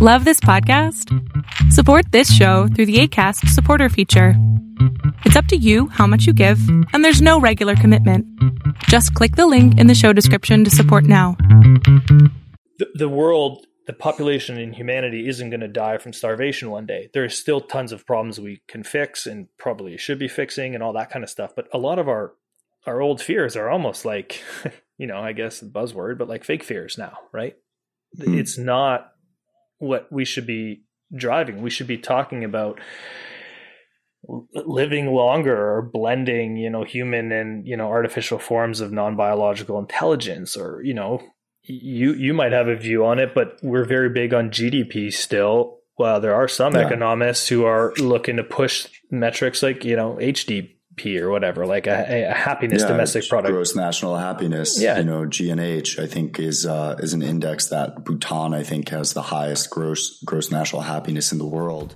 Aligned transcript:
Love 0.00 0.24
this 0.24 0.38
podcast? 0.38 1.12
Support 1.72 2.12
this 2.12 2.32
show 2.32 2.68
through 2.68 2.86
the 2.86 3.00
ACAST 3.00 3.48
supporter 3.48 3.88
feature. 3.88 4.34
It's 5.24 5.34
up 5.34 5.46
to 5.46 5.56
you 5.56 5.88
how 5.88 6.06
much 6.06 6.24
you 6.24 6.32
give, 6.32 6.60
and 6.92 7.04
there's 7.04 7.20
no 7.20 7.40
regular 7.40 7.74
commitment. 7.74 8.24
Just 8.84 9.12
click 9.14 9.34
the 9.34 9.48
link 9.48 9.76
in 9.76 9.88
the 9.88 9.96
show 9.96 10.12
description 10.12 10.62
to 10.62 10.70
support 10.70 11.02
now. 11.02 11.36
The, 12.78 12.86
the 12.94 13.08
world, 13.08 13.66
the 13.88 13.92
population 13.92 14.56
in 14.56 14.72
humanity 14.72 15.26
isn't 15.26 15.50
going 15.50 15.62
to 15.62 15.66
die 15.68 15.98
from 15.98 16.12
starvation 16.12 16.70
one 16.70 16.86
day. 16.86 17.10
There's 17.12 17.36
still 17.36 17.60
tons 17.60 17.90
of 17.90 18.06
problems 18.06 18.38
we 18.38 18.62
can 18.68 18.84
fix 18.84 19.26
and 19.26 19.48
probably 19.58 19.96
should 19.96 20.20
be 20.20 20.28
fixing 20.28 20.76
and 20.76 20.84
all 20.84 20.92
that 20.92 21.10
kind 21.10 21.24
of 21.24 21.28
stuff. 21.28 21.56
But 21.56 21.66
a 21.72 21.78
lot 21.78 21.98
of 21.98 22.08
our 22.08 22.34
our 22.86 23.00
old 23.00 23.20
fears 23.20 23.56
are 23.56 23.68
almost 23.68 24.04
like, 24.04 24.44
you 24.96 25.08
know, 25.08 25.18
I 25.18 25.32
guess 25.32 25.58
the 25.58 25.66
buzzword, 25.66 26.18
but 26.18 26.28
like 26.28 26.44
fake 26.44 26.62
fears 26.62 26.96
now, 26.96 27.18
right? 27.32 27.56
Mm. 28.16 28.38
It's 28.38 28.56
not 28.56 29.10
what 29.78 30.10
we 30.12 30.24
should 30.24 30.46
be 30.46 30.82
driving. 31.14 31.62
We 31.62 31.70
should 31.70 31.86
be 31.86 31.98
talking 31.98 32.44
about 32.44 32.80
living 34.52 35.12
longer 35.12 35.56
or 35.56 35.82
blending, 35.82 36.56
you 36.56 36.70
know, 36.70 36.84
human 36.84 37.32
and, 37.32 37.66
you 37.66 37.76
know, 37.76 37.88
artificial 37.88 38.38
forms 38.38 38.80
of 38.80 38.92
non-biological 38.92 39.78
intelligence 39.78 40.56
or, 40.56 40.82
you 40.82 40.94
know, 40.94 41.22
you 41.62 42.14
you 42.14 42.32
might 42.32 42.52
have 42.52 42.68
a 42.68 42.76
view 42.76 43.04
on 43.04 43.18
it, 43.18 43.34
but 43.34 43.58
we're 43.62 43.84
very 43.84 44.08
big 44.08 44.32
on 44.32 44.50
GDP 44.50 45.12
still. 45.12 45.78
Well, 45.98 46.20
there 46.20 46.34
are 46.34 46.48
some 46.48 46.74
yeah. 46.74 46.86
economists 46.86 47.48
who 47.48 47.64
are 47.64 47.92
looking 47.98 48.36
to 48.36 48.44
push 48.44 48.86
metrics 49.10 49.62
like, 49.62 49.84
you 49.84 49.96
know, 49.96 50.18
HDP 50.98 51.20
or 51.20 51.30
whatever, 51.30 51.66
like 51.66 51.86
a, 51.86 52.28
a 52.30 52.34
happiness 52.34 52.82
yeah, 52.82 52.88
domestic 52.88 53.28
product. 53.28 53.52
Gross 53.52 53.74
national 53.74 54.16
happiness. 54.16 54.80
Yeah. 54.80 54.98
You 54.98 55.04
know, 55.04 55.20
GNH, 55.22 55.98
I 55.98 56.06
think 56.06 56.38
is, 56.38 56.66
uh, 56.66 56.96
is 56.98 57.12
an 57.12 57.22
index 57.22 57.66
that 57.66 58.04
Bhutan, 58.04 58.54
I 58.54 58.62
think 58.62 58.88
has 58.90 59.12
the 59.14 59.22
highest 59.22 59.70
gross, 59.70 60.22
gross 60.22 60.50
national 60.50 60.82
happiness 60.82 61.32
in 61.32 61.38
the 61.38 61.46
world. 61.46 61.94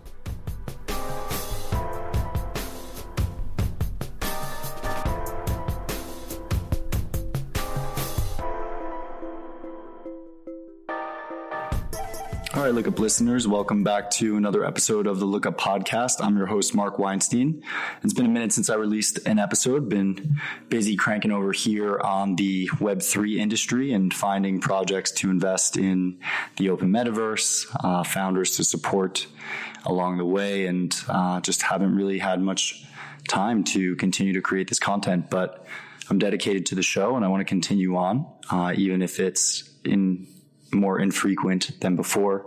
Right, 12.72 12.86
Lookup 12.86 12.98
listeners, 13.00 13.46
welcome 13.46 13.84
back 13.84 14.10
to 14.10 14.36
another 14.38 14.64
episode 14.64 15.06
of 15.06 15.18
the 15.20 15.26
Lookup 15.26 15.58
Podcast. 15.58 16.24
I'm 16.24 16.38
your 16.38 16.46
host, 16.46 16.74
Mark 16.74 16.98
Weinstein. 16.98 17.62
It's 18.02 18.14
been 18.14 18.24
a 18.24 18.30
minute 18.30 18.50
since 18.52 18.70
I 18.70 18.76
released 18.76 19.18
an 19.26 19.38
episode. 19.38 19.90
Been 19.90 20.38
busy 20.70 20.96
cranking 20.96 21.32
over 21.32 21.52
here 21.52 22.00
on 22.00 22.36
the 22.36 22.68
Web3 22.78 23.36
industry 23.36 23.92
and 23.92 24.14
finding 24.14 24.58
projects 24.58 25.10
to 25.12 25.28
invest 25.28 25.76
in 25.76 26.18
the 26.56 26.70
open 26.70 26.88
metaverse, 26.88 27.66
uh, 27.84 28.04
founders 28.04 28.56
to 28.56 28.64
support 28.64 29.26
along 29.84 30.16
the 30.16 30.24
way, 30.24 30.64
and 30.64 30.98
uh, 31.08 31.42
just 31.42 31.60
haven't 31.60 31.94
really 31.94 32.20
had 32.20 32.40
much 32.40 32.86
time 33.28 33.64
to 33.64 33.96
continue 33.96 34.32
to 34.32 34.40
create 34.40 34.68
this 34.70 34.78
content. 34.78 35.28
But 35.28 35.66
I'm 36.08 36.18
dedicated 36.18 36.64
to 36.66 36.74
the 36.74 36.82
show 36.82 37.16
and 37.16 37.24
I 37.24 37.28
want 37.28 37.42
to 37.42 37.44
continue 37.44 37.96
on, 37.96 38.26
uh, 38.50 38.72
even 38.74 39.02
if 39.02 39.20
it's 39.20 39.68
in 39.84 40.26
more 40.72 41.00
infrequent 41.00 41.80
than 41.80 41.96
before. 41.96 42.46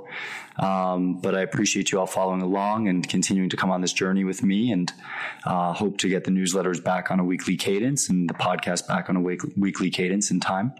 Um, 0.57 1.19
but 1.19 1.35
I 1.35 1.41
appreciate 1.41 1.91
you 1.91 1.99
all 1.99 2.07
following 2.07 2.41
along 2.41 2.87
and 2.87 3.07
continuing 3.07 3.49
to 3.49 3.57
come 3.57 3.71
on 3.71 3.81
this 3.81 3.91
journey 3.91 4.23
with 4.23 4.41
me 4.41 4.71
and 4.71 4.91
uh, 5.45 5.73
hope 5.73 5.97
to 5.99 6.09
get 6.09 6.23
the 6.23 6.31
newsletters 6.31 6.81
back 6.81 7.11
on 7.11 7.19
a 7.19 7.25
weekly 7.25 7.57
cadence 7.57 8.09
and 8.09 8.29
the 8.29 8.33
podcast 8.33 8.87
back 8.87 9.09
on 9.09 9.17
a 9.17 9.21
week- 9.21 9.41
weekly 9.57 9.89
cadence 9.89 10.31
in 10.31 10.39
time. 10.39 10.71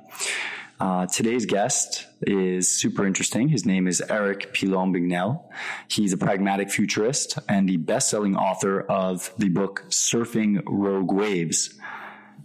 Uh, 0.80 1.06
today's 1.06 1.46
guest 1.46 2.06
is 2.22 2.70
super 2.70 3.06
interesting. 3.06 3.48
His 3.48 3.66
name 3.66 3.88
is 3.88 4.02
Eric 4.10 4.54
Pilon-Bignell. 4.54 5.44
He's 5.88 6.12
a 6.12 6.18
pragmatic 6.18 6.70
futurist 6.70 7.40
and 7.48 7.68
the 7.68 7.78
best-selling 7.78 8.36
author 8.36 8.82
of 8.82 9.34
the 9.38 9.48
book 9.48 9.86
Surfing 9.90 10.62
Rogue 10.66 11.14
Waves, 11.14 11.80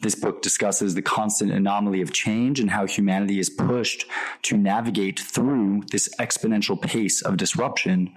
this 0.00 0.15
book 0.15 0.43
discusses 0.43 0.94
the 0.94 1.03
constant 1.03 1.53
anomaly 1.53 2.00
of 2.00 2.12
change 2.12 2.59
and 2.59 2.71
how 2.71 2.87
humanity 2.87 3.38
is 3.38 3.50
pushed 3.50 4.06
to 4.43 4.56
navigate 4.56 5.21
through 5.21 5.83
this 5.91 6.09
exponential 6.19 6.81
pace 6.81 7.22
of 7.22 7.37
disruption. 7.37 8.12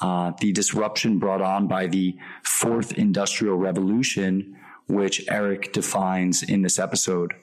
Uh, 0.00 0.32
the 0.40 0.52
disruption 0.52 1.18
brought 1.18 1.42
on 1.42 1.66
by 1.66 1.86
the 1.86 2.16
fourth 2.42 2.92
industrial 2.92 3.56
revolution, 3.56 4.56
which 4.88 5.24
Eric 5.28 5.72
defines 5.72 6.42
in 6.42 6.62
this 6.62 6.78
episode. 6.78 7.34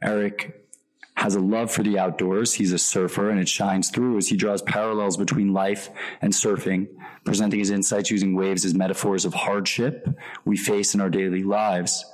Eric 0.00 0.64
has 1.16 1.34
a 1.34 1.40
love 1.40 1.72
for 1.72 1.82
the 1.82 1.98
outdoors. 1.98 2.54
He's 2.54 2.72
a 2.72 2.78
surfer 2.78 3.28
and 3.30 3.40
it 3.40 3.48
shines 3.48 3.90
through 3.90 4.18
as 4.18 4.28
he 4.28 4.36
draws 4.36 4.62
parallels 4.62 5.16
between 5.16 5.52
life 5.52 5.90
and 6.22 6.32
surfing, 6.32 6.86
presenting 7.24 7.58
his 7.58 7.70
insights 7.70 8.12
using 8.12 8.36
waves 8.36 8.64
as 8.64 8.74
metaphors 8.74 9.24
of 9.24 9.34
hardship 9.34 10.08
we 10.44 10.56
face 10.56 10.94
in 10.94 11.00
our 11.00 11.10
daily 11.10 11.42
lives. 11.42 12.04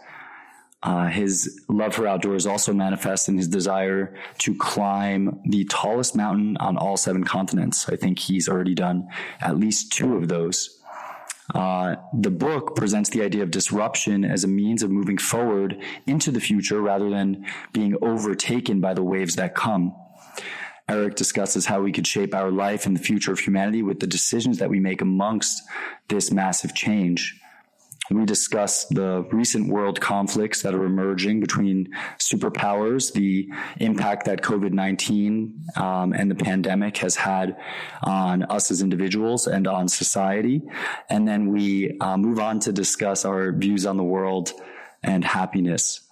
Uh, 0.85 1.07
his 1.07 1.63
love 1.69 1.95
for 1.95 2.07
outdoors 2.07 2.47
also 2.47 2.73
manifests 2.75 3.27
in 3.27 3.39
his 3.39 3.49
desire 3.49 4.15
to 4.37 4.55
climb 4.55 5.41
the 5.47 5.65
tallest 5.65 6.15
mountain 6.15 6.59
on 6.59 6.77
all 6.77 6.97
seven 6.99 7.25
continents. 7.25 7.89
I 7.89 7.97
think 7.97 8.19
he's 8.19 8.51
already 8.51 8.75
done 8.75 9.09
at 9.41 9.59
least 9.59 9.93
two 9.93 10.17
of 10.17 10.29
those. 10.29 10.79
Uh, 11.55 11.97
the 12.13 12.31
book 12.31 12.77
presents 12.77 13.11
the 13.11 13.23
idea 13.23 13.43
of 13.43 13.51
disruption 13.51 14.25
as 14.25 14.45
a 14.45 14.49
means 14.49 14.83
of 14.83 14.91
moving 14.91 15.19
forward 15.19 15.83
into 16.07 16.31
the 16.31 16.41
future 16.41 16.81
rather 16.81 17.09
than 17.09 17.47
being 17.73 17.97
overtaken 18.03 18.81
by 18.81 18.93
the 18.93 19.03
waves 19.03 19.37
that 19.37 19.55
come. 19.55 19.95
Eric 20.87 21.15
discusses 21.15 21.65
how 21.65 21.81
we 21.81 21.93
could 21.93 22.07
shape 22.07 22.35
our 22.35 22.51
life 22.51 22.85
and 22.85 22.95
the 22.95 23.03
future 23.03 23.33
of 23.33 23.39
humanity 23.39 23.83
with 23.83 24.01
the 24.01 24.07
decisions 24.07 24.59
that 24.59 24.69
we 24.69 24.81
make 24.81 25.01
amongst 25.01 25.63
this 26.09 26.31
massive 26.31 26.75
change. 26.75 27.41
We 28.11 28.27
discuss 28.27 28.85
the 28.87 29.27
recent 29.33 29.69
world 29.69 30.01
conflicts 30.01 30.63
that 30.63 30.75
are 30.75 30.85
emerging 30.85 31.41
between 31.41 31.89
superpowers, 32.19 33.13
the 33.13 33.49
impact 33.79 34.27
that 34.27 34.43
COVID 34.43 34.73
19 34.73 35.65
um, 35.77 36.13
and 36.13 36.31
the 36.31 36.35
pandemic 36.35 36.99
has 36.99 37.17
had 37.17 37.57
on 38.03 38.43
us 38.45 38.71
as 38.71 38.83
individuals 38.83 39.47
and 39.47 39.67
on 39.67 39.89
society. 39.89 40.63
And 41.09 41.27
then 41.27 41.51
we 41.51 41.97
uh, 42.01 42.19
move 42.19 42.39
on 42.39 42.61
to 42.61 42.73
discuss 42.73 43.25
our 43.25 43.53
views 43.53 43.87
on 43.87 43.97
the 43.97 44.05
world 44.05 44.53
and 45.03 45.25
happiness. 45.25 46.07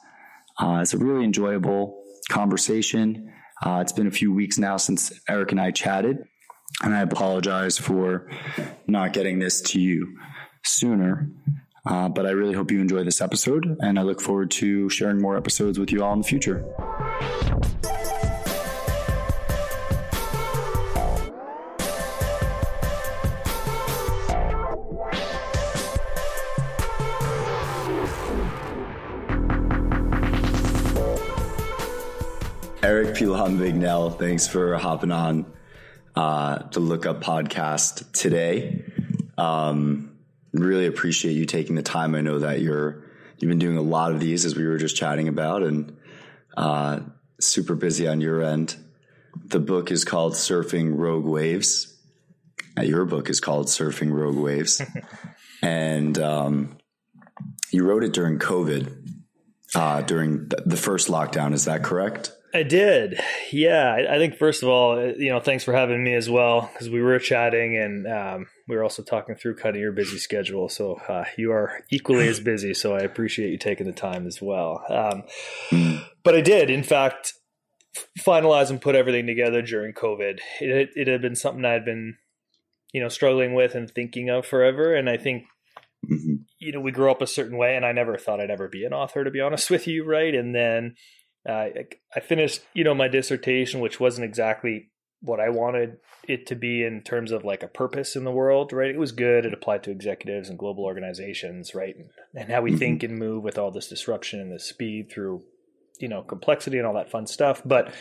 Uh, 0.59 0.79
it's 0.83 0.95
a 0.95 0.99
really 0.99 1.25
enjoyable 1.25 2.03
conversation. 2.31 3.33
Uh, 3.65 3.81
it's 3.81 3.93
been 3.93 4.07
a 4.07 4.13
few 4.13 4.33
weeks 4.33 4.59
now 4.59 4.77
since 4.77 5.13
Eric 5.29 5.53
and 5.53 5.61
I 5.61 5.71
chatted, 5.71 6.19
and 6.83 6.95
I 6.95 7.03
apologize 7.03 7.79
for 7.79 8.31
not 8.87 9.13
getting 9.13 9.39
this 9.39 9.61
to 9.63 9.81
you 9.81 10.17
sooner. 10.65 11.29
Uh, 11.85 12.09
but 12.09 12.27
I 12.27 12.31
really 12.31 12.55
hope 12.55 12.71
you 12.71 12.81
enjoy 12.81 13.03
this 13.03 13.21
episode, 13.21 13.77
and 13.81 13.99
I 13.99 14.03
look 14.03 14.21
forward 14.21 14.53
to 14.53 14.89
sharing 14.89 15.21
more 15.21 15.37
episodes 15.37 15.79
with 15.79 15.91
you 15.91 16.05
all 16.05 16.13
in 16.13 16.21
the 16.21 16.27
future. 16.27 16.65
Eric 32.85 33.17
Pilon-Bignell, 33.17 34.19
thanks 34.19 34.47
for 34.47 34.77
hopping 34.77 35.11
on 35.11 35.47
uh, 36.15 36.69
the 36.71 36.81
Lookup 36.81 37.23
podcast 37.23 38.11
today. 38.13 38.85
Um, 39.37 40.12
really 40.53 40.87
appreciate 40.87 41.33
you 41.33 41.47
taking 41.47 41.77
the 41.77 41.83
time. 41.83 42.15
I 42.15 42.21
know 42.21 42.41
that 42.41 42.61
you're 42.61 43.05
you've 43.39 43.49
been 43.49 43.59
doing 43.59 43.77
a 43.77 43.83
lot 43.83 44.13
of 44.13 44.21
these 44.21 44.45
as 44.45 44.57
we 44.57 44.67
were 44.67 44.79
just 44.79 44.97
chatting 44.97 45.29
about, 45.29 45.63
and 45.63 45.97
uh, 46.57 47.01
super 47.41 47.75
busy 47.75 48.07
on 48.09 48.21
your 48.21 48.43
end. 48.43 48.77
The 49.47 49.61
book 49.61 49.91
is 49.91 50.05
called 50.05 50.35
Surfing 50.35 50.97
Rogue 50.97 51.25
Waves. 51.25 51.89
Uh, 52.79 52.83
your 52.83 53.05
book 53.05 53.31
is 53.31 53.41
called 53.41 53.67
Surfing 53.67 54.13
Rogue 54.13 54.37
Waves, 54.37 54.83
and 55.63 56.19
um, 56.19 56.79
you 57.71 57.85
wrote 57.85 58.05
it 58.05 58.13
during 58.13 58.39
COVID, 58.39 58.95
uh, 59.75 60.03
during 60.03 60.49
the 60.49 60.77
first 60.77 61.09
lockdown. 61.09 61.53
Is 61.53 61.65
that 61.65 61.83
correct? 61.83 62.33
I 62.55 62.63
did. 62.63 63.19
Yeah. 63.51 63.95
I, 63.95 64.17
I, 64.17 64.19
think, 64.19 64.37
first 64.37 64.63
of 64.63 64.69
all, 64.69 64.99
uh, 64.99 65.13
you 65.17 65.31
know, 65.31 65.41
thanks 65.41 65.65
for 65.65 65.73
having 65.73 66.05
me 66.05 66.15
as 66.15 66.29
well, 66.29 66.71
because 66.73 66.91
we 66.91 67.01
were 67.01 67.19
chatting 67.19 67.77
and 67.77 68.07
um, 68.07 68.47
we 68.69 68.77
were 68.77 68.83
also 68.83 69.03
talking 69.03 69.35
through 69.35 69.57
kind 69.57 69.75
of 69.75 69.81
your 69.81 69.93
busy 69.93 70.19
schedule. 70.19 70.69
So 70.69 70.97
uh, 71.09 71.25
you 71.37 71.53
are 71.53 71.81
equally 71.91 72.29
as 72.29 72.41
busy. 72.41 72.75
So 72.75 72.95
I 72.95 73.01
appreciate 73.01 73.51
you 73.51 73.59
taking 73.59 73.87
the 73.87 73.93
time 73.93 74.27
as 74.27 74.41
well. 74.43 74.85
Um, 74.89 75.23
but 76.23 76.35
I 76.35 76.41
did, 76.41 76.69
in 76.69 76.83
fact, 76.83 77.35
finalize 78.19 78.71
and 78.71 78.81
put 78.81 78.95
everything 78.95 79.27
together 79.27 79.63
during 79.63 79.95
COVID. 79.95 80.41
It, 80.61 80.91
it 80.95 81.09
had 81.09 81.23
been 81.23 81.37
something 81.37 81.65
I 81.65 81.73
had 81.73 81.85
been, 81.85 82.17
you 82.93 83.01
know, 83.01 83.09
struggling 83.09 83.55
with 83.55 83.75
and 83.75 83.91
thinking 83.91 84.29
of 84.29 84.47
forever. 84.47 84.95
And 84.95 85.09
I 85.09 85.17
think 85.17 85.45
mm-hmm. 86.07 86.35
you 86.59 86.73
know, 86.73 86.81
we 86.81 86.93
grew 86.93 87.11
up 87.11 87.23
a 87.23 87.27
certain 87.27 87.57
way, 87.57 87.77
and 87.77 87.85
I 87.85 87.93
never 87.93 88.17
thought 88.17 88.41
I'd 88.41 88.51
ever 88.51 88.69
be 88.69 88.85
an 88.85 88.93
author, 88.93 89.25
to 89.25 89.31
be 89.31 89.41
honest 89.41 89.71
with 89.71 89.87
you, 89.87 90.05
right? 90.05 90.35
And 90.35 90.55
then 90.55 90.95
uh, 91.49 91.67
I 92.15 92.21
finished, 92.21 92.63
you 92.73 92.85
know, 92.85 92.95
my 92.95 93.09
dissertation, 93.09 93.81
which 93.81 93.99
wasn't 93.99 94.25
exactly 94.25 94.91
what 95.21 95.41
I 95.41 95.51
wanted 95.51 95.99
it 96.29 96.47
to 96.49 96.57
be 96.57 96.85
in 96.85 97.03
terms 97.03 97.31
of 97.31 97.45
like 97.45 97.63
a 97.63 97.69
purpose 97.69 98.17
in 98.17 98.25
the 98.25 98.31
world, 98.31 98.73
right? 98.73 98.91
It 98.91 98.99
was 98.99 99.13
good. 99.13 99.47
It 99.47 99.55
applied 99.55 99.85
to 99.85 99.91
executives 99.91 100.49
and 100.49 100.59
global 100.59 100.85
organizations, 100.85 101.75
right? 101.75 101.95
And, 101.97 102.11
and 102.35 102.53
how 102.53 102.61
we 102.61 102.71
mm-hmm. 102.71 102.79
think 102.79 103.03
and 103.03 103.19
move 103.19 103.43
with 103.43 103.59
all 103.59 103.71
this 103.71 103.89
disruption 103.89 104.41
and 104.41 104.53
the 104.53 104.59
speed 104.59 105.11
through, 105.11 105.43
you 106.01 106.09
know, 106.09 106.23
complexity 106.23 106.79
and 106.79 106.87
all 106.87 106.95
that 106.95 107.11
fun 107.11 107.27
stuff. 107.27 107.63
But 107.65 107.93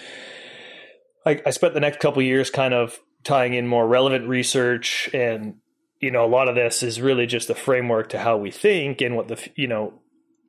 I, 1.25 1.41
I 1.45 1.51
spent 1.51 1.73
the 1.73 1.79
next 1.79 1.99
couple 1.99 2.21
years 2.23 2.49
kind 2.49 2.73
of 2.73 2.99
tying 3.23 3.53
in 3.53 3.67
more 3.67 3.87
relevant 3.87 4.27
research 4.27 5.09
and 5.13 5.55
you 5.99 6.09
know 6.09 6.25
a 6.25 6.27
lot 6.27 6.47
of 6.47 6.55
this 6.55 6.81
is 6.81 6.99
really 6.99 7.27
just 7.27 7.49
a 7.49 7.55
framework 7.55 8.09
to 8.09 8.19
how 8.19 8.37
we 8.37 8.49
think 8.49 9.01
and 9.01 9.15
what 9.15 9.27
the 9.27 9.49
you 9.55 9.67
know 9.67 10.00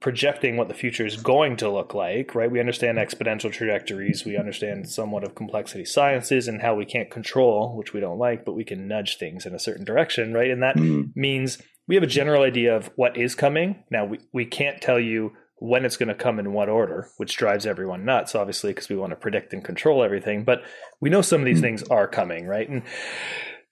projecting 0.03 0.57
what 0.57 0.67
the 0.67 0.75
future 0.75 1.07
is 1.07 1.17
going 1.17 1.57
to 1.57 1.71
look 1.71 1.95
like, 1.95 2.35
right? 2.35 2.51
We 2.51 2.59
understand 2.61 2.99
exponential 2.99 3.53
trajectories. 3.53 4.25
We 4.25 4.37
understand 4.37 4.91
somewhat 4.91 5.23
of 5.23 5.37
complexity 5.37 5.85
sciences 5.85 6.49
and 6.49 6.61
how 6.61 6.75
we 6.75 6.85
can't 6.85 7.09
control, 7.09 7.77
which 7.77 7.95
we 7.95 8.01
don't 8.01 8.19
like, 8.19 8.45
but 8.45 8.55
we 8.55 8.65
can 8.65 8.89
nudge 8.89 9.17
things 9.17 9.47
in 9.47 9.55
a 9.55 9.61
certain 9.61 9.85
direction, 9.85 10.35
right? 10.35 10.51
And 10.51 10.63
that 10.63 10.77
mm-hmm. 10.77 11.19
means 11.19 11.63
we 11.87 11.95
have 11.95 12.03
a 12.03 12.09
general 12.09 12.43
idea 12.43 12.77
of 12.77 12.91
what 12.97 13.17
is 13.17 13.37
coming. 13.37 13.85
Now, 13.91 14.05
we, 14.05 14.19
we 14.33 14.45
can't 14.45 14.83
tell 14.83 14.99
you 14.99 15.33
when 15.57 15.85
it's 15.85 15.97
going 15.97 16.09
to 16.09 16.15
come 16.17 16.41
in 16.41 16.53
what 16.53 16.69
order, 16.69 17.09
which 17.19 17.37
drives 17.37 17.65
everyone 17.65 18.05
nuts, 18.05 18.35
obviously, 18.35 18.73
because 18.73 18.89
we 18.89 18.97
want 18.97 19.11
to 19.11 19.17
predict 19.17 19.53
and 19.53 19.65
control 19.65 20.03
everything. 20.03 20.43
But 20.43 20.63
we 21.01 21.11
know 21.11 21.23
some 21.23 21.41
of 21.41 21.45
these 21.45 21.59
mm-hmm. 21.59 21.63
things 21.63 21.83
are 21.85 22.09
coming, 22.09 22.47
right? 22.47 22.69
And, 22.69 22.83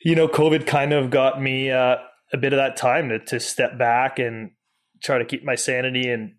you 0.05 0.15
know, 0.15 0.29
COVID 0.29 0.65
kind 0.65 0.93
of 0.93 1.11
got 1.11 1.43
me 1.43 1.73
uh, 1.73 1.97
a 2.33 2.39
bit 2.39 2.53
of 2.53 2.59
that 2.59 2.77
time 2.77 3.09
to, 3.09 3.19
to 3.19 3.41
step 3.41 3.77
back 3.77 4.21
and 4.21 4.53
try 5.03 5.19
to 5.19 5.25
keep 5.25 5.45
my 5.45 5.55
sanity 5.55 6.09
and 6.09 6.35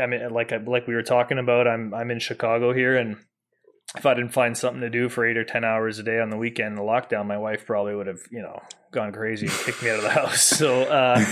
I 0.00 0.06
mean 0.06 0.28
like 0.30 0.52
I, 0.52 0.56
like 0.58 0.86
we 0.86 0.94
were 0.94 1.02
talking 1.02 1.38
about 1.38 1.68
I'm 1.68 1.92
I'm 1.92 2.10
in 2.10 2.18
Chicago 2.18 2.72
here 2.72 2.96
and 2.96 3.16
if 3.96 4.06
I 4.06 4.14
didn't 4.14 4.32
find 4.32 4.56
something 4.56 4.80
to 4.80 4.90
do 4.90 5.08
for 5.08 5.26
8 5.26 5.36
or 5.36 5.44
10 5.44 5.64
hours 5.64 5.98
a 5.98 6.02
day 6.02 6.18
on 6.20 6.30
the 6.30 6.36
weekend 6.36 6.76
the 6.76 6.82
lockdown 6.82 7.26
my 7.26 7.38
wife 7.38 7.66
probably 7.66 7.94
would 7.94 8.06
have 8.06 8.20
you 8.30 8.42
know 8.42 8.60
gone 8.92 9.12
crazy 9.12 9.46
and 9.46 9.56
kicked 9.56 9.82
me 9.82 9.90
out 9.90 9.96
of 9.96 10.02
the 10.02 10.10
house 10.20 10.42
so 10.42 10.82
uh, 10.82 11.22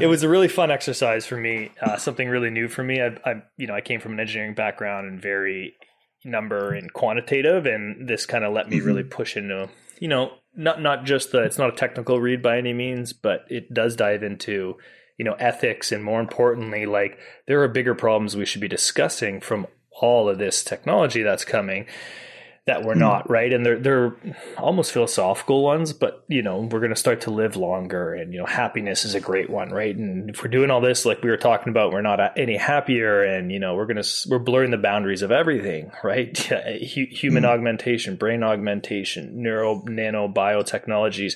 it 0.00 0.08
was 0.08 0.22
a 0.22 0.28
really 0.28 0.48
fun 0.48 0.70
exercise 0.70 1.26
for 1.26 1.36
me 1.36 1.70
uh, 1.82 1.96
something 1.96 2.28
really 2.28 2.50
new 2.50 2.68
for 2.68 2.82
me 2.82 3.00
I, 3.00 3.18
I 3.24 3.42
you 3.56 3.66
know 3.66 3.74
I 3.74 3.80
came 3.80 4.00
from 4.00 4.12
an 4.12 4.20
engineering 4.20 4.54
background 4.54 5.08
and 5.08 5.20
very 5.20 5.74
number 6.24 6.72
and 6.72 6.92
quantitative 6.92 7.66
and 7.66 8.08
this 8.08 8.26
kind 8.26 8.44
of 8.44 8.52
let 8.52 8.68
me 8.68 8.76
mm-hmm. 8.76 8.86
really 8.86 9.04
push 9.04 9.36
into 9.36 9.68
you 9.98 10.08
know 10.08 10.32
not 10.54 10.80
not 10.80 11.04
just 11.04 11.32
the 11.32 11.42
it's 11.42 11.58
not 11.58 11.72
a 11.72 11.76
technical 11.76 12.20
read 12.20 12.42
by 12.42 12.58
any 12.58 12.72
means 12.72 13.12
but 13.12 13.44
it 13.48 13.72
does 13.72 13.96
dive 13.96 14.22
into 14.22 14.76
you 15.20 15.24
know 15.24 15.34
ethics 15.34 15.92
and 15.92 16.02
more 16.02 16.18
importantly 16.18 16.86
like 16.86 17.18
there 17.46 17.62
are 17.62 17.68
bigger 17.68 17.94
problems 17.94 18.34
we 18.34 18.46
should 18.46 18.62
be 18.62 18.68
discussing 18.68 19.38
from 19.38 19.66
all 20.00 20.30
of 20.30 20.38
this 20.38 20.64
technology 20.64 21.22
that's 21.22 21.44
coming 21.44 21.84
that 22.66 22.84
we're 22.84 22.94
mm. 22.94 23.00
not 23.00 23.28
right 23.28 23.52
and 23.52 23.66
they're 23.66 23.78
they're 23.78 24.16
almost 24.56 24.92
philosophical 24.92 25.62
ones 25.62 25.92
but 25.92 26.24
you 26.28 26.40
know 26.40 26.60
we're 26.60 26.80
going 26.80 26.88
to 26.88 26.96
start 26.96 27.20
to 27.20 27.30
live 27.30 27.54
longer 27.54 28.14
and 28.14 28.32
you 28.32 28.38
know 28.38 28.46
happiness 28.46 29.04
is 29.04 29.14
a 29.14 29.20
great 29.20 29.50
one 29.50 29.68
right 29.68 29.94
and 29.94 30.30
if 30.30 30.42
we're 30.42 30.48
doing 30.48 30.70
all 30.70 30.80
this 30.80 31.04
like 31.04 31.22
we 31.22 31.28
were 31.28 31.36
talking 31.36 31.68
about 31.68 31.92
we're 31.92 32.00
not 32.00 32.38
any 32.38 32.56
happier 32.56 33.22
and 33.22 33.52
you 33.52 33.58
know 33.58 33.74
we're 33.74 33.84
going 33.84 34.02
to 34.02 34.08
we're 34.30 34.38
blurring 34.38 34.70
the 34.70 34.78
boundaries 34.78 35.20
of 35.20 35.30
everything 35.30 35.92
right 36.02 36.38
human 36.80 37.42
mm. 37.42 37.46
augmentation 37.46 38.16
brain 38.16 38.42
augmentation 38.42 39.42
neuro 39.42 39.82
nano 39.84 40.28
biotechnologies 40.28 41.34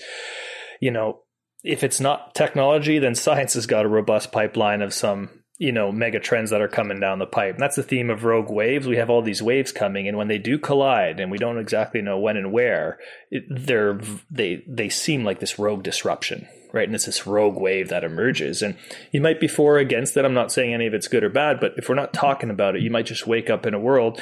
you 0.81 0.90
know 0.90 1.20
if 1.64 1.82
it's 1.82 1.99
not 1.99 2.34
technology, 2.34 2.99
then 2.99 3.14
science 3.14 3.55
has 3.55 3.66
got 3.66 3.87
a 3.87 3.88
robust 3.88 4.31
pipeline 4.31 4.82
of 4.82 4.94
some 4.94 5.31
you 5.58 5.70
know 5.70 5.93
mega 5.93 6.19
trends 6.19 6.50
that 6.50 6.61
are 6.61 6.69
coming 6.69 7.00
down 7.00 7.19
the 7.19 7.26
pipe. 7.26 7.55
And 7.55 7.62
that's 7.62 7.76
the 7.76 7.82
theme 7.82 8.11
of 8.11 8.25
rogue 8.25 8.50
waves. 8.50 8.87
We 8.87 8.96
have 8.96 9.11
all 9.11 9.22
these 9.22 9.43
waves 9.43 9.72
coming, 9.72 10.06
and 10.06 10.16
when 10.16 10.28
they 10.28 10.38
do 10.38 10.58
collide, 10.58 11.19
and 11.20 11.31
we 11.31 11.38
don't 11.38 11.58
exactly 11.58 12.02
know 12.02 12.19
when 12.19 12.37
and 12.37 12.52
where, 12.52 12.99
it, 13.31 13.44
they're 13.49 13.99
they 14.31 14.62
they 14.69 14.90
seem 14.90 15.25
like 15.25 15.40
this 15.40 15.58
rogue 15.58 15.82
disruption, 15.82 16.46
right? 16.72 16.87
And 16.87 16.94
it's 16.94 17.06
this 17.06 17.26
rogue 17.26 17.56
wave 17.56 17.88
that 17.88 18.05
emerges. 18.05 18.62
And 18.62 18.76
you 19.10 19.20
might 19.20 19.40
be 19.40 19.49
for 19.49 19.76
or 19.76 19.78
against 19.78 20.17
it. 20.17 20.25
I'm 20.25 20.34
not 20.34 20.52
saying 20.52 20.75
any 20.75 20.87
of 20.87 20.94
it's 20.94 21.08
good 21.08 21.25
or 21.25 21.31
bad, 21.31 21.60
but 21.60 21.72
if 21.76 21.88
we're 21.88 21.94
not 21.94 22.12
talking 22.12 22.50
about 22.50 22.76
it, 22.76 22.82
you 22.82 22.90
might 22.90 23.06
just 23.06 23.26
wake 23.26 23.49
up 23.49 23.64
in 23.64 23.75
a 23.75 23.81
world 23.81 24.20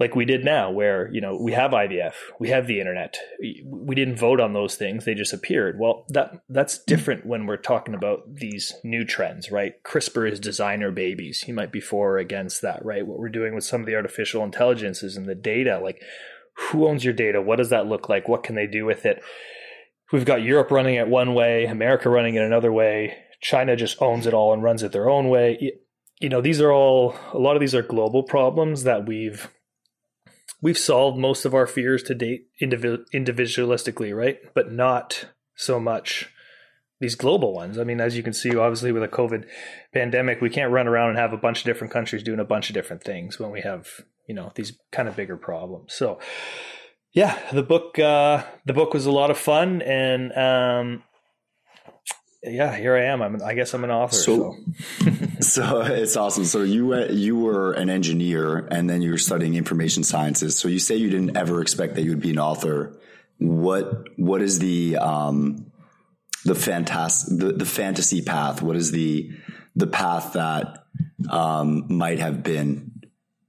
like 0.00 0.16
we 0.16 0.24
did 0.24 0.44
now 0.44 0.70
where 0.70 1.12
you 1.12 1.20
know 1.20 1.36
we 1.36 1.52
have 1.52 1.70
IVF 1.72 2.14
we 2.40 2.48
have 2.48 2.66
the 2.66 2.80
internet. 2.80 3.18
We 3.38 3.94
didn't 3.94 4.16
vote 4.16 4.40
on 4.40 4.54
those 4.54 4.74
things 4.74 5.04
they 5.04 5.14
just 5.14 5.34
appeared. 5.34 5.78
Well 5.78 6.06
that 6.08 6.42
that's 6.48 6.82
different 6.82 7.26
when 7.26 7.46
we're 7.46 7.58
talking 7.58 7.94
about 7.94 8.22
these 8.34 8.74
new 8.82 9.04
trends 9.04 9.52
right? 9.52 9.74
CRISPR 9.84 10.32
is 10.32 10.40
designer 10.40 10.90
babies. 10.90 11.44
You 11.46 11.54
might 11.54 11.70
be 11.70 11.80
for 11.80 12.14
or 12.14 12.18
against 12.18 12.62
that 12.62 12.84
right? 12.84 13.06
What 13.06 13.18
we're 13.18 13.28
doing 13.28 13.54
with 13.54 13.64
some 13.64 13.82
of 13.82 13.86
the 13.86 13.94
artificial 13.94 14.42
intelligences 14.42 15.16
and 15.16 15.26
the 15.26 15.34
data 15.34 15.78
like 15.80 16.02
who 16.56 16.88
owns 16.88 17.04
your 17.04 17.14
data? 17.14 17.40
What 17.40 17.56
does 17.56 17.70
that 17.70 17.86
look 17.86 18.08
like? 18.08 18.26
What 18.26 18.42
can 18.42 18.54
they 18.54 18.66
do 18.66 18.84
with 18.84 19.06
it? 19.06 19.22
We've 20.12 20.24
got 20.24 20.42
Europe 20.42 20.70
running 20.70 20.96
it 20.96 21.08
one 21.08 21.34
way 21.34 21.66
America 21.66 22.08
running 22.08 22.34
it 22.34 22.42
another 22.42 22.72
way 22.72 23.16
China 23.42 23.74
just 23.76 24.00
owns 24.02 24.26
it 24.26 24.34
all 24.34 24.52
and 24.52 24.62
runs 24.62 24.82
it 24.82 24.92
their 24.92 25.08
own 25.08 25.28
way. 25.28 25.72
You 26.20 26.28
know 26.28 26.40
these 26.40 26.60
are 26.60 26.72
all 26.72 27.14
a 27.32 27.38
lot 27.38 27.56
of 27.56 27.60
these 27.60 27.74
are 27.74 27.82
global 27.82 28.22
problems 28.22 28.84
that 28.84 29.06
we've 29.06 29.48
we've 30.62 30.78
solved 30.78 31.18
most 31.18 31.44
of 31.44 31.54
our 31.54 31.66
fears 31.66 32.02
to 32.04 32.14
date 32.14 32.46
indiv- 32.60 33.04
individualistically, 33.14 34.16
right? 34.16 34.38
But 34.54 34.72
not 34.72 35.26
so 35.54 35.80
much 35.80 36.30
these 37.00 37.14
global 37.14 37.54
ones. 37.54 37.78
I 37.78 37.84
mean, 37.84 38.00
as 38.00 38.16
you 38.16 38.22
can 38.22 38.34
see, 38.34 38.54
obviously 38.54 38.92
with 38.92 39.02
a 39.02 39.08
COVID 39.08 39.46
pandemic, 39.92 40.40
we 40.40 40.50
can't 40.50 40.70
run 40.70 40.86
around 40.86 41.10
and 41.10 41.18
have 41.18 41.32
a 41.32 41.38
bunch 41.38 41.60
of 41.60 41.64
different 41.64 41.92
countries 41.92 42.22
doing 42.22 42.40
a 42.40 42.44
bunch 42.44 42.68
of 42.68 42.74
different 42.74 43.02
things 43.02 43.38
when 43.38 43.50
we 43.50 43.62
have, 43.62 43.88
you 44.26 44.34
know, 44.34 44.52
these 44.54 44.78
kind 44.92 45.08
of 45.08 45.16
bigger 45.16 45.36
problems. 45.36 45.94
So, 45.94 46.18
yeah, 47.12 47.38
the 47.52 47.62
book, 47.62 47.98
uh, 47.98 48.44
the 48.66 48.74
book 48.74 48.92
was 48.92 49.06
a 49.06 49.10
lot 49.10 49.30
of 49.30 49.38
fun, 49.38 49.82
and 49.82 50.32
um, 50.36 51.02
yeah, 52.42 52.74
here 52.74 52.96
I 52.96 53.04
am. 53.04 53.22
I'm, 53.22 53.42
I 53.42 53.54
guess 53.54 53.74
I'm 53.74 53.84
an 53.84 53.90
author. 53.90 54.16
So, 54.16 54.56
so. 55.04 55.40
so 55.40 55.80
it's 55.82 56.16
awesome. 56.16 56.44
So 56.44 56.62
you 56.62 56.96
you 57.08 57.36
were 57.36 57.72
an 57.72 57.90
engineer, 57.90 58.66
and 58.70 58.88
then 58.88 59.02
you 59.02 59.10
were 59.10 59.18
studying 59.18 59.54
information 59.54 60.04
sciences. 60.04 60.56
So 60.56 60.68
you 60.68 60.78
say 60.78 60.96
you 60.96 61.10
didn't 61.10 61.36
ever 61.36 61.60
expect 61.60 61.96
that 61.96 62.02
you 62.02 62.10
would 62.10 62.20
be 62.20 62.30
an 62.30 62.38
author. 62.38 62.98
What 63.38 64.08
what 64.18 64.40
is 64.40 64.58
the 64.58 64.96
um, 64.96 65.70
the 66.44 66.54
fantastic 66.54 67.38
the, 67.38 67.52
the 67.52 67.66
fantasy 67.66 68.22
path? 68.22 68.62
What 68.62 68.76
is 68.76 68.90
the 68.90 69.30
the 69.76 69.86
path 69.86 70.32
that 70.32 70.84
um, 71.28 71.86
might 71.88 72.20
have 72.20 72.42
been? 72.42 73.02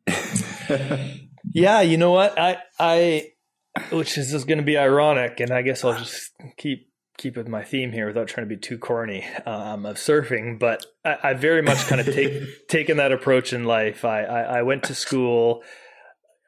yeah, 1.53 1.79
you 1.79 1.95
know 1.95 2.11
what 2.11 2.37
I 2.37 2.57
I 2.77 3.31
which 3.91 4.17
is, 4.17 4.33
is 4.33 4.43
going 4.43 4.57
to 4.57 4.65
be 4.65 4.77
ironic, 4.77 5.39
and 5.39 5.51
I 5.51 5.61
guess 5.61 5.85
I'll 5.85 5.97
just 5.97 6.31
keep 6.57 6.90
keep 7.21 7.37
with 7.37 7.47
my 7.47 7.63
theme 7.63 7.91
here 7.91 8.07
without 8.07 8.27
trying 8.27 8.47
to 8.47 8.55
be 8.55 8.59
too 8.59 8.79
corny 8.79 9.25
um, 9.45 9.85
of 9.85 9.97
surfing, 9.97 10.57
but 10.57 10.85
I, 11.05 11.17
I 11.23 11.33
very 11.35 11.61
much 11.61 11.85
kind 11.87 12.01
of 12.01 12.07
take 12.07 12.67
taken 12.67 12.97
that 12.97 13.11
approach 13.11 13.53
in 13.53 13.63
life. 13.63 14.03
I, 14.03 14.23
I, 14.23 14.41
I 14.41 14.61
went 14.63 14.83
to 14.85 14.95
school. 14.95 15.63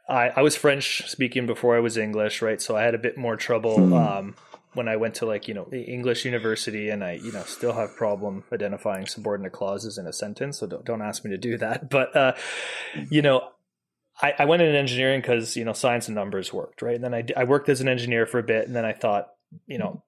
I, 0.10 0.30
I, 0.30 0.42
was 0.42 0.56
French 0.56 1.04
speaking 1.08 1.46
before 1.46 1.78
I 1.78 1.80
was 1.80 1.96
English, 1.96 2.42
right? 2.42 2.60
So 2.60 2.76
I 2.76 2.82
had 2.82 2.96
a 2.96 2.98
bit 2.98 3.18
more 3.18 3.36
trouble 3.36 3.78
hmm. 3.78 3.94
um, 3.94 4.36
when 4.74 4.88
I 4.88 4.98
went 4.98 5.16
to 5.16 5.28
like 5.28 5.48
you 5.48 5.54
know 5.54 5.70
English 5.72 6.26
university, 6.26 6.90
and 6.90 7.04
I 7.04 7.14
you 7.14 7.32
know 7.32 7.44
still 7.44 7.74
have 7.74 7.96
problem 7.96 8.44
identifying 8.52 9.06
subordinate 9.06 9.54
clauses 9.54 10.00
in 10.00 10.08
a 10.08 10.14
sentence. 10.14 10.60
So 10.60 10.66
don't 10.66 10.84
don't 10.84 11.02
ask 11.04 11.24
me 11.24 11.32
to 11.32 11.38
do 11.38 11.58
that. 11.60 11.90
But 11.90 12.16
uh, 12.16 12.34
you 13.10 13.22
know, 13.22 13.50
I, 14.20 14.34
I, 14.40 14.46
went 14.46 14.64
into 14.64 14.78
engineering 14.78 15.22
because 15.22 15.56
you 15.56 15.66
know 15.66 15.74
science 15.74 16.08
and 16.08 16.16
numbers 16.16 16.52
worked, 16.52 16.82
right? 16.82 16.96
And 16.96 17.04
then 17.04 17.14
I, 17.14 17.26
I 17.38 17.44
worked 17.44 17.70
as 17.70 17.80
an 17.80 17.88
engineer 17.88 18.26
for 18.26 18.40
a 18.40 18.44
bit, 18.44 18.66
and 18.66 18.76
then 18.76 18.86
I 18.86 18.94
thought, 18.94 19.30
you 19.68 19.78
know, 19.78 20.04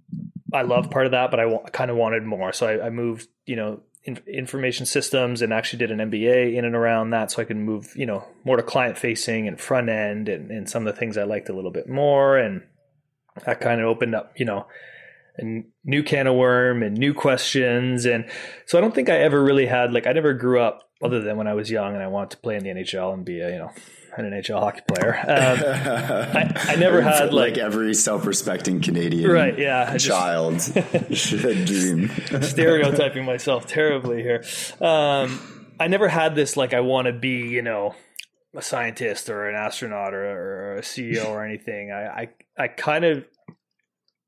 I 0.56 0.64
love 0.64 0.90
part 0.90 1.06
of 1.06 1.12
that, 1.12 1.32
but 1.32 1.40
I 1.40 1.58
kind 1.72 1.92
of 1.92 1.98
wanted 1.98 2.24
more. 2.24 2.54
So 2.54 2.68
I, 2.68 2.88
I 2.88 2.90
moved, 2.90 3.28
you 3.46 3.56
know, 3.56 3.82
in, 4.04 4.20
information 4.28 4.86
systems 4.86 5.42
and 5.42 5.54
actually 5.54 5.80
did 5.80 5.92
an 5.92 6.00
MBA 6.12 6.56
in 6.56 6.66
and 6.66 6.76
around 6.76 7.10
that, 7.12 7.32
so 7.32 7.42
I 7.42 7.46
could 7.46 7.58
move, 7.58 7.94
you 7.96 8.06
know, 8.06 8.26
more 8.44 8.58
to 8.58 8.64
client 8.64 8.98
facing 8.98 9.48
and 9.48 9.60
front 9.60 9.90
end 9.90 10.30
and, 10.30 10.52
and 10.52 10.70
some 10.70 10.88
of 10.88 10.94
the 10.94 11.00
things 11.00 11.18
I 11.18 11.24
liked 11.24 11.50
a 11.50 11.54
little 11.54 11.72
bit 11.72 11.90
more. 11.90 12.38
And 12.38 12.64
that 13.46 13.60
kind 13.60 13.82
of 13.82 13.88
opened 13.88 14.16
up, 14.16 14.34
you 14.38 14.46
know, 14.46 14.68
a 15.38 15.64
new 15.84 16.04
can 16.04 16.28
of 16.28 16.36
worm 16.36 16.84
and 16.84 16.98
new 16.98 17.14
questions. 17.14 18.06
And 18.06 18.26
so 18.66 18.78
I 18.78 18.82
don't 18.82 18.96
think 18.96 19.10
I 19.10 19.18
ever 19.18 19.44
really 19.44 19.66
had 19.66 19.92
like 19.92 20.08
I 20.08 20.14
never 20.14 20.34
grew 20.34 20.62
up 20.62 20.90
other 21.02 21.22
than 21.22 21.38
when 21.38 21.48
I 21.48 21.54
was 21.54 21.70
young 21.70 21.94
and 21.94 22.04
I 22.04 22.08
wanted 22.08 22.32
to 22.32 22.38
play 22.38 22.56
in 22.56 22.64
the 22.64 22.70
NHL 22.70 23.14
and 23.14 23.26
be 23.26 23.40
a 23.40 23.52
you 23.52 23.58
know 23.58 23.72
an 24.18 24.32
NHL 24.32 24.60
hockey 24.60 24.82
player. 24.88 25.18
Um, 25.20 25.60
I, 26.38 26.74
I, 26.74 26.76
never 26.76 27.02
had 27.04 27.34
like, 27.34 27.52
like, 27.52 27.58
every 27.58 27.94
self-respecting 27.94 28.82
Canadian 28.82 29.30
right, 29.30 29.58
yeah, 29.58 29.98
child 29.98 30.62
should 31.12 31.66
dream. 31.66 32.10
stereotyping 32.42 33.26
myself 33.26 33.68
terribly 33.68 34.22
here. 34.22 34.44
Um, 34.80 35.68
I 35.80 35.88
never 35.88 36.08
had 36.08 36.36
this 36.36 36.56
like 36.56 36.74
I 36.74 36.80
want 36.80 37.08
to 37.08 37.14
be, 37.14 37.48
you 37.48 37.62
know, 37.62 37.96
a 38.56 38.62
scientist 38.62 39.30
or 39.30 39.50
an 39.50 39.56
astronaut 39.56 40.14
or, 40.14 40.26
or 40.26 40.76
a 40.78 40.82
CEO 40.82 41.28
or 41.28 41.46
anything. 41.46 41.92
I, 41.92 42.06
I, 42.06 42.30
I 42.58 42.68
kind 42.70 43.04
of 43.04 43.26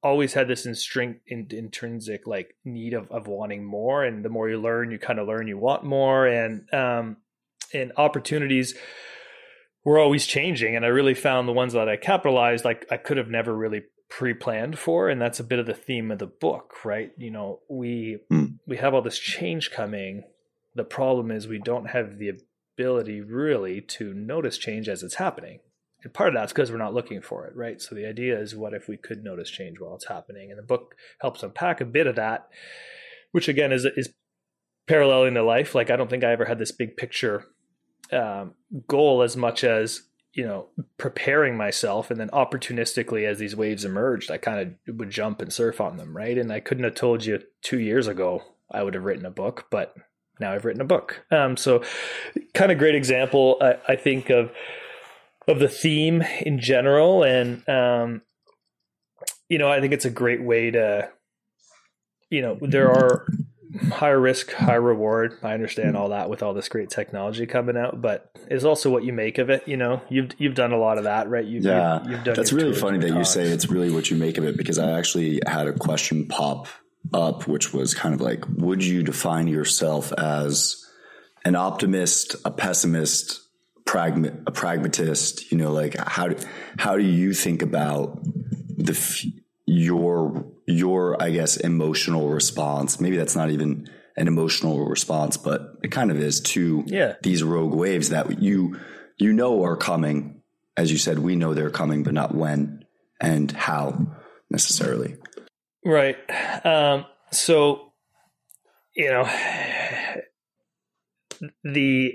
always 0.04 0.34
had 0.34 0.48
this 0.48 0.66
in, 0.66 1.48
intrinsic 1.50 2.28
like 2.28 2.56
need 2.66 2.94
of, 2.94 3.10
of 3.12 3.28
wanting 3.28 3.64
more, 3.64 4.04
and 4.04 4.24
the 4.24 4.30
more 4.30 4.50
you 4.50 4.60
learn, 4.60 4.92
you 4.92 5.00
kind 5.00 5.20
of 5.20 5.28
learn 5.28 5.48
you 5.48 5.58
want 5.58 5.84
more, 5.84 6.28
and 6.28 6.72
um, 6.74 7.18
and 7.74 7.92
opportunities 7.98 8.76
were 9.88 10.00
always 10.00 10.26
changing. 10.26 10.76
And 10.76 10.84
I 10.84 10.90
really 10.90 11.14
found 11.14 11.48
the 11.48 11.54
ones 11.54 11.72
that 11.72 11.88
I 11.88 11.96
capitalized, 11.96 12.66
like 12.66 12.86
I 12.92 12.98
could 12.98 13.16
have 13.16 13.30
never 13.30 13.56
really 13.56 13.84
pre-planned 14.10 14.78
for 14.78 15.10
and 15.10 15.22
that's 15.22 15.40
a 15.40 15.44
bit 15.46 15.60
of 15.60 15.66
the 15.66 15.74
theme 15.74 16.12
of 16.12 16.20
the 16.20 16.26
book 16.26 16.86
right? 16.86 17.12
You 17.18 17.30
know 17.32 17.60
we 17.70 18.20
mm. 18.32 18.58
we 18.66 18.78
have 18.78 18.94
all 18.94 19.02
this 19.02 19.18
change 19.18 19.72
coming. 19.72 20.24
The 20.76 20.84
problem 20.84 21.32
is 21.32 21.48
we 21.48 21.60
don't 21.60 21.90
have 21.90 22.18
the 22.18 22.34
ability 22.78 23.22
really 23.22 23.80
to 23.82 24.14
notice 24.14 24.58
change 24.58 24.90
as 24.90 25.04
it's 25.04 25.16
happening. 25.16 25.60
And 26.04 26.14
part 26.14 26.30
of 26.30 26.36
that's 26.36 26.52
because 26.52 26.70
we're 26.70 26.78
not 26.78 26.94
looking 26.94 27.22
for 27.22 27.46
it 27.48 27.56
right? 27.56 27.82
So 27.82 27.96
the 27.96 28.08
idea 28.08 28.38
is 28.38 28.56
what 28.56 28.74
if 28.74 28.90
we 28.90 28.98
could 28.98 29.24
notice 29.24 29.50
change 29.50 29.80
while 29.80 29.96
it's 29.96 30.08
happening? 30.08 30.52
And 30.52 30.60
the 30.60 30.64
book 30.64 30.96
helps 31.22 31.44
unpack 31.44 31.80
a 31.80 31.86
bit 31.86 32.08
of 32.08 32.18
that 32.18 32.50
which 33.32 33.48
again 33.48 33.72
is 33.72 33.86
is 33.96 34.14
paralleling 34.86 35.36
to 35.36 35.44
life. 35.44 35.76
Like 35.76 35.90
i 35.90 35.96
don't 35.96 36.10
think 36.10 36.26
i 36.26 36.32
ever 36.34 36.46
had 36.46 36.60
this 36.60 36.74
big 36.74 36.98
picture 36.98 37.46
um, 38.12 38.54
goal 38.88 39.22
as 39.22 39.36
much 39.38 39.64
as 39.64 40.04
you 40.38 40.46
know, 40.46 40.68
preparing 41.00 41.58
myself 41.58 42.12
and 42.12 42.20
then 42.20 42.30
opportunistically 42.30 43.28
as 43.28 43.40
these 43.40 43.56
waves 43.56 43.84
emerged, 43.84 44.30
I 44.30 44.38
kind 44.38 44.78
of 44.88 44.98
would 45.00 45.10
jump 45.10 45.42
and 45.42 45.52
surf 45.52 45.82
on 45.82 45.98
them, 45.98 46.16
right? 46.16 46.38
And 46.38 46.54
I 46.54 46.60
couldn't 46.60 46.84
have 46.84 46.94
told 46.94 47.26
you 47.26 47.42
two 47.64 47.80
years 47.80 48.06
ago 48.06 48.44
I 48.72 48.84
would 48.84 48.94
have 48.94 49.04
written 49.04 49.26
a 49.26 49.32
book, 49.32 49.66
but 49.72 49.96
now 50.40 50.54
I've 50.54 50.64
written 50.64 50.82
a 50.82 50.86
book. 50.86 51.26
Um, 51.32 51.58
so 51.58 51.84
kind 52.54 52.72
of 52.72 52.78
great 52.78 52.94
example, 52.94 53.58
I, 53.60 53.78
I, 53.88 53.96
think 53.96 54.30
of 54.30 54.52
of 55.48 55.58
the 55.58 55.68
theme 55.68 56.22
in 56.42 56.60
general, 56.60 57.24
and 57.24 57.68
um, 57.68 58.22
you 59.50 59.58
know, 59.58 59.72
I 59.72 59.82
think 59.82 59.94
it's 59.94 60.06
a 60.06 60.12
great 60.12 60.44
way 60.44 60.70
to, 60.70 61.10
you 62.30 62.42
know, 62.44 62.60
there 62.62 62.92
are 62.92 63.26
higher 63.92 64.20
risk, 64.20 64.52
high 64.52 64.76
reward. 64.76 65.38
I 65.44 65.54
understand 65.54 65.98
all 65.98 66.10
that 66.10 66.30
with 66.30 66.44
all 66.44 66.54
this 66.54 66.70
great 66.70 66.90
technology 66.90 67.46
coming 67.46 67.78
out, 67.78 68.02
but 68.02 68.32
it's 68.50 68.64
also 68.64 68.90
what 68.90 69.04
you 69.04 69.14
make 69.14 69.38
of 69.38 69.50
it. 69.50 69.68
You 69.68 69.78
know, 69.78 70.02
you've 70.10 70.32
you've 70.38 70.56
done 70.56 70.72
a 70.72 70.78
lot 70.78 70.98
of 70.98 71.04
that, 71.06 71.30
right? 71.30 71.46
You've, 71.46 71.64
yeah, 71.64 72.02
you've, 72.02 72.12
you've 72.12 72.24
done. 72.24 72.36
That's 72.36 72.54
really 72.54 72.74
funny 72.74 73.00
that 73.00 73.10
talks. 73.10 73.18
you 73.18 73.44
say 73.44 73.52
it's 73.52 73.70
really 73.70 73.92
what 73.92 74.10
you 74.10 74.18
make 74.18 74.38
of 74.38 74.46
it 74.46 74.58
because 74.58 74.80
I 74.80 74.98
actually 74.98 75.42
had 75.46 75.68
a 75.68 75.74
question 75.74 76.28
pop 76.28 76.68
up, 77.14 77.48
which 77.48 77.74
was 77.74 77.94
kind 77.94 78.14
of 78.14 78.22
like, 78.22 78.44
would 78.56 78.84
you 78.84 79.04
define 79.04 79.48
yourself 79.48 80.14
as 80.14 80.86
an 81.46 81.56
optimist, 81.56 82.36
a 82.46 82.52
pessimist, 82.52 83.42
pragma- 83.86 84.42
a 84.48 84.52
pragmatist? 84.52 85.52
You 85.52 85.58
know, 85.58 85.72
like 85.72 85.96
how 85.98 86.30
do, 86.30 86.38
how 86.78 86.98
do 86.98 87.04
you 87.04 87.34
think 87.34 87.62
about 87.62 88.24
the 88.78 89.34
your 89.66 90.46
your 90.68 91.22
I 91.22 91.32
guess 91.32 91.58
emotional 91.58 92.30
response. 92.30 93.00
Maybe 93.00 93.18
that's 93.18 93.36
not 93.36 93.50
even 93.50 93.90
an 94.16 94.28
emotional 94.28 94.86
response, 94.86 95.38
but 95.38 95.78
it 95.84 95.92
kind 95.92 96.12
of 96.12 96.20
is 96.20 96.42
to 96.42 96.84
yeah. 96.86 97.14
these 97.24 97.44
rogue 97.44 97.74
waves 97.74 98.10
that 98.10 98.42
you 98.42 98.80
you 99.18 99.34
know 99.34 99.64
are 99.64 99.78
coming. 99.78 100.42
As 100.76 100.92
you 100.92 100.98
said, 100.98 101.18
we 101.20 101.36
know 101.36 101.54
they're 101.54 101.72
coming, 101.72 102.04
but 102.04 102.14
not 102.14 102.36
when 102.36 102.86
and 103.20 103.52
how 103.52 104.08
necessarily. 104.52 105.16
Right. 105.84 106.18
Um, 106.66 107.06
so 107.32 107.94
you 108.96 109.10
know 109.10 109.24
the 111.64 112.14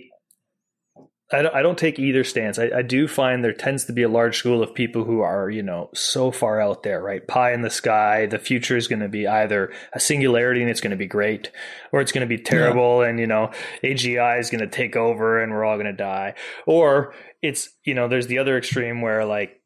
I 1.32 1.42
don't, 1.42 1.54
I 1.54 1.62
don't 1.62 1.78
take 1.78 1.98
either 1.98 2.24
stance. 2.24 2.58
I, 2.58 2.70
I, 2.76 2.82
do 2.82 3.08
find 3.08 3.42
there 3.42 3.52
tends 3.52 3.86
to 3.86 3.92
be 3.92 4.02
a 4.02 4.08
large 4.08 4.36
school 4.38 4.62
of 4.62 4.74
people 4.74 5.04
who 5.04 5.20
are, 5.20 5.48
you 5.50 5.62
know, 5.62 5.90
so 5.94 6.30
far 6.30 6.60
out 6.60 6.82
there, 6.82 7.02
right? 7.02 7.26
Pie 7.26 7.52
in 7.52 7.62
the 7.62 7.70
sky. 7.70 8.26
The 8.26 8.38
future 8.38 8.76
is 8.76 8.88
going 8.88 9.00
to 9.00 9.08
be 9.08 9.26
either 9.26 9.72
a 9.92 10.00
singularity 10.00 10.60
and 10.60 10.70
it's 10.70 10.80
going 10.80 10.90
to 10.90 10.96
be 10.96 11.06
great, 11.06 11.50
or 11.90 12.00
it's 12.00 12.12
going 12.12 12.26
to 12.26 12.36
be 12.36 12.42
terrible, 12.42 13.02
yeah. 13.02 13.08
and 13.08 13.18
you 13.18 13.26
know, 13.26 13.50
AGI 13.82 14.38
is 14.40 14.50
going 14.50 14.60
to 14.60 14.66
take 14.66 14.96
over 14.96 15.42
and 15.42 15.52
we're 15.52 15.64
all 15.64 15.76
going 15.76 15.86
to 15.86 15.92
die, 15.92 16.34
or 16.66 17.14
it's, 17.40 17.70
you 17.84 17.94
know, 17.94 18.08
there's 18.08 18.26
the 18.26 18.38
other 18.38 18.56
extreme 18.56 19.00
where 19.00 19.24
like 19.24 19.60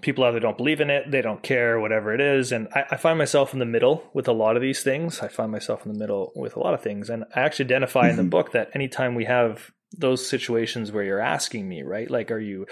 people 0.00 0.24
either 0.24 0.40
don't 0.40 0.56
believe 0.56 0.80
in 0.80 0.88
it, 0.88 1.10
they 1.10 1.20
don't 1.20 1.42
care, 1.42 1.80
whatever 1.80 2.14
it 2.14 2.20
is. 2.20 2.52
And 2.52 2.68
I, 2.74 2.84
I, 2.92 2.96
find 2.96 3.18
myself 3.18 3.52
in 3.52 3.58
the 3.58 3.66
middle 3.66 4.04
with 4.14 4.28
a 4.28 4.32
lot 4.32 4.56
of 4.56 4.62
these 4.62 4.82
things. 4.82 5.20
I 5.20 5.28
find 5.28 5.50
myself 5.50 5.84
in 5.84 5.92
the 5.92 5.98
middle 5.98 6.32
with 6.36 6.56
a 6.56 6.60
lot 6.60 6.74
of 6.74 6.80
things. 6.80 7.10
And 7.10 7.24
I 7.34 7.40
actually 7.40 7.66
identify 7.66 8.02
mm-hmm. 8.02 8.10
in 8.10 8.16
the 8.16 8.22
mm-hmm. 8.22 8.30
book 8.30 8.52
that 8.52 8.70
anytime 8.74 9.16
we 9.16 9.24
have 9.24 9.72
those 9.96 10.28
situations 10.28 10.92
where 10.92 11.04
you're 11.04 11.20
asking 11.20 11.68
me, 11.68 11.82
right? 11.82 12.10
Like, 12.10 12.30
are 12.30 12.40
you 12.40 12.66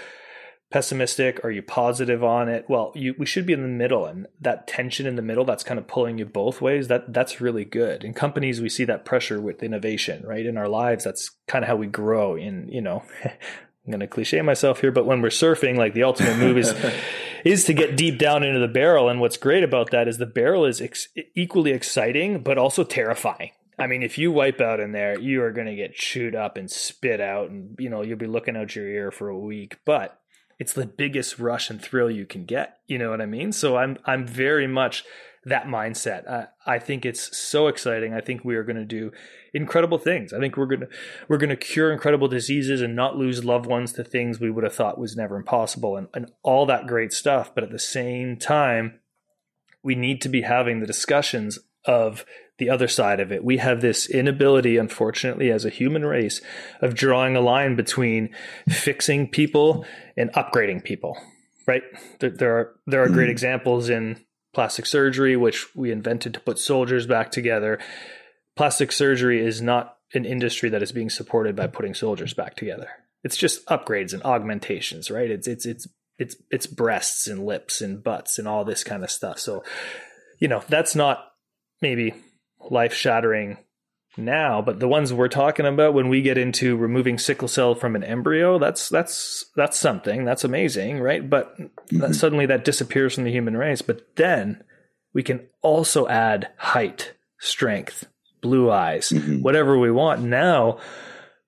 pessimistic? 0.71 1.43
Are 1.43 1.51
you 1.51 1.61
positive 1.61 2.23
on 2.23 2.47
it? 2.47 2.65
Well, 2.69 2.91
you, 2.95 3.15
we 3.17 3.25
should 3.25 3.45
be 3.45 3.53
in 3.53 3.61
the 3.61 3.67
middle, 3.67 4.05
and 4.05 4.27
that 4.41 4.67
tension 4.67 5.05
in 5.05 5.15
the 5.15 5.21
middle 5.21 5.45
that's 5.45 5.63
kind 5.63 5.79
of 5.79 5.87
pulling 5.87 6.17
you 6.17 6.25
both 6.25 6.61
ways. 6.61 6.87
That 6.87 7.13
that's 7.13 7.41
really 7.41 7.65
good. 7.65 8.03
In 8.03 8.13
companies, 8.13 8.61
we 8.61 8.69
see 8.69 8.85
that 8.85 9.05
pressure 9.05 9.41
with 9.41 9.63
innovation, 9.63 10.23
right? 10.25 10.45
In 10.45 10.57
our 10.57 10.69
lives, 10.69 11.03
that's 11.03 11.31
kind 11.47 11.63
of 11.63 11.69
how 11.69 11.75
we 11.75 11.87
grow. 11.87 12.35
In 12.35 12.69
you 12.69 12.81
know. 12.81 13.03
I'm 13.85 13.91
going 13.91 14.01
to 14.01 14.07
cliche 14.07 14.41
myself 14.43 14.81
here, 14.81 14.91
but 14.91 15.07
when 15.07 15.19
we're 15.19 15.29
surfing, 15.29 15.75
like 15.75 15.95
the 15.95 16.03
ultimate 16.03 16.37
move 16.37 16.59
is 16.59 16.75
is 17.45 17.63
to 17.63 17.73
get 17.73 17.97
deep 17.97 18.19
down 18.19 18.43
into 18.43 18.59
the 18.59 18.67
barrel. 18.67 19.09
And 19.09 19.19
what's 19.19 19.37
great 19.37 19.63
about 19.63 19.89
that 19.91 20.07
is 20.07 20.19
the 20.19 20.27
barrel 20.27 20.65
is 20.65 20.79
ex- 20.79 21.07
equally 21.35 21.71
exciting, 21.71 22.43
but 22.43 22.59
also 22.59 22.83
terrifying. 22.83 23.49
I 23.79 23.87
mean, 23.87 24.03
if 24.03 24.17
you 24.17 24.31
wipe 24.31 24.59
out 24.59 24.79
in 24.79 24.91
there, 24.91 25.19
you 25.19 25.41
are 25.41 25.51
going 25.51 25.67
to 25.67 25.75
get 25.75 25.95
chewed 25.95 26.35
up 26.35 26.57
and 26.57 26.69
spit 26.69 27.21
out, 27.21 27.49
and 27.49 27.75
you 27.79 27.89
know 27.89 28.01
you'll 28.01 28.17
be 28.17 28.27
looking 28.27 28.57
out 28.57 28.75
your 28.75 28.87
ear 28.87 29.11
for 29.11 29.29
a 29.29 29.37
week. 29.37 29.79
But 29.85 30.19
it's 30.59 30.73
the 30.73 30.85
biggest 30.85 31.39
rush 31.39 31.69
and 31.69 31.81
thrill 31.81 32.11
you 32.11 32.25
can 32.25 32.45
get. 32.45 32.79
You 32.87 32.97
know 32.97 33.09
what 33.09 33.21
I 33.21 33.25
mean? 33.25 33.51
So 33.51 33.77
I'm 33.77 33.97
I'm 34.05 34.27
very 34.27 34.67
much 34.67 35.05
that 35.45 35.65
mindset. 35.65 36.29
I, 36.29 36.47
I 36.65 36.79
think 36.79 37.05
it's 37.05 37.35
so 37.37 37.67
exciting. 37.67 38.13
I 38.13 38.19
think 38.19 38.43
we 38.43 38.55
are 38.55 38.63
going 38.63 38.75
to 38.75 38.85
do 38.85 39.11
incredible 39.53 39.97
things. 39.97 40.33
I 40.33 40.39
think 40.39 40.57
we're 40.57 40.65
going 40.65 40.81
to 40.81 40.89
we're 41.29 41.37
going 41.37 41.49
to 41.49 41.55
cure 41.55 41.91
incredible 41.91 42.27
diseases 42.27 42.81
and 42.81 42.95
not 42.95 43.15
lose 43.15 43.45
loved 43.45 43.65
ones 43.65 43.93
to 43.93 44.03
things 44.03 44.39
we 44.39 44.51
would 44.51 44.65
have 44.65 44.75
thought 44.75 44.99
was 44.99 45.15
never 45.15 45.37
impossible, 45.37 45.95
and 45.95 46.07
and 46.13 46.31
all 46.43 46.65
that 46.65 46.87
great 46.87 47.13
stuff. 47.13 47.55
But 47.55 47.63
at 47.63 47.71
the 47.71 47.79
same 47.79 48.37
time, 48.37 48.99
we 49.81 49.95
need 49.95 50.21
to 50.23 50.29
be 50.29 50.41
having 50.41 50.81
the 50.81 50.87
discussions 50.87 51.59
of 51.85 52.25
the 52.59 52.69
other 52.69 52.87
side 52.87 53.19
of 53.19 53.31
it. 53.31 53.43
We 53.43 53.57
have 53.57 53.81
this 53.81 54.07
inability, 54.09 54.77
unfortunately, 54.77 55.51
as 55.51 55.65
a 55.65 55.69
human 55.69 56.05
race, 56.05 56.41
of 56.81 56.93
drawing 56.93 57.35
a 57.35 57.41
line 57.41 57.75
between 57.75 58.29
fixing 58.69 59.27
people 59.29 59.85
and 60.15 60.31
upgrading 60.33 60.83
people. 60.83 61.17
Right? 61.65 61.83
There, 62.19 62.29
there 62.29 62.57
are 62.57 62.75
there 62.87 63.03
are 63.03 63.09
great 63.09 63.25
mm-hmm. 63.25 63.31
examples 63.31 63.89
in 63.89 64.23
plastic 64.53 64.85
surgery, 64.85 65.35
which 65.35 65.75
we 65.75 65.91
invented 65.91 66.33
to 66.33 66.39
put 66.39 66.59
soldiers 66.59 67.05
back 67.05 67.31
together. 67.31 67.79
Plastic 68.55 68.91
surgery 68.91 69.43
is 69.43 69.61
not 69.61 69.95
an 70.13 70.25
industry 70.25 70.69
that 70.69 70.81
is 70.81 70.91
being 70.91 71.09
supported 71.09 71.55
by 71.55 71.67
putting 71.67 71.93
soldiers 71.93 72.33
back 72.33 72.55
together. 72.55 72.89
It's 73.23 73.37
just 73.37 73.65
upgrades 73.67 74.13
and 74.13 74.23
augmentations, 74.23 75.11
right? 75.11 75.29
It's 75.29 75.47
it's 75.47 75.65
it's 75.65 75.87
it's 76.17 76.35
it's 76.49 76.67
breasts 76.67 77.27
and 77.27 77.45
lips 77.45 77.81
and 77.81 78.03
butts 78.03 78.39
and 78.39 78.47
all 78.47 78.65
this 78.65 78.83
kind 78.83 79.03
of 79.03 79.11
stuff. 79.11 79.39
So, 79.39 79.63
you 80.39 80.47
know, 80.47 80.63
that's 80.67 80.95
not 80.95 81.25
maybe 81.81 82.13
life 82.69 82.93
shattering 82.93 83.57
now, 84.17 84.61
but 84.61 84.79
the 84.79 84.87
ones 84.87 85.13
we're 85.13 85.27
talking 85.27 85.65
about 85.65 85.93
when 85.93 86.09
we 86.09 86.21
get 86.21 86.37
into 86.37 86.75
removing 86.75 87.17
sickle 87.17 87.47
cell 87.47 87.75
from 87.75 87.95
an 87.95 88.03
embryo, 88.03 88.59
that's 88.59 88.89
that's 88.89 89.45
that's 89.55 89.77
something 89.77 90.25
that's 90.25 90.43
amazing, 90.43 90.99
right? 90.99 91.27
But 91.27 91.57
mm-hmm. 91.57 91.99
that, 91.99 92.15
suddenly 92.15 92.45
that 92.47 92.65
disappears 92.65 93.15
from 93.15 93.23
the 93.23 93.31
human 93.31 93.55
race. 93.55 93.81
But 93.81 94.15
then 94.15 94.63
we 95.13 95.23
can 95.23 95.47
also 95.61 96.07
add 96.07 96.49
height, 96.57 97.13
strength, 97.39 98.07
blue 98.41 98.71
eyes, 98.71 99.09
mm-hmm. 99.09 99.41
whatever 99.41 99.77
we 99.77 99.91
want. 99.91 100.21
Now 100.21 100.79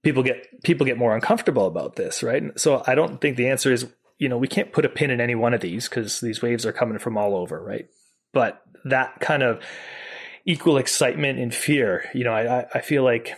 people 0.04 0.24
get 0.24 0.64
people 0.64 0.86
get 0.86 0.98
more 0.98 1.16
uncomfortable 1.16 1.68
about 1.68 1.96
this, 1.96 2.24
right? 2.24 2.58
So 2.60 2.84
I 2.86 2.96
don't 2.96 3.20
think 3.20 3.38
the 3.38 3.50
answer 3.50 3.72
is 3.72 3.88
you 4.18 4.30
know 4.30 4.38
we 4.38 4.48
can't 4.48 4.72
put 4.72 4.86
a 4.86 4.90
pin 4.90 5.12
in 5.12 5.20
any 5.20 5.36
one 5.36 5.54
of 5.54 5.62
these 5.62 5.90
because 5.90 6.22
these 6.22 6.42
waves 6.42 6.66
are 6.66 6.74
coming 6.74 7.00
from 7.00 7.18
all 7.18 7.36
over, 7.36 7.62
right? 7.62 7.88
But 8.34 8.62
that 8.86 9.20
kind 9.20 9.44
of 9.44 9.62
equal 10.46 10.78
excitement 10.78 11.40
and 11.40 11.54
fear. 11.54 12.10
You 12.14 12.24
know, 12.24 12.34
I, 12.34 12.66
I 12.74 12.82
feel 12.82 13.04
like 13.04 13.36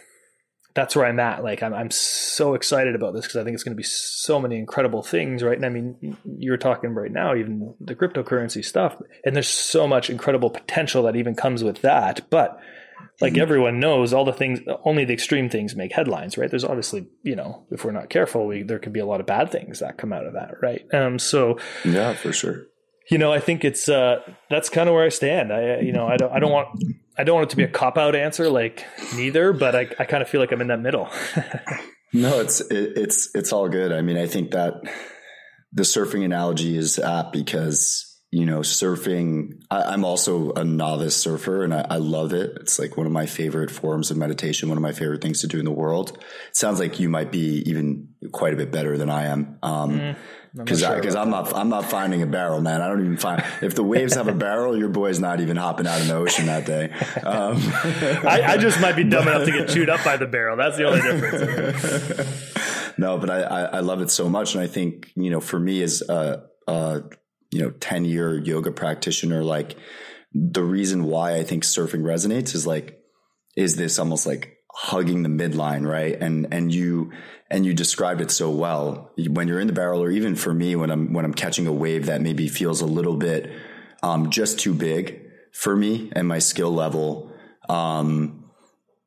that's 0.76 0.96
where 0.96 1.06
I'm 1.06 1.20
at. 1.20 1.44
Like 1.44 1.62
I'm, 1.62 1.74
I'm 1.74 1.92
so 1.92 2.56
excited 2.56 2.96
about 2.96 3.14
this 3.14 3.26
because 3.26 3.38
I 3.38 3.44
think 3.44 3.54
it's 3.54 3.64
going 3.64 3.76
to 3.76 3.80
be 3.80 3.84
so 3.84 4.40
many 4.40 4.58
incredible 4.58 5.04
things, 5.04 5.44
right? 5.44 5.56
And 5.56 5.66
I 5.66 5.70
mean, 5.70 6.18
you're 6.26 6.58
talking 6.58 6.92
right 6.92 7.12
now, 7.12 7.36
even 7.36 7.76
the 7.80 7.96
cryptocurrency 7.96 8.66
stuff, 8.66 8.96
and 9.24 9.36
there's 9.36 9.48
so 9.48 9.88
much 9.88 10.10
incredible 10.10 10.50
potential 10.50 11.04
that 11.04 11.16
even 11.16 11.36
comes 11.36 11.64
with 11.64 11.82
that. 11.82 12.28
But 12.30 12.60
like 13.22 13.34
mm-hmm. 13.34 13.42
everyone 13.42 13.80
knows, 13.80 14.14
all 14.14 14.26
the 14.26 14.34
things, 14.34 14.62
only 14.84 15.06
the 15.06 15.14
extreme 15.14 15.48
things 15.48 15.76
make 15.76 15.94
headlines, 15.94 16.38
right? 16.38 16.50
There's 16.50 16.66
obviously, 16.66 17.08
you 17.22 17.36
know, 17.36 17.68
if 17.70 17.86
we're 17.86 17.92
not 17.92 18.10
careful, 18.10 18.48
we, 18.48 18.64
there 18.64 18.80
could 18.80 18.94
be 18.94 19.00
a 19.00 19.06
lot 19.06 19.20
of 19.20 19.28
bad 19.28 19.52
things 19.52 19.80
that 19.80 19.98
come 19.98 20.12
out 20.12 20.26
of 20.26 20.34
that, 20.34 20.56
right? 20.62 20.82
Um, 20.92 21.20
so 21.20 21.60
yeah, 21.86 22.14
for 22.14 22.34
sure 22.34 22.66
you 23.10 23.18
know, 23.18 23.34
I 23.34 23.40
think 23.40 23.64
it's 23.66 23.90
uh, 23.90 24.20
that's 24.50 24.70
kind 24.70 24.90
of 24.90 24.96
where 24.96 25.06
I 25.06 25.10
stand. 25.10 25.52
I, 25.52 25.80
you 25.80 25.92
know, 25.92 26.08
I 26.08 26.18
don't, 26.18 26.32
I 26.32 26.40
don't 26.40 26.52
want, 26.52 26.84
I 27.18 27.24
don't 27.24 27.36
want 27.36 27.48
it 27.48 27.50
to 27.52 27.58
be 27.58 27.64
a 27.64 27.68
cop 27.68 27.98
out 27.98 28.16
answer, 28.16 28.50
like 28.50 28.86
neither, 29.16 29.54
but 29.54 29.76
I, 29.76 29.88
I 30.00 30.06
kind 30.06 30.22
of 30.22 30.30
feel 30.30 30.42
like 30.42 30.52
I'm 30.52 30.62
in 30.62 30.68
that 30.68 30.80
middle. 30.80 31.10
no, 32.14 32.40
it's, 32.40 32.62
it, 32.62 32.94
it's, 32.98 33.30
it's 33.36 33.52
all 33.52 33.68
good. 33.70 33.92
I 33.92 34.02
mean, 34.02 34.18
I 34.18 34.28
think 34.28 34.52
that 34.52 34.76
the 35.72 35.84
surfing 35.84 36.24
analogy 36.24 36.78
is 36.78 37.00
apt 37.00 37.34
because 37.34 38.10
you 38.34 38.48
know, 38.48 38.62
surfing, 38.62 39.62
I, 39.70 39.94
am 39.94 40.04
also 40.04 40.54
a 40.54 40.64
novice 40.64 41.16
surfer 41.16 41.64
and 41.64 41.72
I, 41.72 41.86
I, 41.88 41.98
love 41.98 42.34
it. 42.34 42.58
It's 42.62 42.80
like 42.80 42.98
one 42.98 43.06
of 43.06 43.12
my 43.12 43.28
favorite 43.28 43.70
forms 43.70 44.10
of 44.10 44.18
meditation, 44.18 44.70
one 44.70 44.78
of 44.78 44.82
my 44.82 44.92
favorite 44.92 45.22
things 45.22 45.42
to 45.42 45.48
do 45.48 45.60
in 45.60 45.66
the 45.66 45.72
world. 45.72 46.18
It 46.50 46.58
sounds 46.58 46.80
like 46.80 47.00
you 47.00 47.10
might 47.10 47.32
be 47.32 47.62
even 47.68 48.10
quite 48.32 48.56
a 48.56 48.58
bit 48.58 48.72
better 48.72 48.98
than 48.98 49.12
I 49.12 49.26
am. 49.26 49.60
Um, 49.62 50.00
mm. 50.00 50.16
Because 50.56 50.82
sure 50.82 50.96
because 50.96 51.16
I'm 51.16 51.32
not 51.32 51.56
I'm 51.56 51.70
not 51.70 51.86
finding 51.86 52.22
a 52.22 52.28
barrel, 52.28 52.62
man. 52.62 52.82
I 52.82 52.88
don't 52.88 53.00
even 53.02 53.18
find 53.18 53.44
if 53.62 53.74
the 53.74 53.84
waves 53.84 54.14
have 54.14 54.28
a 54.28 54.34
barrel, 54.34 54.78
your 54.78 54.90
boy's 54.90 55.20
not 55.20 55.40
even 55.40 55.58
hopping 55.58 55.88
out 55.88 56.00
in 56.02 56.08
the 56.08 56.16
ocean 56.16 56.46
that 56.46 56.66
day. 56.66 56.92
Um, 57.24 57.58
I, 58.28 58.44
I, 58.46 58.58
just 58.58 58.80
might 58.80 58.96
be 58.96 59.04
dumb 59.04 59.28
enough 59.28 59.46
to 59.46 59.52
get 59.52 59.70
chewed 59.70 59.90
up 59.90 60.04
by 60.04 60.18
the 60.18 60.28
barrel. 60.28 60.56
That's 60.56 60.78
the 60.78 60.84
only 60.84 61.02
difference. 61.02 62.98
no, 63.00 63.18
but 63.18 63.32
I, 63.32 63.40
I 63.40 63.80
love 63.80 64.02
it 64.02 64.12
so 64.12 64.30
much, 64.30 64.54
and 64.54 64.64
I 64.64 64.68
think 64.68 65.12
you 65.16 65.32
know 65.32 65.40
for 65.40 65.60
me 65.60 65.82
as 65.82 66.04
a, 66.08 66.44
a 66.68 67.02
you 67.54 67.62
know 67.62 67.70
10 67.70 68.06
year 68.06 68.38
yoga 68.38 68.72
practitioner 68.72 69.44
like 69.44 69.78
the 70.34 70.64
reason 70.64 71.04
why 71.04 71.36
i 71.36 71.44
think 71.44 71.64
surfing 71.64 72.02
resonates 72.02 72.56
is 72.56 72.66
like 72.66 73.00
is 73.56 73.76
this 73.76 74.00
almost 74.00 74.26
like 74.26 74.58
hugging 74.74 75.24
the 75.24 75.30
midline 75.30 75.88
right? 75.88 76.18
And 76.20 76.48
and 76.52 76.74
you 76.74 77.12
and 77.50 77.66
you 77.66 77.74
described 77.74 78.22
it 78.22 78.32
so 78.32 78.50
well. 78.50 79.12
When 79.18 79.48
you're 79.48 79.60
in 79.60 79.68
the 79.68 79.74
barrel 79.74 80.04
or 80.04 80.10
even 80.10 80.36
for 80.36 80.54
me 80.54 80.76
when 80.76 80.90
i'm 80.90 81.14
when 81.14 81.26
i'm 81.26 81.34
catching 81.34 81.68
a 81.68 81.74
wave 81.74 82.08
that 82.08 82.22
maybe 82.22 82.48
feels 82.48 82.82
a 82.82 82.86
little 82.86 83.16
bit 83.16 83.52
um, 84.02 84.30
just 84.30 84.60
too 84.60 84.74
big 84.74 85.22
for 85.54 85.76
me 85.76 86.12
and 86.14 86.28
my 86.28 86.40
skill 86.40 86.72
level 86.72 87.32
um, 87.70 88.50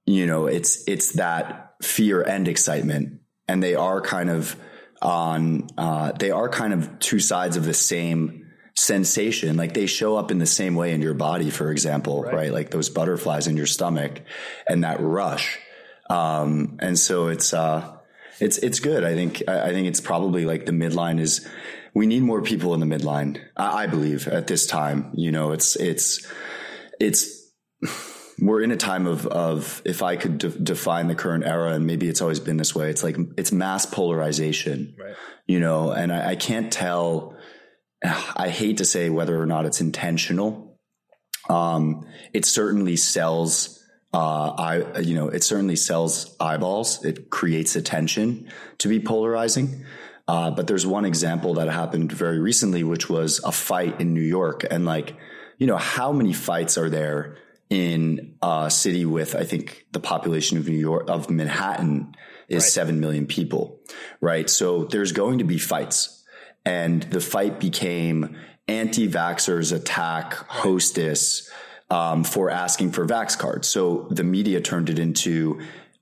you 0.06 0.26
know 0.26 0.46
it's 0.46 0.86
it's 0.88 1.12
that 1.12 1.66
fear 1.82 2.22
and 2.22 2.48
excitement. 2.48 3.20
And 3.48 3.62
they 3.62 3.74
are 3.74 4.00
kind 4.00 4.30
of 4.30 4.56
on 5.02 5.68
uh, 5.76 6.12
they 6.12 6.30
are 6.30 6.48
kind 6.48 6.72
of 6.72 6.98
two 6.98 7.20
sides 7.20 7.56
of 7.56 7.64
the 7.64 7.74
same 7.74 8.45
sensation 8.76 9.56
like 9.56 9.72
they 9.72 9.86
show 9.86 10.16
up 10.16 10.30
in 10.30 10.38
the 10.38 10.46
same 10.46 10.74
way 10.74 10.92
in 10.92 11.00
your 11.00 11.14
body 11.14 11.50
for 11.50 11.70
example 11.70 12.22
right, 12.22 12.34
right? 12.34 12.52
like 12.52 12.70
those 12.70 12.90
butterflies 12.90 13.46
in 13.46 13.56
your 13.56 13.66
stomach 13.66 14.20
and 14.68 14.84
that 14.84 15.00
rush 15.00 15.58
um, 16.08 16.76
and 16.80 16.98
so 16.98 17.28
it's 17.28 17.54
uh, 17.54 17.96
it's 18.38 18.58
it's 18.58 18.80
good 18.80 19.02
i 19.02 19.14
think 19.14 19.42
i 19.48 19.70
think 19.70 19.88
it's 19.88 20.00
probably 20.00 20.44
like 20.44 20.66
the 20.66 20.72
midline 20.72 21.18
is 21.18 21.48
we 21.94 22.06
need 22.06 22.22
more 22.22 22.42
people 22.42 22.74
in 22.74 22.80
the 22.80 22.86
midline 22.86 23.40
I, 23.56 23.84
I 23.84 23.86
believe 23.86 24.28
at 24.28 24.46
this 24.46 24.66
time 24.66 25.10
you 25.14 25.32
know 25.32 25.52
it's 25.52 25.76
it's 25.76 26.26
it's 27.00 27.50
we're 28.38 28.62
in 28.62 28.70
a 28.70 28.76
time 28.76 29.06
of 29.06 29.26
of 29.26 29.80
if 29.84 30.02
I 30.02 30.16
could 30.16 30.38
de- 30.38 30.48
define 30.50 31.08
the 31.08 31.14
current 31.14 31.44
era, 31.44 31.72
and 31.72 31.86
maybe 31.86 32.08
it's 32.08 32.20
always 32.20 32.40
been 32.40 32.56
this 32.56 32.74
way. 32.74 32.90
It's 32.90 33.02
like 33.02 33.16
it's 33.36 33.52
mass 33.52 33.86
polarization, 33.86 34.94
right. 34.98 35.14
you 35.46 35.60
know, 35.60 35.92
and 35.92 36.12
I, 36.12 36.30
I 36.30 36.36
can't 36.36 36.72
tell. 36.72 37.35
I 38.36 38.48
hate 38.48 38.78
to 38.78 38.84
say 38.84 39.10
whether 39.10 39.40
or 39.40 39.46
not 39.46 39.66
it's 39.66 39.80
intentional. 39.80 40.78
Um, 41.48 42.06
it 42.32 42.44
certainly 42.44 42.96
sells. 42.96 43.72
Uh, 44.12 44.50
I 44.50 45.00
you 45.00 45.14
know 45.14 45.28
it 45.28 45.44
certainly 45.44 45.76
sells 45.76 46.34
eyeballs. 46.40 47.04
It 47.04 47.30
creates 47.30 47.76
attention 47.76 48.50
to 48.78 48.88
be 48.88 49.00
polarizing. 49.00 49.84
Uh, 50.28 50.50
but 50.50 50.66
there's 50.66 50.86
one 50.86 51.04
example 51.04 51.54
that 51.54 51.68
happened 51.68 52.10
very 52.10 52.40
recently, 52.40 52.82
which 52.82 53.08
was 53.08 53.40
a 53.44 53.52
fight 53.52 54.00
in 54.00 54.12
New 54.12 54.22
York, 54.22 54.64
and 54.70 54.84
like 54.84 55.16
you 55.58 55.66
know 55.66 55.76
how 55.76 56.12
many 56.12 56.32
fights 56.32 56.78
are 56.78 56.90
there 56.90 57.36
in 57.68 58.36
a 58.42 58.70
city 58.70 59.04
with, 59.04 59.34
I 59.34 59.44
think, 59.44 59.86
the 59.92 60.00
population 60.00 60.58
of 60.58 60.68
New 60.68 60.78
York, 60.78 61.08
of 61.08 61.30
Manhattan 61.30 62.14
is 62.48 62.64
right. 62.64 62.70
7 62.70 63.00
million 63.00 63.26
people, 63.26 63.80
right? 64.20 64.48
So 64.48 64.84
there's 64.84 65.12
going 65.12 65.38
to 65.38 65.44
be 65.44 65.58
fights. 65.58 66.15
And 66.66 67.04
the 67.04 67.20
fight 67.20 67.60
became 67.60 68.36
anti 68.68 69.08
vaxxers 69.08 69.72
attack 69.72 70.34
hostess 70.34 71.48
um, 71.88 72.24
for 72.24 72.50
asking 72.50 72.90
for 72.90 73.06
vax 73.06 73.38
cards. 73.38 73.68
So 73.68 74.08
the 74.10 74.24
media 74.24 74.60
turned 74.60 74.90
it 74.90 74.98
into 74.98 75.60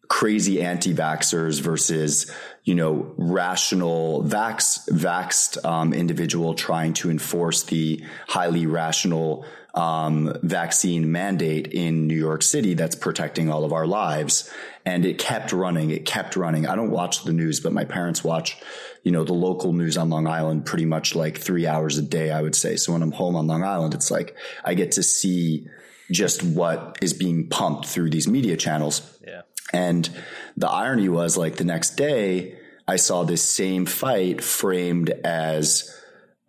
crazy 0.09 0.63
anti 0.63 0.95
vaxxers 0.95 1.61
versus, 1.61 2.31
you 2.65 2.75
know, 2.75 3.13
rational 3.19 4.25
vax, 4.25 4.89
vaxed 4.89 5.63
um, 5.65 5.93
individual 5.93 6.55
trying 6.55 6.95
to 6.95 7.11
enforce 7.11 7.65
the 7.65 8.03
highly 8.27 8.67
rational 8.67 9.45
um, 9.75 10.35
vaccine 10.43 11.11
mandate 11.11 11.67
in 11.69 12.07
New 12.07 12.17
York 12.17 12.43
City 12.43 12.75
that's 12.75 12.95
protecting 12.95 13.51
all 13.51 13.65
of 13.65 13.73
our 13.73 13.87
lives. 13.87 14.51
And 14.87 15.07
it 15.07 15.19
kept 15.19 15.53
running. 15.53 15.91
It 15.91 16.05
kept 16.05 16.37
running. 16.37 16.67
I 16.67 16.77
don't 16.77 16.91
watch 16.91 17.25
the 17.25 17.33
news, 17.33 17.61
but 17.61 17.73
my 17.73 17.85
parents 17.85 18.23
watch, 18.23 18.59
you 19.03 19.13
know, 19.13 19.25
the 19.25 19.33
local 19.33 19.73
news 19.73 19.97
on 19.97 20.11
Long 20.11 20.27
Island 20.27 20.67
pretty 20.67 20.85
much 20.85 21.15
like 21.15 21.39
three 21.39 21.67
hours 21.67 21.97
a 21.97 22.03
day, 22.03 22.31
I 22.31 22.43
would 22.43 22.55
say. 22.55 22.77
So 22.77 22.93
when 22.93 23.03
I'm 23.03 23.13
home 23.13 23.35
on 23.35 23.47
Long 23.47 23.65
Island, 23.65 23.95
it's 23.95 24.11
like 24.11 24.37
I 24.63 24.75
get 24.75 24.93
to 24.93 25.03
see 25.03 25.67
just 26.11 26.43
what 26.43 26.99
is 27.01 27.15
being 27.15 27.49
pumped 27.49 27.87
through 27.87 28.11
these 28.11 28.29
media 28.29 28.57
channels. 28.57 29.19
Yeah. 29.27 29.43
And 29.73 30.09
the 30.57 30.69
irony 30.69 31.09
was 31.09 31.37
like 31.37 31.57
the 31.57 31.65
next 31.65 31.97
day, 31.97 32.59
I 32.87 32.97
saw 32.97 33.25
this 33.25 33.43
same 33.43 33.87
fight 33.87 34.43
framed 34.43 35.11
as 35.25 35.91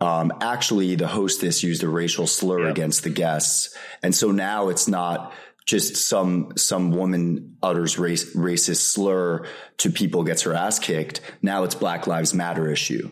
um, 0.02 0.34
actually 0.42 0.96
the 0.96 1.08
hostess 1.08 1.64
used 1.64 1.84
a 1.84 1.88
racial 1.88 2.28
slur 2.28 2.64
yep. 2.64 2.72
against 2.72 3.04
the 3.04 3.10
guests. 3.10 3.76
And 4.04 4.14
so 4.14 4.32
now 4.32 4.70
it's 4.70 4.88
not 4.88 5.34
just 5.66 5.96
some 5.96 6.54
some 6.56 6.92
woman 6.92 7.58
utters 7.62 7.98
race, 7.98 8.36
racist 8.36 8.82
slur 8.94 9.46
to 9.78 9.90
people 9.90 10.24
gets 10.24 10.44
her 10.44 10.54
ass 10.54 10.80
kicked. 10.80 11.22
Now 11.42 11.64
it's 11.64 11.76
Black 11.76 12.08
Lives 12.08 12.34
Matter 12.34 12.70
issue. 12.70 13.12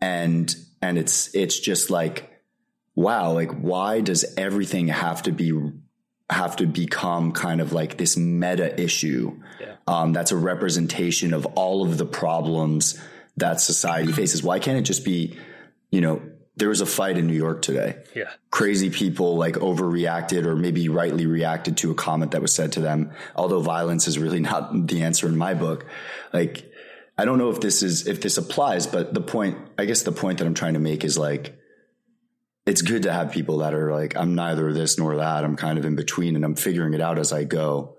And 0.00 0.54
and 0.80 0.98
it's 0.98 1.34
it's 1.34 1.58
just 1.58 1.90
like 1.90 2.28
wow, 2.94 3.32
like 3.32 3.52
why 3.52 4.00
does 4.00 4.34
everything 4.36 4.88
have 4.88 5.22
to 5.22 5.32
be 5.32 5.52
have 6.28 6.56
to 6.56 6.66
become 6.66 7.32
kind 7.32 7.60
of 7.60 7.72
like 7.72 7.96
this 7.96 8.16
meta 8.16 8.80
issue 8.80 9.40
yeah. 9.60 9.76
um, 9.86 10.12
that's 10.12 10.32
a 10.32 10.36
representation 10.36 11.32
of 11.32 11.46
all 11.46 11.84
of 11.84 11.98
the 11.98 12.06
problems 12.06 13.00
that 13.36 13.60
society 13.60 14.12
faces? 14.12 14.42
Why 14.42 14.58
can't 14.58 14.76
it 14.76 14.82
just 14.82 15.04
be 15.04 15.38
you 15.92 16.00
know, 16.00 16.22
there 16.56 16.68
was 16.68 16.80
a 16.80 16.86
fight 16.86 17.16
in 17.16 17.26
New 17.26 17.34
York 17.34 17.62
today. 17.62 17.96
Yeah. 18.14 18.30
Crazy 18.50 18.90
people 18.90 19.36
like 19.36 19.54
overreacted 19.54 20.44
or 20.44 20.54
maybe 20.54 20.88
rightly 20.88 21.26
reacted 21.26 21.78
to 21.78 21.90
a 21.90 21.94
comment 21.94 22.32
that 22.32 22.42
was 22.42 22.54
said 22.54 22.72
to 22.72 22.80
them. 22.80 23.12
Although 23.34 23.60
violence 23.60 24.06
is 24.06 24.18
really 24.18 24.40
not 24.50 24.86
the 24.86 25.02
answer 25.02 25.26
in 25.26 25.36
my 25.36 25.54
book. 25.54 25.86
Like, 26.32 26.70
I 27.16 27.24
don't 27.24 27.38
know 27.38 27.50
if 27.50 27.60
this 27.60 27.82
is, 27.82 28.06
if 28.06 28.20
this 28.20 28.36
applies, 28.36 28.86
but 28.86 29.14
the 29.14 29.20
point, 29.20 29.58
I 29.78 29.86
guess 29.86 30.02
the 30.02 30.12
point 30.12 30.38
that 30.38 30.46
I'm 30.46 30.54
trying 30.54 30.74
to 30.74 30.80
make 30.80 31.04
is 31.04 31.16
like, 31.16 31.58
it's 32.66 32.82
good 32.82 33.02
to 33.04 33.12
have 33.12 33.32
people 33.32 33.58
that 33.58 33.74
are 33.74 33.92
like, 33.92 34.16
I'm 34.16 34.34
neither 34.34 34.72
this 34.72 34.98
nor 34.98 35.16
that. 35.16 35.44
I'm 35.44 35.56
kind 35.56 35.78
of 35.78 35.84
in 35.84 35.96
between 35.96 36.36
and 36.36 36.44
I'm 36.44 36.54
figuring 36.54 36.94
it 36.94 37.00
out 37.00 37.18
as 37.18 37.32
I 37.32 37.44
go. 37.44 37.96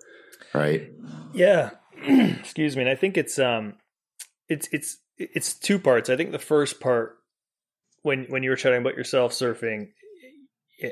Right. 0.53 0.91
Yeah. 1.33 1.71
Excuse 2.03 2.75
me. 2.75 2.83
And 2.83 2.89
I 2.89 2.95
think 2.95 3.17
it's, 3.17 3.39
um, 3.39 3.73
it's, 4.47 4.69
it's, 4.71 4.99
it's 5.17 5.53
two 5.53 5.79
parts. 5.79 6.09
I 6.09 6.15
think 6.15 6.31
the 6.31 6.39
first 6.39 6.79
part 6.79 7.17
when 8.03 8.25
when 8.25 8.43
you 8.43 8.51
were 8.51 8.55
chatting 8.55 8.81
about 8.81 8.95
yourself 8.95 9.33
surfing 9.33 9.89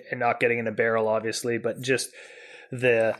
and 0.09 0.19
not 0.19 0.39
getting 0.39 0.59
in 0.59 0.67
a 0.67 0.71
barrel, 0.71 1.07
obviously, 1.07 1.57
but 1.57 1.81
just 1.81 2.09
the 2.71 3.15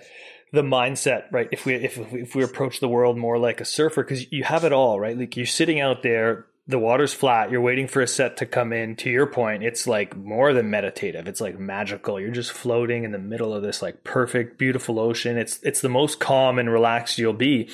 the 0.54 0.64
mindset, 0.64 1.32
right? 1.32 1.48
If 1.52 1.66
we 1.66 1.76
if 1.76 1.98
if 1.98 2.36
we 2.36 2.44
approach 2.44 2.80
the 2.80 2.90
world 2.90 3.18
more 3.18 3.38
like 3.38 3.62
a 3.62 3.66
surfer, 3.66 4.04
because 4.04 4.32
you 4.32 4.44
have 4.44 4.66
it 4.66 4.74
all, 4.74 5.00
right? 5.00 5.18
Like 5.18 5.38
you're 5.38 5.46
sitting 5.46 5.80
out 5.80 6.04
there, 6.04 6.46
the 6.68 6.80
water's 6.80 7.14
flat, 7.14 7.52
you're 7.52 7.62
waiting 7.62 7.88
for 7.88 8.02
a 8.02 8.08
set 8.08 8.38
to 8.38 8.46
come 8.46 8.72
in. 8.74 8.96
To 8.98 9.10
your 9.10 9.28
point, 9.28 9.64
it's 9.64 9.88
like 9.88 10.16
more 10.16 10.54
than 10.54 10.70
meditative. 10.70 11.28
It's 11.28 11.42
like 11.42 11.60
magical. 11.60 12.20
You're 12.20 12.32
just 12.32 12.52
floating 12.52 13.04
in 13.04 13.12
the 13.12 13.20
middle 13.20 13.54
of 13.54 13.62
this 13.62 13.82
like 13.82 14.04
perfect, 14.04 14.58
beautiful 14.58 15.00
ocean. 15.00 15.38
It's 15.38 15.60
it's 15.64 15.82
the 15.82 15.90
most 15.90 16.20
calm 16.20 16.60
and 16.60 16.72
relaxed 16.72 17.18
you'll 17.18 17.34
be. 17.34 17.70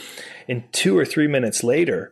And 0.47 0.71
two 0.73 0.97
or 0.97 1.06
three 1.06 1.27
minutes 1.27 1.63
later, 1.63 2.12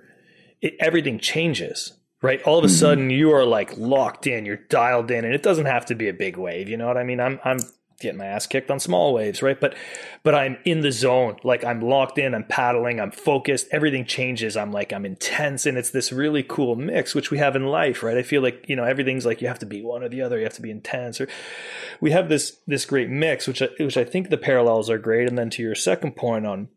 it, 0.62 0.76
everything 0.80 1.20
changes 1.20 1.94
right? 2.22 2.42
All 2.44 2.58
of 2.58 2.64
a 2.64 2.68
mm-hmm. 2.68 2.76
sudden 2.76 3.10
you 3.10 3.32
are 3.34 3.46
like 3.46 3.78
locked 3.78 4.28
in, 4.28 4.46
you're 4.46 4.58
dialed 4.58 5.12
in, 5.12 5.26
and 5.26 5.34
it 5.34 5.44
doesn't 5.44 5.66
have 5.66 5.86
to 5.88 5.96
be 5.96 6.08
a 6.08 6.14
big 6.14 6.38
wave. 6.38 6.70
You 6.70 6.78
know 6.78 6.88
what 6.88 6.98
I 6.98 7.04
mean? 7.04 7.20
I'm 7.20 7.40
I'm 7.44 7.60
getting 8.00 8.18
my 8.18 8.26
ass 8.26 8.46
kicked 8.46 8.70
on 8.70 8.80
small 8.80 9.14
waves, 9.14 9.42
right? 9.42 9.60
But 9.60 9.76
but 10.24 10.36
I'm 10.36 10.58
in 10.66 10.82
the 10.82 10.92
zone, 10.92 11.38
like 11.44 11.64
I'm 11.64 11.82
locked 11.82 12.18
in, 12.18 12.34
I'm 12.34 12.44
paddling, 12.44 13.00
I'm 13.00 13.12
focused, 13.12 13.68
everything 13.72 14.06
changes. 14.06 14.58
I'm 14.58 14.72
like 14.72 14.92
I'm 14.92 15.06
intense, 15.06 15.66
and 15.66 15.78
it's 15.78 15.92
this 15.92 16.12
really 16.12 16.44
cool 16.44 16.76
mix 16.76 17.16
which 17.16 17.32
we 17.32 17.38
have 17.38 17.56
in 17.56 17.68
life, 17.68 18.04
right? 18.04 18.18
I 18.18 18.24
feel 18.24 18.42
like 18.42 18.66
you 18.68 18.76
know 18.76 18.84
everything's 18.84 19.26
like 19.26 19.42
you 19.42 19.48
have 19.48 19.60
to 19.60 19.66
be 19.66 19.82
one 19.82 20.04
or 20.04 20.10
the 20.10 20.22
other, 20.22 20.38
you 20.38 20.44
have 20.44 20.54
to 20.54 20.62
be 20.62 20.72
intense, 20.72 21.22
or 21.22 21.28
we 22.02 22.12
have 22.12 22.30
this 22.30 22.58
this 22.68 22.86
great 22.86 23.10
mix, 23.10 23.48
which 23.48 23.62
I, 23.62 23.70
which 23.80 23.98
I 23.98 24.04
think 24.04 24.30
the 24.30 24.38
parallels 24.38 24.90
are 24.90 24.98
great. 24.98 25.28
And 25.28 25.38
then 25.38 25.50
to 25.52 25.62
your 25.62 25.76
second 25.76 26.16
point 26.16 26.46
on 26.46 26.70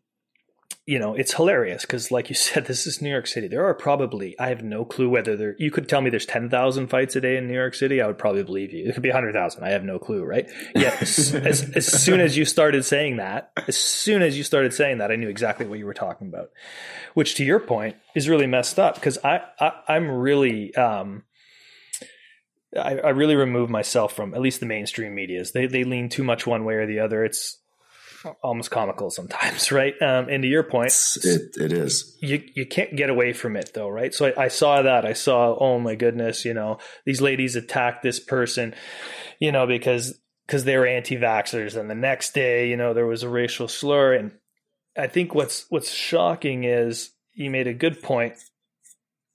you 0.89 0.97
know, 0.97 1.13
it's 1.13 1.35
hilarious 1.35 1.83
because, 1.83 2.09
like 2.09 2.29
you 2.29 2.35
said, 2.47 2.65
this 2.65 2.87
is 2.87 2.99
New 2.99 3.11
York 3.11 3.27
City. 3.27 3.47
There 3.47 3.63
are 3.63 3.75
probably, 3.75 4.37
I 4.39 4.49
have 4.49 4.63
no 4.63 4.83
clue 4.83 5.07
whether 5.07 5.37
there, 5.37 5.55
you 5.59 5.69
could 5.69 5.87
tell 5.87 6.01
me 6.01 6.09
there's 6.09 6.25
10,000 6.25 6.87
fights 6.87 7.15
a 7.15 7.21
day 7.21 7.37
in 7.37 7.47
New 7.47 7.53
York 7.53 7.75
City. 7.75 8.01
I 8.01 8.07
would 8.07 8.17
probably 8.17 8.41
believe 8.41 8.73
you. 8.73 8.87
It 8.87 8.93
could 8.95 9.03
be 9.03 9.09
100,000. 9.09 9.63
I 9.63 9.69
have 9.69 9.83
no 9.83 9.99
clue, 9.99 10.23
right? 10.25 10.49
Yet, 10.73 10.99
as, 11.03 11.71
as, 11.75 11.85
soon 11.85 12.19
as 12.19 12.35
you 12.35 12.43
started 12.43 12.83
saying 12.85 13.17
that, 13.17 13.51
as 13.67 13.77
soon 13.77 14.23
as 14.23 14.35
you 14.35 14.43
started 14.43 14.73
saying 14.73 14.97
that, 14.97 15.11
I 15.11 15.15
knew 15.15 15.29
exactly 15.29 15.67
what 15.67 15.77
you 15.77 15.85
were 15.85 15.93
talking 15.93 16.27
about, 16.27 16.49
which 17.13 17.35
to 17.35 17.45
your 17.45 17.59
point 17.59 17.95
is 18.15 18.27
really 18.27 18.47
messed 18.47 18.79
up 18.79 18.95
because 18.95 19.19
I, 19.23 19.41
I, 19.59 19.73
I'm 19.87 20.09
really, 20.09 20.73
um, 20.73 21.23
I, 22.75 22.97
I 22.97 23.09
really 23.09 23.35
remove 23.35 23.69
myself 23.69 24.13
from 24.13 24.33
at 24.33 24.41
least 24.41 24.59
the 24.59 24.65
mainstream 24.65 25.13
medias. 25.13 25.51
They 25.51 25.67
they 25.67 25.83
lean 25.83 26.09
too 26.09 26.23
much 26.23 26.45
one 26.47 26.65
way 26.65 26.75
or 26.75 26.85
the 26.85 26.99
other. 26.99 27.23
It's 27.23 27.58
almost 28.41 28.71
comical 28.71 29.09
sometimes, 29.09 29.71
right? 29.71 29.93
Um, 30.01 30.29
and 30.29 30.43
to 30.43 30.49
your 30.49 30.63
point, 30.63 30.93
it, 31.23 31.55
it 31.57 31.71
is. 31.71 32.17
You 32.21 32.43
you 32.55 32.65
can't 32.65 32.95
get 32.95 33.09
away 33.09 33.33
from 33.33 33.55
it 33.55 33.71
though, 33.73 33.89
right? 33.89 34.13
So 34.13 34.27
I, 34.27 34.45
I, 34.45 34.47
saw 34.47 34.81
that. 34.81 35.05
I 35.05 35.13
saw, 35.13 35.55
oh 35.57 35.79
my 35.79 35.95
goodness, 35.95 36.45
you 36.45 36.53
know, 36.53 36.79
these 37.05 37.21
ladies 37.21 37.55
attacked 37.55 38.03
this 38.03 38.19
person, 38.19 38.73
you 39.39 39.51
know, 39.51 39.67
because 39.67 40.19
because 40.45 40.63
they 40.63 40.77
were 40.77 40.87
anti-vaxxers, 40.87 41.79
and 41.79 41.89
the 41.89 41.95
next 41.95 42.33
day, 42.33 42.69
you 42.69 42.77
know, 42.77 42.93
there 42.93 43.05
was 43.05 43.23
a 43.23 43.29
racial 43.29 43.67
slur. 43.67 44.13
And 44.13 44.31
I 44.97 45.07
think 45.07 45.35
what's 45.35 45.65
what's 45.69 45.91
shocking 45.91 46.63
is 46.63 47.11
you 47.33 47.49
made 47.49 47.67
a 47.67 47.73
good 47.73 48.01
point. 48.01 48.33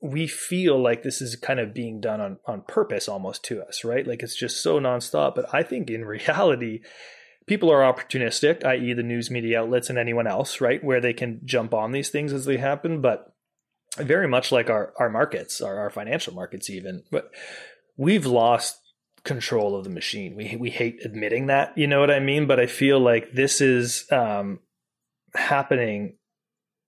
We 0.02 0.26
feel 0.26 0.78
like 0.78 1.02
this 1.02 1.22
is 1.22 1.36
kind 1.36 1.60
of 1.60 1.72
being 1.72 2.00
done 2.00 2.20
on 2.20 2.38
on 2.46 2.62
purpose 2.62 3.08
almost 3.08 3.44
to 3.44 3.62
us, 3.62 3.84
right? 3.84 4.06
Like 4.06 4.22
it's 4.22 4.36
just 4.36 4.62
so 4.62 4.78
nonstop. 4.78 5.34
But 5.34 5.54
I 5.54 5.62
think 5.62 5.88
in 5.88 6.04
reality 6.04 6.80
people 7.46 7.70
are 7.70 7.80
opportunistic, 7.80 8.64
i.e., 8.64 8.92
the 8.92 9.02
news 9.02 9.30
media 9.30 9.60
outlets 9.60 9.90
and 9.90 9.98
anyone 9.98 10.26
else, 10.26 10.60
right, 10.60 10.82
where 10.82 11.00
they 11.00 11.12
can 11.12 11.40
jump 11.44 11.74
on 11.74 11.92
these 11.92 12.08
things 12.08 12.32
as 12.32 12.44
they 12.44 12.56
happen. 12.56 13.00
But 13.00 13.32
very 13.98 14.28
much 14.28 14.50
like 14.50 14.70
our, 14.70 14.92
our 14.98 15.08
markets, 15.08 15.60
our, 15.60 15.78
our 15.78 15.90
financial 15.90 16.34
markets, 16.34 16.68
even, 16.70 17.04
but 17.10 17.30
we've 17.96 18.26
lost 18.26 18.80
control 19.24 19.76
of 19.76 19.84
the 19.84 19.90
machine. 19.90 20.36
We 20.36 20.56
we 20.56 20.70
hate 20.70 21.00
admitting 21.04 21.46
that, 21.46 21.76
you 21.78 21.86
know 21.86 22.00
what 22.00 22.10
I 22.10 22.20
mean? 22.20 22.46
But 22.46 22.60
I 22.60 22.66
feel 22.66 23.00
like 23.00 23.32
this 23.32 23.60
is 23.60 24.06
um, 24.12 24.60
happening 25.34 26.16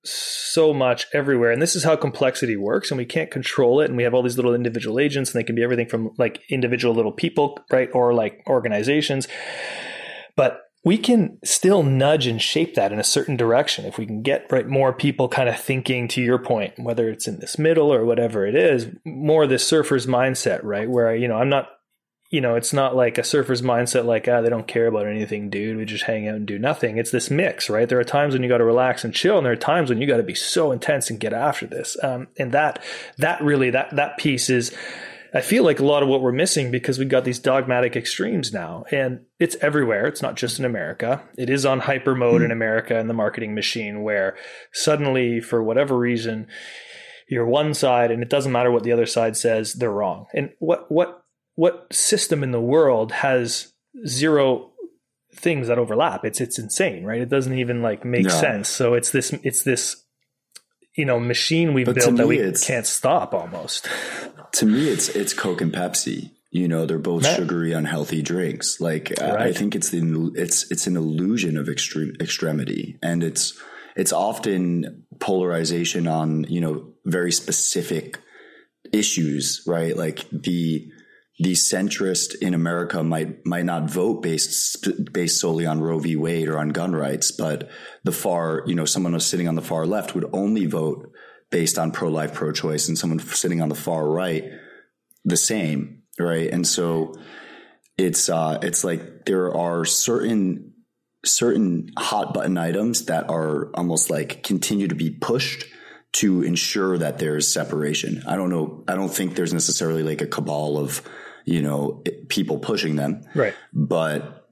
so 0.05 0.73
much 0.73 1.07
everywhere 1.12 1.51
and 1.51 1.61
this 1.61 1.75
is 1.75 1.83
how 1.83 1.97
complexity 1.97 2.57
works 2.57 2.90
and 2.92 2.99
we 2.99 3.05
can't 3.05 3.31
control 3.31 3.81
it 3.81 3.87
and 3.87 3.97
we 3.97 4.05
have 4.05 4.14
all 4.14 4.23
these 4.23 4.37
little 4.37 4.55
individual 4.55 5.01
agents 5.01 5.33
and 5.33 5.40
they 5.40 5.45
can 5.45 5.57
be 5.57 5.64
everything 5.64 5.88
from 5.88 6.12
like 6.16 6.40
individual 6.49 6.95
little 6.95 7.11
people 7.11 7.59
right 7.73 7.88
or 7.92 8.14
like 8.14 8.40
organizations 8.47 9.27
but 10.37 10.62
we 10.87 10.96
can 10.96 11.37
still 11.42 11.83
nudge 11.83 12.29
and 12.29 12.40
shape 12.40 12.77
that 12.77 12.92
in 12.92 13.01
a 13.01 13.05
certain 13.05 13.37
direction. 13.37 13.85
If 13.87 13.99
we 13.99 14.07
can 14.07 14.22
get 14.22 14.46
right 14.53 14.68
more 14.68 14.92
people 14.92 15.29
kind 15.29 15.49
of 15.49 15.59
thinking 15.59 16.07
to 16.09 16.22
your 16.22 16.38
point 16.38 16.79
whether 16.79 17.11
it's 17.11 17.27
in 17.27 17.40
this 17.40 17.59
middle 17.59 17.92
or 17.92 18.05
whatever 18.05 18.46
it 18.46 18.55
is 18.55 18.87
more 19.05 19.49
the 19.49 19.59
surfer's 19.59 20.07
mindset 20.07 20.61
right? 20.62 20.88
Where 20.88 21.14
you 21.14 21.27
know 21.27 21.37
i'm 21.37 21.49
not 21.49 21.70
you 22.31 22.40
know 22.40 22.55
it's 22.55 22.72
not 22.72 22.94
like 22.94 23.18
a 23.18 23.25
surfer's 23.25 23.62
mindset 23.62 24.05
like 24.05 24.29
ah 24.29 24.40
they 24.40 24.49
don't 24.49 24.68
care 24.68 24.87
about 24.87 25.07
anything 25.07 25.51
dude. 25.51 25.77
We 25.77 25.85
just 25.85 26.05
hang 26.05 26.29
out 26.29 26.37
and 26.37 26.46
do 26.46 26.57
nothing. 26.59 26.99
It's 26.99 27.11
this 27.11 27.31
mix 27.31 27.68
right? 27.68 27.88
There 27.88 27.99
are 27.99 28.05
times 28.05 28.35
when 28.35 28.44
you 28.44 28.49
got 28.49 28.59
to 28.59 28.64
relax 28.64 29.03
and 29.03 29.12
chill 29.12 29.38
and 29.38 29.44
there 29.44 29.53
are 29.53 29.57
times 29.57 29.90
when 29.90 30.01
you 30.01 30.07
got 30.07 30.18
to 30.18 30.22
be 30.22 30.37
so 30.37 30.70
intense 30.70 31.11
and 31.11 31.18
get 31.18 31.33
after 31.33 31.66
this. 31.66 31.96
Um, 32.05 32.29
and 32.38 32.53
that 32.53 32.81
that 33.18 33.42
really 33.42 33.70
that 33.70 33.96
that 33.96 34.18
piece 34.18 34.49
is 34.51 34.72
I 35.35 35.41
feel 35.41 35.65
like 35.65 35.81
a 35.81 35.85
lot 35.85 36.03
of 36.03 36.09
what 36.09 36.23
we're 36.23 36.33
missing 36.33 36.71
because 36.71 36.99
we've 36.99 37.09
got 37.09 37.25
these 37.25 37.39
dogmatic 37.39 37.97
extremes 37.97 38.53
now, 38.53 38.85
and 38.91 39.21
it's 39.39 39.57
everywhere. 39.61 40.07
It's 40.07 40.23
not 40.23 40.37
just 40.37 40.59
in 40.59 40.65
America. 40.65 41.23
It 41.37 41.51
is 41.51 41.67
on 41.67 41.81
hyper 41.81 42.15
mode 42.15 42.43
mm 42.43 42.47
in 42.47 42.51
America 42.51 42.99
and 42.99 43.11
the 43.11 43.15
marketing 43.15 43.55
machine, 43.55 44.03
where 44.03 44.37
suddenly, 44.73 45.41
for 45.41 45.62
whatever 45.62 45.97
reason, 45.97 46.47
you're 47.29 47.47
one 47.47 47.75
side, 47.75 48.11
and 48.11 48.23
it 48.23 48.29
doesn't 48.29 48.53
matter 48.53 48.71
what 48.71 48.85
the 48.85 48.93
other 48.93 49.07
side 49.07 49.37
says, 49.37 49.73
they're 49.75 49.91
wrong. 49.91 50.27
And 50.33 50.51
what 50.59 50.91
what 50.91 51.23
what 51.55 51.87
system 51.93 52.43
in 52.43 52.53
the 52.53 52.61
world 52.61 53.11
has 53.12 53.73
zero 54.07 54.73
things 55.35 55.69
that 55.69 55.79
overlap? 55.79 56.25
It's 56.25 56.41
it's 56.41 56.59
insane, 56.59 57.05
right? 57.05 57.21
It 57.21 57.29
doesn't 57.29 57.59
even 57.59 57.83
like 57.83 58.05
make 58.05 58.31
sense. 58.31 58.69
So 58.69 58.95
it's 58.95 59.11
this 59.11 59.33
it's 59.43 59.62
this 59.62 60.05
you 60.95 61.05
know 61.05 61.19
machine 61.19 61.75
we've 61.75 61.87
built 61.87 62.17
that 62.17 62.29
we 62.29 62.53
can't 62.53 62.87
stop 62.87 63.35
almost. 63.35 63.89
To 64.57 64.66
me, 64.66 64.88
it's 64.88 65.09
it's 65.11 65.35
Coke 65.35 65.61
and 65.61 65.73
Pepsi. 65.73 66.31
You 66.51 66.69
know, 66.69 66.87
they're 66.87 66.99
both 66.99 67.27
sugary, 67.27 67.73
unhealthy 67.73 68.23
drinks. 68.23 68.81
Like 68.81 69.12
right. 69.21 69.40
I 69.40 69.53
think 69.53 69.75
it's 69.75 69.90
the 69.90 70.33
it's 70.35 70.71
it's 70.71 70.87
an 70.87 70.97
illusion 70.97 71.59
of 71.59 71.69
extreme 71.69 72.14
extremity, 72.21 72.99
and 73.03 73.23
it's 73.23 73.61
it's 73.97 74.12
often 74.12 75.05
polarization 75.21 76.07
on 76.07 76.45
you 76.45 76.61
know 76.61 76.92
very 77.05 77.33
specific 77.33 78.19
issues, 78.92 79.62
right? 79.66 79.95
Like 79.95 80.25
the 80.31 80.88
the 81.38 81.53
centrist 81.53 82.35
in 82.40 82.55
America 82.55 83.03
might 83.03 83.45
might 83.45 83.66
not 83.66 83.90
vote 83.90 84.23
based 84.23 84.88
based 85.12 85.38
solely 85.38 85.66
on 85.66 85.81
Roe 85.81 85.99
v. 85.99 86.16
Wade 86.16 86.49
or 86.49 86.59
on 86.59 86.71
gun 86.71 86.95
rights, 86.95 87.31
but 87.31 87.69
the 88.05 88.12
far 88.12 88.62
you 88.66 88.75
know 88.75 88.87
someone 88.87 89.12
who's 89.12 89.27
sitting 89.27 89.49
on 89.49 89.55
the 89.55 89.62
far 89.62 89.85
left 89.85 90.14
would 90.14 90.31
only 90.33 90.64
vote 90.64 91.12
based 91.50 91.78
on 91.78 91.92
pro 91.92 92.09
life, 92.09 92.35
pro 92.35 92.52
choice, 92.52 92.88
and 92.88 92.98
someone 92.98 93.18
sitting 93.18 93.61
on 93.61 93.68
the 93.68 93.74
far 93.74 94.06
right 94.06 94.44
the 95.24 95.37
same, 95.37 96.02
right? 96.18 96.50
And 96.50 96.66
so 96.66 97.14
it's 97.98 98.28
uh, 98.28 98.59
it's 98.62 98.85
like 98.85 99.26
there 99.26 99.54
are 99.54 99.85
certain 99.85 100.72
certain 101.24 101.90
hot 101.98 102.32
button 102.35 102.56
items 102.56 103.06
that 103.06 103.28
are 103.30 103.70
almost 103.74 104.11
like 104.11 104.42
continue 104.42 104.88
to 104.88 104.94
be 104.94 105.11
pushed 105.11 105.64
to 106.12 106.42
ensure 106.42 106.96
that 106.98 107.18
there's 107.18 107.52
separation. 107.52 108.22
I 108.26 108.37
don't 108.37 108.50
know. 108.50 108.85
I 108.88 108.94
don't 108.94 109.12
think 109.12 109.35
there's 109.35 109.52
necessarily 109.52 110.02
like 110.02 110.20
a 110.20 110.26
cabal 110.26 110.78
of 110.78 111.02
you 111.46 111.62
know, 111.62 112.02
people 112.28 112.59
pushing 112.59 112.96
them. 112.96 113.22
Right. 113.35 113.54
But 113.72 114.50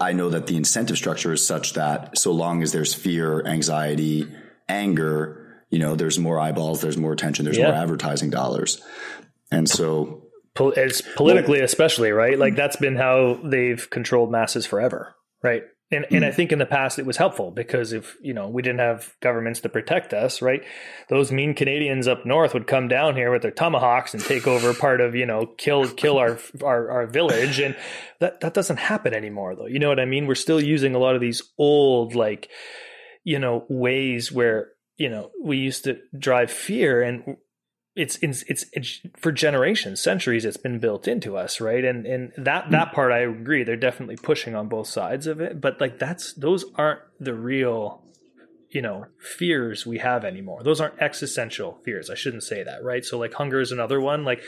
I 0.00 0.12
know 0.12 0.30
that 0.30 0.46
the 0.46 0.56
incentive 0.56 0.96
structure 0.96 1.32
is 1.32 1.46
such 1.46 1.74
that 1.74 2.16
so 2.16 2.32
long 2.32 2.62
as 2.62 2.72
there's 2.72 2.94
fear, 2.94 3.44
anxiety, 3.44 4.32
anger, 4.68 5.47
you 5.70 5.78
know, 5.78 5.96
there's 5.96 6.18
more 6.18 6.38
eyeballs, 6.38 6.80
there's 6.80 6.96
more 6.96 7.12
attention, 7.12 7.44
there's 7.44 7.58
yeah. 7.58 7.70
more 7.70 7.74
advertising 7.74 8.30
dollars. 8.30 8.80
And 9.50 9.68
so 9.68 10.22
it's 10.58 11.02
politically, 11.16 11.58
well, 11.58 11.64
especially, 11.64 12.10
right? 12.10 12.38
Like 12.38 12.56
that's 12.56 12.76
been 12.76 12.96
how 12.96 13.40
they've 13.44 13.88
controlled 13.90 14.30
masses 14.30 14.66
forever, 14.66 15.14
right? 15.42 15.62
And 15.90 16.04
and 16.10 16.22
I 16.22 16.30
hmm. 16.30 16.36
think 16.36 16.52
in 16.52 16.58
the 16.58 16.66
past 16.66 16.98
it 16.98 17.06
was 17.06 17.16
helpful 17.16 17.50
because 17.50 17.94
if 17.94 18.14
you 18.20 18.34
know 18.34 18.48
we 18.48 18.60
didn't 18.60 18.80
have 18.80 19.14
governments 19.22 19.60
to 19.60 19.70
protect 19.70 20.12
us, 20.12 20.42
right? 20.42 20.62
Those 21.08 21.32
mean 21.32 21.54
Canadians 21.54 22.06
up 22.06 22.26
north 22.26 22.52
would 22.52 22.66
come 22.66 22.88
down 22.88 23.16
here 23.16 23.32
with 23.32 23.40
their 23.40 23.50
tomahawks 23.50 24.12
and 24.12 24.22
take 24.22 24.46
over 24.46 24.74
part 24.74 25.00
of 25.00 25.14
you 25.14 25.24
know 25.24 25.46
kill 25.46 25.88
kill 25.88 26.18
our 26.18 26.38
our, 26.62 26.90
our 26.90 27.06
village, 27.06 27.58
and 27.58 27.74
that 28.20 28.40
that 28.40 28.52
doesn't 28.52 28.76
happen 28.76 29.14
anymore 29.14 29.56
though. 29.56 29.66
You 29.66 29.78
know 29.78 29.88
what 29.88 30.00
I 30.00 30.04
mean? 30.04 30.26
We're 30.26 30.34
still 30.34 30.60
using 30.60 30.94
a 30.94 30.98
lot 30.98 31.14
of 31.14 31.22
these 31.22 31.40
old 31.56 32.14
like 32.14 32.50
you 33.24 33.38
know 33.38 33.64
ways 33.70 34.30
where 34.30 34.72
you 34.98 35.08
know 35.08 35.30
we 35.42 35.56
used 35.56 35.84
to 35.84 35.98
drive 36.18 36.50
fear 36.50 37.02
and 37.02 37.38
it's, 37.98 38.16
it's 38.22 38.44
it's 38.44 38.64
it's 38.72 39.00
for 39.16 39.32
generations, 39.32 40.00
centuries. 40.00 40.44
It's 40.44 40.56
been 40.56 40.78
built 40.78 41.08
into 41.08 41.36
us, 41.36 41.60
right? 41.60 41.84
And 41.84 42.06
and 42.06 42.32
that 42.36 42.66
hmm. 42.66 42.70
that 42.70 42.92
part, 42.92 43.10
I 43.10 43.18
agree. 43.18 43.64
They're 43.64 43.74
definitely 43.74 44.16
pushing 44.16 44.54
on 44.54 44.68
both 44.68 44.86
sides 44.86 45.26
of 45.26 45.40
it, 45.40 45.60
but 45.60 45.80
like 45.80 45.98
that's 45.98 46.32
those 46.34 46.64
aren't 46.76 47.00
the 47.18 47.34
real, 47.34 48.04
you 48.70 48.82
know, 48.82 49.06
fears 49.18 49.84
we 49.84 49.98
have 49.98 50.24
anymore. 50.24 50.62
Those 50.62 50.80
aren't 50.80 51.02
existential 51.02 51.80
fears. 51.84 52.08
I 52.08 52.14
shouldn't 52.14 52.44
say 52.44 52.62
that, 52.62 52.84
right? 52.84 53.04
So 53.04 53.18
like 53.18 53.34
hunger 53.34 53.60
is 53.60 53.72
another 53.72 54.00
one. 54.00 54.24
Like 54.24 54.42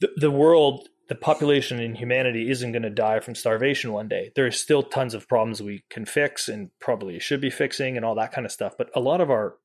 the 0.00 0.10
the 0.14 0.30
world, 0.30 0.88
the 1.08 1.14
population 1.14 1.80
in 1.80 1.94
humanity 1.94 2.50
isn't 2.50 2.72
going 2.72 2.82
to 2.82 2.90
die 2.90 3.20
from 3.20 3.34
starvation 3.34 3.92
one 3.92 4.08
day. 4.08 4.32
There 4.34 4.46
are 4.46 4.50
still 4.50 4.82
tons 4.82 5.14
of 5.14 5.28
problems 5.28 5.62
we 5.62 5.84
can 5.90 6.06
fix 6.06 6.48
and 6.48 6.70
probably 6.80 7.18
should 7.18 7.40
be 7.40 7.50
fixing 7.50 7.96
and 7.96 8.04
all 8.04 8.14
that 8.14 8.32
kind 8.32 8.46
of 8.46 8.52
stuff. 8.52 8.74
But 8.78 8.90
a 8.94 9.00
lot 9.00 9.20
of 9.20 9.30
our 9.30 9.56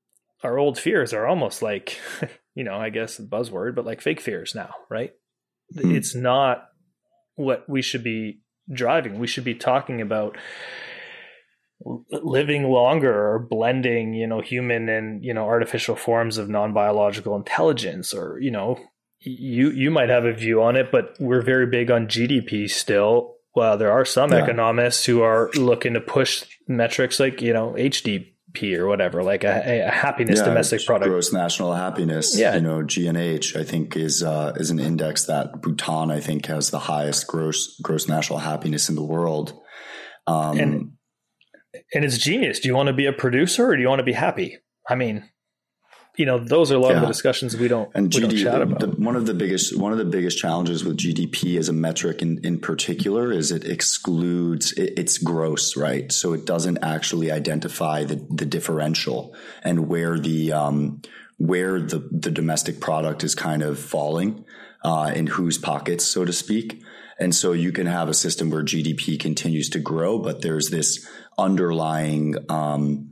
our 0.43 0.57
old 0.57 0.79
fears 0.79 1.13
are 1.13 1.27
almost 1.27 1.61
like, 1.61 1.99
you 2.55 2.63
know, 2.63 2.75
I 2.75 2.89
guess 2.89 3.17
the 3.17 3.23
buzzword, 3.23 3.75
but 3.75 3.85
like 3.85 4.01
fake 4.01 4.21
fears 4.21 4.55
now, 4.55 4.73
right? 4.89 5.11
Hmm. 5.73 5.95
It's 5.95 6.15
not 6.15 6.69
what 7.35 7.67
we 7.67 7.81
should 7.81 8.03
be 8.03 8.41
driving. 8.71 9.19
We 9.19 9.27
should 9.27 9.43
be 9.43 9.55
talking 9.55 10.01
about 10.01 10.37
living 12.11 12.63
longer 12.63 13.33
or 13.33 13.39
blending, 13.39 14.13
you 14.13 14.27
know, 14.27 14.41
human 14.41 14.89
and, 14.89 15.23
you 15.23 15.33
know, 15.33 15.45
artificial 15.45 15.95
forms 15.95 16.37
of 16.37 16.49
non-biological 16.49 17.35
intelligence 17.35 18.13
or, 18.13 18.37
you 18.39 18.51
know, 18.51 18.77
you 19.21 19.69
you 19.71 19.91
might 19.91 20.09
have 20.09 20.25
a 20.25 20.33
view 20.33 20.61
on 20.61 20.75
it, 20.75 20.91
but 20.91 21.15
we're 21.19 21.41
very 21.41 21.67
big 21.67 21.91
on 21.91 22.07
GDP 22.07 22.69
still. 22.69 23.35
Well, 23.55 23.77
there 23.77 23.91
are 23.91 24.05
some 24.05 24.31
yeah. 24.31 24.43
economists 24.43 25.05
who 25.05 25.21
are 25.21 25.49
looking 25.55 25.93
to 25.95 26.01
push 26.01 26.45
metrics 26.67 27.19
like, 27.19 27.41
you 27.41 27.51
know, 27.51 27.73
HDP 27.77 28.77
or 28.77 28.87
whatever, 28.87 29.23
like 29.23 29.43
a, 29.43 29.87
a 29.87 29.91
happiness 29.91 30.39
yeah, 30.39 30.45
domestic 30.45 30.85
product. 30.85 31.09
Gross 31.09 31.33
national 31.33 31.73
happiness. 31.73 32.37
Yeah. 32.37 32.55
You 32.55 32.61
know, 32.61 32.83
GNH, 32.83 33.59
I 33.59 33.63
think 33.63 33.97
is, 33.97 34.23
uh, 34.23 34.53
is 34.55 34.69
an 34.69 34.79
index 34.79 35.25
that 35.25 35.61
Bhutan, 35.61 36.11
I 36.11 36.19
think 36.19 36.45
has 36.45 36.69
the 36.69 36.79
highest 36.79 37.27
gross, 37.27 37.77
gross 37.81 38.07
national 38.07 38.39
happiness 38.39 38.87
in 38.87 38.95
the 38.95 39.03
world. 39.03 39.59
Um, 40.27 40.59
and, 40.59 40.91
and 41.93 42.05
it's 42.05 42.19
genius. 42.19 42.59
Do 42.59 42.67
you 42.67 42.75
want 42.75 42.87
to 42.87 42.93
be 42.93 43.07
a 43.07 43.13
producer 43.13 43.67
or 43.67 43.75
do 43.75 43.81
you 43.81 43.89
want 43.89 43.99
to 43.99 44.05
be 44.05 44.13
happy? 44.13 44.57
I 44.87 44.95
mean, 44.95 45.27
you 46.17 46.25
know, 46.25 46.37
those 46.37 46.71
are 46.71 46.75
a 46.75 46.79
lot 46.79 46.89
yeah. 46.89 46.95
of 46.95 47.01
the 47.01 47.07
discussions 47.07 47.55
we 47.55 47.67
don't 47.67 47.89
and 47.93 48.13
we 48.13 48.21
GD, 48.21 48.29
don't 48.29 48.37
chat 48.37 48.61
about. 48.61 48.79
The, 48.79 48.87
one 48.87 49.15
of 49.15 49.25
the 49.25 49.33
biggest 49.33 49.77
one 49.77 49.91
of 49.91 49.97
the 49.97 50.05
biggest 50.05 50.37
challenges 50.37 50.83
with 50.83 50.97
GDP 50.97 51.57
as 51.57 51.69
a 51.69 51.73
metric 51.73 52.21
in, 52.21 52.39
in 52.43 52.59
particular 52.59 53.31
is 53.31 53.51
it 53.51 53.63
excludes 53.65 54.73
it, 54.73 54.93
it's 54.97 55.17
gross, 55.17 55.77
right? 55.77 56.11
So 56.11 56.33
it 56.33 56.45
doesn't 56.45 56.79
actually 56.83 57.31
identify 57.31 58.03
the 58.03 58.25
the 58.29 58.45
differential 58.45 59.35
and 59.63 59.87
where 59.87 60.19
the 60.19 60.51
um, 60.51 61.01
where 61.37 61.79
the 61.79 62.07
the 62.11 62.31
domestic 62.31 62.79
product 62.81 63.23
is 63.23 63.35
kind 63.35 63.63
of 63.63 63.79
falling. 63.79 64.45
uh, 64.83 65.11
in 65.15 65.27
whose 65.27 65.57
pockets, 65.57 66.05
so 66.05 66.25
to 66.25 66.33
speak. 66.33 66.81
And 67.19 67.35
so 67.35 67.51
you 67.51 67.71
can 67.71 67.85
have 67.85 68.07
a 68.07 68.13
system 68.13 68.49
where 68.49 68.63
GDP 68.63 69.19
continues 69.19 69.69
to 69.71 69.79
grow, 69.79 70.19
but 70.19 70.41
there's 70.41 70.69
this 70.69 71.07
underlying 71.37 72.35
um, 72.49 73.11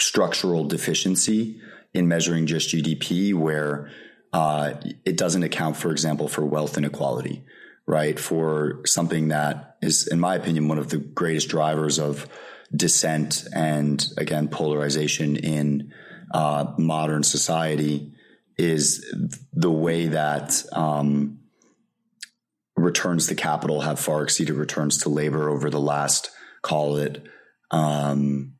structural 0.00 0.64
deficiency 0.64 1.60
in 1.94 2.08
measuring 2.08 2.46
just 2.46 2.74
GDP 2.74 3.32
where 3.32 3.90
uh, 4.32 4.74
it 5.04 5.16
doesn't 5.16 5.44
account, 5.44 5.76
for 5.76 5.92
example, 5.92 6.28
for 6.28 6.44
wealth 6.44 6.76
inequality, 6.76 7.44
right? 7.86 8.18
For 8.18 8.80
something 8.84 9.28
that 9.28 9.76
is, 9.80 10.08
in 10.08 10.18
my 10.18 10.34
opinion, 10.34 10.68
one 10.68 10.78
of 10.78 10.90
the 10.90 10.98
greatest 10.98 11.48
drivers 11.48 11.98
of 11.98 12.28
dissent 12.74 13.44
and 13.54 14.04
again 14.18 14.48
polarization 14.48 15.36
in 15.36 15.92
uh, 16.32 16.72
modern 16.76 17.22
society 17.22 18.12
is 18.58 19.04
the 19.52 19.70
way 19.70 20.08
that 20.08 20.64
um, 20.72 21.38
returns 22.76 23.28
to 23.28 23.34
capital 23.34 23.82
have 23.82 24.00
far 24.00 24.22
exceeded 24.22 24.56
returns 24.56 24.98
to 24.98 25.08
labor 25.08 25.48
over 25.48 25.70
the 25.70 25.80
last 25.80 26.30
call 26.62 26.96
it 26.96 27.24
um, 27.70 28.53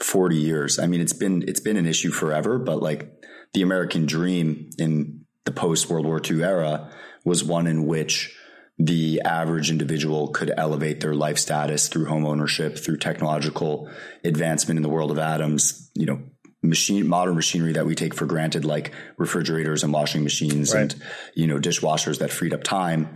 40 0.00 0.36
years. 0.36 0.78
I 0.78 0.86
mean, 0.86 1.00
it's 1.00 1.12
been 1.12 1.44
it's 1.46 1.60
been 1.60 1.76
an 1.76 1.86
issue 1.86 2.10
forever, 2.10 2.58
but 2.58 2.82
like 2.82 3.10
the 3.52 3.62
American 3.62 4.06
dream 4.06 4.70
in 4.78 5.24
the 5.44 5.52
post 5.52 5.88
World 5.88 6.06
War 6.06 6.20
II 6.24 6.42
era 6.42 6.90
was 7.24 7.44
one 7.44 7.66
in 7.66 7.86
which 7.86 8.36
the 8.78 9.22
average 9.24 9.70
individual 9.70 10.28
could 10.28 10.52
elevate 10.56 11.00
their 11.00 11.14
life 11.14 11.38
status 11.38 11.88
through 11.88 12.06
home 12.06 12.26
ownership, 12.26 12.76
through 12.76 12.96
technological 12.96 13.88
advancement 14.24 14.78
in 14.78 14.82
the 14.82 14.88
world 14.88 15.12
of 15.12 15.18
atoms, 15.18 15.90
you 15.94 16.06
know, 16.06 16.20
machine 16.64 17.06
modern 17.06 17.34
machinery 17.34 17.72
that 17.72 17.86
we 17.86 17.94
take 17.94 18.14
for 18.14 18.26
granted 18.26 18.64
like 18.64 18.92
refrigerators 19.16 19.84
and 19.84 19.92
washing 19.92 20.24
machines 20.24 20.74
right. 20.74 20.94
and 20.94 21.02
you 21.34 21.46
know 21.46 21.58
dishwashers 21.58 22.18
that 22.18 22.30
freed 22.30 22.54
up 22.54 22.62
time 22.62 23.12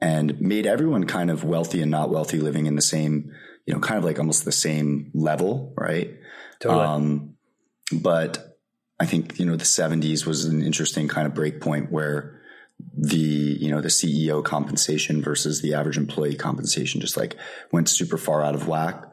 and 0.00 0.40
made 0.40 0.66
everyone 0.66 1.04
kind 1.04 1.30
of 1.30 1.44
wealthy 1.44 1.82
and 1.82 1.90
not 1.90 2.10
wealthy 2.10 2.38
living 2.38 2.66
in 2.66 2.76
the 2.76 2.82
same 2.82 3.32
you 3.66 3.74
know 3.74 3.80
kind 3.80 3.98
of 3.98 4.04
like 4.04 4.18
almost 4.18 4.44
the 4.44 4.52
same 4.52 5.10
level 5.14 5.74
right 5.76 6.16
totally. 6.62 6.84
um 6.84 7.34
but 8.00 8.58
i 8.98 9.04
think 9.04 9.38
you 9.38 9.44
know 9.44 9.56
the 9.56 9.64
70s 9.64 10.24
was 10.24 10.44
an 10.46 10.62
interesting 10.62 11.08
kind 11.08 11.26
of 11.26 11.34
break 11.34 11.60
point 11.60 11.92
where 11.92 12.40
the 12.96 13.16
you 13.16 13.70
know 13.70 13.80
the 13.80 13.88
ceo 13.88 14.42
compensation 14.42 15.22
versus 15.22 15.60
the 15.60 15.74
average 15.74 15.98
employee 15.98 16.34
compensation 16.34 17.00
just 17.00 17.16
like 17.16 17.36
went 17.72 17.88
super 17.88 18.16
far 18.16 18.42
out 18.42 18.54
of 18.54 18.66
whack 18.66 19.04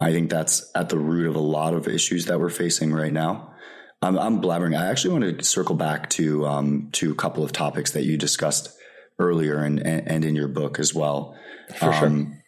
I 0.00 0.12
think 0.12 0.30
that's 0.30 0.70
at 0.74 0.88
the 0.88 0.98
root 0.98 1.26
of 1.26 1.36
a 1.36 1.40
lot 1.40 1.74
of 1.74 1.88
issues 1.88 2.26
that 2.26 2.38
we're 2.38 2.50
facing 2.50 2.92
right 2.92 3.12
now. 3.12 3.54
I'm, 4.02 4.18
I'm 4.18 4.42
blabbering. 4.42 4.78
I 4.78 4.86
actually 4.86 5.18
want 5.18 5.38
to 5.38 5.44
circle 5.44 5.74
back 5.74 6.10
to 6.10 6.46
um, 6.46 6.90
to 6.92 7.10
a 7.10 7.14
couple 7.14 7.42
of 7.42 7.52
topics 7.52 7.92
that 7.92 8.04
you 8.04 8.18
discussed 8.18 8.76
earlier 9.18 9.56
and 9.58 9.84
and, 9.86 10.24
in 10.24 10.36
your 10.36 10.48
book 10.48 10.78
as 10.78 10.94
well. 10.94 11.34
For 11.76 11.92
um, 11.92 11.94
sure. 11.94 12.42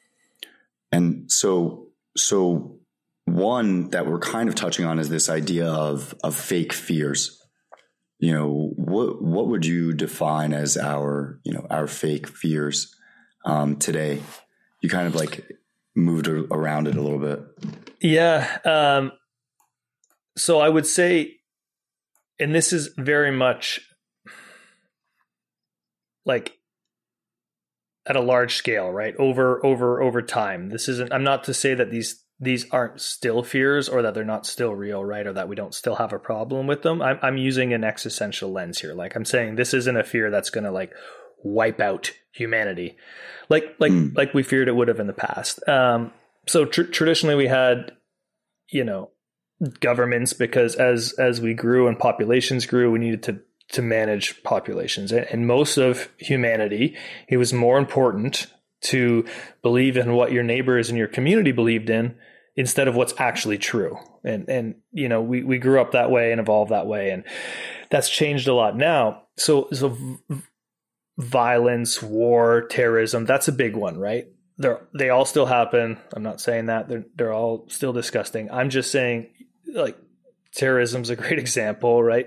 And 0.92 1.32
so 1.32 1.87
so 2.16 2.77
one 3.34 3.90
that 3.90 4.06
we're 4.06 4.18
kind 4.18 4.48
of 4.48 4.54
touching 4.54 4.84
on 4.84 4.98
is 4.98 5.08
this 5.08 5.28
idea 5.28 5.68
of 5.68 6.14
of 6.22 6.34
fake 6.34 6.72
fears. 6.72 7.40
You 8.18 8.32
know, 8.32 8.72
what 8.76 9.22
what 9.22 9.48
would 9.48 9.64
you 9.64 9.92
define 9.92 10.52
as 10.52 10.76
our 10.76 11.40
you 11.44 11.52
know 11.52 11.66
our 11.70 11.86
fake 11.86 12.28
fears 12.28 12.94
um, 13.44 13.76
today? 13.76 14.20
You 14.82 14.88
kind 14.88 15.06
of 15.06 15.14
like 15.14 15.48
moved 15.94 16.28
around 16.28 16.88
it 16.88 16.96
a 16.96 17.02
little 17.02 17.18
bit. 17.18 17.40
Yeah. 18.00 18.58
Um, 18.64 19.12
so 20.36 20.60
I 20.60 20.68
would 20.68 20.86
say, 20.86 21.34
and 22.38 22.54
this 22.54 22.72
is 22.72 22.94
very 22.96 23.32
much 23.32 23.80
like 26.24 26.52
at 28.06 28.16
a 28.16 28.20
large 28.20 28.54
scale, 28.54 28.90
right? 28.90 29.14
Over, 29.18 29.64
over, 29.64 30.00
over 30.00 30.22
time. 30.22 30.70
This 30.70 30.88
isn't, 30.88 31.12
I'm 31.12 31.24
not 31.24 31.44
to 31.44 31.54
say 31.54 31.74
that 31.74 31.90
these, 31.90 32.24
these 32.40 32.70
aren't 32.70 33.01
still 33.01 33.42
fears 33.42 33.88
or 33.88 34.03
that 34.03 34.14
they're 34.14 34.24
not 34.24 34.46
still 34.46 34.74
real, 34.74 35.05
right? 35.05 35.27
Or 35.27 35.33
that 35.33 35.48
we 35.48 35.57
don't 35.57 35.74
still 35.74 35.96
have 35.96 36.12
a 36.12 36.18
problem 36.18 36.66
with 36.66 36.83
them. 36.83 37.03
I'm, 37.03 37.18
I'm 37.20 37.37
using 37.37 37.72
an 37.72 37.83
existential 37.83 38.53
lens 38.53 38.81
here. 38.81 38.94
Like 38.94 39.16
I'm 39.16 39.24
saying, 39.24 39.57
this 39.57 39.74
isn't 39.74 39.96
a 39.96 40.05
fear 40.05 40.31
that's 40.31 40.51
going 40.51 40.64
to 40.64 40.70
like 40.70 40.92
wipe 41.42 41.81
out 41.81 42.12
humanity 42.33 42.96
like 43.48 43.77
like 43.79 43.92
mm. 43.92 44.16
like 44.16 44.35
we 44.35 44.42
feared 44.42 44.68
it 44.68 44.77
would 44.77 44.88
have 44.88 45.01
in 45.01 45.07
the 45.07 45.12
past. 45.12 45.66
Um, 45.68 46.12
so 46.46 46.64
tr- 46.64 46.83
traditionally 46.83 47.35
we 47.35 47.48
had, 47.48 47.92
you 48.70 48.85
know, 48.85 49.11
governments 49.81 50.33
because 50.33 50.74
as 50.74 51.12
as 51.14 51.40
we 51.40 51.55
grew 51.55 51.88
and 51.88 51.98
populations 51.98 52.66
grew, 52.66 52.90
we 52.90 52.98
needed 52.98 53.22
to 53.24 53.40
to 53.70 53.83
manage 53.83 54.42
populations. 54.42 55.12
And, 55.12 55.27
and 55.31 55.46
most 55.46 55.77
of 55.77 56.09
humanity, 56.18 56.96
it 57.29 57.37
was 57.37 57.53
more 57.53 57.79
important 57.79 58.46
to 58.81 59.27
believe 59.62 59.96
in 59.96 60.12
what 60.12 60.33
your 60.33 60.44
neighbors 60.44 60.88
and 60.88 60.96
your 60.96 61.09
community 61.09 61.53
believed 61.53 61.90
in 61.90 62.14
instead 62.58 62.88
of 62.88 62.96
what's 62.96 63.14
actually 63.18 63.56
true. 63.56 63.96
And 64.24 64.48
and 64.48 64.74
you 64.90 65.08
know, 65.08 65.22
we 65.22 65.44
we 65.44 65.58
grew 65.58 65.80
up 65.80 65.92
that 65.92 66.10
way 66.10 66.32
and 66.32 66.40
evolved 66.40 66.72
that 66.72 66.88
way 66.88 67.10
and 67.10 67.22
that's 67.88 68.10
changed 68.10 68.48
a 68.48 68.52
lot 68.52 68.76
now. 68.76 69.22
So 69.36 69.68
so 69.72 69.96
violence, 71.16 72.02
war, 72.02 72.66
terrorism, 72.66 73.24
that's 73.24 73.46
a 73.46 73.52
big 73.52 73.76
one, 73.76 73.96
right? 73.96 74.26
They're, 74.58 74.80
they 74.92 75.08
all 75.08 75.24
still 75.24 75.46
happen. 75.46 75.98
I'm 76.12 76.24
not 76.24 76.40
saying 76.40 76.66
that 76.66 76.88
they're, 76.88 77.04
they're 77.14 77.32
all 77.32 77.64
still 77.68 77.92
disgusting. 77.92 78.50
I'm 78.50 78.70
just 78.70 78.90
saying 78.90 79.28
like 79.72 79.96
terrorism's 80.52 81.10
a 81.10 81.16
great 81.16 81.38
example, 81.44 82.02
right? 82.02 82.26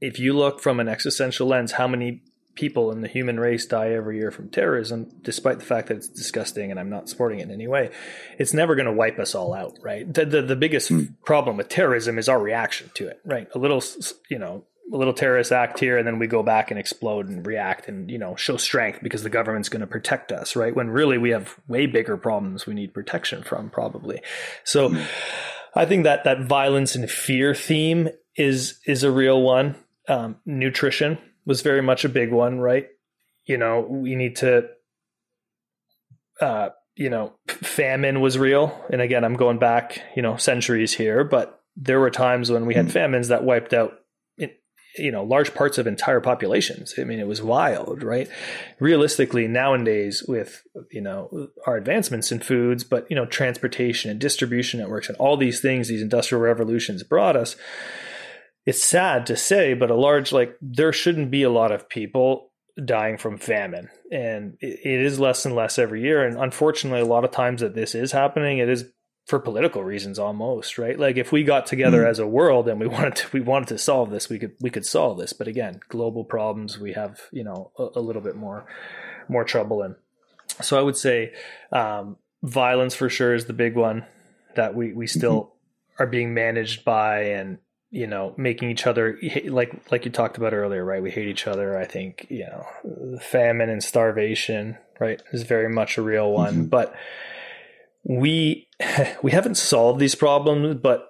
If 0.00 0.18
you 0.18 0.32
look 0.32 0.60
from 0.60 0.80
an 0.80 0.88
existential 0.88 1.46
lens, 1.46 1.72
how 1.72 1.86
many 1.86 2.22
people 2.58 2.90
in 2.90 3.02
the 3.02 3.08
human 3.08 3.38
race 3.38 3.66
die 3.66 3.90
every 3.90 4.18
year 4.18 4.32
from 4.32 4.48
terrorism, 4.48 5.08
despite 5.22 5.60
the 5.60 5.64
fact 5.64 5.86
that 5.86 5.98
it's 5.98 6.08
disgusting 6.08 6.72
and 6.72 6.80
I'm 6.80 6.90
not 6.90 7.08
supporting 7.08 7.38
it 7.38 7.44
in 7.44 7.52
any 7.52 7.68
way, 7.68 7.90
it's 8.36 8.52
never 8.52 8.74
going 8.74 8.86
to 8.86 8.92
wipe 8.92 9.20
us 9.20 9.36
all 9.36 9.54
out, 9.54 9.78
right? 9.80 10.12
The, 10.12 10.24
the, 10.24 10.42
the 10.42 10.56
biggest 10.56 10.90
mm. 10.90 11.14
problem 11.24 11.56
with 11.56 11.68
terrorism 11.68 12.18
is 12.18 12.28
our 12.28 12.40
reaction 12.40 12.90
to 12.94 13.06
it, 13.06 13.20
right? 13.24 13.46
A 13.54 13.58
little, 13.58 13.80
you 14.28 14.40
know, 14.40 14.64
a 14.92 14.96
little 14.96 15.14
terrorist 15.14 15.52
act 15.52 15.78
here 15.78 15.98
and 15.98 16.06
then 16.06 16.18
we 16.18 16.26
go 16.26 16.42
back 16.42 16.72
and 16.72 16.80
explode 16.80 17.28
and 17.28 17.46
react 17.46 17.88
and 17.88 18.10
you 18.10 18.16
know 18.16 18.34
show 18.36 18.56
strength 18.56 19.00
because 19.02 19.22
the 19.22 19.28
government's 19.28 19.68
going 19.68 19.82
to 19.82 19.86
protect 19.86 20.32
us 20.32 20.56
right 20.56 20.74
when 20.74 20.88
really 20.88 21.18
we 21.18 21.28
have 21.28 21.56
way 21.68 21.84
bigger 21.84 22.16
problems 22.16 22.64
we 22.64 22.72
need 22.72 22.94
protection 22.94 23.42
from 23.42 23.68
probably 23.68 24.22
so 24.64 24.88
mm-hmm. 24.88 25.04
i 25.78 25.84
think 25.84 26.04
that 26.04 26.24
that 26.24 26.40
violence 26.46 26.94
and 26.94 27.10
fear 27.10 27.54
theme 27.54 28.08
is 28.34 28.80
is 28.86 29.02
a 29.02 29.10
real 29.10 29.42
one 29.42 29.76
um, 30.08 30.36
nutrition 30.46 31.18
was 31.48 31.62
very 31.62 31.82
much 31.82 32.04
a 32.04 32.08
big 32.08 32.30
one 32.30 32.60
right? 32.60 32.86
You 33.46 33.58
know 33.58 33.80
we 33.80 34.14
need 34.14 34.36
to 34.36 34.68
uh, 36.40 36.68
you 36.94 37.10
know 37.10 37.32
famine 37.48 38.20
was 38.20 38.38
real. 38.38 38.84
And 38.92 39.00
again 39.00 39.24
i'm 39.24 39.34
going 39.34 39.58
back 39.58 40.00
you 40.14 40.22
know 40.22 40.36
centuries 40.36 40.92
here 40.92 41.24
but 41.24 41.60
there 41.76 41.98
were 41.98 42.10
times 42.10 42.50
when 42.50 42.66
we 42.66 42.74
had 42.74 42.86
mm-hmm. 42.86 42.92
famines 42.92 43.28
that 43.28 43.42
wiped 43.42 43.72
out 43.72 43.94
you 44.98 45.12
know 45.12 45.22
large 45.22 45.54
parts 45.54 45.78
of 45.78 45.86
entire 45.86 46.20
populations. 46.20 46.94
I 46.98 47.04
mean 47.04 47.20
it 47.20 47.26
was 47.26 47.40
wild 47.40 48.02
right? 48.02 48.28
Realistically 48.80 49.46
nowadays 49.48 50.24
with 50.26 50.62
you 50.90 51.00
know 51.00 51.48
our 51.66 51.76
advancements 51.76 52.32
in 52.32 52.40
foods 52.40 52.84
but 52.84 53.06
you 53.08 53.16
know 53.16 53.26
transportation 53.26 54.10
and 54.10 54.20
distribution 54.20 54.80
networks 54.80 55.08
and 55.08 55.16
all 55.18 55.36
these 55.36 55.60
things 55.60 55.88
these 55.88 56.02
industrial 56.02 56.42
revolutions 56.42 57.02
brought 57.02 57.36
us 57.36 57.56
it's 58.68 58.82
sad 58.82 59.24
to 59.24 59.34
say 59.34 59.72
but 59.72 59.90
a 59.90 59.94
large 59.94 60.30
like 60.30 60.54
there 60.60 60.92
shouldn't 60.92 61.30
be 61.30 61.42
a 61.42 61.48
lot 61.48 61.72
of 61.72 61.88
people 61.88 62.50
dying 62.84 63.16
from 63.16 63.38
famine. 63.38 63.88
And 64.12 64.58
it 64.60 64.84
is 64.84 65.18
less 65.18 65.46
and 65.46 65.54
less 65.54 65.78
every 65.78 66.02
year. 66.02 66.22
And 66.22 66.36
unfortunately 66.36 67.00
a 67.00 67.06
lot 67.06 67.24
of 67.24 67.30
times 67.30 67.62
that 67.62 67.74
this 67.74 67.94
is 67.94 68.12
happening 68.12 68.58
it 68.58 68.68
is 68.68 68.84
for 69.26 69.38
political 69.38 69.82
reasons 69.82 70.18
almost 70.18 70.76
right? 70.76 70.98
Like 70.98 71.16
if 71.16 71.32
we 71.32 71.44
got 71.44 71.64
together 71.64 72.02
mm. 72.02 72.10
as 72.10 72.18
a 72.18 72.26
world 72.26 72.68
and 72.68 72.78
we 72.78 72.86
wanted 72.86 73.16
to 73.16 73.28
we 73.32 73.40
wanted 73.40 73.68
to 73.68 73.78
solve 73.78 74.10
this 74.10 74.28
we 74.28 74.38
could 74.38 74.52
we 74.60 74.68
could 74.68 74.84
solve 74.84 75.16
this. 75.16 75.32
But 75.32 75.48
again 75.48 75.80
global 75.88 76.24
problems 76.24 76.78
we 76.78 76.92
have 76.92 77.22
you 77.32 77.44
know 77.44 77.72
a, 77.78 77.88
a 77.96 78.00
little 78.02 78.22
bit 78.22 78.36
more 78.36 78.66
more 79.30 79.44
trouble 79.44 79.82
in. 79.82 79.96
So 80.60 80.78
i 80.78 80.82
would 80.82 80.96
say 80.98 81.32
um, 81.72 82.18
violence 82.42 82.94
for 82.94 83.08
sure 83.08 83.34
is 83.34 83.46
the 83.46 83.54
big 83.54 83.76
one 83.76 84.04
that 84.56 84.74
we 84.74 84.92
we 84.92 85.06
still 85.06 85.40
mm-hmm. 85.40 86.02
are 86.02 86.06
being 86.06 86.34
managed 86.34 86.84
by. 86.84 87.30
And 87.30 87.58
you 87.90 88.06
know 88.06 88.34
making 88.36 88.70
each 88.70 88.86
other 88.86 89.18
like 89.46 89.72
like 89.90 90.04
you 90.04 90.10
talked 90.10 90.36
about 90.36 90.52
earlier 90.52 90.84
right 90.84 91.02
we 91.02 91.10
hate 91.10 91.28
each 91.28 91.46
other 91.46 91.78
i 91.78 91.86
think 91.86 92.26
you 92.28 92.44
know 92.44 92.66
famine 93.18 93.70
and 93.70 93.82
starvation 93.82 94.76
right 95.00 95.22
is 95.32 95.42
very 95.42 95.68
much 95.68 95.96
a 95.96 96.02
real 96.02 96.30
one 96.30 96.52
mm-hmm. 96.54 96.64
but 96.66 96.94
we 98.08 98.68
we 99.22 99.30
haven't 99.30 99.56
solved 99.56 100.00
these 100.00 100.14
problems, 100.14 100.80
but 100.82 101.08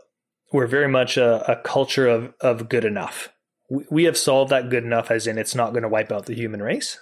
we're 0.52 0.66
very 0.66 0.88
much 0.88 1.16
a, 1.16 1.50
a 1.50 1.56
culture 1.56 2.06
of 2.06 2.34
of 2.40 2.68
good 2.68 2.84
enough. 2.84 3.28
We, 3.70 3.84
we, 3.90 4.04
have 4.04 4.16
solved 4.16 4.50
that 4.50 4.70
good 4.70 4.84
enough, 4.84 5.10
as 5.10 5.26
in 5.26 5.38
it's 5.38 5.54
not 5.54 5.72
going 5.72 5.82
to 5.82 5.88
wipe 5.88 6.10
out 6.10 6.26
the 6.26 6.34
human 6.34 6.62
race. 6.62 6.98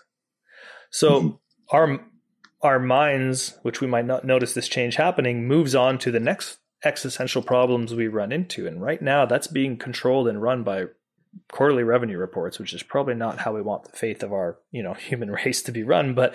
So 0.90 1.20
mm-hmm. 1.20 1.76
our 1.76 2.00
our 2.62 2.78
minds, 2.78 3.58
which 3.62 3.80
we 3.80 3.86
might 3.86 4.06
not 4.06 4.24
notice 4.24 4.54
this 4.54 4.68
change 4.68 4.96
happening, 4.96 5.46
moves 5.46 5.74
on 5.74 5.98
to 5.98 6.10
the 6.10 6.20
next 6.20 6.58
existential 6.84 7.42
problems 7.42 7.94
we 7.94 8.08
run 8.08 8.32
into, 8.32 8.66
and 8.66 8.82
right 8.82 9.00
now 9.00 9.26
that's 9.26 9.46
being 9.46 9.76
controlled 9.76 10.28
and 10.28 10.42
run 10.42 10.62
by 10.62 10.84
quarterly 11.50 11.82
revenue 11.82 12.18
reports, 12.18 12.58
which 12.58 12.72
is 12.72 12.82
probably 12.82 13.14
not 13.14 13.38
how 13.38 13.54
we 13.54 13.62
want 13.62 13.84
the 13.84 13.96
faith 13.96 14.22
of 14.22 14.32
our, 14.32 14.58
you 14.70 14.82
know, 14.82 14.94
human 14.94 15.30
race 15.30 15.62
to 15.62 15.72
be 15.72 15.82
run, 15.82 16.14
but 16.14 16.34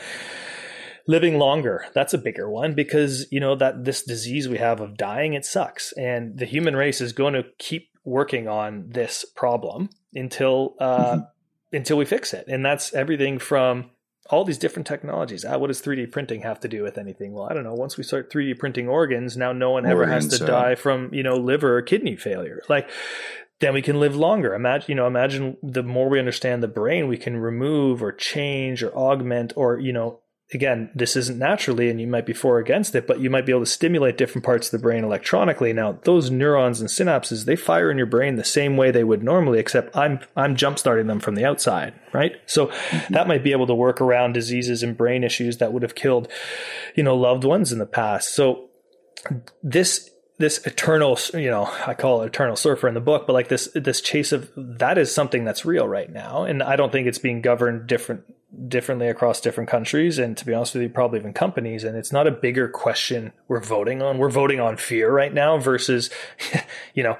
living 1.07 1.39
longer 1.39 1.83
that's 1.95 2.13
a 2.13 2.17
bigger 2.17 2.47
one 2.47 2.75
because 2.75 3.25
you 3.31 3.39
know 3.39 3.55
that 3.55 3.83
this 3.83 4.03
disease 4.03 4.47
we 4.47 4.59
have 4.59 4.79
of 4.79 4.97
dying 4.97 5.33
it 5.33 5.45
sucks. 5.45 5.91
And 5.93 6.37
the 6.37 6.45
human 6.45 6.75
race 6.75 7.01
is 7.01 7.13
going 7.13 7.33
to 7.33 7.43
keep 7.57 7.89
working 8.03 8.47
on 8.47 8.85
this 8.89 9.25
problem 9.35 9.89
until 10.13 10.75
uh, 10.79 11.15
mm-hmm. 11.15 11.75
until 11.75 11.97
we 11.97 12.05
fix 12.05 12.33
it. 12.33 12.45
And 12.47 12.65
that's 12.65 12.93
everything 12.93 13.39
from 13.39 13.91
all 14.31 14.45
these 14.45 14.57
different 14.57 14.87
technologies. 14.87 15.43
Ah, 15.45 15.57
what 15.57 15.67
does 15.67 15.81
3D 15.81 16.11
printing 16.11 16.41
have 16.41 16.59
to 16.61 16.67
do 16.67 16.81
with 16.81 16.97
anything? 16.97 17.33
Well, 17.33 17.47
I 17.49 17.53
don't 17.53 17.63
know. 17.63 17.73
Once 17.73 17.97
we 17.97 18.03
start 18.03 18.31
3D 18.31 18.57
printing 18.57 18.87
organs, 18.87 19.35
now 19.35 19.51
no 19.51 19.71
one 19.71 19.85
ever 19.85 20.07
has 20.07 20.27
to 20.29 20.37
so. 20.37 20.47
die 20.47 20.75
from, 20.75 21.13
you 21.13 21.21
know, 21.21 21.35
liver 21.35 21.77
or 21.77 21.81
kidney 21.81 22.15
failure. 22.15 22.61
Like 22.69 22.89
then 23.59 23.73
we 23.73 23.81
can 23.81 23.99
live 23.99 24.15
longer. 24.15 24.55
Imagine, 24.55 24.85
you 24.87 24.95
know, 24.95 25.05
imagine 25.05 25.57
the 25.61 25.83
more 25.83 26.09
we 26.09 26.17
understand 26.17 26.63
the 26.63 26.67
brain, 26.67 27.07
we 27.07 27.17
can 27.17 27.37
remove 27.37 28.01
or 28.01 28.11
change 28.11 28.81
or 28.81 28.91
augment 28.95 29.53
or, 29.55 29.79
you 29.79 29.93
know, 29.93 30.20
again, 30.53 30.89
this 30.93 31.15
isn't 31.15 31.39
naturally 31.39 31.89
and 31.89 32.01
you 32.01 32.07
might 32.07 32.25
be 32.25 32.33
for 32.33 32.57
or 32.57 32.59
against 32.59 32.93
it, 32.95 33.07
but 33.07 33.19
you 33.19 33.29
might 33.29 33.45
be 33.45 33.51
able 33.51 33.61
to 33.61 33.65
stimulate 33.65 34.17
different 34.17 34.45
parts 34.45 34.67
of 34.67 34.71
the 34.71 34.81
brain 34.81 35.03
electronically. 35.03 35.71
Now, 35.71 35.99
those 36.03 36.29
neurons 36.29 36.81
and 36.81 36.89
synapses, 36.89 37.45
they 37.45 37.55
fire 37.55 37.89
in 37.89 37.97
your 37.97 38.05
brain 38.05 38.35
the 38.35 38.43
same 38.43 38.75
way 38.75 38.91
they 38.91 39.03
would 39.03 39.23
normally, 39.23 39.59
except 39.59 39.95
I'm 39.95 40.19
I'm 40.35 40.55
jump 40.55 40.77
starting 40.79 41.07
them 41.07 41.19
from 41.19 41.35
the 41.35 41.45
outside, 41.45 41.93
right? 42.13 42.35
So 42.45 42.67
mm-hmm. 42.67 43.13
that 43.13 43.27
might 43.27 43.43
be 43.43 43.53
able 43.53 43.67
to 43.67 43.75
work 43.75 44.01
around 44.01 44.33
diseases 44.33 44.83
and 44.83 44.97
brain 44.97 45.23
issues 45.23 45.57
that 45.57 45.71
would 45.71 45.83
have 45.83 45.95
killed, 45.95 46.27
you 46.95 47.03
know, 47.03 47.15
loved 47.15 47.43
ones 47.43 47.71
in 47.71 47.79
the 47.79 47.85
past. 47.85 48.35
So 48.35 48.69
this 49.63 50.09
this 50.37 50.65
eternal, 50.65 51.17
you 51.33 51.51
know, 51.51 51.71
I 51.85 51.93
call 51.93 52.23
it 52.23 52.27
eternal 52.27 52.55
surfer 52.55 52.87
in 52.87 52.95
the 52.95 52.99
book, 52.99 53.25
but 53.25 53.33
like 53.33 53.47
this 53.47 53.69
this 53.73 54.01
chase 54.01 54.31
of 54.31 54.51
that 54.57 54.97
is 54.97 55.13
something 55.13 55.45
that's 55.45 55.63
real 55.63 55.87
right 55.87 56.11
now, 56.11 56.43
and 56.43 56.61
I 56.61 56.75
don't 56.75 56.91
think 56.91 57.07
it's 57.07 57.19
being 57.19 57.41
governed 57.41 57.87
different 57.87 58.23
differently 58.67 59.07
across 59.07 59.41
different 59.41 59.69
countries, 59.69 60.17
and 60.17 60.37
to 60.37 60.45
be 60.45 60.53
honest 60.53 60.73
with 60.73 60.83
you, 60.83 60.89
probably 60.89 61.19
even 61.19 61.33
companies. 61.33 61.83
And 61.83 61.95
it's 61.97 62.11
not 62.11 62.27
a 62.27 62.31
bigger 62.31 62.67
question 62.67 63.31
we're 63.47 63.61
voting 63.61 64.01
on. 64.01 64.17
We're 64.17 64.29
voting 64.29 64.59
on 64.59 64.77
fear 64.77 65.11
right 65.11 65.33
now 65.33 65.57
versus, 65.57 66.09
you 66.93 67.03
know, 67.03 67.17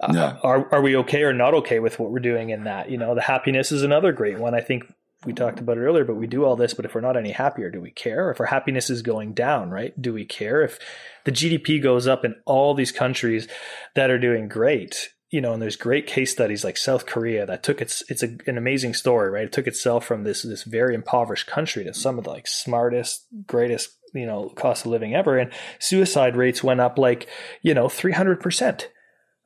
uh, 0.00 0.36
are 0.42 0.68
are 0.72 0.82
we 0.82 0.96
okay 0.96 1.22
or 1.22 1.32
not 1.32 1.54
okay 1.54 1.80
with 1.80 1.98
what 1.98 2.10
we're 2.10 2.18
doing 2.18 2.50
in 2.50 2.64
that? 2.64 2.90
You 2.90 2.98
know, 2.98 3.14
the 3.14 3.22
happiness 3.22 3.72
is 3.72 3.82
another 3.82 4.12
great 4.12 4.38
one. 4.38 4.54
I 4.54 4.60
think 4.60 4.84
we 5.24 5.32
talked 5.32 5.58
about 5.58 5.78
it 5.78 5.80
earlier, 5.80 6.04
but 6.04 6.16
we 6.16 6.26
do 6.26 6.44
all 6.44 6.56
this, 6.56 6.74
but 6.74 6.84
if 6.84 6.94
we're 6.94 7.00
not 7.00 7.16
any 7.16 7.32
happier, 7.32 7.70
do 7.70 7.80
we 7.80 7.90
care? 7.90 8.30
If 8.30 8.38
our 8.38 8.46
happiness 8.46 8.90
is 8.90 9.02
going 9.02 9.32
down, 9.32 9.70
right? 9.70 10.00
Do 10.00 10.12
we 10.12 10.24
care? 10.24 10.62
If 10.62 10.78
the 11.24 11.32
GDP 11.32 11.82
goes 11.82 12.06
up 12.06 12.24
in 12.24 12.36
all 12.44 12.74
these 12.74 12.92
countries 12.92 13.48
that 13.94 14.10
are 14.10 14.18
doing 14.18 14.48
great, 14.48 15.14
you 15.30 15.40
know, 15.40 15.52
and 15.52 15.60
there's 15.60 15.76
great 15.76 16.06
case 16.06 16.30
studies 16.30 16.64
like 16.64 16.76
South 16.76 17.06
Korea 17.06 17.46
that 17.46 17.62
took 17.62 17.80
its 17.80 18.02
it's 18.08 18.22
a, 18.22 18.36
an 18.46 18.56
amazing 18.56 18.94
story, 18.94 19.30
right? 19.30 19.44
It 19.44 19.52
took 19.52 19.66
itself 19.66 20.04
from 20.04 20.24
this 20.24 20.42
this 20.42 20.62
very 20.62 20.94
impoverished 20.94 21.46
country 21.46 21.84
to 21.84 21.94
some 21.94 22.18
of 22.18 22.24
the 22.24 22.30
like 22.30 22.46
smartest, 22.46 23.26
greatest, 23.46 23.90
you 24.14 24.26
know, 24.26 24.50
cost 24.50 24.84
of 24.84 24.92
living 24.92 25.14
ever, 25.14 25.36
and 25.36 25.52
suicide 25.78 26.36
rates 26.36 26.62
went 26.62 26.80
up 26.80 26.96
like 26.98 27.26
you 27.62 27.74
know 27.74 27.88
three 27.88 28.12
hundred 28.12 28.40
percent. 28.40 28.90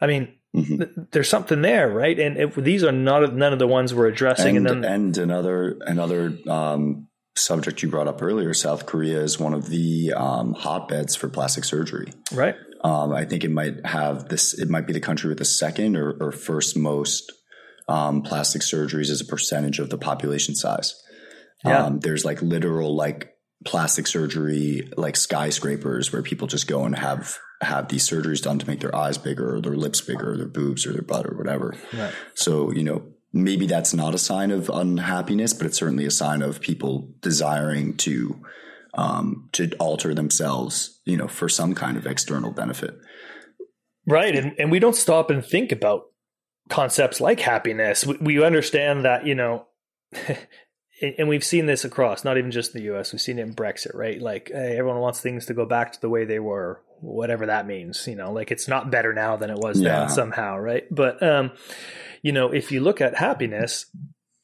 I 0.02 0.06
mean, 0.06 0.34
mm-hmm. 0.54 1.02
there's 1.12 1.28
something 1.28 1.62
there, 1.62 1.90
right? 1.90 2.18
And 2.18 2.36
it, 2.36 2.54
these 2.54 2.84
are 2.84 2.92
not 2.92 3.34
none 3.34 3.52
of 3.52 3.58
the 3.58 3.66
ones 3.66 3.94
we're 3.94 4.08
addressing. 4.08 4.58
And, 4.58 4.66
and 4.66 4.84
then 4.84 4.92
and 4.92 5.18
another 5.18 5.78
another 5.86 6.36
um, 6.46 7.08
subject 7.36 7.82
you 7.82 7.88
brought 7.88 8.08
up 8.08 8.22
earlier, 8.22 8.52
South 8.52 8.84
Korea 8.84 9.20
is 9.22 9.38
one 9.38 9.54
of 9.54 9.68
the 9.68 10.12
um, 10.14 10.54
hotbeds 10.54 11.16
for 11.16 11.28
plastic 11.28 11.64
surgery. 11.64 12.12
Right. 12.32 12.56
Um, 12.82 13.12
I 13.12 13.24
think 13.24 13.44
it 13.44 13.50
might 13.50 13.84
have 13.84 14.28
this. 14.28 14.58
It 14.58 14.70
might 14.70 14.86
be 14.86 14.92
the 14.92 15.00
country 15.00 15.28
with 15.28 15.38
the 15.38 15.44
second 15.44 15.96
or, 15.96 16.16
or 16.20 16.32
first 16.32 16.76
most 16.76 17.30
um, 17.88 18.22
plastic 18.22 18.62
surgeries 18.62 19.10
as 19.10 19.20
a 19.20 19.24
percentage 19.24 19.78
of 19.78 19.90
the 19.90 19.98
population 19.98 20.54
size. 20.54 20.94
Yeah. 21.64 21.84
Um, 21.84 22.00
there's 22.00 22.24
like 22.24 22.40
literal 22.40 22.94
like 22.94 23.34
plastic 23.66 24.06
surgery 24.06 24.90
like 24.96 25.16
skyscrapers 25.16 26.12
where 26.12 26.22
people 26.22 26.46
just 26.46 26.66
go 26.66 26.84
and 26.84 26.96
have 26.96 27.38
have 27.60 27.88
these 27.88 28.08
surgeries 28.08 28.42
done 28.42 28.58
to 28.58 28.66
make 28.66 28.80
their 28.80 28.94
eyes 28.94 29.18
bigger 29.18 29.56
or 29.56 29.60
their 29.60 29.76
lips 29.76 30.00
bigger 30.00 30.32
or 30.32 30.36
their 30.38 30.48
boobs 30.48 30.86
or 30.86 30.92
their 30.92 31.02
butt 31.02 31.26
or 31.26 31.36
whatever. 31.36 31.76
Right. 31.92 32.14
So, 32.34 32.72
you 32.72 32.82
know, 32.82 33.02
maybe 33.34 33.66
that's 33.66 33.92
not 33.92 34.14
a 34.14 34.18
sign 34.18 34.50
of 34.50 34.70
unhappiness, 34.70 35.52
but 35.52 35.66
it's 35.66 35.76
certainly 35.76 36.06
a 36.06 36.10
sign 36.10 36.40
of 36.40 36.60
people 36.60 37.12
desiring 37.20 37.96
to 37.98 38.42
um, 38.94 39.48
to 39.52 39.70
alter 39.76 40.14
themselves, 40.14 41.00
you 41.04 41.16
know, 41.16 41.28
for 41.28 41.48
some 41.48 41.74
kind 41.74 41.96
of 41.96 42.06
external 42.06 42.50
benefit. 42.50 42.96
Right, 44.06 44.34
and 44.34 44.54
and 44.58 44.70
we 44.70 44.78
don't 44.78 44.96
stop 44.96 45.30
and 45.30 45.44
think 45.44 45.72
about 45.72 46.04
concepts 46.68 47.20
like 47.20 47.40
happiness. 47.40 48.06
We, 48.06 48.16
we 48.20 48.44
understand 48.44 49.04
that 49.04 49.26
you 49.26 49.34
know. 49.34 49.66
and 51.18 51.28
we've 51.28 51.44
seen 51.44 51.66
this 51.66 51.84
across, 51.84 52.24
not 52.24 52.36
even 52.36 52.50
just 52.50 52.74
in 52.74 52.80
the 52.80 52.86
U.S. 52.86 53.12
We've 53.12 53.20
seen 53.20 53.38
it 53.38 53.42
in 53.42 53.54
Brexit, 53.54 53.94
right? 53.94 54.20
Like 54.20 54.50
hey, 54.52 54.76
everyone 54.76 55.00
wants 55.00 55.20
things 55.20 55.46
to 55.46 55.54
go 55.54 55.64
back 55.66 55.92
to 55.92 56.00
the 56.00 56.08
way 56.08 56.24
they 56.24 56.40
were, 56.40 56.82
whatever 57.00 57.46
that 57.46 57.66
means. 57.66 58.06
You 58.06 58.16
know, 58.16 58.32
like 58.32 58.50
it's 58.50 58.68
not 58.68 58.90
better 58.90 59.12
now 59.12 59.36
than 59.36 59.50
it 59.50 59.58
was 59.58 59.80
yeah. 59.80 60.00
then 60.00 60.08
somehow, 60.08 60.58
right? 60.58 60.84
But 60.90 61.22
um, 61.22 61.52
you 62.22 62.32
know, 62.32 62.52
if 62.52 62.72
you 62.72 62.80
look 62.80 63.00
at 63.00 63.16
happiness, 63.16 63.86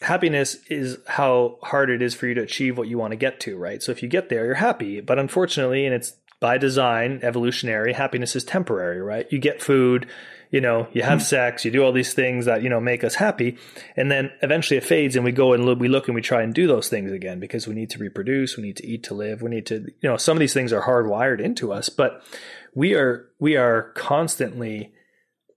happiness 0.00 0.56
is 0.68 0.98
how 1.06 1.59
hard 1.62 1.90
it 1.90 2.02
is 2.02 2.14
for 2.14 2.26
you 2.26 2.35
to 2.35 2.42
achieve 2.42 2.76
what 2.76 2.88
you 2.88 2.98
want 2.98 3.12
to 3.12 3.16
get 3.16 3.40
to, 3.40 3.56
right? 3.56 3.82
So 3.82 3.92
if 3.92 4.02
you 4.02 4.09
get 4.09 4.28
there, 4.28 4.44
you're 4.44 4.54
happy. 4.54 5.00
But 5.00 5.18
unfortunately, 5.18 5.87
and 5.87 5.94
it's 5.94 6.14
by 6.40 6.59
design, 6.59 7.20
evolutionary, 7.22 7.94
happiness 7.94 8.37
is 8.37 8.44
temporary, 8.44 9.00
right? 9.00 9.26
You 9.30 9.38
get 9.38 9.62
food, 9.62 10.06
you 10.50 10.61
know, 10.61 10.87
you 10.92 11.02
have 11.02 11.20
mm. 11.20 11.22
sex, 11.22 11.64
you 11.64 11.70
do 11.70 11.82
all 11.82 11.92
these 11.92 12.12
things 12.12 12.44
that, 12.44 12.62
you 12.62 12.68
know, 12.68 12.80
make 12.80 13.04
us 13.04 13.14
happy. 13.14 13.56
And 13.96 14.11
then 14.11 14.30
eventually 14.42 14.76
it 14.76 14.85
fades 14.85 15.16
and 15.16 15.24
we 15.24 15.32
go 15.32 15.54
and 15.54 15.64
look, 15.64 15.78
we 15.78 15.88
look 15.88 16.09
and 16.09 16.14
we 16.14 16.20
try 16.20 16.42
and 16.42 16.54
do 16.54 16.66
those 16.66 16.88
things 16.88 17.11
again 17.11 17.40
because 17.40 17.66
we 17.66 17.74
need 17.74 17.90
to 17.90 17.98
reproduce, 17.98 18.56
we 18.56 18.62
need 18.62 18.76
to 18.76 18.87
eat 18.87 19.02
to 19.04 19.14
live, 19.14 19.40
we 19.40 19.50
need 19.50 19.66
to, 19.66 19.87
you 20.00 20.11
know, 20.11 20.18
some 20.18 20.37
of 20.37 20.40
these 20.40 20.54
things 20.54 20.72
are 20.74 20.82
hardwired 20.82 21.40
into 21.40 21.72
us, 21.72 21.88
but 21.88 22.22
we 22.74 22.94
are, 22.94 23.30
we 23.40 23.56
are 23.56 23.92
constantly 23.94 24.92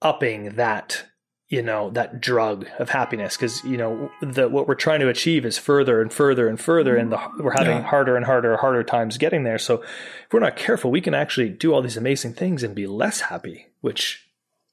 upping 0.02 0.56
that 0.56 1.06
you 1.50 1.64
know 1.64 1.90
that 1.90 2.22
drug 2.22 2.68
of 2.78 2.90
happiness 2.90 3.36
because 3.36 3.64
you 3.64 3.76
know 3.76 4.12
the 4.22 4.48
what 4.48 4.68
we're 4.68 4.76
trying 4.76 5.00
to 5.00 5.10
achieve 5.10 5.46
is 5.46 5.58
further 5.58 6.02
and 6.02 6.14
further 6.14 6.48
and 6.48 6.60
further 6.62 6.96
and 6.96 7.12
the, 7.12 7.20
we're 7.40 7.52
having 7.52 7.78
yeah. 7.78 7.82
harder 7.82 8.16
and 8.16 8.26
harder 8.26 8.56
harder 8.56 8.84
times 8.84 9.18
getting 9.18 9.44
there 9.44 9.58
so 9.58 9.82
if 9.82 10.32
we're 10.32 10.40
not 10.40 10.56
careful 10.56 10.92
we 10.92 11.02
can 11.02 11.14
actually 11.14 11.50
do 11.50 11.74
all 11.74 11.82
these 11.82 11.98
amazing 11.98 12.34
things 12.34 12.64
and 12.64 12.76
be 12.76 12.88
less 12.88 13.22
happy 13.22 13.68
which 13.82 14.28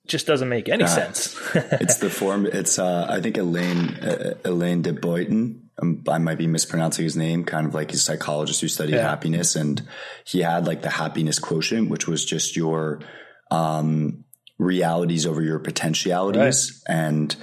just 0.07 0.27
doesn't 0.27 0.51
make 0.51 0.69
any 0.69 0.85
uh, 0.85 0.87
sense 0.87 1.37
it's 1.55 1.97
the 1.97 2.11
form 2.11 2.47
it's 2.47 2.79
uh, 2.79 3.07
i 3.09 3.21
think 3.21 3.39
Alain 3.39 3.95
uh, 3.97 4.35
Alain 4.45 4.83
de 4.83 4.93
Botton 4.93 5.63
um, 5.81 6.03
I 6.09 6.17
might 6.17 6.39
be 6.39 6.47
mispronouncing 6.47 7.05
his 7.05 7.19
name, 7.19 7.45
kind 7.45 7.67
of 7.67 7.75
like 7.75 7.91
his 7.91 8.03
psychologist 8.03 8.63
who 8.63 8.69
studied 8.69 8.95
yeah. 8.95 9.03
happiness. 9.03 9.57
And 9.57 9.87
he 10.25 10.41
had 10.41 10.67
like 10.67 10.81
the 10.81 10.89
happiness 10.89 11.39
quotient, 11.39 11.91
which 11.91 12.09
was 12.09 12.25
just 12.25 12.57
your, 12.57 13.01
um, 13.51 14.25
realities 14.59 15.27
over 15.27 15.43
your 15.43 15.59
potentialities 15.59 16.83
right. 16.89 16.97
and 16.97 17.37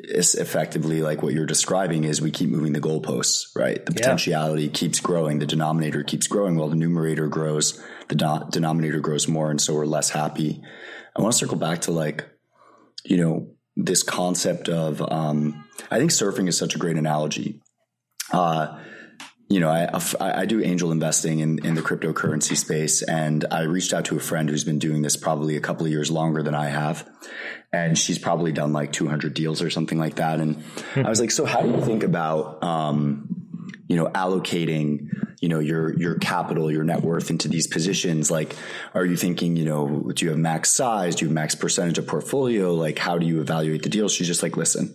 it's 0.00 0.34
effectively 0.34 1.02
like 1.02 1.22
what 1.22 1.34
you're 1.34 1.46
describing 1.46 2.04
is 2.04 2.20
we 2.20 2.30
keep 2.30 2.50
moving 2.50 2.72
the 2.72 2.80
goalposts, 2.80 3.46
right? 3.56 3.84
The 3.84 3.92
potentiality 3.92 4.64
yeah. 4.64 4.72
keeps 4.72 5.00
growing, 5.00 5.40
the 5.40 5.46
denominator 5.46 6.04
keeps 6.04 6.28
growing 6.28 6.56
while 6.56 6.68
the 6.68 6.76
numerator 6.76 7.26
grows, 7.26 7.82
the 8.08 8.14
do- 8.14 8.46
denominator 8.50 9.00
grows 9.00 9.26
more, 9.26 9.50
and 9.50 9.60
so 9.60 9.74
we're 9.74 9.86
less 9.86 10.10
happy. 10.10 10.62
I 11.16 11.22
want 11.22 11.32
to 11.32 11.38
circle 11.38 11.56
back 11.56 11.80
to 11.82 11.90
like, 11.90 12.28
you 13.04 13.16
know, 13.16 13.48
this 13.76 14.04
concept 14.04 14.68
of, 14.68 15.02
um, 15.02 15.64
I 15.90 15.98
think 15.98 16.12
surfing 16.12 16.48
is 16.48 16.56
such 16.56 16.76
a 16.76 16.78
great 16.78 16.96
analogy. 16.96 17.60
Uh, 18.32 18.78
you 19.48 19.60
know, 19.60 19.70
I, 19.70 19.88
I 20.20 20.44
do 20.44 20.62
angel 20.62 20.92
investing 20.92 21.38
in, 21.38 21.64
in 21.64 21.74
the 21.74 21.80
cryptocurrency 21.80 22.54
space, 22.54 23.02
and 23.02 23.46
I 23.50 23.62
reached 23.62 23.94
out 23.94 24.04
to 24.06 24.16
a 24.16 24.20
friend 24.20 24.48
who's 24.48 24.64
been 24.64 24.78
doing 24.78 25.00
this 25.00 25.16
probably 25.16 25.56
a 25.56 25.60
couple 25.60 25.86
of 25.86 25.90
years 25.90 26.10
longer 26.10 26.42
than 26.42 26.54
I 26.54 26.66
have, 26.66 27.08
and 27.72 27.96
she's 27.96 28.18
probably 28.18 28.52
done 28.52 28.74
like 28.74 28.92
200 28.92 29.32
deals 29.32 29.62
or 29.62 29.70
something 29.70 29.98
like 29.98 30.16
that. 30.16 30.40
And 30.40 30.62
I 30.96 31.08
was 31.08 31.18
like, 31.18 31.30
so 31.30 31.46
how 31.46 31.62
do 31.62 31.70
you 31.70 31.80
think 31.80 32.02
about, 32.02 32.62
um, 32.62 33.72
you 33.88 33.96
know, 33.96 34.08
allocating, 34.08 35.08
you 35.40 35.48
know, 35.48 35.60
your 35.60 35.98
your 35.98 36.16
capital, 36.16 36.70
your 36.70 36.84
net 36.84 37.02
worth 37.02 37.30
into 37.30 37.48
these 37.48 37.66
positions? 37.66 38.30
Like, 38.30 38.54
are 38.92 39.06
you 39.06 39.16
thinking, 39.16 39.56
you 39.56 39.64
know, 39.64 40.12
do 40.14 40.26
you 40.26 40.30
have 40.30 40.38
max 40.38 40.74
size? 40.74 41.14
Do 41.14 41.24
you 41.24 41.28
have 41.28 41.34
max 41.34 41.54
percentage 41.54 41.96
of 41.96 42.06
portfolio? 42.06 42.74
Like, 42.74 42.98
how 42.98 43.16
do 43.16 43.24
you 43.24 43.40
evaluate 43.40 43.82
the 43.82 43.88
deals? 43.88 44.12
She's 44.12 44.26
just 44.26 44.42
like, 44.42 44.58
listen, 44.58 44.94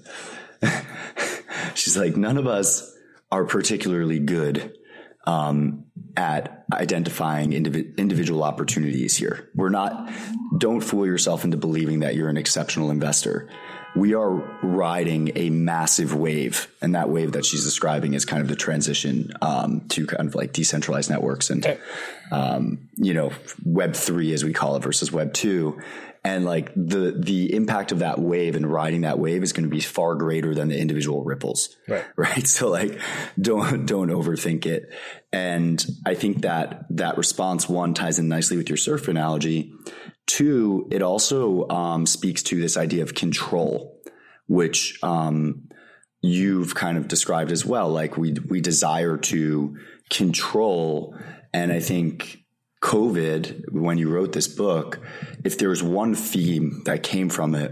she's 1.73 1.97
like, 1.97 2.15
none 2.15 2.37
of 2.37 2.45
us 2.45 2.92
are 3.34 3.46
particularly 3.46 4.19
good 4.19 4.77
um, 5.25 5.86
at 6.15 6.65
identifying 6.71 7.50
indiv- 7.50 7.98
individual 7.98 8.44
opportunities 8.44 9.17
here. 9.17 9.50
We're 9.56 9.69
not, 9.69 10.12
don't 10.60 10.81
fool 10.81 11.08
yourself 11.08 11.44
into 11.44 11.58
believing 11.58 12.02
that 12.02 12.13
you're 12.13 12.29
an 12.29 12.38
exceptional 12.38 12.92
investor. 12.92 13.50
We 13.96 14.13
are 14.13 14.31
riding 14.62 15.31
a 15.36 15.50
massive 15.50 16.13
wave, 16.13 16.67
and 16.79 16.94
that 16.94 17.10
wave 17.10 17.31
that 17.31 17.46
she's 17.46 17.63
describing 17.63 18.13
is 18.13 18.23
kind 18.23 18.42
of 18.44 18.50
the 18.50 18.56
transition 18.56 19.31
um, 19.42 19.81
to 19.90 20.06
kind 20.06 20.27
of 20.27 20.36
like 20.36 20.54
decentralized 20.54 21.10
networks 21.10 21.50
and, 21.50 21.65
um, 22.31 22.90
you 22.98 23.15
know, 23.15 23.31
Web 23.65 23.96
three 23.96 24.34
as 24.34 24.44
we 24.44 24.54
call 24.54 24.75
it 24.75 24.84
versus 24.84 25.12
Web 25.12 25.34
two. 25.34 25.81
And 26.26 26.46
like 26.46 26.74
the 26.76 27.15
the 27.17 27.54
impact 27.54 27.92
of 27.92 28.00
that 28.00 28.19
wave 28.19 28.56
and 28.56 28.71
riding 28.71 29.02
that 29.02 29.19
wave 29.19 29.44
is 29.44 29.52
going 29.52 29.65
to 29.65 29.69
be 29.69 29.82
far 29.82 30.15
greater 30.15 30.56
than 30.56 30.69
the 30.69 30.80
individual 30.80 31.24
ripples. 31.24 31.76
Right. 31.88 32.06
Right? 32.15 32.48
So 32.48 32.69
like 32.69 33.00
don't 33.40 33.86
don't 33.86 34.10
overthink 34.10 34.65
it. 34.65 34.90
And 35.32 35.84
i 36.06 36.13
think 36.13 36.42
that 36.42 36.86
that 36.92 37.17
response 37.17 37.67
one 37.67 37.94
ties 37.94 38.19
in 38.19 38.28
nicely 38.28 38.58
with 38.58 38.69
your 38.69 38.78
surf 38.78 39.08
analogy. 39.08 39.74
Two 40.26 40.88
it 40.92 41.02
also 41.02 41.67
um, 41.69 42.06
speaks 42.06 42.44
to 42.44 42.60
this 42.60 42.78
idea 42.78 43.04
of 43.04 43.13
control 43.13 44.00
which 44.48 45.00
um, 45.04 45.69
you've 46.21 46.76
kind 46.76 46.98
of 46.98 47.08
described 47.08 47.52
as 47.52 47.65
well. 47.65 47.90
Like 47.90 48.17
we 48.17 48.34
we 48.50 48.62
desire 48.62 49.17
to 49.17 49.78
control. 50.10 51.17
And 51.54 51.71
i 51.71 51.80
think 51.80 52.42
COVID, 52.84 53.71
when 53.71 53.98
you 53.98 54.10
wrote 54.10 54.34
this 54.34 54.48
book, 54.48 55.00
if 55.46 55.58
there 55.58 55.69
was 55.69 55.81
one 55.81 56.15
theme 56.15 56.81
that 56.84 57.02
came 57.02 57.29
from 57.29 57.56
it, 57.56 57.71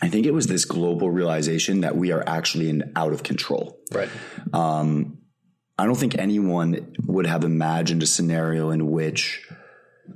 I 0.00 0.08
think 0.08 0.26
it 0.26 0.30
was 0.32 0.46
this 0.46 0.64
global 0.64 1.10
realization 1.10 1.80
that 1.80 1.96
we 1.96 2.12
are 2.12 2.22
actually 2.24 2.70
in 2.70 2.92
out 2.94 3.12
of 3.12 3.24
control. 3.24 3.80
Right. 3.92 4.08
Um, 4.52 5.18
I 5.76 5.86
don't 5.86 5.96
think 5.96 6.16
anyone 6.16 6.94
would 7.04 7.26
have 7.26 7.42
imagined 7.42 8.04
a 8.04 8.06
scenario 8.06 8.70
in 8.70 8.92
which 8.92 9.44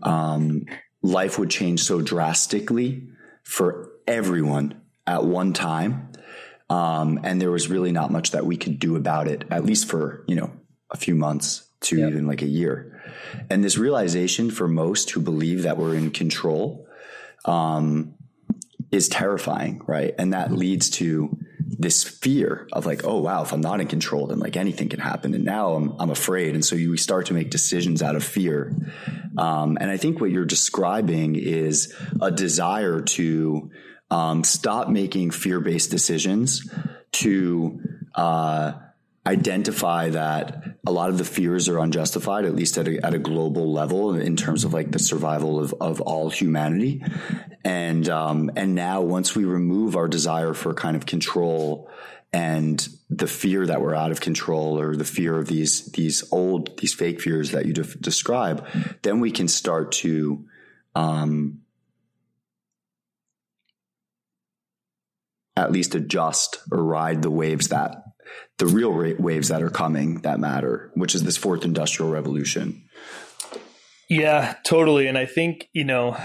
um, 0.05 0.67
life 1.03 1.37
would 1.41 1.51
change 1.51 1.83
so 1.83 2.01
drastically 2.01 3.09
for 3.43 3.91
everyone 4.07 4.81
at 5.05 5.25
one 5.25 5.53
time. 5.53 6.13
Um, 6.71 7.19
and 7.25 7.43
there 7.43 7.51
was 7.51 7.69
really 7.69 7.91
not 7.91 8.13
much 8.13 8.31
that 8.31 8.47
we 8.47 8.57
could 8.57 8.79
do 8.79 8.95
about 8.95 9.27
it, 9.27 9.45
at 9.51 9.65
least 9.65 9.89
for, 9.89 10.25
you 10.29 10.37
know, 10.37 10.53
a 10.93 10.97
few 10.97 11.17
months 11.17 11.69
to 11.83 11.99
yep. 11.99 12.11
even 12.11 12.27
like 12.27 12.43
a 12.43 12.49
year. 12.49 13.01
And 13.51 13.63
this 13.63 13.79
realization 13.79 14.51
for 14.51 14.69
most 14.69 15.11
who 15.11 15.21
believe 15.21 15.63
that 15.63 15.77
we're 15.77 15.95
in 15.95 16.11
control 16.11 16.87
um, 17.45 18.15
is 18.91 19.09
terrifying, 19.09 19.83
right? 19.87 20.15
And 20.19 20.33
that 20.33 20.53
leads 20.53 20.91
to 20.91 21.37
this 21.79 22.05
fear 22.05 22.69
of 22.73 22.87
like, 22.87 23.05
oh 23.05 23.19
wow, 23.19 23.43
if 23.43 23.53
I'm 23.53 23.61
not 23.61 23.81
in 23.81 23.89
control, 23.89 24.27
then 24.27 24.39
like 24.39 24.57
anything 24.57 24.89
can 24.89 25.01
happen. 25.01 25.35
And 25.35 25.45
now 25.45 25.73
I'm 25.73 25.95
I'm 25.99 26.11
afraid, 26.11 26.55
and 26.55 26.65
so 26.65 26.77
you 26.77 26.91
we 26.91 26.97
start 26.97 27.27
to 27.27 27.35
make 27.35 27.51
decisions 27.51 28.03
out 28.03 28.17
of 28.17 28.25
fear. 28.25 28.75
Um, 29.37 29.79
and 29.81 29.91
I 29.91 29.97
think 29.97 30.21
what 30.21 30.31
you're 30.31 30.45
describing 30.45 31.37
is 31.37 31.95
a 32.21 32.31
desire 32.31 33.01
to 33.01 33.71
um, 34.11 34.45
stop 34.45 34.89
making 34.89 35.31
fear 35.31 35.61
based 35.61 35.91
decisions 35.91 36.71
to 37.13 37.81
uh, 38.15 38.73
identify 39.25 40.11
that 40.11 40.65
a 40.85 40.91
lot 40.91 41.09
of 41.09 41.19
the 41.19 41.25
fears 41.25 41.69
are 41.69 41.79
unjustified, 41.79 42.45
at 42.45 42.57
least 42.57 42.77
at 42.77 42.89
a, 42.89 43.05
at 43.07 43.15
a 43.15 43.19
global 43.19 43.73
level 43.73 44.17
in 44.17 44.37
terms 44.37 44.65
of 44.65 44.75
like 44.75 44.91
the 44.91 44.99
survival 44.99 45.61
of, 45.61 45.73
of 45.81 46.01
all 46.01 46.29
humanity. 46.29 47.05
And, 47.65 48.09
um, 48.09 48.51
and 48.57 48.75
now 48.75 49.01
once 49.03 49.37
we 49.37 49.45
remove 49.45 49.95
our 49.95 50.09
desire 50.09 50.55
for 50.55 50.75
kind 50.75 50.97
of 50.97 51.07
control 51.07 51.89
and 52.33 52.89
the 53.11 53.29
fear 53.29 53.65
that 53.67 53.81
we're 53.81 53.95
out 53.95 54.11
of 54.11 54.21
control 54.21 54.81
or 54.81 54.97
the 54.97 55.05
fear 55.05 55.39
of 55.39 55.47
these, 55.47 55.87
these 55.93 56.25
old, 56.33 56.77
these 56.79 56.95
fake 56.95 57.21
fears 57.21 57.53
that 57.53 57.67
you 57.67 57.75
de- 57.75 57.83
describe, 57.99 58.67
then 59.03 59.21
we 59.21 59.31
can 59.31 59.47
start 59.47 59.93
to, 59.93 60.45
um, 60.97 61.61
at 65.55 65.71
least 65.71 65.95
adjust 65.95 66.59
or 66.73 66.83
ride 66.83 67.23
the 67.23 67.31
waves 67.31 67.69
that 67.69 68.12
the 68.59 68.67
real 68.67 68.93
waves 69.19 69.49
that 69.49 69.63
are 69.63 69.71
coming 69.71 70.21
that 70.23 70.41
matter, 70.41 70.91
which 70.95 71.15
is 71.15 71.23
this 71.25 71.37
fourth 71.37 71.65
industrial 71.65 72.11
revolution. 72.11 72.89
Yeah, 74.09 74.57
totally. 74.65 75.07
And 75.07 75.17
I 75.17 75.27
think, 75.27 75.69
you 75.73 75.85
know, 75.85 76.17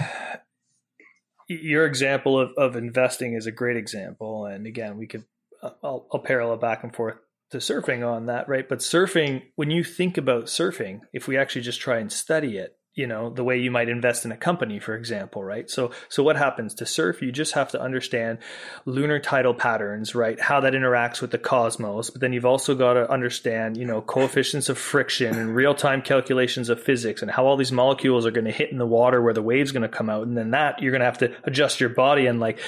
your 1.48 1.86
example 1.86 2.38
of, 2.38 2.50
of 2.56 2.76
investing 2.76 3.34
is 3.34 3.46
a 3.46 3.52
great 3.52 3.76
example. 3.76 4.46
And 4.46 4.66
again, 4.66 4.98
we 4.98 5.06
could, 5.06 5.24
uh, 5.62 5.70
I'll, 5.82 6.06
I'll 6.12 6.20
parallel 6.20 6.58
back 6.58 6.84
and 6.84 6.94
forth 6.94 7.16
to 7.50 7.58
surfing 7.58 8.06
on 8.06 8.26
that, 8.26 8.48
right? 8.48 8.68
But 8.68 8.80
surfing, 8.80 9.42
when 9.56 9.70
you 9.70 9.82
think 9.82 10.18
about 10.18 10.44
surfing, 10.44 11.00
if 11.12 11.26
we 11.26 11.38
actually 11.38 11.62
just 11.62 11.80
try 11.80 11.98
and 11.98 12.12
study 12.12 12.58
it, 12.58 12.77
you 12.98 13.06
know 13.06 13.30
the 13.30 13.44
way 13.44 13.56
you 13.56 13.70
might 13.70 13.88
invest 13.88 14.24
in 14.24 14.32
a 14.32 14.36
company 14.36 14.78
for 14.78 14.94
example 14.94 15.42
right 15.42 15.70
so 15.70 15.90
so 16.08 16.22
what 16.22 16.36
happens 16.36 16.74
to 16.74 16.84
surf 16.84 17.22
you 17.22 17.30
just 17.30 17.52
have 17.52 17.70
to 17.70 17.80
understand 17.80 18.38
lunar 18.84 19.18
tidal 19.18 19.54
patterns 19.54 20.14
right 20.14 20.40
how 20.40 20.60
that 20.60 20.72
interacts 20.72 21.22
with 21.22 21.30
the 21.30 21.38
cosmos 21.38 22.10
but 22.10 22.20
then 22.20 22.32
you've 22.32 22.44
also 22.44 22.74
got 22.74 22.94
to 22.94 23.10
understand 23.10 23.76
you 23.76 23.86
know 23.86 24.02
coefficients 24.02 24.68
of 24.68 24.76
friction 24.76 25.38
and 25.38 25.54
real-time 25.54 26.02
calculations 26.02 26.68
of 26.68 26.82
physics 26.82 27.22
and 27.22 27.30
how 27.30 27.46
all 27.46 27.56
these 27.56 27.72
molecules 27.72 28.26
are 28.26 28.32
going 28.32 28.44
to 28.44 28.52
hit 28.52 28.70
in 28.70 28.78
the 28.78 28.86
water 28.86 29.22
where 29.22 29.34
the 29.34 29.42
wave's 29.42 29.72
going 29.72 29.82
to 29.82 29.88
come 29.88 30.10
out 30.10 30.26
and 30.26 30.36
then 30.36 30.50
that 30.50 30.82
you're 30.82 30.92
going 30.92 31.00
to 31.00 31.06
have 31.06 31.18
to 31.18 31.32
adjust 31.44 31.80
your 31.80 31.90
body 31.90 32.26
and 32.26 32.40
like 32.40 32.58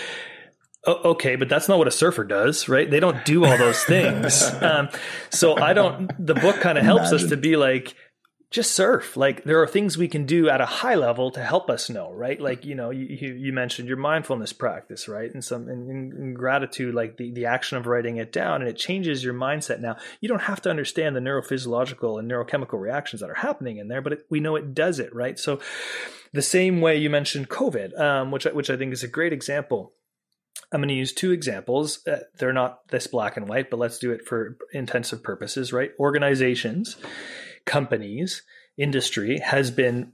okay, 0.86 1.36
but 1.36 1.48
that's 1.48 1.68
not 1.68 1.78
what 1.78 1.88
a 1.88 1.90
surfer 1.90 2.24
does, 2.24 2.68
right? 2.68 2.90
They 2.90 3.00
don't 3.00 3.22
do 3.26 3.44
all 3.44 3.58
those 3.58 3.84
things. 3.84 4.42
um, 4.62 4.88
so 5.28 5.54
I 5.56 5.74
don't, 5.74 6.10
the 6.24 6.34
book 6.34 6.56
kind 6.56 6.78
of 6.78 6.84
helps 6.84 7.10
Imagine. 7.10 7.24
us 7.26 7.30
to 7.30 7.36
be 7.36 7.56
like, 7.56 7.94
just 8.50 8.72
surf. 8.72 9.16
Like 9.16 9.44
there 9.44 9.62
are 9.62 9.66
things 9.66 9.96
we 9.96 10.08
can 10.08 10.26
do 10.26 10.48
at 10.48 10.60
a 10.60 10.66
high 10.66 10.96
level 10.96 11.30
to 11.30 11.40
help 11.40 11.70
us 11.70 11.88
know, 11.88 12.12
right? 12.12 12.40
Like 12.40 12.64
you 12.64 12.74
know, 12.74 12.90
you, 12.90 13.34
you 13.34 13.52
mentioned 13.52 13.86
your 13.86 13.96
mindfulness 13.96 14.52
practice, 14.52 15.06
right? 15.06 15.32
And 15.32 15.44
some 15.44 15.68
and, 15.68 16.34
gratitude, 16.34 16.94
like 16.94 17.16
the 17.16 17.30
the 17.30 17.46
action 17.46 17.78
of 17.78 17.86
writing 17.86 18.16
it 18.16 18.32
down, 18.32 18.60
and 18.60 18.68
it 18.68 18.76
changes 18.76 19.22
your 19.22 19.34
mindset. 19.34 19.80
Now 19.80 19.96
you 20.20 20.28
don't 20.28 20.42
have 20.42 20.60
to 20.62 20.70
understand 20.70 21.14
the 21.14 21.20
neurophysiological 21.20 22.18
and 22.18 22.30
neurochemical 22.30 22.80
reactions 22.80 23.20
that 23.20 23.30
are 23.30 23.34
happening 23.34 23.78
in 23.78 23.86
there, 23.86 24.02
but 24.02 24.14
it, 24.14 24.26
we 24.30 24.40
know 24.40 24.56
it 24.56 24.74
does 24.74 24.98
it, 24.98 25.14
right? 25.14 25.38
So 25.38 25.60
the 26.32 26.42
same 26.42 26.80
way 26.80 26.96
you 26.96 27.08
mentioned 27.08 27.48
COVID, 27.48 27.98
um, 28.00 28.30
which 28.32 28.46
which 28.46 28.70
I 28.70 28.76
think 28.76 28.92
is 28.92 29.04
a 29.04 29.08
great 29.08 29.32
example. 29.32 29.92
I'm 30.72 30.80
going 30.80 30.88
to 30.88 30.94
use 30.94 31.12
two 31.12 31.32
examples. 31.32 32.06
Uh, 32.06 32.20
they're 32.38 32.52
not 32.52 32.86
this 32.88 33.08
black 33.08 33.36
and 33.36 33.48
white, 33.48 33.70
but 33.70 33.78
let's 33.78 33.98
do 33.98 34.12
it 34.12 34.24
for 34.26 34.56
intensive 34.72 35.20
purposes, 35.20 35.72
right? 35.72 35.90
Organizations 35.98 36.96
companies, 37.64 38.42
industry 38.76 39.38
has 39.38 39.70
been 39.70 40.12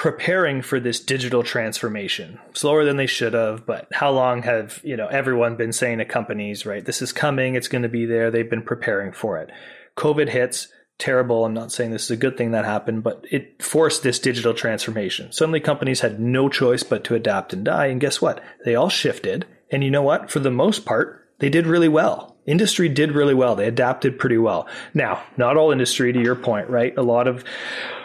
preparing 0.00 0.62
for 0.62 0.80
this 0.80 0.98
digital 0.98 1.42
transformation. 1.42 2.38
Slower 2.54 2.86
than 2.86 2.96
they 2.96 3.06
should 3.06 3.34
have 3.34 3.66
but 3.66 3.86
how 3.92 4.10
long 4.10 4.42
have 4.44 4.80
you 4.82 4.96
know 4.96 5.06
everyone 5.06 5.56
been 5.56 5.74
saying 5.74 5.98
to 5.98 6.06
companies 6.06 6.64
right 6.64 6.82
this 6.82 7.02
is 7.02 7.12
coming 7.12 7.54
it's 7.54 7.68
going 7.68 7.82
to 7.82 7.88
be 7.88 8.06
there 8.06 8.30
they've 8.30 8.48
been 8.48 8.62
preparing 8.62 9.12
for 9.12 9.36
it. 9.36 9.50
Covid 9.98 10.30
hits 10.30 10.68
terrible 10.98 11.44
i'm 11.44 11.52
not 11.52 11.70
saying 11.70 11.90
this 11.90 12.04
is 12.04 12.10
a 12.10 12.16
good 12.16 12.36
thing 12.38 12.50
that 12.50 12.64
happened 12.64 13.02
but 13.02 13.24
it 13.30 13.62
forced 13.62 14.02
this 14.02 14.18
digital 14.18 14.54
transformation. 14.54 15.30
Suddenly 15.32 15.60
companies 15.60 16.00
had 16.00 16.18
no 16.18 16.48
choice 16.48 16.82
but 16.82 17.04
to 17.04 17.14
adapt 17.14 17.52
and 17.52 17.62
die 17.62 17.86
and 17.86 18.00
guess 18.00 18.22
what? 18.22 18.42
They 18.64 18.76
all 18.76 18.88
shifted 18.88 19.44
and 19.70 19.84
you 19.84 19.90
know 19.90 20.02
what? 20.02 20.30
For 20.30 20.38
the 20.38 20.50
most 20.50 20.86
part 20.86 21.28
they 21.40 21.50
did 21.50 21.66
really 21.66 21.88
well 21.88 22.29
industry 22.46 22.88
did 22.88 23.12
really 23.12 23.34
well. 23.34 23.54
They 23.54 23.66
adapted 23.66 24.18
pretty 24.18 24.38
well. 24.38 24.66
Now, 24.94 25.22
not 25.36 25.56
all 25.56 25.72
industry, 25.72 26.12
to 26.12 26.20
your 26.20 26.36
point, 26.36 26.68
right? 26.68 26.96
A 26.96 27.02
lot 27.02 27.28
of 27.28 27.44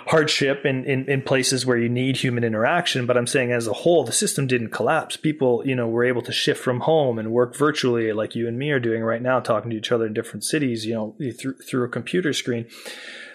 hardship 0.08 0.66
in, 0.66 0.84
in, 0.86 1.10
in, 1.10 1.22
places 1.22 1.66
where 1.66 1.78
you 1.78 1.90
need 1.90 2.18
human 2.18 2.44
interaction. 2.44 3.06
But 3.06 3.18
I'm 3.18 3.28
saying 3.28 3.52
as 3.52 3.68
a 3.68 3.74
whole, 3.74 4.04
the 4.04 4.12
system 4.12 4.46
didn't 4.46 4.70
collapse. 4.70 5.18
People, 5.18 5.64
you 5.66 5.76
know, 5.76 5.88
were 5.88 6.06
able 6.06 6.22
to 6.24 6.32
shift 6.32 6.64
from 6.64 6.82
home 6.82 7.18
and 7.18 7.32
work 7.32 7.56
virtually 7.56 8.14
like 8.14 8.36
you 8.36 8.48
and 8.48 8.58
me 8.58 8.72
are 8.72 8.80
doing 8.80 9.04
right 9.04 9.22
now, 9.22 9.40
talking 9.40 9.72
to 9.72 9.78
each 9.78 9.92
other 9.92 10.06
in 10.06 10.14
different 10.14 10.44
cities, 10.44 10.86
you 10.86 10.94
know, 10.94 11.16
through, 11.40 11.58
through 11.58 11.86
a 11.86 11.90
computer 11.90 12.34
screen. 12.34 12.68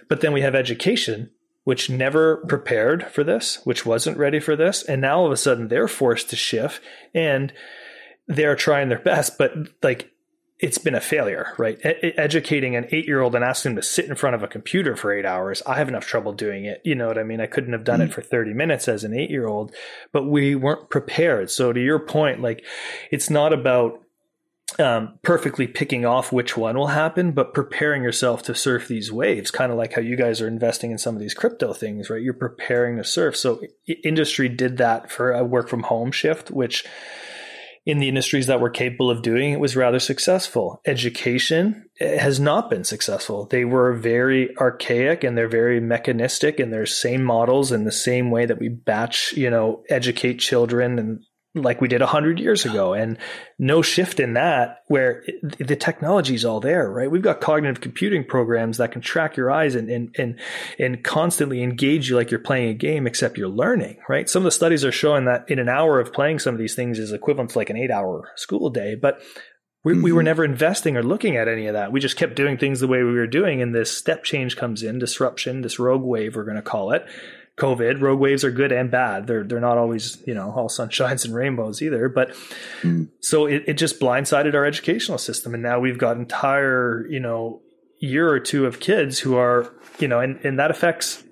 But 0.08 0.20
then 0.20 0.32
we 0.32 0.42
have 0.42 0.54
education, 0.54 1.30
which 1.64 1.90
never 1.90 2.38
prepared 2.48 3.06
for 3.10 3.24
this, 3.24 3.60
which 3.64 3.84
wasn't 3.84 4.18
ready 4.18 4.38
for 4.38 4.54
this. 4.54 4.82
And 4.82 5.00
now 5.00 5.18
all 5.18 5.26
of 5.26 5.32
a 5.32 5.36
sudden 5.36 5.68
they're 5.68 5.88
forced 5.88 6.30
to 6.30 6.36
shift 6.36 6.80
and 7.14 7.52
they're 8.28 8.56
trying 8.56 8.88
their 8.88 8.98
best, 8.98 9.38
but 9.38 9.52
like 9.82 10.12
it's 10.60 10.78
been 10.78 10.94
a 10.94 11.00
failure, 11.00 11.54
right? 11.58 11.78
E- 11.84 12.12
educating 12.16 12.76
an 12.76 12.86
eight 12.92 13.06
year 13.06 13.20
old 13.20 13.34
and 13.34 13.44
asking 13.44 13.72
him 13.72 13.76
to 13.76 13.82
sit 13.82 14.06
in 14.06 14.14
front 14.14 14.34
of 14.34 14.42
a 14.42 14.48
computer 14.48 14.94
for 14.94 15.12
eight 15.12 15.24
hours, 15.24 15.62
I 15.66 15.76
have 15.76 15.88
enough 15.88 16.06
trouble 16.06 16.32
doing 16.32 16.66
it. 16.66 16.82
You 16.84 16.94
know 16.94 17.08
what 17.08 17.18
I 17.18 17.22
mean? 17.22 17.40
I 17.40 17.46
couldn't 17.46 17.72
have 17.72 17.84
done 17.84 18.00
mm-hmm. 18.00 18.10
it 18.10 18.14
for 18.14 18.22
30 18.22 18.52
minutes 18.52 18.86
as 18.86 19.04
an 19.04 19.14
eight 19.14 19.30
year 19.30 19.46
old, 19.46 19.74
but 20.12 20.24
we 20.24 20.54
weren't 20.54 20.90
prepared. 20.90 21.50
So, 21.50 21.72
to 21.72 21.80
your 21.80 21.98
point, 21.98 22.40
like, 22.40 22.64
it's 23.10 23.30
not 23.30 23.52
about 23.52 24.02
um, 24.78 25.18
perfectly 25.22 25.66
picking 25.66 26.04
off 26.04 26.32
which 26.32 26.56
one 26.56 26.76
will 26.76 26.88
happen, 26.88 27.32
but 27.32 27.54
preparing 27.54 28.02
yourself 28.02 28.42
to 28.44 28.54
surf 28.54 28.86
these 28.86 29.10
waves, 29.10 29.50
kind 29.50 29.72
of 29.72 29.78
like 29.78 29.94
how 29.94 30.00
you 30.00 30.16
guys 30.16 30.40
are 30.40 30.48
investing 30.48 30.90
in 30.90 30.98
some 30.98 31.14
of 31.14 31.20
these 31.20 31.34
crypto 31.34 31.72
things, 31.72 32.10
right? 32.10 32.22
You're 32.22 32.34
preparing 32.34 32.96
to 32.98 33.04
surf. 33.04 33.36
So, 33.36 33.62
industry 34.04 34.48
did 34.48 34.76
that 34.76 35.10
for 35.10 35.32
a 35.32 35.42
work 35.42 35.68
from 35.68 35.84
home 35.84 36.12
shift, 36.12 36.50
which 36.50 36.84
in 37.86 37.98
the 37.98 38.08
industries 38.08 38.46
that 38.46 38.60
were 38.60 38.70
capable 38.70 39.10
of 39.10 39.22
doing 39.22 39.52
it 39.52 39.60
was 39.60 39.76
rather 39.76 39.98
successful. 39.98 40.80
Education 40.86 41.86
has 41.98 42.38
not 42.38 42.68
been 42.68 42.84
successful. 42.84 43.46
They 43.46 43.64
were 43.64 43.94
very 43.94 44.56
archaic 44.58 45.24
and 45.24 45.36
they're 45.36 45.48
very 45.48 45.80
mechanistic 45.80 46.60
and 46.60 46.72
their 46.72 46.86
same 46.86 47.24
models 47.24 47.72
in 47.72 47.84
the 47.84 47.92
same 47.92 48.30
way 48.30 48.46
that 48.46 48.58
we 48.58 48.68
batch, 48.68 49.32
you 49.34 49.50
know, 49.50 49.82
educate 49.88 50.38
children 50.38 50.98
and 50.98 51.24
like 51.54 51.80
we 51.80 51.88
did 51.88 52.00
100 52.00 52.38
years 52.38 52.64
ago 52.64 52.94
and 52.94 53.18
no 53.58 53.82
shift 53.82 54.20
in 54.20 54.34
that 54.34 54.84
where 54.86 55.24
it, 55.26 55.58
the 55.58 55.74
technology 55.74 56.34
is 56.34 56.44
all 56.44 56.60
there 56.60 56.88
right 56.88 57.10
we've 57.10 57.22
got 57.22 57.40
cognitive 57.40 57.80
computing 57.80 58.24
programs 58.24 58.76
that 58.76 58.92
can 58.92 59.00
track 59.00 59.36
your 59.36 59.50
eyes 59.50 59.74
and, 59.74 59.90
and 59.90 60.14
and 60.16 60.38
and 60.78 61.02
constantly 61.02 61.62
engage 61.62 62.08
you 62.08 62.14
like 62.14 62.30
you're 62.30 62.38
playing 62.38 62.68
a 62.68 62.74
game 62.74 63.06
except 63.06 63.36
you're 63.36 63.48
learning 63.48 63.96
right 64.08 64.30
some 64.30 64.40
of 64.40 64.44
the 64.44 64.50
studies 64.50 64.84
are 64.84 64.92
showing 64.92 65.24
that 65.24 65.44
in 65.50 65.58
an 65.58 65.68
hour 65.68 65.98
of 65.98 66.12
playing 66.12 66.38
some 66.38 66.54
of 66.54 66.60
these 66.60 66.76
things 66.76 66.98
is 66.98 67.12
equivalent 67.12 67.50
to 67.50 67.58
like 67.58 67.70
an 67.70 67.76
eight 67.76 67.90
hour 67.90 68.30
school 68.36 68.70
day 68.70 68.94
but 68.94 69.20
we, 69.82 69.94
mm-hmm. 69.94 70.02
we 70.02 70.12
were 70.12 70.20
mm-hmm. 70.20 70.26
never 70.26 70.44
investing 70.44 70.96
or 70.96 71.02
looking 71.02 71.36
at 71.36 71.48
any 71.48 71.66
of 71.66 71.72
that. 71.72 71.90
We 71.90 72.00
just 72.00 72.16
kept 72.16 72.36
doing 72.36 72.58
things 72.58 72.80
the 72.80 72.86
way 72.86 73.02
we 73.02 73.14
were 73.14 73.26
doing. 73.26 73.62
And 73.62 73.74
this 73.74 73.96
step 73.96 74.24
change 74.24 74.56
comes 74.56 74.82
in, 74.82 74.98
disruption, 74.98 75.62
this 75.62 75.78
rogue 75.78 76.02
wave, 76.02 76.36
we're 76.36 76.44
going 76.44 76.56
to 76.56 76.62
call 76.62 76.92
it. 76.92 77.06
COVID. 77.60 78.00
Rogue 78.00 78.18
waves 78.18 78.44
are 78.44 78.50
good 78.50 78.72
and 78.72 78.90
bad. 78.90 79.26
They're 79.26 79.44
they're 79.44 79.60
not 79.60 79.78
always 79.78 80.22
you 80.26 80.34
know 80.34 80.50
all 80.50 80.68
sunshines 80.68 81.24
and 81.24 81.34
rainbows 81.34 81.82
either. 81.82 82.08
But 82.08 82.30
mm. 82.82 83.08
so 83.20 83.46
it, 83.46 83.64
it 83.66 83.74
just 83.74 84.00
blindsided 84.00 84.54
our 84.54 84.64
educational 84.64 85.18
system, 85.18 85.54
and 85.54 85.62
now 85.62 85.78
we've 85.78 85.98
got 85.98 86.16
entire 86.16 87.06
you 87.08 87.20
know 87.20 87.60
year 87.98 88.28
or 88.28 88.40
two 88.40 88.66
of 88.66 88.80
kids 88.80 89.18
who 89.18 89.36
are 89.36 89.72
you 89.98 90.08
know, 90.08 90.20
and 90.20 90.38
and 90.44 90.58
that 90.58 90.70
affects 90.70 91.22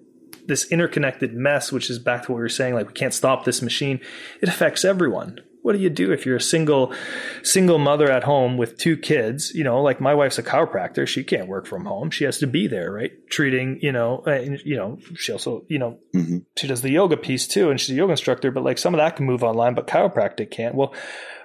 this 0.46 0.70
interconnected 0.70 1.34
mess, 1.34 1.72
which 1.72 1.90
is 1.90 1.98
back 1.98 2.24
to 2.24 2.32
what 2.32 2.36
we 2.36 2.42
were 2.42 2.48
saying. 2.48 2.74
Like 2.74 2.88
we 2.88 2.94
can't 2.94 3.14
stop 3.14 3.44
this 3.44 3.62
machine. 3.62 4.00
It 4.40 4.48
affects 4.48 4.84
everyone 4.84 5.40
what 5.68 5.76
do 5.76 5.82
you 5.82 5.90
do 5.90 6.12
if 6.12 6.24
you're 6.24 6.36
a 6.36 6.40
single 6.40 6.94
single 7.42 7.76
mother 7.76 8.10
at 8.10 8.24
home 8.24 8.56
with 8.56 8.78
two 8.78 8.96
kids? 8.96 9.52
You 9.54 9.64
know 9.64 9.82
like 9.82 10.00
my 10.00 10.14
wife's 10.14 10.38
a 10.38 10.42
chiropractor. 10.42 11.06
She 11.06 11.22
can't 11.22 11.46
work 11.46 11.66
from 11.66 11.84
home. 11.84 12.10
She 12.10 12.24
has 12.24 12.38
to 12.38 12.46
be 12.46 12.68
there 12.68 12.90
right? 12.90 13.12
Treating 13.28 13.78
you 13.82 13.92
know 13.92 14.22
and, 14.24 14.58
you 14.64 14.76
know 14.76 14.98
she 15.14 15.30
also 15.30 15.66
you 15.68 15.78
know 15.78 15.98
mm-hmm. 16.16 16.38
she 16.56 16.66
does 16.66 16.80
the 16.80 16.90
yoga 16.90 17.18
piece 17.18 17.46
too 17.46 17.68
and 17.68 17.78
she's 17.78 17.90
a 17.90 17.98
yoga 17.98 18.12
instructor 18.12 18.50
but 18.50 18.64
like 18.64 18.78
some 18.78 18.94
of 18.94 18.98
that 18.98 19.16
can 19.16 19.26
move 19.26 19.44
online 19.44 19.74
but 19.74 19.86
chiropractic 19.86 20.50
can't. 20.50 20.74
Well 20.74 20.94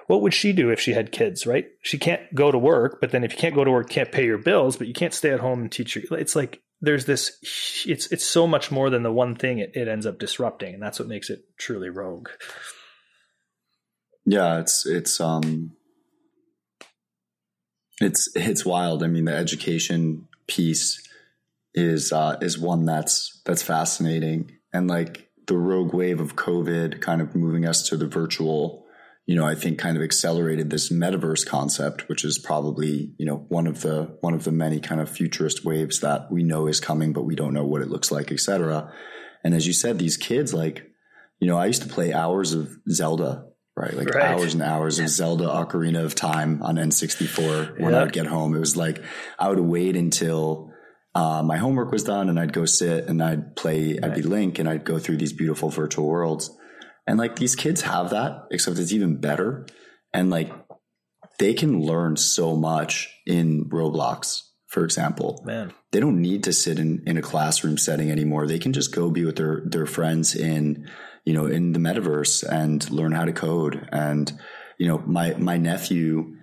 what 0.06 0.22
would 0.22 0.32
she 0.32 0.54
do 0.54 0.70
if 0.70 0.80
she 0.80 0.94
had 0.94 1.12
kids 1.12 1.46
right? 1.46 1.66
She 1.82 1.98
can't 1.98 2.34
go 2.34 2.50
to 2.50 2.56
work 2.56 3.02
but 3.02 3.10
then 3.10 3.24
if 3.24 3.32
you 3.32 3.38
can't 3.38 3.54
go 3.54 3.62
to 3.62 3.70
work 3.70 3.90
can't 3.90 4.10
pay 4.10 4.24
your 4.24 4.38
bills 4.38 4.78
but 4.78 4.88
you 4.88 4.94
can't 4.94 5.12
stay 5.12 5.32
at 5.32 5.40
home 5.40 5.60
and 5.60 5.70
teach 5.70 5.96
your 5.96 6.18
it's 6.18 6.34
like 6.34 6.62
there's 6.80 7.04
this 7.04 7.84
it's 7.86 8.10
it's 8.10 8.24
so 8.24 8.46
much 8.46 8.70
more 8.70 8.88
than 8.88 9.02
the 9.02 9.12
one 9.12 9.34
thing 9.34 9.58
it, 9.58 9.72
it 9.74 9.86
ends 9.86 10.06
up 10.06 10.18
disrupting 10.18 10.72
and 10.72 10.82
that's 10.82 10.98
what 10.98 11.08
makes 11.08 11.28
it 11.28 11.44
truly 11.58 11.90
rogue 11.90 12.30
yeah, 14.26 14.58
it's 14.58 14.86
it's 14.86 15.20
um 15.20 15.72
it's 18.00 18.28
it's 18.34 18.64
wild. 18.64 19.02
I 19.02 19.06
mean, 19.06 19.26
the 19.26 19.34
education 19.34 20.28
piece 20.46 21.06
is 21.74 22.12
uh, 22.12 22.36
is 22.40 22.58
one 22.58 22.84
that's 22.84 23.40
that's 23.44 23.62
fascinating, 23.62 24.52
and 24.72 24.88
like 24.88 25.28
the 25.46 25.56
rogue 25.56 25.92
wave 25.92 26.20
of 26.20 26.36
COVID, 26.36 27.00
kind 27.00 27.20
of 27.20 27.34
moving 27.34 27.66
us 27.66 27.88
to 27.88 27.96
the 27.96 28.06
virtual. 28.06 28.82
You 29.26 29.36
know, 29.36 29.46
I 29.46 29.54
think 29.54 29.78
kind 29.78 29.96
of 29.96 30.02
accelerated 30.02 30.68
this 30.68 30.92
metaverse 30.92 31.46
concept, 31.46 32.10
which 32.10 32.24
is 32.24 32.38
probably 32.38 33.14
you 33.18 33.26
know 33.26 33.44
one 33.48 33.66
of 33.66 33.82
the 33.82 34.16
one 34.20 34.34
of 34.34 34.44
the 34.44 34.52
many 34.52 34.80
kind 34.80 35.00
of 35.00 35.08
futurist 35.08 35.64
waves 35.64 36.00
that 36.00 36.30
we 36.30 36.42
know 36.42 36.66
is 36.66 36.80
coming, 36.80 37.12
but 37.12 37.24
we 37.24 37.34
don't 37.34 37.54
know 37.54 37.64
what 37.64 37.82
it 37.82 37.88
looks 37.88 38.10
like, 38.10 38.32
etc. 38.32 38.92
And 39.42 39.54
as 39.54 39.66
you 39.66 39.72
said, 39.74 39.98
these 39.98 40.16
kids, 40.16 40.54
like 40.54 40.90
you 41.40 41.46
know, 41.46 41.58
I 41.58 41.66
used 41.66 41.82
to 41.82 41.88
play 41.88 42.12
hours 42.12 42.52
of 42.52 42.76
Zelda 42.88 43.46
right? 43.76 43.94
Like 43.94 44.14
right. 44.14 44.24
hours 44.24 44.54
and 44.54 44.62
hours 44.62 44.98
of 44.98 45.08
Zelda 45.08 45.44
Ocarina 45.44 46.04
of 46.04 46.14
Time 46.14 46.62
on 46.62 46.76
N64 46.76 47.80
when 47.80 47.94
I 47.94 48.02
would 48.02 48.12
get 48.12 48.26
home. 48.26 48.54
It 48.54 48.60
was 48.60 48.76
like 48.76 49.02
I 49.38 49.48
would 49.48 49.60
wait 49.60 49.96
until 49.96 50.70
uh, 51.14 51.42
my 51.42 51.56
homework 51.56 51.92
was 51.92 52.04
done 52.04 52.28
and 52.28 52.38
I'd 52.38 52.52
go 52.52 52.64
sit 52.64 53.06
and 53.06 53.22
I'd 53.22 53.56
play, 53.56 53.94
right. 53.94 54.04
I'd 54.04 54.14
be 54.14 54.22
Link 54.22 54.58
and 54.58 54.68
I'd 54.68 54.84
go 54.84 54.98
through 54.98 55.18
these 55.18 55.32
beautiful 55.32 55.70
virtual 55.70 56.06
worlds. 56.06 56.50
And 57.06 57.18
like 57.18 57.36
these 57.36 57.54
kids 57.54 57.82
have 57.82 58.10
that, 58.10 58.46
except 58.50 58.78
it's 58.78 58.92
even 58.92 59.20
better. 59.20 59.66
And 60.12 60.30
like 60.30 60.52
they 61.38 61.54
can 61.54 61.80
learn 61.82 62.16
so 62.16 62.56
much 62.56 63.08
in 63.26 63.68
Roblox, 63.68 64.42
for 64.66 64.84
example. 64.84 65.42
Man. 65.44 65.72
They 65.92 66.00
don't 66.00 66.20
need 66.20 66.44
to 66.44 66.52
sit 66.52 66.78
in, 66.78 67.02
in 67.06 67.16
a 67.16 67.22
classroom 67.22 67.78
setting 67.78 68.10
anymore. 68.10 68.46
They 68.46 68.58
can 68.58 68.72
just 68.72 68.92
go 68.92 69.10
be 69.10 69.24
with 69.24 69.36
their, 69.36 69.62
their 69.66 69.86
friends 69.86 70.34
in 70.34 70.88
you 71.24 71.32
know, 71.32 71.46
in 71.46 71.72
the 71.72 71.78
metaverse 71.78 72.44
and 72.48 72.88
learn 72.90 73.12
how 73.12 73.24
to 73.24 73.32
code. 73.32 73.88
And, 73.90 74.32
you 74.78 74.88
know, 74.88 74.98
my, 74.98 75.34
my 75.34 75.56
nephew 75.56 76.36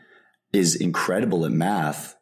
is 0.53 0.75
incredible 0.75 1.45
at 1.45 1.51
math 1.51 2.15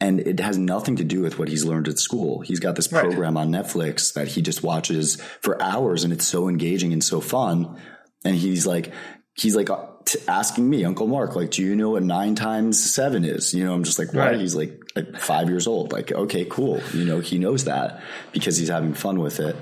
and 0.00 0.18
it 0.20 0.40
has 0.40 0.58
nothing 0.58 0.96
to 0.96 1.04
do 1.04 1.20
with 1.20 1.38
what 1.38 1.48
he's 1.48 1.64
learned 1.64 1.86
at 1.86 1.98
school. 1.98 2.40
He's 2.40 2.58
got 2.58 2.74
this 2.74 2.88
program 2.88 3.36
right. 3.36 3.42
on 3.42 3.52
Netflix 3.52 4.14
that 4.14 4.26
he 4.26 4.42
just 4.42 4.62
watches 4.62 5.20
for 5.40 5.62
hours 5.62 6.02
and 6.02 6.12
it's 6.12 6.26
so 6.26 6.48
engaging 6.48 6.92
and 6.92 7.04
so 7.04 7.20
fun. 7.20 7.80
And 8.24 8.34
he's 8.34 8.66
like, 8.66 8.92
he's 9.34 9.54
like 9.54 9.70
uh, 9.70 9.86
asking 10.26 10.68
me, 10.68 10.84
Uncle 10.84 11.06
Mark, 11.06 11.36
like, 11.36 11.52
do 11.52 11.62
you 11.62 11.76
know 11.76 11.90
what 11.90 12.02
nine 12.02 12.34
times 12.34 12.82
seven 12.82 13.24
is? 13.24 13.54
You 13.54 13.64
know, 13.64 13.74
I'm 13.74 13.84
just 13.84 14.00
like, 14.00 14.12
right. 14.12 14.40
He's 14.40 14.56
like, 14.56 14.80
like 14.96 15.18
five 15.20 15.48
years 15.48 15.68
old. 15.68 15.92
Like, 15.92 16.10
okay, 16.10 16.44
cool. 16.46 16.80
You 16.92 17.04
know, 17.04 17.20
he 17.20 17.38
knows 17.38 17.64
that 17.64 18.02
because 18.32 18.56
he's 18.56 18.68
having 18.68 18.94
fun 18.94 19.20
with 19.20 19.38
it. 19.38 19.54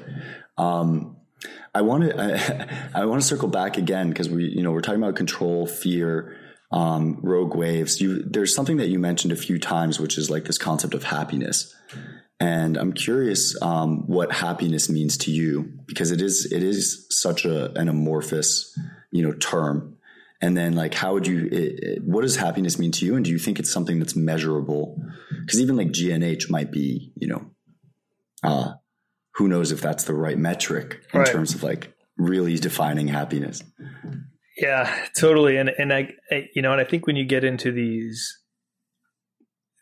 Um, 0.56 1.18
I 1.74 1.82
want 1.82 2.04
to 2.04 2.20
I, 2.20 2.78
I 3.02 3.04
want 3.06 3.20
to 3.20 3.26
circle 3.26 3.48
back 3.48 3.76
again 3.76 4.08
because 4.08 4.28
we 4.28 4.44
you 4.44 4.62
know 4.62 4.72
we're 4.72 4.80
talking 4.80 5.02
about 5.02 5.16
control, 5.16 5.66
fear, 5.66 6.36
um, 6.72 7.20
rogue 7.22 7.54
waves. 7.54 8.00
You 8.00 8.22
there's 8.22 8.54
something 8.54 8.78
that 8.78 8.88
you 8.88 8.98
mentioned 8.98 9.32
a 9.32 9.36
few 9.36 9.58
times, 9.58 10.00
which 10.00 10.18
is 10.18 10.30
like 10.30 10.44
this 10.44 10.58
concept 10.58 10.94
of 10.94 11.04
happiness. 11.04 11.74
And 12.42 12.78
I'm 12.78 12.94
curious 12.94 13.60
um, 13.60 14.06
what 14.06 14.32
happiness 14.32 14.88
means 14.88 15.18
to 15.18 15.30
you 15.30 15.72
because 15.86 16.10
it 16.10 16.22
is 16.22 16.50
it 16.50 16.62
is 16.62 17.06
such 17.10 17.44
a 17.44 17.72
an 17.78 17.88
amorphous 17.88 18.76
you 19.10 19.22
know 19.22 19.32
term. 19.32 19.96
And 20.42 20.56
then 20.56 20.74
like 20.74 20.94
how 20.94 21.12
would 21.12 21.26
you 21.26 21.46
it, 21.52 21.84
it, 21.84 22.02
what 22.02 22.22
does 22.22 22.36
happiness 22.36 22.78
mean 22.78 22.92
to 22.92 23.04
you? 23.04 23.14
And 23.14 23.24
do 23.24 23.30
you 23.30 23.38
think 23.38 23.58
it's 23.58 23.70
something 23.70 23.98
that's 23.98 24.16
measurable? 24.16 24.98
Because 25.44 25.60
even 25.60 25.76
like 25.76 25.88
GNH 25.88 26.48
might 26.48 26.72
be 26.72 27.12
you 27.16 27.28
know 27.28 27.50
uh, 28.42 28.72
who 29.40 29.48
knows 29.48 29.72
if 29.72 29.80
that's 29.80 30.04
the 30.04 30.12
right 30.12 30.36
metric 30.36 31.02
in 31.14 31.20
right. 31.20 31.26
terms 31.26 31.54
of 31.54 31.62
like 31.62 31.94
really 32.18 32.56
defining 32.58 33.08
happiness. 33.08 33.62
Yeah, 34.58 34.94
totally. 35.18 35.56
And 35.56 35.70
and 35.78 35.94
I, 35.94 36.10
I, 36.30 36.50
you 36.54 36.60
know, 36.60 36.72
and 36.72 36.80
I 36.80 36.84
think 36.84 37.06
when 37.06 37.16
you 37.16 37.24
get 37.24 37.42
into 37.42 37.72
these 37.72 38.38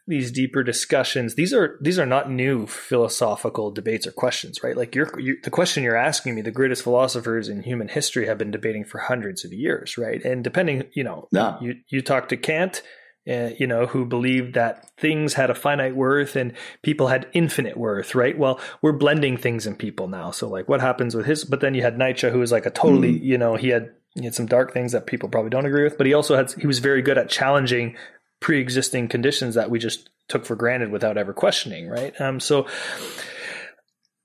these 0.07 0.31
deeper 0.31 0.63
discussions, 0.63 1.35
these 1.35 1.53
are 1.53 1.77
these 1.83 1.99
are 1.99 2.07
not 2.07 2.31
new 2.31 2.69
philosophical 2.69 3.73
debates 3.73 4.07
or 4.07 4.13
questions, 4.13 4.63
right? 4.63 4.77
Like 4.77 4.95
you're, 4.95 5.19
you, 5.19 5.39
the 5.43 5.51
question 5.51 5.83
you're 5.83 5.97
asking 5.97 6.37
me, 6.37 6.43
the 6.43 6.53
greatest 6.53 6.85
philosophers 6.85 7.49
in 7.49 7.65
human 7.65 7.89
history 7.89 8.29
have 8.29 8.39
been 8.39 8.53
debating 8.53 8.85
for 8.85 8.99
hundreds 8.99 9.45
of 9.45 9.53
years, 9.53 9.99
right? 9.99 10.25
And 10.25 10.45
depending, 10.45 10.85
you 10.95 11.03
know, 11.03 11.27
yeah. 11.33 11.57
you 11.61 11.75
you 11.89 12.01
talk 12.01 12.29
to 12.29 12.37
Kant, 12.37 12.81
uh, 13.29 13.51
you 13.59 13.67
know, 13.67 13.87
who 13.87 14.05
believed 14.05 14.55
that 14.55 14.91
things 14.97 15.35
had 15.35 15.51
a 15.51 15.55
finite 15.55 15.95
worth 15.95 16.35
and 16.35 16.53
people 16.83 17.09
had 17.09 17.29
infinite 17.33 17.77
worth, 17.77 18.15
right? 18.15 18.39
Well, 18.39 18.59
we're 18.81 18.93
blending 18.93 19.37
things 19.37 19.67
in 19.67 19.77
people 19.77 20.09
now. 20.09 20.31
So, 20.31 20.49
like, 20.49 20.69
what 20.69 20.81
happens 20.81 21.15
with 21.15 21.27
his? 21.27 21.45
But 21.45 21.61
then 21.61 21.75
you 21.75 21.83
had 21.83 21.99
Nietzsche, 21.99 22.31
who 22.31 22.39
was 22.39 22.53
like 22.53 22.67
a 22.67 22.71
totally, 22.71 23.13
mm. 23.13 23.23
you 23.23 23.39
know, 23.39 23.57
he 23.57 23.69
had 23.69 23.93
he 24.15 24.25
had 24.25 24.35
some 24.35 24.47
dark 24.47 24.73
things 24.73 24.93
that 24.93 25.07
people 25.07 25.29
probably 25.29 25.51
don't 25.51 25.67
agree 25.67 25.85
with, 25.85 25.99
but 25.99 26.07
he 26.07 26.15
also 26.15 26.37
had 26.37 26.51
he 26.53 26.67
was 26.67 26.79
very 26.79 27.03
good 27.03 27.19
at 27.19 27.29
challenging 27.29 27.97
pre-existing 28.41 29.09
conditions 29.09 29.57
that 29.57 29.71
we 29.71 29.79
just 29.79 30.11
took 30.29 30.47
for 30.47 30.57
granted 30.57 30.91
without 30.91 31.19
ever 31.19 31.33
questioning, 31.33 31.89
right? 31.89 32.19
Um, 32.21 32.41
so 32.41 32.67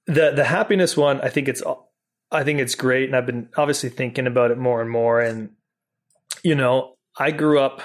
the 0.08 0.32
the 0.32 0.46
happiness 0.46 0.96
one, 0.96 1.20
I 1.22 1.30
think 1.30 1.48
it's 1.48 1.64
I 2.32 2.44
think 2.44 2.60
it's 2.60 2.76
great, 2.76 3.10
and 3.10 3.16
I've 3.16 3.26
been 3.26 3.50
obviously 3.58 3.90
thinking 3.90 4.28
about 4.28 4.52
it 4.52 4.58
more 4.58 4.82
and 4.82 4.90
more, 4.90 5.20
and 5.20 5.50
you 6.44 6.56
know, 6.56 6.96
I 7.18 7.32
grew 7.32 7.60
up 7.60 7.82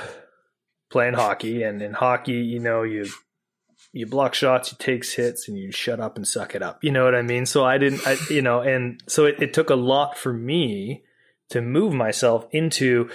playing 0.91 1.15
hockey, 1.15 1.63
and 1.63 1.83
in 1.83 1.93
hockey, 1.93 2.33
you 2.33 2.59
know, 2.61 2.83
you 2.83 3.07
you 3.93 4.07
block 4.07 4.35
shots, 4.35 4.71
you 4.71 4.77
takes 4.79 5.15
hits, 5.15 5.49
and 5.49 5.59
you 5.59 5.73
shut 5.73 6.01
up 6.01 6.17
and 6.17 6.27
suck 6.27 6.55
it 6.55 6.63
up. 6.63 6.83
You 6.85 6.93
know 6.93 7.05
what 7.05 7.15
I 7.15 7.23
mean? 7.23 7.47
So 7.47 7.65
I 7.65 7.79
didn't, 7.79 8.07
I, 8.07 8.17
you 8.31 8.43
know, 8.43 8.61
and 8.61 9.03
so 9.07 9.25
it, 9.25 9.41
it 9.41 9.55
took 9.55 9.71
a 9.71 9.75
lot 9.75 10.17
for 10.17 10.33
me 10.33 11.05
to 11.51 11.61
move 11.61 11.95
myself 11.95 12.47
into 12.51 13.09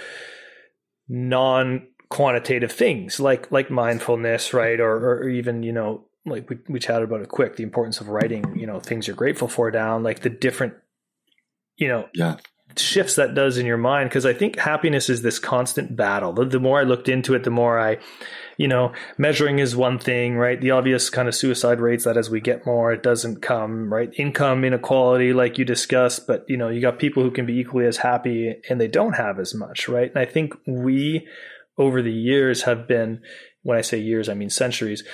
non 1.08 1.86
quantitative 2.08 2.72
things 2.72 3.18
like 3.18 3.50
like 3.50 3.70
mindfulness, 3.70 4.52
right? 4.52 4.80
Or, 4.80 4.94
or 4.94 5.28
even 5.28 5.62
you 5.62 5.72
know, 5.72 6.04
like 6.26 6.48
we 6.50 6.58
we 6.68 6.80
chatted 6.80 7.04
about 7.04 7.20
it 7.20 7.28
quick, 7.28 7.56
the 7.56 7.62
importance 7.62 8.00
of 8.00 8.08
writing, 8.08 8.56
you 8.56 8.66
know, 8.66 8.80
things 8.80 9.06
you're 9.06 9.16
grateful 9.16 9.48
for 9.48 9.70
down, 9.70 10.02
like 10.02 10.20
the 10.20 10.30
different, 10.30 10.74
you 11.76 11.88
know, 11.88 12.08
yeah 12.14 12.36
shifts 12.76 13.16
that 13.16 13.34
does 13.34 13.58
in 13.58 13.66
your 13.66 13.76
mind 13.76 14.08
because 14.08 14.26
I 14.26 14.32
think 14.32 14.58
happiness 14.58 15.08
is 15.08 15.22
this 15.22 15.38
constant 15.38 15.96
battle. 15.96 16.32
The, 16.32 16.44
the, 16.44 16.60
more 16.60 16.80
I 16.80 16.84
looked 16.84 17.08
into 17.08 17.34
it, 17.34 17.44
the 17.44 17.50
more 17.50 17.78
I, 17.78 17.98
you 18.56 18.68
know, 18.68 18.92
measuring 19.18 19.58
is 19.58 19.76
one 19.76 19.98
thing, 19.98 20.36
right? 20.36 20.60
The 20.60 20.70
obvious 20.70 21.10
kind 21.10 21.28
of 21.28 21.34
suicide 21.34 21.80
rates 21.80 22.04
that 22.04 22.16
as 22.16 22.30
we 22.30 22.40
get 22.40 22.66
more, 22.66 22.92
it 22.92 23.02
doesn't 23.02 23.42
come, 23.42 23.92
right? 23.92 24.10
Income 24.16 24.64
inequality, 24.64 25.32
like 25.32 25.58
you 25.58 25.64
discussed, 25.64 26.26
but 26.26 26.44
you 26.48 26.56
know, 26.56 26.68
you 26.68 26.80
got 26.80 26.98
people 26.98 27.22
who 27.22 27.30
can 27.30 27.46
be 27.46 27.58
equally 27.58 27.86
as 27.86 27.98
happy 27.98 28.54
and 28.68 28.80
they 28.80 28.88
don't 28.88 29.14
have 29.14 29.38
as 29.38 29.54
much, 29.54 29.88
right? 29.88 30.10
And 30.10 30.18
I 30.18 30.24
think 30.24 30.54
we 30.66 31.26
over 31.76 32.02
the 32.02 32.12
years 32.12 32.62
have 32.62 32.86
been, 32.86 33.20
when 33.62 33.78
I 33.78 33.82
say 33.82 33.98
years, 33.98 34.28
I 34.28 34.34
mean 34.34 34.50
centuries. 34.50 35.04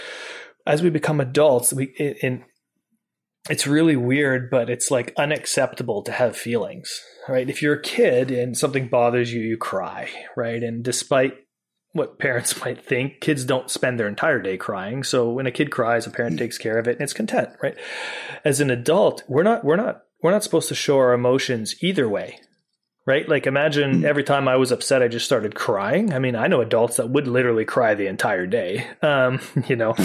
As 0.67 0.83
we 0.83 0.91
become 0.91 1.21
adults, 1.21 1.73
we 1.73 1.85
in 2.21 2.45
it's 3.49 3.67
really 3.67 3.97
weird, 3.97 4.51
but 4.51 4.69
it's 4.69 4.91
like 4.91 5.15
unacceptable 5.17 6.03
to 6.03 6.13
have 6.13 6.37
feelings, 6.37 7.01
right? 7.29 7.49
If 7.49 7.63
you're 7.63 7.75
a 7.75 7.83
kid 7.83 8.31
and 8.31 8.57
something 8.57 8.89
bothers 8.89 9.33
you, 9.33 9.41
you 9.41 9.57
cry, 9.57 10.11
right? 10.37 10.63
And 10.63 10.85
despite 10.85 11.35
what 11.93 12.19
parents 12.19 12.61
might 12.65 12.85
think, 12.85 13.21
kids 13.21 13.45
don't 13.45 13.71
spend 13.71 13.99
their 13.99 14.09
entire 14.09 14.41
day 14.41 14.57
crying. 14.57 15.03
So 15.03 15.31
when 15.31 15.47
a 15.47 15.53
kid 15.53 15.71
cries, 15.71 16.07
a 16.07 16.11
parent 16.11 16.39
takes 16.39 16.59
care 16.59 16.79
of 16.79 16.87
it 16.87 16.93
and 16.93 17.03
it's 17.03 17.13
content, 17.13 17.51
right? 17.63 17.77
As 18.45 18.61
an 18.61 18.71
adult, 18.71 19.23
we're 19.27 19.43
not, 19.43 19.65
we're 19.65 19.77
not, 19.77 20.03
we're 20.23 20.33
not 20.33 20.45
supposed 20.45 20.69
to 20.69 20.75
show 20.75 20.99
our 20.99 21.15
emotions 21.15 21.77
either 21.83 22.09
way, 22.09 22.39
right? 23.11 23.29
Like 23.29 23.49
imagine 23.49 24.01
hmm. 24.01 24.07
every 24.07 24.23
time 24.23 24.47
I 24.47 24.55
was 24.55 24.71
upset, 24.71 25.03
I 25.03 25.09
just 25.09 25.27
started 25.27 25.57
crying. 25.57 26.13
I 26.13 26.21
mean, 26.21 26.37
I 26.37 26.47
know 26.47 26.61
adults 26.61 26.97
that 26.97 27.11
would 27.11 27.27
literally 27.27 27.65
cry 27.65 27.95
the 27.95 28.07
entire 28.07 28.47
day, 28.47 28.87
um, 29.03 29.41
you 29.69 29.75
know, 29.75 29.97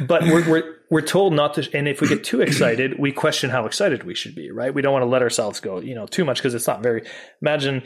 but 0.00 0.22
we're, 0.22 0.48
we're, 0.50 0.76
we're 0.90 1.02
told 1.02 1.34
not 1.34 1.54
to. 1.54 1.68
And 1.76 1.86
if 1.86 2.00
we 2.00 2.08
get 2.08 2.24
too 2.24 2.40
excited, 2.40 2.98
we 2.98 3.12
question 3.12 3.50
how 3.50 3.66
excited 3.66 4.04
we 4.04 4.14
should 4.14 4.34
be, 4.34 4.50
right? 4.50 4.72
We 4.72 4.80
don't 4.80 4.94
want 4.94 5.02
to 5.02 5.08
let 5.08 5.20
ourselves 5.20 5.60
go, 5.60 5.78
you 5.78 5.94
know, 5.94 6.06
too 6.06 6.24
much 6.24 6.38
because 6.38 6.54
it's 6.54 6.66
not 6.66 6.82
very, 6.82 7.06
imagine, 7.42 7.82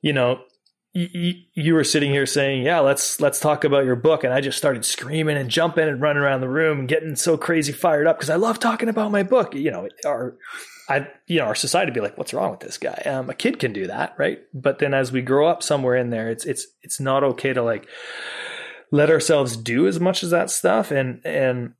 you 0.00 0.14
know, 0.14 0.40
you, 0.94 1.34
you 1.54 1.74
were 1.74 1.84
sitting 1.84 2.10
here 2.10 2.26
saying, 2.26 2.64
"Yeah, 2.64 2.80
let's 2.80 3.18
let's 3.18 3.40
talk 3.40 3.64
about 3.64 3.86
your 3.86 3.96
book," 3.96 4.24
and 4.24 4.34
I 4.34 4.42
just 4.42 4.58
started 4.58 4.84
screaming 4.84 5.38
and 5.38 5.48
jumping 5.48 5.88
and 5.88 6.02
running 6.02 6.22
around 6.22 6.42
the 6.42 6.50
room 6.50 6.80
and 6.80 6.88
getting 6.88 7.16
so 7.16 7.38
crazy 7.38 7.72
fired 7.72 8.06
up 8.06 8.18
because 8.18 8.28
I 8.28 8.36
love 8.36 8.58
talking 8.58 8.90
about 8.90 9.10
my 9.10 9.22
book. 9.22 9.54
You 9.54 9.70
know, 9.70 9.88
our 10.04 10.36
I, 10.92 11.08
you 11.26 11.38
know, 11.38 11.46
our 11.46 11.54
society 11.54 11.90
would 11.90 11.94
be 11.94 12.00
like, 12.00 12.18
"What's 12.18 12.34
wrong 12.34 12.50
with 12.50 12.60
this 12.60 12.76
guy?" 12.76 13.02
Um, 13.06 13.30
a 13.30 13.34
kid 13.34 13.58
can 13.58 13.72
do 13.72 13.86
that, 13.86 14.14
right? 14.18 14.40
But 14.52 14.78
then 14.78 14.92
as 14.92 15.10
we 15.10 15.22
grow 15.22 15.48
up 15.48 15.62
somewhere 15.62 15.96
in 15.96 16.10
there, 16.10 16.30
it's 16.30 16.44
it's 16.44 16.66
it's 16.82 17.00
not 17.00 17.24
okay 17.24 17.54
to 17.54 17.62
like 17.62 17.88
let 18.90 19.08
ourselves 19.08 19.56
do 19.56 19.88
as 19.88 19.98
much 19.98 20.22
as 20.22 20.30
that 20.30 20.50
stuff. 20.50 20.90
And 20.90 21.22
and 21.24 21.72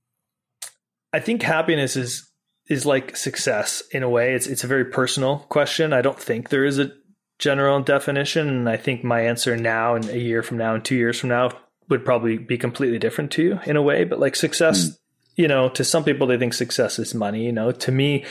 I 1.12 1.20
think 1.20 1.42
happiness 1.42 1.94
is 1.94 2.30
is 2.68 2.86
like 2.86 3.14
success 3.14 3.82
in 3.90 4.02
a 4.02 4.08
way. 4.08 4.32
It's 4.32 4.46
it's 4.46 4.64
a 4.64 4.68
very 4.68 4.86
personal 4.86 5.40
question. 5.50 5.92
I 5.92 6.00
don't 6.00 6.18
think 6.18 6.48
there 6.48 6.64
is 6.64 6.78
a 6.78 6.92
general 7.38 7.82
definition, 7.82 8.48
and 8.48 8.66
I 8.66 8.78
think 8.78 9.04
my 9.04 9.20
answer 9.20 9.56
now 9.58 9.94
and 9.94 10.08
a 10.08 10.18
year 10.18 10.42
from 10.42 10.56
now 10.56 10.74
and 10.74 10.82
two 10.82 10.96
years 10.96 11.20
from 11.20 11.28
now 11.28 11.50
would 11.90 12.04
probably 12.04 12.38
be 12.38 12.56
completely 12.56 12.98
different 12.98 13.30
to 13.32 13.42
you 13.42 13.60
in 13.66 13.76
a 13.76 13.82
way. 13.82 14.04
But 14.04 14.20
like 14.20 14.36
success. 14.36 14.88
Mm. 14.88 14.98
You 15.34 15.48
know, 15.48 15.70
to 15.70 15.82
some 15.82 16.04
people, 16.04 16.26
they 16.26 16.36
think 16.36 16.52
success 16.52 16.98
is 16.98 17.14
money. 17.14 17.46
You 17.46 17.52
know, 17.52 17.72
to 17.72 17.90
me, 17.90 18.26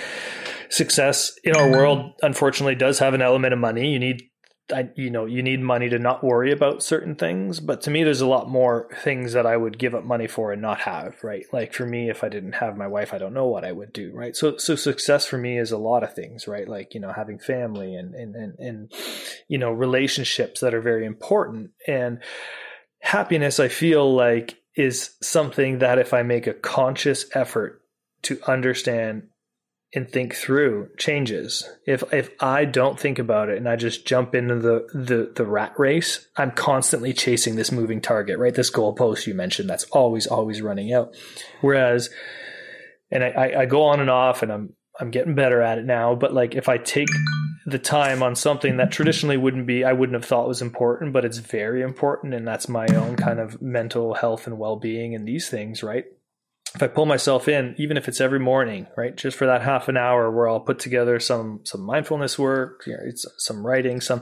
success 0.72 1.34
in 1.44 1.56
our 1.56 1.70
world 1.70 2.14
unfortunately 2.22 2.76
does 2.76 3.00
have 3.00 3.14
an 3.14 3.22
element 3.22 3.54
of 3.54 3.60
money. 3.60 3.92
You 3.92 4.00
need 4.00 4.24
I, 4.74 4.90
you 4.96 5.10
know, 5.10 5.26
you 5.26 5.44
need 5.44 5.60
money 5.60 5.90
to 5.90 6.00
not 6.00 6.24
worry 6.24 6.52
about 6.52 6.84
certain 6.84 7.16
things. 7.16 7.60
But 7.60 7.82
to 7.82 7.92
me, 7.92 8.04
there's 8.04 8.22
a 8.22 8.28
lot 8.28 8.50
more 8.50 8.88
things 9.02 9.34
that 9.34 9.46
I 9.46 9.58
would 9.58 9.78
give 9.78 9.94
up 9.96 10.04
money 10.04 10.28
for 10.28 10.52
and 10.52 10.62
not 10.62 10.82
have, 10.82 11.24
right? 11.24 11.46
Like 11.52 11.74
for 11.74 11.86
me, 11.86 12.10
if 12.10 12.24
I 12.24 12.30
didn't 12.30 12.54
have 12.54 12.78
my 12.78 12.88
wife, 12.88 13.14
I 13.14 13.18
don't 13.18 13.34
know 13.34 13.48
what 13.48 13.66
I 13.66 13.72
would 13.72 13.94
do, 13.94 14.12
right? 14.14 14.36
So, 14.36 14.58
so 14.58 14.76
success 14.76 15.26
for 15.26 15.38
me 15.38 15.58
is 15.58 15.72
a 15.72 15.78
lot 15.78 16.04
of 16.04 16.14
things, 16.14 16.48
right? 16.48 16.68
Like, 16.68 16.94
you 16.94 17.02
know, 17.02 17.12
having 17.12 17.40
family 17.40 17.96
and, 17.96 18.16
and, 18.16 18.36
and, 18.36 18.60
and, 18.60 18.92
you 19.48 19.58
know, 19.58 19.72
relationships 19.72 20.62
that 20.62 20.74
are 20.74 20.82
very 20.82 21.06
important. 21.06 21.72
And 21.88 22.20
happiness, 23.02 23.60
I 23.60 23.68
feel 23.68 24.14
like 24.14 24.58
is 24.76 25.16
something 25.22 25.80
that 25.80 26.00
if 26.00 26.14
I 26.14 26.24
make 26.24 26.48
a 26.48 26.54
conscious 26.54 27.26
effort 27.36 27.82
to 28.24 28.40
understand 28.48 29.28
and 29.94 30.10
think 30.10 30.34
through 30.34 30.90
changes. 30.98 31.68
If 31.86 32.04
if 32.14 32.30
I 32.40 32.66
don't 32.66 33.00
think 33.00 33.20
about 33.20 33.50
it 33.50 33.58
and 33.58 33.68
I 33.68 33.76
just 33.76 34.06
jump 34.06 34.34
into 34.34 34.56
the 34.56 34.88
the 34.94 35.32
the 35.36 35.46
rat 35.46 35.74
race, 35.78 36.28
I'm 36.38 36.52
constantly 36.52 37.14
chasing 37.14 37.56
this 37.56 37.72
moving 37.72 38.02
target, 38.02 38.40
right? 38.40 38.54
This 38.54 38.72
goalpost 38.72 39.28
you 39.28 39.34
mentioned 39.34 39.70
that's 39.70 39.84
always 39.86 40.28
always 40.28 40.62
running 40.62 40.94
out. 40.94 41.16
Whereas, 41.62 42.10
and 43.12 43.24
I, 43.24 43.54
I 43.60 43.66
go 43.66 43.84
on 43.84 44.00
and 44.00 44.10
off, 44.10 44.44
and 44.44 44.52
I'm 44.52 44.74
I'm 45.00 45.12
getting 45.12 45.36
better 45.36 45.62
at 45.62 45.78
it 45.78 45.86
now. 45.86 46.16
But 46.16 46.34
like 46.34 46.56
if 46.56 46.70
I 46.70 46.78
take 46.78 47.10
the 47.66 47.80
time 47.80 48.24
on 48.24 48.36
something 48.36 48.78
that 48.78 48.92
traditionally 48.92 49.38
wouldn't 49.38 49.68
be, 49.68 49.84
I 49.84 49.94
wouldn't 49.94 50.16
have 50.16 50.26
thought 50.26 50.48
was 50.48 50.62
important, 50.62 51.12
but 51.12 51.26
it's 51.26 51.38
very 51.38 51.82
important, 51.82 52.34
and 52.34 52.48
that's 52.48 52.70
my 52.70 52.88
own 52.96 53.18
kind 53.18 53.40
of 53.40 53.62
mental 53.62 54.14
health 54.14 54.48
and 54.48 54.58
well 54.58 54.78
being 54.78 55.16
and 55.16 55.28
these 55.28 55.50
things, 55.50 55.84
right? 55.84 56.06
If 56.74 56.82
I 56.82 56.88
pull 56.88 57.06
myself 57.06 57.48
in, 57.48 57.76
even 57.78 57.98
if 57.98 58.08
it's 58.08 58.22
every 58.22 58.40
morning, 58.40 58.88
right, 58.96 59.16
just 59.16 59.38
for 59.38 59.46
that 59.46 59.62
half 59.62 59.90
an 59.90 59.98
hour 59.98 60.32
where 60.32 60.48
I'll 60.48 60.62
put 60.62 60.80
together 60.80 61.20
some 61.20 61.62
some 61.64 61.82
mindfulness 61.82 62.40
work, 62.40 62.84
you 62.88 62.94
know, 62.94 63.00
it's 63.04 63.26
some 63.38 63.66
writing, 63.66 64.00
some 64.00 64.22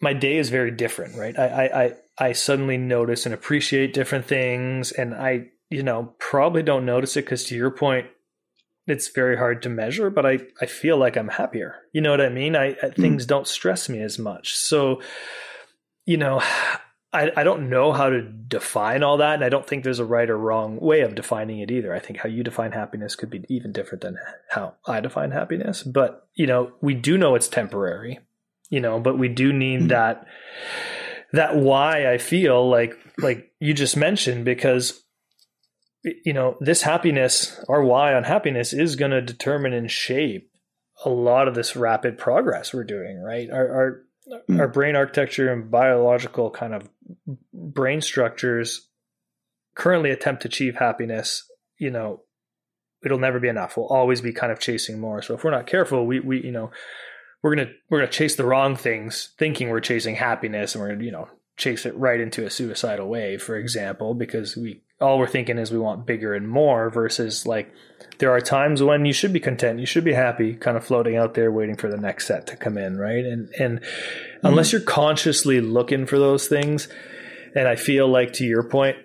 my 0.00 0.12
day 0.12 0.36
is 0.36 0.50
very 0.50 0.70
different, 0.70 1.16
right? 1.16 1.38
I 1.38 1.66
I 1.66 1.92
I 2.18 2.32
suddenly 2.32 2.76
notice 2.76 3.24
and 3.24 3.34
appreciate 3.34 3.94
different 3.94 4.26
things, 4.26 4.92
and 4.92 5.14
I 5.14 5.46
you 5.70 5.82
know 5.82 6.14
probably 6.18 6.62
don't 6.62 6.84
notice 6.84 7.16
it 7.16 7.24
because 7.24 7.44
to 7.44 7.56
your 7.56 7.70
point, 7.70 8.06
it's 8.86 9.08
very 9.08 9.38
hard 9.38 9.62
to 9.62 9.70
measure, 9.70 10.10
but 10.10 10.26
I 10.26 10.40
I 10.60 10.66
feel 10.66 10.98
like 10.98 11.16
I'm 11.16 11.28
happier. 11.28 11.76
You 11.92 12.02
know 12.02 12.10
what 12.10 12.20
I 12.20 12.28
mean? 12.28 12.54
I, 12.54 12.76
I 12.82 12.90
things 12.90 13.24
mm. 13.24 13.28
don't 13.28 13.48
stress 13.48 13.88
me 13.88 14.02
as 14.02 14.18
much, 14.18 14.54
so 14.54 15.00
you 16.04 16.18
know 16.18 16.42
I, 17.16 17.40
I 17.40 17.44
don't 17.44 17.68
know 17.70 17.92
how 17.92 18.10
to 18.10 18.22
define 18.22 19.02
all 19.02 19.16
that, 19.18 19.34
and 19.34 19.44
I 19.44 19.48
don't 19.48 19.66
think 19.66 19.82
there's 19.82 19.98
a 19.98 20.04
right 20.04 20.28
or 20.28 20.36
wrong 20.36 20.78
way 20.80 21.00
of 21.00 21.14
defining 21.14 21.60
it 21.60 21.70
either. 21.70 21.94
I 21.94 21.98
think 21.98 22.18
how 22.18 22.28
you 22.28 22.44
define 22.44 22.72
happiness 22.72 23.16
could 23.16 23.30
be 23.30 23.44
even 23.48 23.72
different 23.72 24.02
than 24.02 24.18
how 24.50 24.74
I 24.86 25.00
define 25.00 25.30
happiness. 25.30 25.82
But 25.82 26.28
you 26.34 26.46
know, 26.46 26.72
we 26.80 26.94
do 26.94 27.18
know 27.18 27.34
it's 27.34 27.48
temporary, 27.48 28.20
you 28.70 28.80
know, 28.80 29.00
but 29.00 29.18
we 29.18 29.28
do 29.28 29.52
need 29.52 29.80
mm-hmm. 29.80 29.88
that 29.88 30.26
that 31.32 31.56
why 31.56 32.10
I 32.10 32.18
feel 32.18 32.68
like 32.68 32.94
like 33.18 33.50
you 33.60 33.74
just 33.74 33.96
mentioned 33.96 34.44
because 34.44 35.02
you 36.24 36.32
know 36.32 36.56
this 36.60 36.82
happiness 36.82 37.58
our 37.68 37.82
why 37.82 38.14
on 38.14 38.24
happiness 38.24 38.72
is 38.72 38.96
going 38.96 39.10
to 39.10 39.20
determine 39.20 39.72
and 39.72 39.90
shape 39.90 40.50
a 41.04 41.08
lot 41.08 41.48
of 41.48 41.54
this 41.54 41.76
rapid 41.76 42.16
progress 42.16 42.72
we're 42.72 42.84
doing 42.84 43.20
right 43.20 43.50
our, 43.50 43.68
our. 43.68 44.02
Hmm. 44.48 44.60
our 44.60 44.68
brain 44.68 44.96
architecture 44.96 45.52
and 45.52 45.70
biological 45.70 46.50
kind 46.50 46.74
of 46.74 46.88
brain 47.52 48.00
structures 48.00 48.88
currently 49.76 50.10
attempt 50.10 50.42
to 50.42 50.48
achieve 50.48 50.76
happiness, 50.76 51.48
you 51.78 51.90
know, 51.90 52.22
it'll 53.04 53.18
never 53.18 53.38
be 53.38 53.48
enough. 53.48 53.76
We'll 53.76 53.86
always 53.86 54.20
be 54.20 54.32
kind 54.32 54.50
of 54.50 54.58
chasing 54.58 54.98
more. 54.98 55.22
So 55.22 55.34
if 55.34 55.44
we're 55.44 55.50
not 55.52 55.66
careful, 55.66 56.06
we 56.06 56.18
we 56.20 56.42
you 56.42 56.50
know, 56.50 56.70
we're 57.42 57.54
gonna 57.54 57.70
we're 57.88 58.00
gonna 58.00 58.10
chase 58.10 58.34
the 58.34 58.44
wrong 58.44 58.74
things, 58.74 59.34
thinking 59.38 59.68
we're 59.68 59.80
chasing 59.80 60.16
happiness, 60.16 60.74
and 60.74 60.82
we're 60.82 60.90
gonna 60.90 61.04
you 61.04 61.12
know 61.12 61.28
chase 61.56 61.86
it 61.86 61.96
right 61.96 62.20
into 62.20 62.44
a 62.44 62.50
suicidal 62.50 63.08
wave, 63.08 63.42
for 63.42 63.56
example, 63.56 64.14
because 64.14 64.56
we 64.56 64.82
all 65.00 65.18
we're 65.18 65.26
thinking 65.26 65.58
is 65.58 65.70
we 65.70 65.78
want 65.78 66.06
bigger 66.06 66.34
and 66.34 66.48
more 66.48 66.88
versus 66.90 67.46
like 67.46 67.72
there 68.18 68.30
are 68.30 68.40
times 68.40 68.82
when 68.82 69.04
you 69.04 69.12
should 69.12 69.32
be 69.32 69.40
content, 69.40 69.78
you 69.78 69.86
should 69.86 70.04
be 70.04 70.14
happy, 70.14 70.54
kind 70.54 70.76
of 70.76 70.84
floating 70.84 71.16
out 71.16 71.34
there 71.34 71.52
waiting 71.52 71.76
for 71.76 71.90
the 71.90 71.98
next 71.98 72.26
set 72.26 72.46
to 72.46 72.56
come 72.56 72.78
in, 72.78 72.98
right? 72.98 73.24
And 73.24 73.50
and 73.58 73.80
mm-hmm. 73.80 74.46
unless 74.46 74.72
you're 74.72 74.80
consciously 74.80 75.60
looking 75.60 76.06
for 76.06 76.18
those 76.18 76.48
things, 76.48 76.88
and 77.54 77.68
I 77.68 77.76
feel 77.76 78.08
like 78.08 78.32
to 78.34 78.44
your 78.44 78.62
point, 78.62 78.96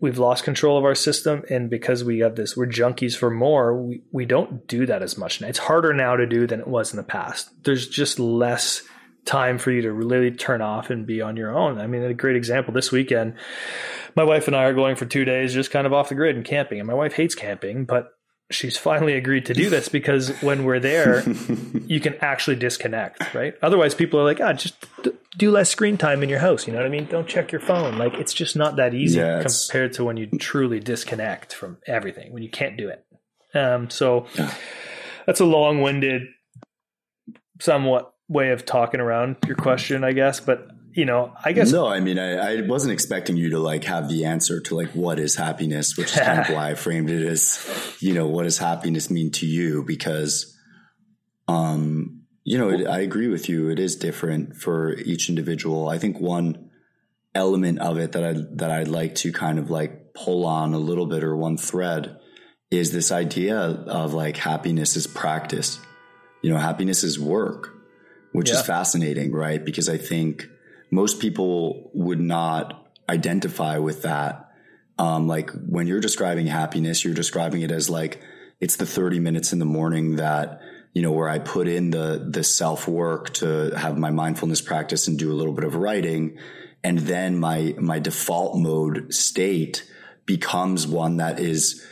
we've 0.00 0.18
lost 0.18 0.44
control 0.44 0.76
of 0.76 0.84
our 0.84 0.94
system 0.94 1.44
and 1.48 1.70
because 1.70 2.04
we 2.04 2.18
have 2.18 2.36
this 2.36 2.54
we're 2.54 2.66
junkies 2.66 3.16
for 3.16 3.30
more 3.30 3.74
we, 3.74 4.02
we 4.12 4.26
don't 4.26 4.66
do 4.66 4.84
that 4.84 5.02
as 5.02 5.16
much 5.16 5.40
now 5.40 5.48
it's 5.48 5.60
harder 5.60 5.94
now 5.94 6.14
to 6.14 6.26
do 6.26 6.46
than 6.46 6.60
it 6.60 6.68
was 6.68 6.92
in 6.92 6.98
the 6.98 7.02
past 7.02 7.48
there's 7.64 7.88
just 7.88 8.18
less 8.18 8.82
time 9.24 9.58
for 9.58 9.70
you 9.70 9.82
to 9.82 9.92
really 9.92 10.30
turn 10.30 10.60
off 10.60 10.90
and 10.90 11.06
be 11.06 11.22
on 11.22 11.36
your 11.36 11.56
own 11.56 11.78
i 11.78 11.86
mean 11.86 12.02
a 12.02 12.12
great 12.14 12.36
example 12.36 12.74
this 12.74 12.92
weekend 12.92 13.34
my 14.16 14.24
wife 14.24 14.46
and 14.46 14.56
I 14.56 14.64
are 14.64 14.74
going 14.74 14.96
for 14.96 15.06
two 15.06 15.24
days 15.24 15.54
just 15.54 15.70
kind 15.70 15.86
of 15.86 15.92
off 15.92 16.08
the 16.08 16.14
grid 16.14 16.36
and 16.36 16.44
camping. 16.44 16.78
And 16.78 16.86
my 16.86 16.94
wife 16.94 17.14
hates 17.14 17.34
camping, 17.34 17.84
but 17.84 18.10
she's 18.50 18.76
finally 18.76 19.14
agreed 19.14 19.46
to 19.46 19.54
do 19.54 19.70
this 19.70 19.88
because 19.88 20.30
when 20.42 20.64
we're 20.64 20.80
there, 20.80 21.24
you 21.86 22.00
can 22.00 22.14
actually 22.20 22.56
disconnect, 22.56 23.34
right? 23.34 23.54
Otherwise, 23.62 23.94
people 23.94 24.20
are 24.20 24.24
like, 24.24 24.40
ah, 24.40 24.52
just 24.52 24.74
do 25.36 25.50
less 25.50 25.70
screen 25.70 25.96
time 25.96 26.22
in 26.22 26.28
your 26.28 26.38
house. 26.38 26.66
You 26.66 26.72
know 26.72 26.78
what 26.78 26.86
I 26.86 26.90
mean? 26.90 27.06
Don't 27.06 27.26
check 27.26 27.50
your 27.50 27.60
phone. 27.60 27.98
Like, 27.98 28.14
it's 28.14 28.32
just 28.32 28.54
not 28.56 28.76
that 28.76 28.94
easy 28.94 29.18
yeah, 29.18 29.42
compared 29.42 29.92
to 29.94 30.04
when 30.04 30.16
you 30.16 30.26
truly 30.26 30.78
disconnect 30.78 31.54
from 31.54 31.78
everything, 31.86 32.32
when 32.32 32.42
you 32.42 32.50
can't 32.50 32.76
do 32.76 32.88
it. 32.88 33.04
Um, 33.56 33.90
so 33.90 34.26
that's 35.26 35.40
a 35.40 35.44
long 35.44 35.80
winded, 35.80 36.22
somewhat 37.60 38.13
way 38.28 38.50
of 38.50 38.64
talking 38.64 39.00
around 39.00 39.36
your 39.46 39.56
question, 39.56 40.04
I 40.04 40.12
guess. 40.12 40.40
But 40.40 40.68
you 40.94 41.04
know, 41.04 41.32
I 41.44 41.52
guess. 41.52 41.72
No, 41.72 41.88
I 41.88 41.98
mean, 41.98 42.18
I, 42.18 42.58
I, 42.58 42.60
wasn't 42.60 42.92
expecting 42.92 43.36
you 43.36 43.50
to 43.50 43.58
like 43.58 43.82
have 43.84 44.08
the 44.08 44.26
answer 44.26 44.60
to 44.60 44.76
like 44.76 44.90
what 44.90 45.18
is 45.18 45.34
happiness, 45.34 45.96
which 45.96 46.12
is 46.12 46.20
kind 46.20 46.38
of 46.38 46.48
why 46.54 46.70
I 46.70 46.74
framed 46.74 47.10
it 47.10 47.26
as, 47.26 47.96
you 47.98 48.14
know, 48.14 48.28
what 48.28 48.44
does 48.44 48.58
happiness 48.58 49.10
mean 49.10 49.32
to 49.32 49.46
you? 49.46 49.82
Because, 49.82 50.56
um, 51.48 52.22
you 52.44 52.58
know, 52.58 52.70
it, 52.70 52.86
I 52.86 53.00
agree 53.00 53.26
with 53.26 53.48
you. 53.48 53.70
It 53.70 53.80
is 53.80 53.96
different 53.96 54.56
for 54.56 54.94
each 54.94 55.28
individual. 55.28 55.88
I 55.88 55.98
think 55.98 56.20
one 56.20 56.70
element 57.34 57.80
of 57.80 57.98
it 57.98 58.12
that 58.12 58.24
I 58.24 58.34
that 58.52 58.70
I'd 58.70 58.88
like 58.88 59.16
to 59.16 59.32
kind 59.32 59.58
of 59.58 59.70
like 59.70 60.14
pull 60.14 60.46
on 60.46 60.74
a 60.74 60.78
little 60.78 61.06
bit 61.06 61.24
or 61.24 61.36
one 61.36 61.56
thread 61.56 62.18
is 62.70 62.92
this 62.92 63.10
idea 63.10 63.58
of 63.58 64.14
like 64.14 64.36
happiness 64.36 64.96
is 64.96 65.08
practice. 65.08 65.80
You 66.42 66.50
know, 66.50 66.58
happiness 66.58 67.02
is 67.02 67.18
work, 67.18 67.73
which 68.34 68.50
yeah. 68.50 68.56
is 68.56 68.62
fascinating, 68.66 69.30
right? 69.30 69.64
Because 69.64 69.88
I 69.88 69.96
think 69.96 70.48
most 70.90 71.20
people 71.20 71.88
would 71.94 72.18
not 72.18 72.84
identify 73.08 73.78
with 73.78 74.02
that. 74.02 74.50
Um, 74.98 75.28
like 75.28 75.50
when 75.50 75.86
you're 75.86 76.00
describing 76.00 76.48
happiness, 76.48 77.04
you're 77.04 77.14
describing 77.14 77.62
it 77.62 77.70
as 77.70 77.88
like 77.88 78.20
it's 78.60 78.74
the 78.74 78.86
30 78.86 79.20
minutes 79.20 79.52
in 79.52 79.60
the 79.60 79.64
morning 79.64 80.16
that, 80.16 80.60
you 80.94 81.00
know, 81.00 81.12
where 81.12 81.28
I 81.28 81.38
put 81.38 81.68
in 81.68 81.90
the, 81.90 82.26
the 82.28 82.42
self 82.42 82.88
work 82.88 83.34
to 83.34 83.70
have 83.76 83.96
my 83.96 84.10
mindfulness 84.10 84.60
practice 84.60 85.06
and 85.06 85.16
do 85.16 85.30
a 85.30 85.36
little 85.36 85.54
bit 85.54 85.64
of 85.64 85.76
writing. 85.76 86.36
And 86.82 86.98
then 86.98 87.38
my, 87.38 87.76
my 87.78 88.00
default 88.00 88.58
mode 88.58 89.14
state 89.14 89.88
becomes 90.26 90.88
one 90.88 91.18
that 91.18 91.38
is 91.38 91.86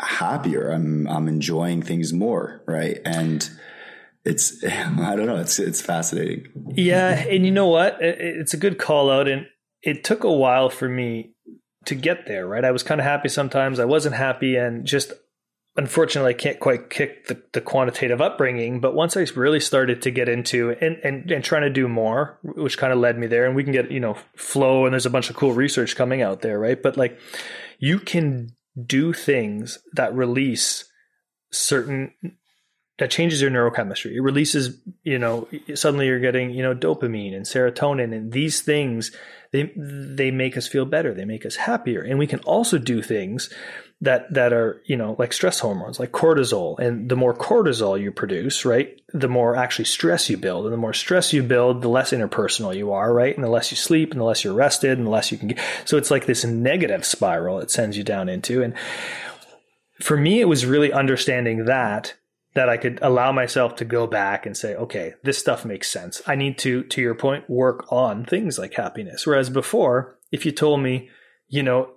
happier. 0.00 0.70
I'm, 0.70 1.06
I'm 1.06 1.28
enjoying 1.28 1.82
things 1.82 2.14
more. 2.14 2.62
Right. 2.66 2.98
And, 3.04 3.46
it's 4.26 4.62
I 4.64 5.16
don't 5.16 5.26
know. 5.26 5.36
It's 5.36 5.58
it's 5.58 5.80
fascinating. 5.80 6.46
Yeah, 6.74 7.10
and 7.10 7.44
you 7.44 7.52
know 7.52 7.68
what? 7.68 7.98
It's 8.00 8.54
a 8.54 8.58
good 8.58 8.78
call 8.78 9.10
out, 9.10 9.28
and 9.28 9.46
it 9.82 10.04
took 10.04 10.24
a 10.24 10.32
while 10.32 10.68
for 10.68 10.88
me 10.88 11.32
to 11.86 11.94
get 11.94 12.26
there. 12.26 12.46
Right, 12.46 12.64
I 12.64 12.72
was 12.72 12.82
kind 12.82 13.00
of 13.00 13.06
happy 13.06 13.28
sometimes. 13.28 13.78
I 13.78 13.84
wasn't 13.84 14.16
happy, 14.16 14.56
and 14.56 14.84
just 14.84 15.12
unfortunately, 15.76 16.30
I 16.30 16.38
can't 16.38 16.58
quite 16.58 16.90
kick 16.90 17.26
the, 17.26 17.42
the 17.52 17.60
quantitative 17.60 18.20
upbringing. 18.20 18.80
But 18.80 18.94
once 18.94 19.16
I 19.16 19.26
really 19.36 19.60
started 19.60 20.02
to 20.02 20.10
get 20.10 20.28
into 20.28 20.70
and, 20.70 20.98
and 21.04 21.30
and 21.30 21.44
trying 21.44 21.62
to 21.62 21.70
do 21.70 21.88
more, 21.88 22.38
which 22.42 22.78
kind 22.78 22.92
of 22.92 22.98
led 22.98 23.18
me 23.18 23.28
there, 23.28 23.46
and 23.46 23.54
we 23.54 23.64
can 23.64 23.72
get 23.72 23.90
you 23.90 24.00
know 24.00 24.18
flow, 24.34 24.84
and 24.84 24.92
there's 24.92 25.06
a 25.06 25.10
bunch 25.10 25.30
of 25.30 25.36
cool 25.36 25.52
research 25.52 25.96
coming 25.96 26.20
out 26.20 26.42
there, 26.42 26.58
right? 26.58 26.82
But 26.82 26.96
like, 26.96 27.18
you 27.78 27.98
can 27.98 28.56
do 28.84 29.12
things 29.12 29.78
that 29.94 30.14
release 30.14 30.84
certain 31.50 32.12
that 32.98 33.10
changes 33.10 33.42
your 33.42 33.50
neurochemistry. 33.50 34.12
It 34.12 34.22
releases, 34.22 34.78
you 35.02 35.18
know, 35.18 35.48
suddenly 35.74 36.06
you're 36.06 36.20
getting, 36.20 36.50
you 36.50 36.62
know, 36.62 36.74
dopamine 36.74 37.34
and 37.36 37.44
serotonin 37.44 38.14
and 38.14 38.32
these 38.32 38.62
things 38.62 39.12
they 39.52 39.72
they 39.76 40.30
make 40.30 40.56
us 40.56 40.66
feel 40.66 40.84
better. 40.84 41.14
They 41.14 41.24
make 41.24 41.46
us 41.46 41.56
happier. 41.56 42.02
And 42.02 42.18
we 42.18 42.26
can 42.26 42.40
also 42.40 42.78
do 42.78 43.02
things 43.02 43.50
that 44.00 44.32
that 44.32 44.52
are, 44.52 44.82
you 44.84 44.96
know, 44.96 45.16
like 45.18 45.32
stress 45.32 45.60
hormones, 45.60 46.00
like 46.00 46.12
cortisol. 46.12 46.78
And 46.78 47.08
the 47.08 47.16
more 47.16 47.34
cortisol 47.34 48.00
you 48.00 48.10
produce, 48.12 48.64
right, 48.64 49.00
the 49.12 49.28
more 49.28 49.56
actually 49.56 49.86
stress 49.86 50.28
you 50.28 50.36
build. 50.36 50.64
And 50.64 50.72
the 50.72 50.78
more 50.78 50.92
stress 50.92 51.32
you 51.32 51.42
build, 51.42 51.82
the 51.82 51.88
less 51.88 52.12
interpersonal 52.12 52.76
you 52.76 52.92
are, 52.92 53.12
right? 53.12 53.34
And 53.34 53.44
the 53.44 53.50
less 53.50 53.70
you 53.70 53.76
sleep 53.76 54.10
and 54.10 54.20
the 54.20 54.24
less 54.24 54.42
you're 54.42 54.54
rested 54.54 54.98
and 54.98 55.06
the 55.06 55.10
less 55.10 55.30
you 55.30 55.38
can 55.38 55.48
get. 55.48 55.60
So 55.84 55.96
it's 55.96 56.10
like 56.10 56.26
this 56.26 56.44
negative 56.44 57.04
spiral 57.04 57.60
it 57.60 57.70
sends 57.70 57.96
you 57.96 58.04
down 58.04 58.28
into. 58.28 58.62
And 58.62 58.74
for 60.00 60.16
me, 60.16 60.40
it 60.40 60.48
was 60.48 60.66
really 60.66 60.92
understanding 60.92 61.66
that 61.66 62.14
that 62.56 62.70
I 62.70 62.78
could 62.78 62.98
allow 63.02 63.32
myself 63.32 63.76
to 63.76 63.84
go 63.84 64.06
back 64.06 64.46
and 64.46 64.56
say, 64.56 64.74
okay, 64.74 65.12
this 65.22 65.36
stuff 65.36 65.66
makes 65.66 65.90
sense. 65.90 66.22
I 66.26 66.36
need 66.36 66.56
to, 66.58 66.84
to 66.84 67.02
your 67.02 67.14
point, 67.14 67.48
work 67.48 67.84
on 67.92 68.24
things 68.24 68.58
like 68.58 68.74
happiness. 68.74 69.26
Whereas 69.26 69.50
before, 69.50 70.18
if 70.32 70.46
you 70.46 70.52
told 70.52 70.82
me, 70.82 71.10
you 71.48 71.62
know, 71.62 71.92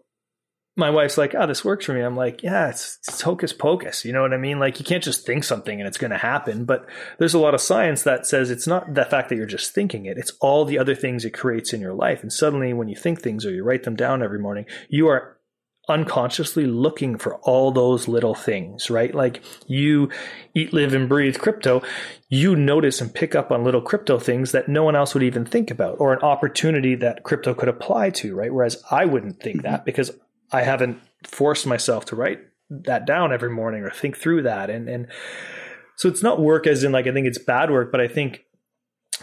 my 0.76 0.89
wife's 0.89 1.18
like, 1.18 1.34
oh, 1.34 1.47
this 1.47 1.64
works 1.64 1.86
for 1.86 1.93
me. 1.93 2.01
I'm 2.01 2.18
like, 2.18 2.43
yeah, 2.43 2.70
it's, 2.70 2.99
it's 3.07 3.22
hocus 3.22 3.53
pocus. 3.53 4.03
You 4.03 4.12
know 4.12 4.22
what 4.22 4.34
I 4.34 4.38
mean? 4.38 4.60
Like, 4.60 4.80
you 4.80 4.86
can't 4.86 5.03
just 5.03 5.26
think 5.26 5.45
something 5.45 5.80
and 5.80 5.88
it's 5.88 5.97
going 5.97 6.12
to 6.12 6.18
happen. 6.18 6.66
But 6.66 6.86
there's 7.20 7.34
a 7.34 7.39
lot 7.39 7.53
of 7.53 7.62
science 7.62 8.03
that 8.03 8.26
says 8.26 8.51
it's 8.51 8.68
not 8.68 8.93
the 8.93 9.05
fact 9.05 9.30
that 9.30 9.36
you're 9.38 9.45
just 9.45 9.74
thinking 9.74 10.05
it, 10.05 10.18
it's 10.18 10.34
all 10.41 10.66
the 10.66 10.78
other 10.78 10.95
things 10.95 11.24
it 11.24 11.32
creates 11.32 11.72
in 11.72 11.82
your 11.82 11.93
life. 11.93 12.22
And 12.22 12.32
suddenly, 12.32 12.74
when 12.74 12.89
you 12.89 12.95
think 12.95 13.22
things 13.22 13.45
or 13.45 13.51
you 13.51 13.64
write 13.64 13.84
them 13.84 13.95
down 13.95 14.22
every 14.22 14.39
morning, 14.39 14.66
you 14.89 15.07
are 15.07 15.38
unconsciously 15.89 16.65
looking 16.65 17.17
for 17.17 17.35
all 17.37 17.71
those 17.71 18.07
little 18.07 18.35
things, 18.35 18.89
right? 18.89 19.13
Like 19.13 19.41
you 19.67 20.09
eat, 20.53 20.71
live, 20.71 20.93
and 20.93 21.09
breathe 21.09 21.39
crypto, 21.39 21.81
you 22.29 22.55
notice 22.55 23.01
and 23.01 23.13
pick 23.13 23.35
up 23.35 23.51
on 23.51 23.63
little 23.63 23.81
crypto 23.81 24.19
things 24.19 24.51
that 24.51 24.69
no 24.69 24.83
one 24.83 24.95
else 24.95 25.13
would 25.13 25.23
even 25.23 25.45
think 25.45 25.71
about, 25.71 25.99
or 25.99 26.13
an 26.13 26.19
opportunity 26.19 26.95
that 26.95 27.23
crypto 27.23 27.53
could 27.53 27.69
apply 27.69 28.11
to, 28.11 28.35
right? 28.35 28.53
Whereas 28.53 28.81
I 28.91 29.05
wouldn't 29.05 29.41
think 29.41 29.63
that 29.63 29.79
mm-hmm. 29.79 29.85
because 29.85 30.11
I 30.51 30.61
haven't 30.61 30.99
forced 31.27 31.65
myself 31.65 32.05
to 32.05 32.15
write 32.15 32.39
that 32.69 33.05
down 33.05 33.33
every 33.33 33.49
morning 33.49 33.83
or 33.83 33.89
think 33.89 34.17
through 34.17 34.43
that. 34.43 34.69
And 34.69 34.87
and 34.87 35.07
so 35.95 36.07
it's 36.07 36.23
not 36.23 36.39
work 36.39 36.67
as 36.67 36.83
in 36.83 36.91
like 36.91 37.07
I 37.07 37.11
think 37.11 37.27
it's 37.27 37.37
bad 37.37 37.71
work, 37.71 37.91
but 37.91 37.99
I 37.99 38.07
think 38.07 38.45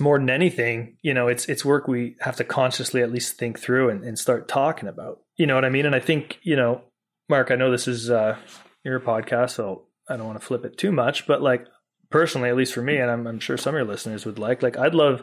more 0.01 0.18
than 0.18 0.30
anything, 0.30 0.97
you 1.03 1.14
know, 1.14 1.28
it's 1.28 1.47
it's 1.47 1.64
work 1.64 1.88
we 1.88 2.16
have 2.20 2.36
to 2.36 2.44
consciously 2.44 3.03
at 3.03 3.12
least 3.12 3.36
think 3.36 3.59
through 3.59 3.90
and, 3.90 4.05
and 4.05 4.18
start 4.18 4.49
talking 4.49 4.88
about. 4.88 5.20
You 5.36 5.47
know 5.47 5.55
what 5.55 5.64
I 5.64 5.70
mean? 5.70 5.86
And 5.86 5.94
I 5.94 6.01
think, 6.01 6.38
you 6.42 6.57
know, 6.57 6.82
Mark, 7.28 7.51
I 7.51 7.57
know 7.57 7.70
this 7.70 7.88
is 7.88 8.11
uh, 8.11 8.36
your 8.84 9.01
podcast, 9.01 9.51
so 9.51 9.86
I 10.09 10.16
don't 10.16 10.26
want 10.26 10.40
to 10.40 10.47
flip 10.47 10.64
it 10.64 10.78
too 10.78 10.92
much, 10.92 11.26
but 11.26 11.42
like 11.42 11.66
personally, 12.11 12.49
at 12.49 12.57
least 12.57 12.74
for 12.74 12.82
me, 12.82 12.99
and 12.99 13.11
I'm, 13.11 13.26
I'm 13.26 13.40
sure 13.40 13.57
some 13.57 13.74
of 13.74 13.78
your 13.78 13.88
listeners 13.88 14.24
would 14.24 14.38
like, 14.38 14.62
like 14.62 14.78
I'd 14.78 14.94
love, 14.94 15.22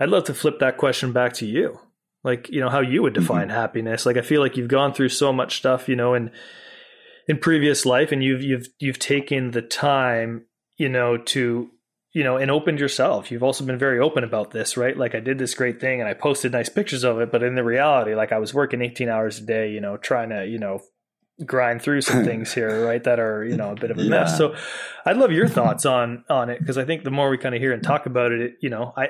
I'd 0.00 0.08
love 0.08 0.24
to 0.24 0.34
flip 0.34 0.58
that 0.60 0.78
question 0.78 1.12
back 1.12 1.34
to 1.34 1.46
you, 1.46 1.78
like 2.22 2.48
you 2.48 2.60
know 2.60 2.70
how 2.70 2.80
you 2.80 3.02
would 3.02 3.14
define 3.14 3.48
mm-hmm. 3.48 3.56
happiness. 3.56 4.06
Like 4.06 4.16
I 4.16 4.22
feel 4.22 4.40
like 4.40 4.56
you've 4.56 4.68
gone 4.68 4.94
through 4.94 5.10
so 5.10 5.32
much 5.32 5.56
stuff, 5.56 5.88
you 5.88 5.96
know, 5.96 6.14
in 6.14 6.30
in 7.28 7.38
previous 7.38 7.86
life, 7.86 8.12
and 8.12 8.24
you've 8.24 8.42
you've 8.42 8.68
you've 8.78 8.98
taken 8.98 9.50
the 9.50 9.62
time, 9.62 10.46
you 10.76 10.88
know, 10.88 11.16
to 11.18 11.70
you 12.14 12.22
know, 12.22 12.36
and 12.36 12.50
opened 12.50 12.78
yourself. 12.78 13.30
You've 13.32 13.42
also 13.42 13.64
been 13.64 13.78
very 13.78 13.98
open 13.98 14.22
about 14.22 14.52
this, 14.52 14.76
right? 14.76 14.96
Like 14.96 15.16
I 15.16 15.20
did 15.20 15.36
this 15.36 15.52
great 15.54 15.80
thing 15.80 16.00
and 16.00 16.08
I 16.08 16.14
posted 16.14 16.52
nice 16.52 16.68
pictures 16.68 17.02
of 17.02 17.20
it, 17.20 17.32
but 17.32 17.42
in 17.42 17.56
the 17.56 17.64
reality, 17.64 18.14
like 18.14 18.30
I 18.30 18.38
was 18.38 18.54
working 18.54 18.80
18 18.80 19.08
hours 19.08 19.40
a 19.40 19.42
day, 19.42 19.72
you 19.72 19.80
know, 19.80 19.96
trying 19.96 20.30
to, 20.30 20.46
you 20.46 20.60
know, 20.60 20.80
grind 21.44 21.82
through 21.82 22.02
some 22.02 22.24
things 22.24 22.54
here, 22.54 22.86
right? 22.86 23.02
That 23.02 23.18
are, 23.18 23.44
you 23.44 23.56
know, 23.56 23.72
a 23.72 23.74
bit 23.74 23.90
of 23.90 23.98
a 23.98 24.02
yeah. 24.02 24.10
mess. 24.10 24.38
So 24.38 24.54
I'd 25.04 25.16
love 25.16 25.32
your 25.32 25.48
thoughts 25.48 25.84
on, 25.84 26.24
on 26.30 26.50
it. 26.50 26.64
Cause 26.64 26.78
I 26.78 26.84
think 26.84 27.02
the 27.02 27.10
more 27.10 27.28
we 27.28 27.36
kind 27.36 27.54
of 27.54 27.60
hear 27.60 27.72
and 27.72 27.82
talk 27.82 28.06
about 28.06 28.30
it, 28.30 28.40
it 28.40 28.52
you 28.60 28.70
know, 28.70 28.92
I, 28.96 29.08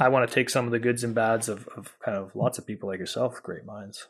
I 0.00 0.08
want 0.08 0.28
to 0.28 0.34
take 0.34 0.50
some 0.50 0.64
of 0.64 0.72
the 0.72 0.80
goods 0.80 1.04
and 1.04 1.14
bads 1.14 1.48
of, 1.48 1.68
of 1.76 1.96
kind 2.04 2.18
of 2.18 2.34
lots 2.34 2.58
of 2.58 2.66
people 2.66 2.88
like 2.88 2.98
yourself, 2.98 3.40
great 3.40 3.64
minds. 3.64 4.08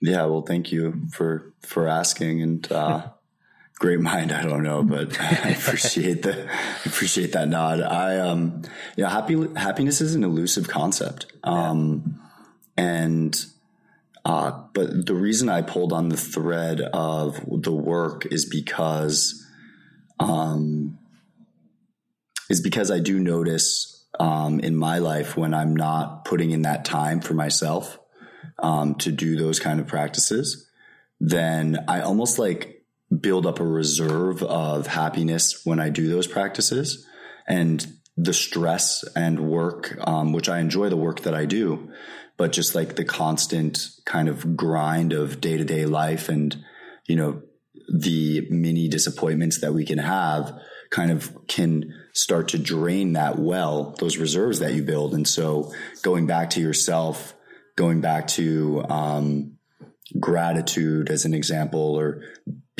Yeah. 0.00 0.26
Well, 0.26 0.42
thank 0.42 0.70
you 0.70 1.08
for, 1.10 1.52
for 1.60 1.88
asking. 1.88 2.40
And, 2.40 2.70
uh, 2.70 3.08
great 3.80 3.98
mind. 3.98 4.30
I 4.30 4.42
don't 4.42 4.62
know, 4.62 4.82
but 4.84 5.18
I 5.18 5.48
appreciate 5.58 6.22
the 6.22 6.48
appreciate 6.84 7.32
that 7.32 7.48
nod. 7.48 7.80
I 7.80 8.18
um 8.18 8.62
yeah, 8.96 9.10
happy 9.10 9.48
happiness 9.56 10.00
is 10.00 10.14
an 10.14 10.22
elusive 10.22 10.68
concept. 10.68 11.26
Um 11.42 12.20
and 12.76 13.44
uh 14.24 14.52
but 14.74 15.06
the 15.06 15.14
reason 15.14 15.48
I 15.48 15.62
pulled 15.62 15.92
on 15.92 16.10
the 16.10 16.16
thread 16.16 16.82
of 16.92 17.42
the 17.50 17.72
work 17.72 18.26
is 18.26 18.44
because 18.44 19.44
um 20.20 20.98
is 22.50 22.60
because 22.60 22.90
I 22.90 23.00
do 23.00 23.18
notice 23.18 24.06
um 24.20 24.60
in 24.60 24.76
my 24.76 24.98
life 24.98 25.38
when 25.38 25.54
I'm 25.54 25.74
not 25.74 26.26
putting 26.26 26.50
in 26.50 26.62
that 26.62 26.84
time 26.84 27.22
for 27.22 27.32
myself 27.32 27.98
um 28.58 28.94
to 28.96 29.10
do 29.10 29.36
those 29.36 29.58
kind 29.58 29.80
of 29.80 29.86
practices, 29.86 30.68
then 31.18 31.82
I 31.88 32.02
almost 32.02 32.38
like 32.38 32.79
build 33.18 33.46
up 33.46 33.58
a 33.58 33.64
reserve 33.64 34.42
of 34.42 34.86
happiness 34.86 35.62
when 35.64 35.80
I 35.80 35.88
do 35.88 36.08
those 36.08 36.26
practices 36.26 37.06
and 37.48 37.86
the 38.16 38.32
stress 38.32 39.04
and 39.16 39.50
work, 39.50 39.96
um, 40.06 40.32
which 40.32 40.48
I 40.48 40.60
enjoy 40.60 40.88
the 40.88 40.96
work 40.96 41.20
that 41.20 41.34
I 41.34 41.44
do, 41.44 41.90
but 42.36 42.52
just 42.52 42.74
like 42.74 42.96
the 42.96 43.04
constant 43.04 43.88
kind 44.04 44.28
of 44.28 44.56
grind 44.56 45.12
of 45.12 45.40
day 45.40 45.56
to 45.56 45.64
day 45.64 45.86
life 45.86 46.28
and, 46.28 46.56
you 47.06 47.16
know, 47.16 47.42
the 47.92 48.46
mini 48.50 48.88
disappointments 48.88 49.60
that 49.60 49.74
we 49.74 49.84
can 49.84 49.98
have 49.98 50.56
kind 50.90 51.10
of 51.10 51.46
can 51.46 51.92
start 52.12 52.48
to 52.48 52.58
drain 52.58 53.14
that 53.14 53.38
well, 53.38 53.94
those 53.98 54.18
reserves 54.18 54.58
that 54.60 54.74
you 54.74 54.82
build. 54.82 55.14
And 55.14 55.26
so 55.26 55.72
going 56.02 56.26
back 56.26 56.50
to 56.50 56.60
yourself, 56.60 57.34
going 57.76 58.00
back 58.00 58.28
to, 58.28 58.84
um, 58.88 59.56
gratitude 60.18 61.08
as 61.08 61.24
an 61.24 61.34
example 61.34 61.96
or 61.96 62.22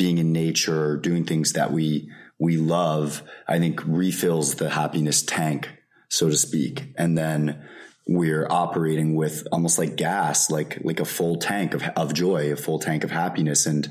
being 0.01 0.17
in 0.17 0.31
nature 0.31 0.97
doing 0.97 1.23
things 1.25 1.53
that 1.53 1.71
we 1.71 2.09
we 2.39 2.57
love 2.57 3.21
i 3.47 3.57
think 3.59 3.81
refills 3.85 4.55
the 4.55 4.69
happiness 4.69 5.21
tank 5.21 5.69
so 6.11 6.29
to 6.29 6.35
speak. 6.35 6.93
And 6.97 7.17
then 7.17 7.65
we're 8.05 8.45
operating 8.49 9.15
with 9.15 9.47
almost 9.51 9.79
like 9.79 9.95
gas 9.95 10.51
like 10.51 10.79
like 10.83 10.99
a 10.99 11.05
full 11.05 11.37
tank 11.37 11.73
of, 11.73 11.83
of 11.95 12.13
joy 12.13 12.51
a 12.51 12.57
full 12.57 12.79
tank 12.79 13.05
of 13.05 13.11
happiness. 13.11 13.65
And 13.65 13.87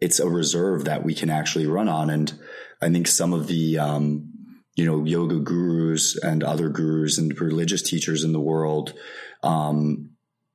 it's 0.00 0.20
a 0.20 0.28
reserve 0.28 0.84
that 0.84 1.02
we 1.02 1.14
can 1.14 1.30
actually 1.30 1.66
run 1.66 1.88
on. 1.88 2.08
And 2.08 2.32
i 2.80 2.88
think 2.88 3.08
some 3.08 3.32
of 3.32 3.48
the 3.48 3.78
um, 3.78 4.30
you 4.76 4.84
know 4.86 5.04
yoga 5.04 5.40
gurus 5.40 6.16
and 6.16 6.44
other 6.44 6.68
gurus 6.68 7.18
and 7.18 7.38
religious 7.40 7.82
teachers 7.82 8.22
in 8.22 8.32
the 8.32 8.40
world 8.40 8.94
um, 9.42 10.10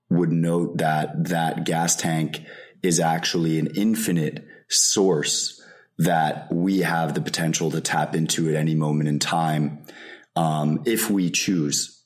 would 0.09 0.31
note 0.31 0.77
that 0.77 1.25
that 1.25 1.65
gas 1.65 1.95
tank 1.95 2.41
is 2.81 2.99
actually 2.99 3.59
an 3.59 3.67
infinite 3.75 4.45
source 4.69 5.61
that 5.97 6.51
we 6.51 6.79
have 6.79 7.13
the 7.13 7.21
potential 7.21 7.71
to 7.71 7.81
tap 7.81 8.15
into 8.15 8.49
at 8.49 8.55
any 8.55 8.75
moment 8.75 9.09
in 9.09 9.19
time 9.19 9.83
um, 10.35 10.81
if 10.85 11.09
we 11.09 11.29
choose. 11.29 12.03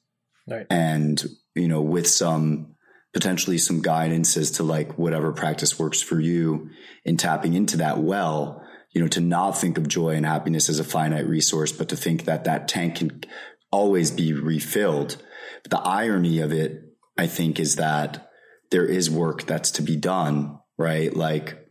Right. 0.47 0.66
And, 0.70 1.24
you 1.55 1.68
know, 1.68 1.82
with 1.82 2.07
some 2.07 2.76
potentially 3.14 3.59
some 3.59 3.82
guidance 3.82 4.36
as 4.36 4.51
to 4.51 4.64
like 4.64 4.97
whatever 4.97 5.32
practice 5.32 5.78
works 5.78 6.01
for 6.01 6.20
you 6.20 6.70
in 7.05 7.16
tapping 7.16 7.53
into 7.53 7.78
that 7.78 7.99
well, 7.99 8.64
you 8.91 9.01
know, 9.01 9.07
to 9.07 9.22
not 9.22 9.51
think 9.51 9.78
of 9.78 9.88
joy 9.88 10.09
and 10.09 10.26
happiness 10.26 10.70
as 10.70 10.80
a 10.80 10.84
finite 10.84 11.28
resource, 11.28 11.72
but 11.72 11.89
to 11.89 11.95
think 11.95 12.26
that 12.26 12.45
that 12.45 12.68
tank 12.68 12.95
can 12.95 13.24
always 13.72 14.09
be 14.09 14.34
refilled. 14.34 15.22
But 15.61 15.72
the 15.72 15.88
irony 15.88 16.39
of 16.39 16.51
it 16.51 16.84
I 17.18 17.28
think 17.28 17.59
is 17.59 17.76
that 17.76 18.30
there 18.72 18.86
is 18.86 19.09
work 19.09 19.43
that's 19.43 19.72
to 19.72 19.82
be 19.82 19.95
done, 19.95 20.59
right? 20.78 21.16
Like, 21.16 21.62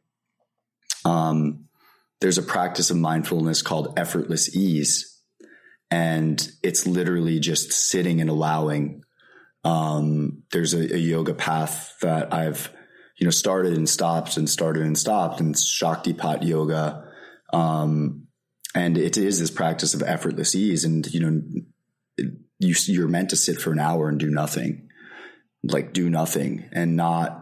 um, 1.05 1.67
there's 2.21 2.39
a 2.39 2.43
practice 2.43 2.91
of 2.91 2.97
mindfulness 2.97 3.63
called 3.63 3.99
effortless 3.99 4.55
ease. 4.57 5.21
And 5.91 6.51
it's 6.63 6.87
literally 6.87 7.41
just 7.41 7.73
sitting 7.73 8.21
and 8.21 8.31
allowing. 8.31 9.03
Um, 9.65 10.45
there's 10.53 10.73
a, 10.73 10.95
a 10.95 10.99
yoga 10.99 11.35
path 11.35 11.95
that 12.01 12.33
I've, 12.33 12.73
you 13.19 13.27
know, 13.27 13.31
started 13.31 13.75
and 13.75 13.89
stopped 13.89 14.37
and 14.37 14.49
started 14.49 14.85
and 14.85 14.97
stopped 14.97 15.41
and 15.41 15.55
Shaktipat 15.55 16.45
yoga. 16.45 17.13
Um, 17.53 18.29
and 18.75 18.97
it 18.97 19.19
is 19.19 19.39
this 19.39 19.51
practice 19.51 19.93
of 19.93 20.03
effortless 20.03 20.55
ease. 20.55 20.85
And, 20.85 21.07
you 21.13 21.21
know, 21.21 21.43
you, 22.59 22.75
you're 22.87 23.09
meant 23.09 23.31
to 23.31 23.37
sit 23.37 23.61
for 23.61 23.73
an 23.73 23.81
hour 23.81 24.09
and 24.09 24.19
do 24.19 24.31
nothing, 24.31 24.89
like 25.63 25.93
do 25.93 26.09
nothing 26.09 26.69
and 26.73 26.97
not 26.97 27.42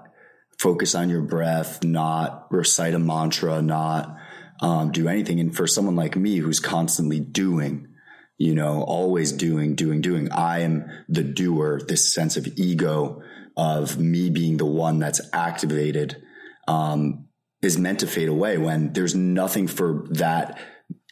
focus 0.60 0.94
on 0.94 1.08
your 1.08 1.22
breath, 1.22 1.82
not 1.82 2.46
recite 2.50 2.92
a 2.92 2.98
mantra, 2.98 3.62
not 3.62 4.14
um, 4.60 4.92
do 4.92 5.08
anything. 5.08 5.40
And 5.40 5.56
for 5.56 5.66
someone 5.66 5.96
like 5.96 6.16
me 6.16 6.36
who's 6.36 6.60
constantly 6.60 7.18
doing, 7.18 7.88
you 8.36 8.54
know, 8.54 8.82
always 8.82 9.32
doing, 9.32 9.74
doing, 9.74 10.02
doing, 10.02 10.30
I 10.30 10.60
am 10.60 10.84
the 11.08 11.24
doer, 11.24 11.80
this 11.88 12.12
sense 12.12 12.36
of 12.36 12.46
ego 12.58 13.22
of 13.56 13.98
me 13.98 14.28
being 14.28 14.58
the 14.58 14.66
one 14.66 14.98
that's 14.98 15.22
activated 15.32 16.22
um, 16.68 17.28
is 17.62 17.78
meant 17.78 18.00
to 18.00 18.06
fade 18.06 18.28
away 18.28 18.58
when 18.58 18.92
there's 18.92 19.14
nothing 19.14 19.66
for 19.66 20.04
that 20.10 20.58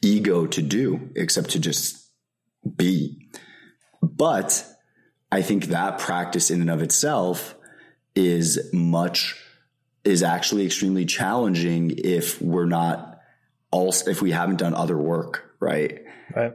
ego 0.02 0.46
to 0.46 0.60
do 0.60 1.08
except 1.16 1.50
to 1.50 1.58
just 1.58 2.10
be. 2.76 3.30
But 4.02 4.62
I 5.32 5.40
think 5.40 5.66
that 5.66 5.98
practice 5.98 6.50
in 6.50 6.60
and 6.60 6.70
of 6.70 6.82
itself 6.82 7.54
is 8.18 8.68
much 8.72 9.36
is 10.04 10.22
actually 10.24 10.66
extremely 10.66 11.04
challenging 11.04 11.92
if 11.96 12.42
we're 12.42 12.66
not 12.66 13.20
also 13.70 14.10
if 14.10 14.20
we 14.20 14.32
haven't 14.32 14.56
done 14.56 14.74
other 14.74 14.98
work, 14.98 15.54
right? 15.60 16.02
Right. 16.34 16.54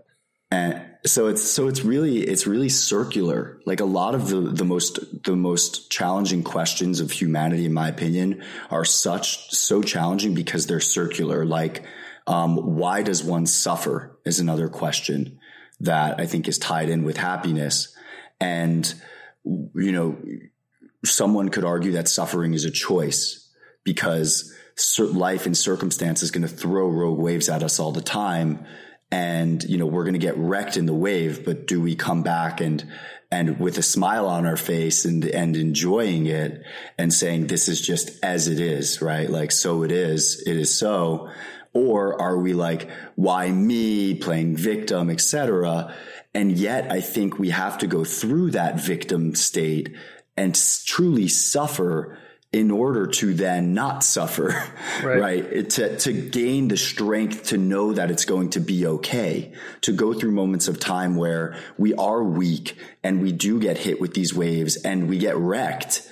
And 0.51 0.85
so 1.05 1.27
it's 1.27 1.41
so 1.41 1.67
it's 1.69 1.83
really 1.83 2.19
it's 2.19 2.45
really 2.45 2.69
circular. 2.69 3.61
Like 3.65 3.79
a 3.79 3.85
lot 3.85 4.13
of 4.13 4.27
the 4.27 4.41
the 4.41 4.65
most 4.65 5.23
the 5.23 5.37
most 5.37 5.89
challenging 5.89 6.43
questions 6.43 6.99
of 6.99 7.11
humanity, 7.11 7.65
in 7.65 7.73
my 7.73 7.87
opinion, 7.87 8.43
are 8.69 8.85
such 8.85 9.49
so 9.51 9.81
challenging 9.81 10.33
because 10.33 10.67
they're 10.67 10.81
circular. 10.81 11.45
Like, 11.45 11.85
um, 12.27 12.57
why 12.75 13.03
does 13.03 13.23
one 13.23 13.45
suffer? 13.45 14.19
Is 14.25 14.39
another 14.39 14.67
question 14.67 15.39
that 15.79 16.19
I 16.19 16.25
think 16.25 16.47
is 16.47 16.57
tied 16.57 16.89
in 16.89 17.03
with 17.03 17.17
happiness. 17.17 17.95
And 18.39 18.93
you 19.45 19.91
know, 19.91 20.17
someone 21.05 21.49
could 21.49 21.65
argue 21.65 21.93
that 21.93 22.07
suffering 22.07 22.53
is 22.53 22.65
a 22.65 22.71
choice 22.71 23.49
because 23.83 24.53
life 24.99 25.45
and 25.45 25.57
circumstance 25.57 26.23
is 26.23 26.31
going 26.31 26.41
to 26.41 26.47
throw 26.47 26.87
rogue 26.87 27.19
waves 27.19 27.49
at 27.49 27.63
us 27.63 27.79
all 27.79 27.91
the 27.91 28.01
time. 28.01 28.65
And, 29.11 29.63
you 29.63 29.77
know, 29.77 29.85
we're 29.85 30.03
going 30.03 30.13
to 30.13 30.19
get 30.19 30.37
wrecked 30.37 30.77
in 30.77 30.85
the 30.87 30.93
wave, 30.93 31.45
but 31.45 31.67
do 31.67 31.79
we 31.79 31.95
come 31.95 32.23
back 32.23 32.61
and, 32.61 32.83
and 33.31 33.59
with 33.59 33.77
a 33.77 33.83
smile 33.83 34.25
on 34.25 34.45
our 34.45 34.57
face 34.57 35.05
and, 35.05 35.23
and 35.25 35.55
enjoying 35.55 36.25
it 36.25 36.63
and 36.97 37.13
saying, 37.13 37.47
this 37.47 37.67
is 37.67 37.79
just 37.79 38.23
as 38.23 38.47
it 38.47 38.59
is, 38.59 39.01
right? 39.01 39.29
Like, 39.29 39.51
so 39.51 39.83
it 39.83 39.91
is, 39.91 40.41
it 40.47 40.55
is 40.55 40.75
so. 40.75 41.29
Or 41.73 42.19
are 42.19 42.37
we 42.37 42.53
like, 42.53 42.89
why 43.15 43.51
me 43.51 44.15
playing 44.15 44.57
victim, 44.57 45.09
etc. 45.09 45.93
And 46.33 46.57
yet 46.57 46.91
I 46.91 47.01
think 47.01 47.37
we 47.37 47.51
have 47.51 47.77
to 47.79 47.87
go 47.87 48.03
through 48.03 48.51
that 48.51 48.79
victim 48.79 49.35
state 49.35 49.95
and 50.35 50.55
truly 50.85 51.27
suffer 51.27 52.17
in 52.51 52.69
order 52.69 53.07
to 53.07 53.33
then 53.33 53.73
not 53.73 54.03
suffer, 54.03 54.49
right. 55.03 55.19
right? 55.19 55.69
To, 55.71 55.97
to 55.97 56.13
gain 56.13 56.67
the 56.67 56.77
strength 56.77 57.45
to 57.45 57.57
know 57.57 57.93
that 57.93 58.11
it's 58.11 58.25
going 58.25 58.51
to 58.51 58.59
be 58.59 58.85
okay, 58.85 59.53
to 59.81 59.91
go 59.91 60.13
through 60.13 60.31
moments 60.31 60.67
of 60.67 60.79
time 60.79 61.15
where 61.15 61.55
we 61.77 61.95
are 61.95 62.23
weak 62.23 62.77
and 63.03 63.21
we 63.21 63.31
do 63.31 63.59
get 63.59 63.79
hit 63.79 63.99
with 63.99 64.13
these 64.13 64.35
waves 64.35 64.75
and 64.77 65.09
we 65.09 65.17
get 65.17 65.35
wrecked 65.35 66.07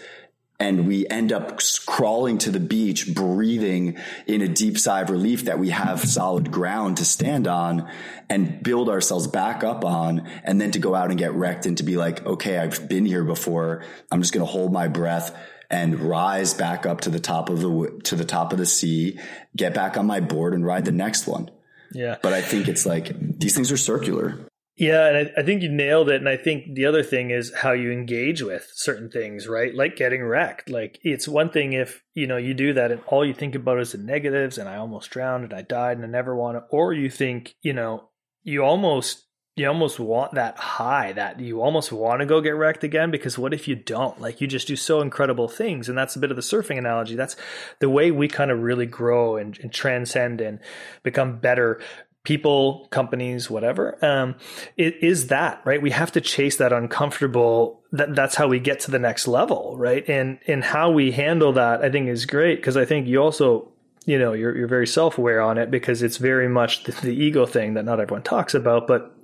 and 0.61 0.87
we 0.87 1.07
end 1.07 1.33
up 1.33 1.59
crawling 1.87 2.37
to 2.37 2.51
the 2.51 2.59
beach, 2.59 3.15
breathing 3.15 3.97
in 4.27 4.43
a 4.43 4.47
deep 4.47 4.77
sigh 4.77 5.01
of 5.01 5.09
relief 5.09 5.45
that 5.45 5.57
we 5.57 5.71
have 5.71 5.99
solid 6.01 6.51
ground 6.51 6.97
to 6.97 7.03
stand 7.03 7.47
on 7.47 7.89
and 8.29 8.61
build 8.61 8.87
ourselves 8.87 9.25
back 9.25 9.63
up 9.63 9.83
on. 9.83 10.29
And 10.43 10.61
then 10.61 10.69
to 10.71 10.79
go 10.79 10.93
out 10.93 11.09
and 11.09 11.17
get 11.17 11.33
wrecked 11.33 11.65
and 11.65 11.75
to 11.79 11.83
be 11.83 11.97
like, 11.97 12.23
okay, 12.27 12.59
I've 12.59 12.87
been 12.87 13.07
here 13.07 13.23
before. 13.23 13.83
I'm 14.11 14.21
just 14.21 14.33
going 14.33 14.45
to 14.45 14.51
hold 14.51 14.71
my 14.71 14.87
breath 14.87 15.35
and 15.71 15.99
rise 15.99 16.53
back 16.53 16.85
up 16.85 17.01
to 17.01 17.09
the 17.09 17.19
top 17.19 17.49
of 17.49 17.59
the, 17.59 17.99
to 18.03 18.15
the 18.15 18.25
top 18.25 18.53
of 18.53 18.59
the 18.59 18.67
sea, 18.67 19.17
get 19.55 19.73
back 19.73 19.97
on 19.97 20.05
my 20.05 20.19
board 20.19 20.53
and 20.53 20.63
ride 20.63 20.85
the 20.85 20.91
next 20.91 21.25
one. 21.25 21.49
Yeah. 21.91 22.17
But 22.21 22.33
I 22.33 22.41
think 22.43 22.67
it's 22.67 22.85
like 22.85 23.39
these 23.39 23.55
things 23.55 23.71
are 23.71 23.77
circular. 23.77 24.37
Yeah, 24.77 25.07
and 25.07 25.17
I, 25.17 25.41
I, 25.41 25.43
think 25.43 25.61
you 25.61 25.69
nailed 25.69 26.09
it. 26.09 26.15
And 26.15 26.29
I 26.29 26.37
think 26.37 26.75
the 26.75 26.85
other 26.85 27.03
thing 27.03 27.29
is 27.29 27.53
how 27.53 27.73
you 27.73 27.91
engage 27.91 28.41
with 28.41 28.71
certain 28.73 29.11
things, 29.11 29.47
right? 29.47 29.75
Like 29.75 29.95
getting 29.95 30.23
wrecked. 30.23 30.69
Like 30.69 30.97
it's 31.03 31.27
one 31.27 31.49
thing 31.49 31.73
if 31.73 32.01
you 32.15 32.25
know 32.25 32.37
you 32.37 32.53
do 32.53 32.73
that 32.73 32.91
and 32.91 33.01
all 33.07 33.25
you 33.25 33.33
think 33.33 33.53
about 33.53 33.79
is 33.79 33.91
the 33.91 33.97
negatives, 33.97 34.57
and 34.57 34.69
I 34.69 34.77
almost 34.77 35.11
drowned 35.11 35.43
and 35.43 35.53
I 35.53 35.61
died 35.61 35.97
and 35.97 36.05
I 36.05 36.09
never 36.09 36.35
want 36.35 36.57
to. 36.57 36.63
Or 36.69 36.93
you 36.93 37.09
think, 37.09 37.55
you 37.61 37.73
know, 37.73 38.09
you 38.43 38.63
almost 38.63 39.25
you 39.57 39.67
almost 39.67 39.99
want 39.99 40.33
that 40.33 40.57
high 40.57 41.11
that 41.11 41.39
you 41.39 41.61
almost 41.61 41.91
want 41.91 42.21
to 42.21 42.25
go 42.25 42.39
get 42.39 42.55
wrecked 42.55 42.85
again 42.85 43.11
because 43.11 43.37
what 43.37 43.53
if 43.53 43.67
you 43.67 43.75
don't 43.75 44.21
like 44.21 44.39
you 44.39 44.47
just 44.47 44.67
do 44.67 44.77
so 44.77 45.01
incredible 45.01 45.49
things 45.49 45.89
and 45.89 45.97
that's 45.97 46.15
a 46.15 46.19
bit 46.19 46.31
of 46.31 46.37
the 46.37 46.41
surfing 46.41 46.77
analogy 46.77 47.15
that's 47.15 47.35
the 47.79 47.89
way 47.89 48.11
we 48.11 48.29
kind 48.29 48.49
of 48.49 48.59
really 48.59 48.85
grow 48.85 49.35
and, 49.35 49.59
and 49.59 49.73
transcend 49.73 50.39
and 50.39 50.59
become 51.03 51.37
better 51.37 51.81
people, 52.23 52.87
companies, 52.91 53.49
whatever, 53.49 53.97
um, 54.05 54.35
it 54.77 54.95
is 55.01 55.27
that, 55.27 55.61
right? 55.65 55.81
We 55.81 55.91
have 55.91 56.11
to 56.13 56.21
chase 56.21 56.57
that 56.57 56.71
uncomfortable. 56.71 57.81
That 57.91 58.15
that's 58.15 58.35
how 58.35 58.47
we 58.47 58.59
get 58.59 58.79
to 58.81 58.91
the 58.91 58.99
next 58.99 59.27
level, 59.27 59.75
right? 59.77 60.07
And 60.07 60.39
and 60.47 60.63
how 60.63 60.91
we 60.91 61.11
handle 61.11 61.53
that, 61.53 61.81
I 61.81 61.89
think, 61.89 62.07
is 62.07 62.25
great 62.25 62.57
because 62.57 62.77
I 62.77 62.85
think 62.85 63.07
you 63.07 63.21
also, 63.21 63.71
you 64.05 64.19
know, 64.19 64.33
you're 64.33 64.55
you're 64.55 64.67
very 64.67 64.87
self 64.87 65.17
aware 65.17 65.41
on 65.41 65.57
it 65.57 65.71
because 65.71 66.03
it's 66.03 66.17
very 66.17 66.47
much 66.47 66.83
the, 66.83 66.91
the 66.91 67.15
ego 67.15 67.45
thing 67.45 67.73
that 67.73 67.85
not 67.85 67.99
everyone 67.99 68.23
talks 68.23 68.53
about. 68.53 68.87
But 68.87 69.15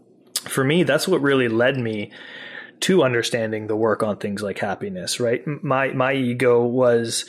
for 0.49 0.63
me, 0.63 0.83
that's 0.83 1.07
what 1.07 1.21
really 1.21 1.47
led 1.47 1.77
me 1.77 2.11
to 2.79 3.03
understanding 3.03 3.67
the 3.67 3.75
work 3.75 4.03
on 4.03 4.17
things 4.17 4.41
like 4.41 4.59
happiness, 4.59 5.19
right? 5.19 5.45
My 5.45 5.89
my 5.89 6.13
ego 6.13 6.65
was 6.65 7.25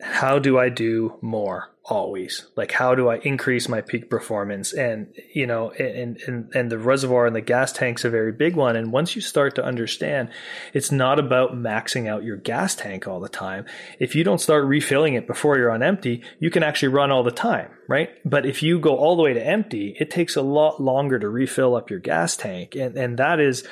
how 0.00 0.38
do 0.38 0.58
I 0.58 0.68
do 0.68 1.16
more? 1.20 1.71
Always. 1.84 2.46
Like 2.56 2.72
how 2.72 2.94
do 2.94 3.08
i 3.08 3.16
increase 3.18 3.68
my 3.68 3.80
peak 3.80 4.08
performance? 4.08 4.72
And 4.72 5.12
you 5.34 5.46
know 5.46 5.70
and 5.72 6.16
and 6.26 6.54
and 6.54 6.70
the 6.70 6.78
reservoir 6.78 7.26
and 7.26 7.34
the 7.34 7.40
gas 7.40 7.72
tank's 7.72 8.04
a 8.04 8.10
very 8.10 8.32
big 8.32 8.54
one. 8.54 8.76
And 8.76 8.92
once 8.92 9.16
you 9.16 9.22
start 9.22 9.54
to 9.56 9.64
understand 9.64 10.30
it's 10.72 10.92
not 10.92 11.18
about 11.18 11.54
maxing 11.54 12.08
out 12.08 12.24
your 12.24 12.36
gas 12.36 12.74
tank 12.74 13.08
all 13.08 13.20
the 13.20 13.28
time. 13.28 13.66
If 13.98 14.14
you 14.14 14.22
don't 14.22 14.40
start 14.40 14.64
refilling 14.64 15.14
it 15.14 15.26
before 15.26 15.58
you're 15.58 15.72
on 15.72 15.82
empty 15.82 16.22
you 16.38 16.50
can 16.50 16.62
actually 16.62 16.88
run 16.88 17.10
all 17.10 17.24
the 17.24 17.30
time 17.30 17.70
right? 17.88 18.10
But 18.24 18.46
if 18.46 18.62
you 18.62 18.78
go 18.78 18.96
all 18.96 19.16
the 19.16 19.22
way 19.22 19.34
to 19.34 19.44
empty 19.44 19.96
it 19.98 20.10
takes 20.10 20.36
a 20.36 20.42
lot 20.42 20.80
longer 20.80 21.18
to 21.18 21.28
refill 21.28 21.74
up 21.74 21.90
your 21.90 22.00
gas 22.00 22.36
tank. 22.36 22.76
And 22.76 22.96
and 22.96 23.18
that 23.18 23.40
is 23.40 23.66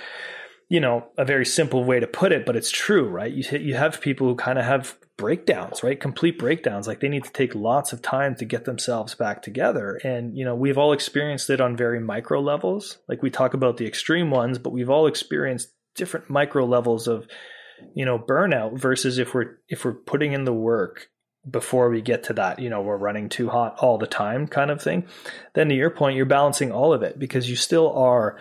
you 0.68 0.80
know 0.80 1.06
a 1.16 1.24
very 1.24 1.46
simple 1.46 1.84
way 1.84 1.98
to 2.00 2.06
put 2.06 2.32
it 2.32 2.44
but 2.44 2.56
it's 2.56 2.70
true 2.70 3.08
right? 3.08 3.32
You 3.32 3.58
you 3.58 3.74
have 3.76 4.00
people 4.00 4.26
who 4.26 4.34
kind 4.34 4.58
of 4.58 4.64
have 4.64 4.96
breakdowns, 5.20 5.82
right? 5.82 6.00
Complete 6.00 6.38
breakdowns. 6.38 6.88
Like 6.88 7.00
they 7.00 7.08
need 7.08 7.24
to 7.24 7.32
take 7.32 7.54
lots 7.54 7.92
of 7.92 8.00
time 8.00 8.34
to 8.36 8.46
get 8.46 8.64
themselves 8.64 9.14
back 9.14 9.42
together. 9.42 10.00
And, 10.02 10.34
you 10.34 10.46
know, 10.46 10.54
we've 10.54 10.78
all 10.78 10.94
experienced 10.94 11.50
it 11.50 11.60
on 11.60 11.76
very 11.76 12.00
micro 12.00 12.40
levels. 12.40 12.96
Like 13.06 13.22
we 13.22 13.28
talk 13.28 13.52
about 13.52 13.76
the 13.76 13.86
extreme 13.86 14.30
ones, 14.30 14.58
but 14.58 14.72
we've 14.72 14.88
all 14.88 15.06
experienced 15.06 15.68
different 15.94 16.30
micro 16.30 16.64
levels 16.64 17.06
of, 17.06 17.28
you 17.94 18.06
know, 18.06 18.18
burnout 18.18 18.78
versus 18.78 19.18
if 19.18 19.34
we're, 19.34 19.58
if 19.68 19.84
we're 19.84 19.92
putting 19.92 20.32
in 20.32 20.44
the 20.44 20.54
work 20.54 21.08
before 21.48 21.90
we 21.90 22.00
get 22.00 22.24
to 22.24 22.32
that, 22.32 22.58
you 22.58 22.70
know, 22.70 22.80
we're 22.80 22.96
running 22.96 23.28
too 23.28 23.50
hot 23.50 23.76
all 23.78 23.98
the 23.98 24.06
time 24.06 24.46
kind 24.46 24.70
of 24.70 24.80
thing. 24.80 25.06
Then 25.54 25.68
to 25.68 25.74
your 25.74 25.90
point, 25.90 26.16
you're 26.16 26.24
balancing 26.24 26.72
all 26.72 26.94
of 26.94 27.02
it 27.02 27.18
because 27.18 27.50
you 27.50 27.56
still 27.56 27.92
are, 27.92 28.38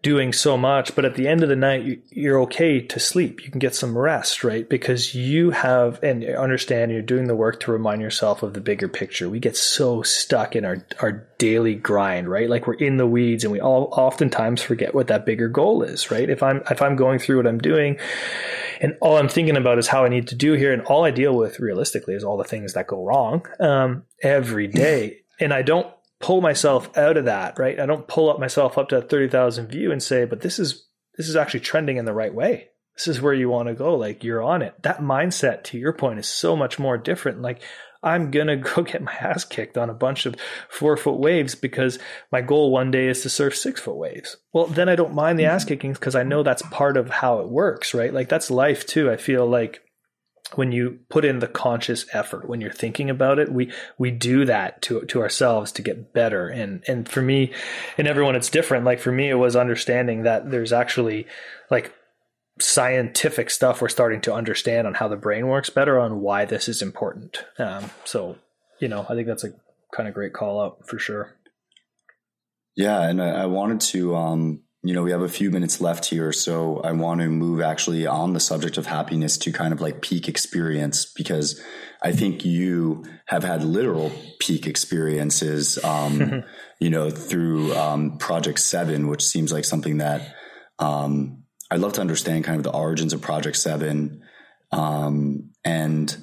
doing 0.00 0.32
so 0.32 0.56
much, 0.56 0.94
but 0.94 1.04
at 1.04 1.16
the 1.16 1.26
end 1.26 1.42
of 1.42 1.48
the 1.48 1.56
night, 1.56 2.02
you're 2.10 2.40
okay 2.42 2.80
to 2.80 3.00
sleep. 3.00 3.44
You 3.44 3.50
can 3.50 3.58
get 3.58 3.74
some 3.74 3.98
rest, 3.98 4.44
right? 4.44 4.68
Because 4.68 5.12
you 5.14 5.50
have 5.50 6.00
and 6.04 6.24
understand 6.24 6.92
you're 6.92 7.02
doing 7.02 7.26
the 7.26 7.34
work 7.34 7.58
to 7.60 7.72
remind 7.72 8.00
yourself 8.00 8.44
of 8.44 8.54
the 8.54 8.60
bigger 8.60 8.86
picture. 8.86 9.28
We 9.28 9.40
get 9.40 9.56
so 9.56 10.02
stuck 10.02 10.54
in 10.54 10.64
our, 10.64 10.86
our 11.00 11.26
daily 11.38 11.74
grind, 11.74 12.28
right? 12.28 12.48
Like 12.48 12.68
we're 12.68 12.74
in 12.74 12.96
the 12.96 13.08
weeds 13.08 13.42
and 13.42 13.52
we 13.52 13.60
all 13.60 13.88
oftentimes 13.92 14.62
forget 14.62 14.94
what 14.94 15.08
that 15.08 15.26
bigger 15.26 15.48
goal 15.48 15.82
is, 15.82 16.12
right? 16.12 16.30
If 16.30 16.44
I'm, 16.44 16.62
if 16.70 16.80
I'm 16.80 16.94
going 16.94 17.18
through 17.18 17.38
what 17.38 17.48
I'm 17.48 17.58
doing 17.58 17.98
and 18.80 18.96
all 19.00 19.16
I'm 19.16 19.28
thinking 19.28 19.56
about 19.56 19.78
is 19.78 19.88
how 19.88 20.04
I 20.04 20.08
need 20.08 20.28
to 20.28 20.36
do 20.36 20.52
here 20.52 20.72
and 20.72 20.82
all 20.82 21.04
I 21.04 21.10
deal 21.10 21.36
with 21.36 21.58
realistically 21.58 22.14
is 22.14 22.22
all 22.22 22.36
the 22.36 22.44
things 22.44 22.74
that 22.74 22.86
go 22.86 23.04
wrong, 23.04 23.44
um, 23.58 24.04
every 24.22 24.68
day. 24.68 25.22
And 25.40 25.52
I 25.52 25.62
don't 25.62 25.88
pull 26.20 26.40
myself 26.40 26.96
out 26.96 27.16
of 27.16 27.26
that, 27.26 27.58
right? 27.58 27.78
I 27.78 27.86
don't 27.86 28.08
pull 28.08 28.30
up 28.30 28.40
myself 28.40 28.76
up 28.76 28.88
to 28.88 28.96
that 28.96 29.10
30,000 29.10 29.68
view 29.68 29.92
and 29.92 30.02
say, 30.02 30.24
but 30.24 30.40
this 30.40 30.58
is, 30.58 30.86
this 31.16 31.28
is 31.28 31.36
actually 31.36 31.60
trending 31.60 31.96
in 31.96 32.04
the 32.04 32.12
right 32.12 32.34
way. 32.34 32.68
This 32.96 33.08
is 33.08 33.20
where 33.20 33.34
you 33.34 33.48
want 33.48 33.68
to 33.68 33.74
go. 33.74 33.94
Like 33.94 34.24
you're 34.24 34.42
on 34.42 34.62
it. 34.62 34.74
That 34.82 34.98
mindset 34.98 35.62
to 35.64 35.78
your 35.78 35.92
point 35.92 36.18
is 36.18 36.28
so 36.28 36.56
much 36.56 36.78
more 36.78 36.98
different. 36.98 37.42
Like, 37.42 37.60
I'm 38.02 38.30
going 38.30 38.46
to 38.48 38.56
go 38.56 38.82
get 38.82 39.02
my 39.02 39.12
ass 39.12 39.44
kicked 39.44 39.78
on 39.78 39.90
a 39.90 39.94
bunch 39.94 40.26
of 40.26 40.36
four 40.68 40.96
foot 40.96 41.18
waves 41.18 41.54
because 41.54 41.98
my 42.32 42.40
goal 42.40 42.70
one 42.70 42.90
day 42.90 43.08
is 43.08 43.22
to 43.22 43.30
surf 43.30 43.56
six 43.56 43.80
foot 43.80 43.96
waves. 43.96 44.36
Well, 44.52 44.66
then 44.66 44.88
I 44.88 44.96
don't 44.96 45.14
mind 45.14 45.38
the 45.38 45.44
ass 45.44 45.62
mm-hmm. 45.62 45.68
kicking 45.68 45.92
because 45.92 46.14
I 46.14 46.22
know 46.24 46.42
that's 46.42 46.62
part 46.62 46.96
of 46.96 47.10
how 47.10 47.40
it 47.40 47.48
works, 47.48 47.94
right? 47.94 48.12
Like 48.12 48.28
that's 48.28 48.50
life 48.50 48.86
too. 48.86 49.10
I 49.10 49.16
feel 49.16 49.46
like 49.46 49.80
when 50.54 50.72
you 50.72 50.98
put 51.08 51.24
in 51.24 51.40
the 51.40 51.46
conscious 51.46 52.06
effort 52.12 52.48
when 52.48 52.60
you're 52.60 52.72
thinking 52.72 53.10
about 53.10 53.38
it 53.38 53.52
we 53.52 53.70
we 53.98 54.10
do 54.10 54.44
that 54.44 54.80
to 54.80 55.00
to 55.02 55.20
ourselves 55.20 55.70
to 55.72 55.82
get 55.82 56.12
better 56.12 56.48
and 56.48 56.82
and 56.88 57.08
for 57.08 57.20
me 57.20 57.52
and 57.98 58.08
everyone 58.08 58.34
it's 58.34 58.48
different 58.48 58.84
like 58.84 58.98
for 58.98 59.12
me 59.12 59.28
it 59.28 59.34
was 59.34 59.56
understanding 59.56 60.22
that 60.22 60.50
there's 60.50 60.72
actually 60.72 61.26
like 61.70 61.92
scientific 62.60 63.50
stuff 63.50 63.80
we're 63.80 63.88
starting 63.88 64.20
to 64.22 64.34
understand 64.34 64.86
on 64.86 64.94
how 64.94 65.08
the 65.08 65.16
brain 65.16 65.46
works 65.46 65.70
better 65.70 65.98
on 65.98 66.20
why 66.20 66.44
this 66.44 66.68
is 66.68 66.82
important. 66.82 67.44
Um, 67.58 67.90
so, 68.04 68.36
you 68.78 68.88
know, 68.88 69.06
I 69.08 69.14
think 69.14 69.26
that's 69.26 69.44
a 69.44 69.52
kind 69.92 70.08
of 70.08 70.14
great 70.14 70.32
call 70.32 70.60
out 70.60 70.86
for 70.86 70.98
sure. 70.98 71.34
Yeah, 72.76 73.02
and 73.02 73.22
I, 73.22 73.42
I 73.42 73.46
wanted 73.46 73.80
to, 73.92 74.14
um, 74.14 74.62
you 74.82 74.94
know, 74.94 75.02
we 75.02 75.10
have 75.10 75.22
a 75.22 75.28
few 75.28 75.50
minutes 75.50 75.80
left 75.80 76.04
here, 76.04 76.32
so 76.32 76.80
I 76.80 76.92
want 76.92 77.20
to 77.20 77.28
move 77.28 77.60
actually 77.60 78.06
on 78.06 78.32
the 78.32 78.40
subject 78.40 78.78
of 78.78 78.86
happiness 78.86 79.36
to 79.38 79.52
kind 79.52 79.72
of 79.72 79.80
like 79.80 80.02
peak 80.02 80.28
experience 80.28 81.04
because 81.04 81.60
I 82.00 82.12
think 82.12 82.44
you 82.44 83.04
have 83.26 83.42
had 83.42 83.64
literal 83.64 84.12
peak 84.38 84.66
experiences, 84.66 85.82
um, 85.84 86.44
you 86.80 86.90
know, 86.90 87.10
through 87.10 87.74
um, 87.74 88.18
Project 88.18 88.60
Seven, 88.60 89.08
which 89.08 89.24
seems 89.24 89.52
like 89.52 89.64
something 89.64 89.98
that 89.98 90.34
um, 90.78 91.42
I'd 91.70 91.80
love 91.80 91.94
to 91.94 92.00
understand 92.00 92.44
kind 92.44 92.58
of 92.58 92.62
the 92.62 92.72
origins 92.72 93.12
of 93.12 93.20
Project 93.20 93.56
Seven, 93.56 94.22
um, 94.70 95.50
and 95.64 96.16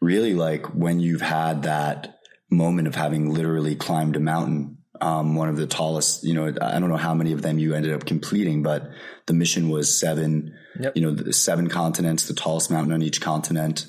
really 0.00 0.34
like 0.34 0.74
when 0.74 0.98
you've 0.98 1.20
had 1.20 1.62
that 1.62 2.18
moment 2.50 2.88
of 2.88 2.94
having 2.94 3.32
literally 3.32 3.76
climbed 3.76 4.16
a 4.16 4.20
mountain, 4.20 4.73
um, 5.04 5.34
one 5.34 5.50
of 5.50 5.56
the 5.56 5.66
tallest. 5.66 6.24
You 6.24 6.32
know, 6.32 6.54
I 6.60 6.80
don't 6.80 6.88
know 6.88 6.96
how 6.96 7.14
many 7.14 7.32
of 7.32 7.42
them 7.42 7.58
you 7.58 7.74
ended 7.74 7.92
up 7.92 8.06
completing, 8.06 8.62
but 8.62 8.90
the 9.26 9.34
mission 9.34 9.68
was 9.68 9.98
seven. 9.98 10.54
Yep. 10.80 10.96
You 10.96 11.02
know, 11.02 11.10
the 11.10 11.32
seven 11.32 11.68
continents, 11.68 12.26
the 12.26 12.34
tallest 12.34 12.70
mountain 12.70 12.92
on 12.92 13.02
each 13.02 13.20
continent. 13.20 13.86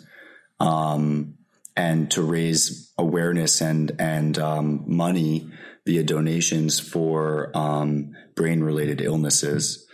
Um, 0.59 1.37
and 1.77 2.09
to 2.11 2.21
raise 2.21 2.93
awareness 2.97 3.61
and 3.61 3.91
and 3.99 4.37
um, 4.37 4.83
money 4.87 5.49
via 5.85 6.03
donations 6.03 6.79
for 6.79 7.51
um, 7.55 8.13
brain 8.35 8.63
related 8.63 9.01
illnesses. 9.01 9.85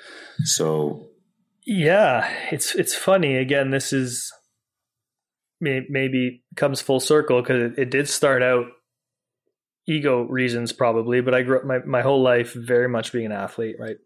So, 0.44 1.08
yeah, 1.66 2.32
it's 2.52 2.76
it's 2.76 2.96
funny. 2.96 3.38
Again, 3.38 3.70
this 3.70 3.94
is 3.94 4.32
maybe 5.60 6.44
comes 6.56 6.82
full 6.82 7.00
circle 7.00 7.42
because 7.42 7.72
it, 7.72 7.80
it 7.80 7.90
did 7.92 8.10
start 8.10 8.42
out 8.42 8.66
ego 9.88 10.24
reasons 10.24 10.72
probably, 10.72 11.22
but 11.22 11.34
I 11.34 11.42
grew 11.44 11.58
up 11.58 11.66
my, 11.66 11.80
my 11.80 12.02
whole 12.02 12.22
life 12.22 12.54
very 12.54 12.88
much 12.88 13.12
being 13.12 13.26
an 13.26 13.32
athlete, 13.32 13.78
right? 13.80 13.98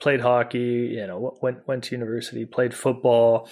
Played 0.00 0.20
hockey, 0.20 0.94
you 0.94 1.06
know, 1.06 1.38
went 1.42 1.66
went 1.68 1.84
to 1.84 1.94
university, 1.94 2.46
played 2.46 2.74
football. 2.74 3.48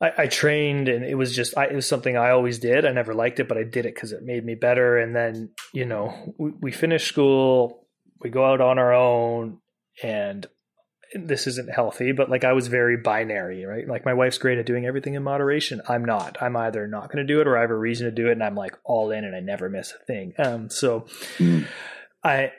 I, 0.00 0.12
I 0.18 0.26
trained, 0.26 0.88
and 0.88 1.04
it 1.04 1.14
was 1.14 1.34
just 1.34 1.56
I, 1.56 1.66
it 1.66 1.74
was 1.74 1.86
something 1.86 2.16
I 2.16 2.30
always 2.30 2.58
did. 2.58 2.84
I 2.84 2.92
never 2.92 3.14
liked 3.14 3.38
it, 3.38 3.46
but 3.46 3.56
I 3.56 3.62
did 3.62 3.86
it 3.86 3.94
because 3.94 4.10
it 4.10 4.24
made 4.24 4.44
me 4.44 4.56
better. 4.56 4.98
And 4.98 5.14
then 5.14 5.50
you 5.72 5.86
know, 5.86 6.34
we, 6.36 6.50
we 6.60 6.72
finished 6.72 7.06
school, 7.06 7.86
we 8.20 8.30
go 8.30 8.44
out 8.44 8.60
on 8.60 8.78
our 8.78 8.92
own, 8.92 9.58
and 10.02 10.46
this 11.14 11.46
isn't 11.46 11.70
healthy, 11.70 12.12
but 12.12 12.28
like 12.28 12.44
I 12.44 12.52
was 12.52 12.66
very 12.66 12.96
binary, 12.96 13.64
right? 13.64 13.86
Like 13.86 14.04
my 14.04 14.14
wife's 14.14 14.38
great 14.38 14.58
at 14.58 14.66
doing 14.66 14.86
everything 14.86 15.14
in 15.14 15.22
moderation. 15.22 15.80
I'm 15.88 16.04
not. 16.04 16.36
I'm 16.42 16.56
either 16.56 16.86
not 16.86 17.10
going 17.10 17.24
to 17.26 17.32
do 17.32 17.40
it 17.40 17.46
or 17.46 17.56
I 17.56 17.62
have 17.62 17.70
a 17.70 17.76
reason 17.76 18.06
to 18.06 18.10
do 18.10 18.28
it 18.28 18.32
and 18.32 18.42
I'm 18.42 18.54
like 18.54 18.76
all 18.84 19.10
in 19.10 19.24
and 19.24 19.34
I 19.34 19.40
never 19.40 19.68
miss 19.68 19.92
a 19.92 20.04
thing. 20.04 20.34
Um, 20.38 20.70
so 20.70 21.06
mm. 21.38 21.66
I, 22.22 22.52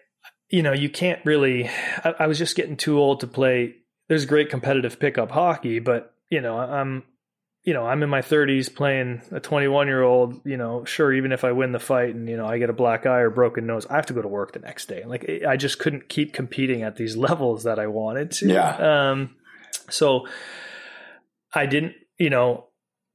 you 0.49 0.63
know, 0.63 0.73
you 0.73 0.89
can't 0.89 1.19
really, 1.25 1.69
I, 2.03 2.15
I 2.19 2.27
was 2.27 2.37
just 2.37 2.55
getting 2.55 2.77
too 2.77 2.99
old 2.99 3.19
to 3.21 3.27
play. 3.27 3.75
There's 4.07 4.25
great 4.25 4.49
competitive 4.49 4.99
pickup 4.99 5.31
hockey, 5.31 5.79
but 5.79 6.13
you 6.29 6.41
know, 6.41 6.57
I'm, 6.57 7.03
you 7.65 7.73
know, 7.73 7.85
I'm 7.85 8.03
in 8.03 8.09
my 8.09 8.21
30s 8.21 8.73
playing 8.73 9.23
a 9.31 9.39
21 9.39 9.87
year 9.87 10.03
old, 10.03 10.39
you 10.45 10.55
know, 10.55 10.85
sure, 10.85 11.11
even 11.11 11.31
if 11.31 11.43
I 11.43 11.51
win 11.51 11.71
the 11.71 11.79
fight 11.79 12.13
and, 12.13 12.29
you 12.29 12.37
know, 12.37 12.45
I 12.45 12.59
get 12.59 12.69
a 12.69 12.73
black 12.73 13.07
eye 13.07 13.21
or 13.21 13.31
broken 13.31 13.65
nose, 13.65 13.87
I 13.87 13.95
have 13.95 14.05
to 14.05 14.13
go 14.13 14.21
to 14.21 14.27
work 14.27 14.53
the 14.53 14.59
next 14.59 14.85
day. 14.85 15.03
Like, 15.03 15.27
I 15.47 15.57
just 15.57 15.79
couldn't 15.79 16.07
keep 16.07 16.31
competing 16.31 16.83
at 16.83 16.95
these 16.95 17.17
levels 17.17 17.63
that 17.63 17.79
I 17.79 17.87
wanted 17.87 18.31
to. 18.31 18.47
Yeah. 18.47 19.09
Um, 19.09 19.35
so 19.89 20.27
I 21.53 21.65
didn't, 21.65 21.93
you 22.19 22.29
know, 22.29 22.67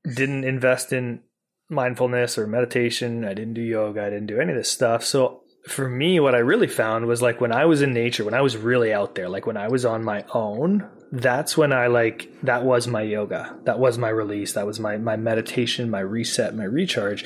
didn't 0.05 0.43
invest 0.43 0.93
in 0.93 1.21
mindfulness 1.69 2.37
or 2.37 2.49
meditation. 2.49 3.25
I 3.25 3.35
didn't 3.35 3.55
do 3.55 3.63
yoga. 3.63 4.03
I 4.03 4.11
didn't 4.11 4.27
do 4.27 4.41
any 4.41 4.51
of 4.51 4.59
this 4.59 4.71
stuff. 4.71 5.05
So 5.05 5.43
for 5.69 5.89
me, 5.89 6.19
what 6.19 6.35
I 6.35 6.39
really 6.39 6.67
found 6.67 7.07
was 7.07 7.23
like 7.23 7.41
when 7.41 7.53
I 7.53 7.67
was 7.67 7.83
in 7.83 7.93
nature, 7.93 8.25
when 8.25 8.35
I 8.35 8.41
was 8.41 8.57
really 8.57 8.93
out 8.93 9.15
there, 9.15 9.29
like 9.29 9.47
when 9.47 9.57
I 9.57 9.69
was 9.69 9.85
on 9.85 10.03
my 10.03 10.25
own, 10.35 10.89
that's 11.13 11.57
when 11.57 11.73
I 11.73 11.89
like 11.89 12.31
that 12.43 12.65
was 12.65 12.87
my 12.87 13.03
yoga. 13.03 13.59
That 13.65 13.79
was 13.79 13.99
my 13.99 14.09
release. 14.09 14.53
That 14.53 14.67
was 14.67 14.79
my 14.79 14.97
my 14.97 15.17
meditation, 15.17 15.91
my 15.91 16.01
reset, 16.01 16.55
my 16.55 16.65
recharge. 16.65 17.25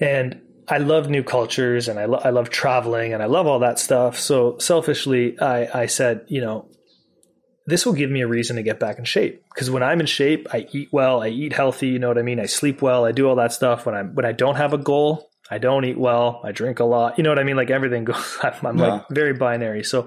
And 0.00 0.40
I 0.68 0.78
love 0.78 1.10
new 1.10 1.22
cultures 1.22 1.88
and 1.88 1.98
I, 1.98 2.06
lo- 2.06 2.20
I 2.24 2.30
love 2.30 2.48
traveling 2.48 3.12
and 3.12 3.22
I 3.22 3.26
love 3.26 3.46
all 3.46 3.58
that 3.58 3.78
stuff. 3.78 4.18
So 4.18 4.56
selfishly, 4.58 5.38
I, 5.38 5.82
I 5.82 5.86
said, 5.86 6.24
you 6.28 6.40
know, 6.40 6.70
this 7.66 7.84
will 7.84 7.92
give 7.92 8.10
me 8.10 8.22
a 8.22 8.26
reason 8.26 8.56
to 8.56 8.62
get 8.62 8.80
back 8.80 8.98
in 8.98 9.04
shape 9.04 9.44
because 9.54 9.70
when 9.70 9.82
I'm 9.82 10.00
in 10.00 10.06
shape, 10.06 10.48
I 10.52 10.66
eat 10.72 10.88
well, 10.92 11.22
I 11.22 11.28
eat 11.28 11.52
healthy. 11.52 11.88
You 11.88 11.98
know 11.98 12.08
what 12.08 12.18
I 12.18 12.22
mean? 12.22 12.40
I 12.40 12.46
sleep 12.46 12.82
well, 12.82 13.04
I 13.04 13.12
do 13.12 13.28
all 13.28 13.36
that 13.36 13.52
stuff. 13.52 13.86
When 13.86 13.94
I'm 13.94 14.14
when 14.14 14.24
I 14.24 14.32
don't 14.32 14.56
have 14.56 14.72
a 14.72 14.78
goal, 14.78 15.30
I 15.50 15.58
don't 15.58 15.84
eat 15.84 15.98
well, 15.98 16.40
I 16.44 16.52
drink 16.52 16.80
a 16.80 16.84
lot. 16.84 17.16
You 17.16 17.24
know 17.24 17.30
what 17.30 17.38
I 17.38 17.44
mean? 17.44 17.56
Like 17.56 17.70
everything 17.70 18.04
goes. 18.04 18.38
I'm, 18.42 18.78
yeah. 18.78 18.86
like 18.86 19.08
very 19.10 19.32
binary. 19.32 19.82
So 19.82 20.06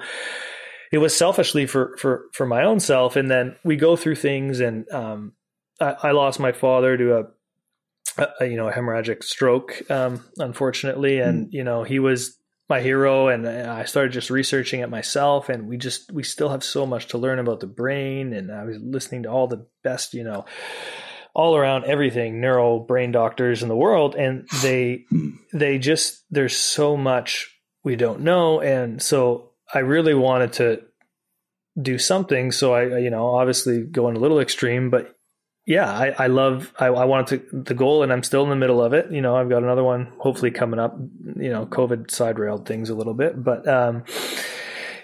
it 0.91 0.97
was 0.99 1.15
selfishly 1.15 1.65
for 1.65 1.95
for 1.97 2.25
for 2.33 2.45
my 2.45 2.63
own 2.63 2.79
self. 2.79 3.15
And 3.15 3.29
then 3.29 3.55
we 3.63 3.75
go 3.75 3.95
through 3.95 4.15
things 4.15 4.59
and 4.59 4.89
um, 4.91 5.33
I, 5.79 5.95
I, 6.03 6.11
lost 6.11 6.39
my 6.39 6.51
father 6.51 6.97
to 6.97 7.17
a, 7.17 8.23
a, 8.39 8.45
you 8.45 8.57
know 8.57 8.67
a 8.67 8.73
hemorrhagic 8.73 9.23
stroke 9.23 9.89
um, 9.89 10.23
unfortunately. 10.37 11.19
And 11.19 11.47
mm. 11.47 11.49
you 11.51 11.63
know 11.63 11.83
he 11.83 11.99
was 11.99 12.37
my 12.69 12.81
hero 12.81 13.29
and 13.29 13.47
I 13.47 13.85
started 13.85 14.11
just 14.11 14.29
researching 14.29 14.81
it 14.81 14.89
myself. 14.89 15.49
And 15.49 15.67
we 15.67 15.77
just 15.77 16.11
we 16.11 16.23
still 16.23 16.49
have 16.49 16.63
so 16.63 16.85
much 16.85 17.07
to 17.07 17.17
learn 17.17 17.39
about 17.39 17.59
the 17.59 17.67
brain. 17.67 18.33
And 18.33 18.51
I 18.51 18.63
was 18.63 18.77
listening 18.81 19.23
to 19.23 19.29
all 19.29 19.47
the 19.47 19.67
best 19.83 20.13
you 20.13 20.23
know 20.23 20.45
all 21.33 21.55
around 21.55 21.85
everything 21.85 22.41
neuro 22.41 22.79
brain 22.79 23.11
doctors 23.11 23.61
in 23.61 23.69
the 23.69 23.75
world. 23.75 24.15
And 24.15 24.47
they 24.61 25.05
hmm. 25.09 25.31
they 25.53 25.79
just 25.79 26.23
there's 26.29 26.55
so 26.55 26.95
much 26.95 27.53
we 27.83 27.95
don't 27.95 28.21
know. 28.21 28.59
And 28.59 29.01
so 29.01 29.46
I 29.73 29.79
really 29.79 30.13
wanted 30.13 30.53
to 30.53 30.81
do 31.81 31.97
something. 31.97 32.51
So 32.51 32.73
I, 32.73 32.97
you 32.97 33.09
know, 33.09 33.35
obviously 33.35 33.83
going 33.83 34.15
a 34.15 34.19
little 34.19 34.39
extreme, 34.39 34.89
but 34.89 35.15
yeah, 35.65 35.91
I, 35.91 36.15
I 36.17 36.27
love, 36.27 36.73
I, 36.79 36.87
I 36.87 37.05
wanted 37.05 37.51
to, 37.51 37.61
the 37.63 37.73
goal 37.73 38.01
and 38.01 38.11
I'm 38.11 38.23
still 38.23 38.43
in 38.43 38.49
the 38.49 38.55
middle 38.55 38.81
of 38.81 38.93
it. 38.93 39.11
You 39.11 39.21
know, 39.21 39.35
I've 39.35 39.49
got 39.49 39.63
another 39.63 39.83
one 39.83 40.13
hopefully 40.17 40.49
coming 40.49 40.79
up, 40.79 40.97
you 41.35 41.49
know, 41.49 41.65
COVID 41.65 42.09
side 42.09 42.39
railed 42.39 42.65
things 42.65 42.89
a 42.89 42.95
little 42.95 43.13
bit, 43.13 43.43
but, 43.43 43.67
um, 43.67 44.05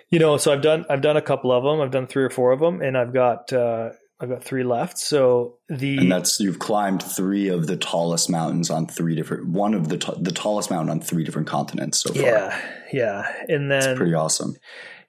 you 0.09 0.19
know, 0.19 0.37
so 0.37 0.53
I've 0.53 0.61
done, 0.61 0.85
I've 0.89 1.01
done 1.01 1.17
a 1.17 1.21
couple 1.21 1.51
of 1.51 1.63
them. 1.63 1.81
I've 1.81 1.91
done 1.91 2.07
three 2.07 2.23
or 2.23 2.29
four 2.29 2.51
of 2.51 2.59
them 2.59 2.81
and 2.81 2.97
I've 2.97 3.13
got, 3.13 3.51
uh, 3.51 3.89
I've 4.23 4.29
got 4.29 4.41
three 4.41 4.63
left. 4.63 4.97
So 4.97 5.57
the 5.67 5.97
and 5.97 6.09
that's 6.09 6.39
you've 6.39 6.59
climbed 6.59 7.03
three 7.03 7.49
of 7.49 7.67
the 7.67 7.75
tallest 7.75 8.29
mountains 8.29 8.69
on 8.69 8.87
three 8.87 9.15
different 9.15 9.49
one 9.49 9.73
of 9.73 9.89
the 9.89 9.97
t- 9.97 10.13
the 10.17 10.31
tallest 10.31 10.71
mountain 10.71 10.89
on 10.89 11.01
three 11.01 11.25
different 11.25 11.49
continents 11.49 12.01
so 12.01 12.13
far. 12.13 12.23
Yeah, 12.23 12.61
yeah, 12.93 13.33
and 13.49 13.69
then 13.69 13.89
it's 13.89 13.97
pretty 13.97 14.13
awesome. 14.13 14.55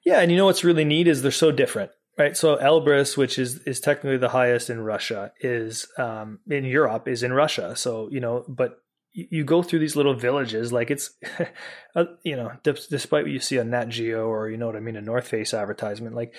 Yeah, 0.04 0.18
and 0.18 0.32
you 0.32 0.36
know 0.36 0.46
what's 0.46 0.64
really 0.64 0.84
neat 0.84 1.06
is 1.06 1.22
they're 1.22 1.30
so 1.30 1.52
different, 1.52 1.92
right? 2.18 2.36
So 2.36 2.56
Elbrus, 2.56 3.16
which 3.16 3.38
is 3.38 3.60
is 3.60 3.78
technically 3.78 4.16
the 4.16 4.30
highest 4.30 4.68
in 4.68 4.80
Russia, 4.80 5.30
is 5.38 5.86
um, 5.96 6.40
in 6.50 6.64
Europe, 6.64 7.06
is 7.06 7.22
in 7.22 7.32
Russia. 7.32 7.76
So 7.76 8.08
you 8.10 8.18
know, 8.18 8.44
but 8.48 8.78
you 9.12 9.44
go 9.44 9.62
through 9.62 9.78
these 9.78 9.94
little 9.94 10.14
villages 10.14 10.72
like 10.72 10.90
it's 10.90 11.16
uh, 11.94 12.04
you 12.24 12.34
know 12.34 12.50
despite 12.64 13.22
what 13.22 13.30
you 13.30 13.38
see 13.38 13.60
on 13.60 13.70
nat 13.70 13.84
geo 13.84 14.26
or 14.26 14.50
you 14.50 14.56
know 14.56 14.66
what 14.66 14.74
i 14.74 14.80
mean 14.80 14.96
a 14.96 15.00
north 15.00 15.28
face 15.28 15.54
advertisement 15.54 16.16
like 16.16 16.34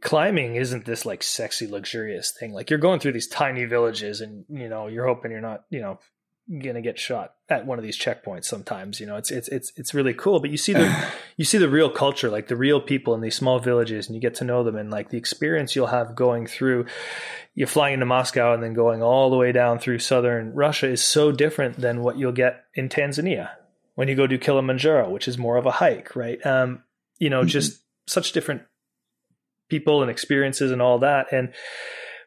climbing 0.00 0.56
isn't 0.56 0.84
this 0.84 1.04
like 1.04 1.22
sexy 1.22 1.66
luxurious 1.66 2.30
thing. 2.30 2.52
Like 2.52 2.70
you're 2.70 2.78
going 2.78 3.00
through 3.00 3.12
these 3.12 3.28
tiny 3.28 3.64
villages 3.64 4.20
and 4.20 4.44
you 4.48 4.68
know 4.68 4.86
you're 4.86 5.06
hoping 5.06 5.30
you're 5.30 5.40
not 5.40 5.64
you 5.70 5.80
know 5.80 5.98
gonna 6.60 6.82
get 6.82 6.98
shot 6.98 7.34
at 7.48 7.66
one 7.66 7.78
of 7.78 7.84
these 7.84 7.98
checkpoints 7.98 8.44
sometimes 8.44 8.98
you 8.98 9.06
know? 9.06 9.16
It's 9.16 9.30
it's 9.30 9.48
it's 9.48 9.72
it's 9.76 9.94
really 9.94 10.12
cool 10.12 10.40
but 10.40 10.50
you 10.50 10.56
see 10.56 10.72
the 10.72 11.08
you 11.36 11.44
see 11.44 11.58
the 11.58 11.68
real 11.68 11.88
culture 11.88 12.28
like 12.30 12.48
the 12.48 12.56
real 12.56 12.80
people 12.80 13.14
in 13.14 13.20
these 13.20 13.36
small 13.36 13.58
villages 13.58 14.06
and 14.06 14.14
you 14.14 14.20
get 14.20 14.34
to 14.36 14.44
know 14.44 14.64
them 14.64 14.76
and 14.76 14.90
like 14.90 15.10
the 15.10 15.18
experience 15.18 15.74
you'll 15.74 15.86
have 15.86 16.14
going 16.14 16.46
through 16.46 16.86
you're 17.54 17.68
flying 17.68 17.94
into 17.94 18.06
Moscow 18.06 18.54
and 18.54 18.62
then 18.62 18.72
going 18.72 19.02
all 19.02 19.30
the 19.30 19.36
way 19.36 19.52
down 19.52 19.78
through 19.78 19.98
southern 19.98 20.52
Russia 20.52 20.88
is 20.88 21.02
so 21.02 21.32
different 21.32 21.78
than 21.80 22.02
what 22.02 22.18
you'll 22.18 22.32
get 22.32 22.64
in 22.74 22.88
Tanzania 22.88 23.50
when 23.94 24.08
you 24.08 24.14
go 24.14 24.26
do 24.26 24.38
Kilimanjaro 24.38 25.10
which 25.10 25.28
is 25.28 25.38
more 25.38 25.56
of 25.56 25.66
a 25.66 25.70
hike 25.70 26.16
right? 26.16 26.44
Um 26.44 26.82
you 27.18 27.30
know 27.30 27.40
mm-hmm. 27.40 27.48
just 27.48 27.80
such 28.06 28.32
different 28.32 28.62
people 29.72 30.02
and 30.02 30.10
experiences 30.10 30.70
and 30.70 30.82
all 30.82 30.98
that. 30.98 31.32
And 31.32 31.54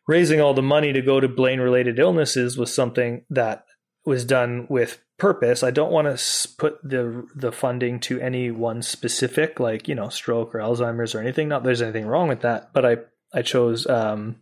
raising 0.07 0.41
all 0.41 0.55
the 0.55 0.63
money 0.63 0.91
to 0.93 1.01
go 1.01 1.19
to 1.19 1.27
brain 1.27 1.59
related 1.59 1.99
illnesses 1.99 2.57
was 2.57 2.73
something 2.73 3.23
that 3.29 3.65
was 4.03 4.25
done 4.25 4.65
with 4.67 4.99
purpose. 5.19 5.61
I 5.61 5.69
don't 5.69 5.91
want 5.91 6.07
to 6.17 6.47
put 6.57 6.81
the 6.83 7.27
the 7.35 7.51
funding 7.51 7.99
to 8.01 8.19
any 8.19 8.49
one 8.49 8.81
specific, 8.81 9.59
like 9.59 9.87
you 9.87 9.93
know, 9.93 10.09
stroke 10.09 10.55
or 10.55 10.59
Alzheimer's 10.59 11.13
or 11.13 11.21
anything. 11.21 11.47
Not 11.47 11.63
there's 11.63 11.83
anything 11.83 12.07
wrong 12.07 12.27
with 12.27 12.41
that, 12.41 12.73
but 12.73 12.83
I 12.83 12.97
I 13.31 13.43
chose 13.43 13.85
um, 13.85 14.37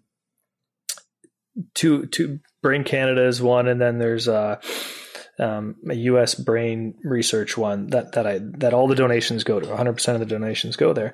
two 1.73 2.05
two 2.05 2.39
Brain 2.61 2.85
Canada 2.85 3.27
is 3.27 3.41
one, 3.41 3.67
and 3.67 3.81
then 3.81 3.99
there's 3.99 4.29
uh, 4.29 4.61
um, 5.39 5.75
a 5.89 5.95
U.S. 5.95 6.35
brain 6.35 6.93
research 7.03 7.57
one 7.57 7.87
that 7.87 8.13
that 8.13 8.27
I 8.27 8.39
that 8.57 8.73
all 8.73 8.87
the 8.87 8.95
donations 8.95 9.43
go 9.43 9.59
to. 9.59 9.67
100 9.67 9.93
percent 9.93 10.21
of 10.21 10.27
the 10.27 10.33
donations 10.33 10.75
go 10.75 10.93
there, 10.93 11.13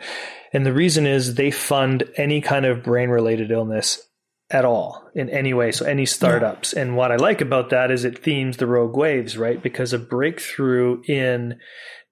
and 0.53 0.65
the 0.65 0.73
reason 0.73 1.05
is 1.05 1.35
they 1.35 1.51
fund 1.51 2.03
any 2.17 2.41
kind 2.41 2.65
of 2.65 2.83
brain 2.83 3.09
related 3.09 3.51
illness 3.51 4.05
at 4.51 4.65
all 4.65 5.09
in 5.13 5.29
any 5.29 5.53
way. 5.53 5.71
So 5.71 5.85
any 5.85 6.05
startups. 6.05 6.73
Yeah. 6.73 6.81
And 6.81 6.97
what 6.97 7.11
I 7.11 7.17
like 7.17 7.41
about 7.41 7.69
that 7.69 7.91
is 7.91 8.03
it 8.03 8.17
themes 8.17 8.57
the 8.57 8.67
rogue 8.67 8.97
waves, 8.97 9.37
right? 9.37 9.61
Because 9.61 9.93
a 9.93 9.99
breakthrough 9.99 11.01
in 11.07 11.59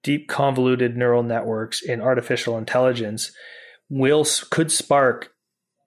deep 0.02 0.28
convoluted 0.28 0.96
neural 0.96 1.22
networks 1.22 1.82
in 1.82 2.00
artificial 2.00 2.56
intelligence 2.56 3.32
will 3.90 4.24
could 4.50 4.70
spark 4.70 5.32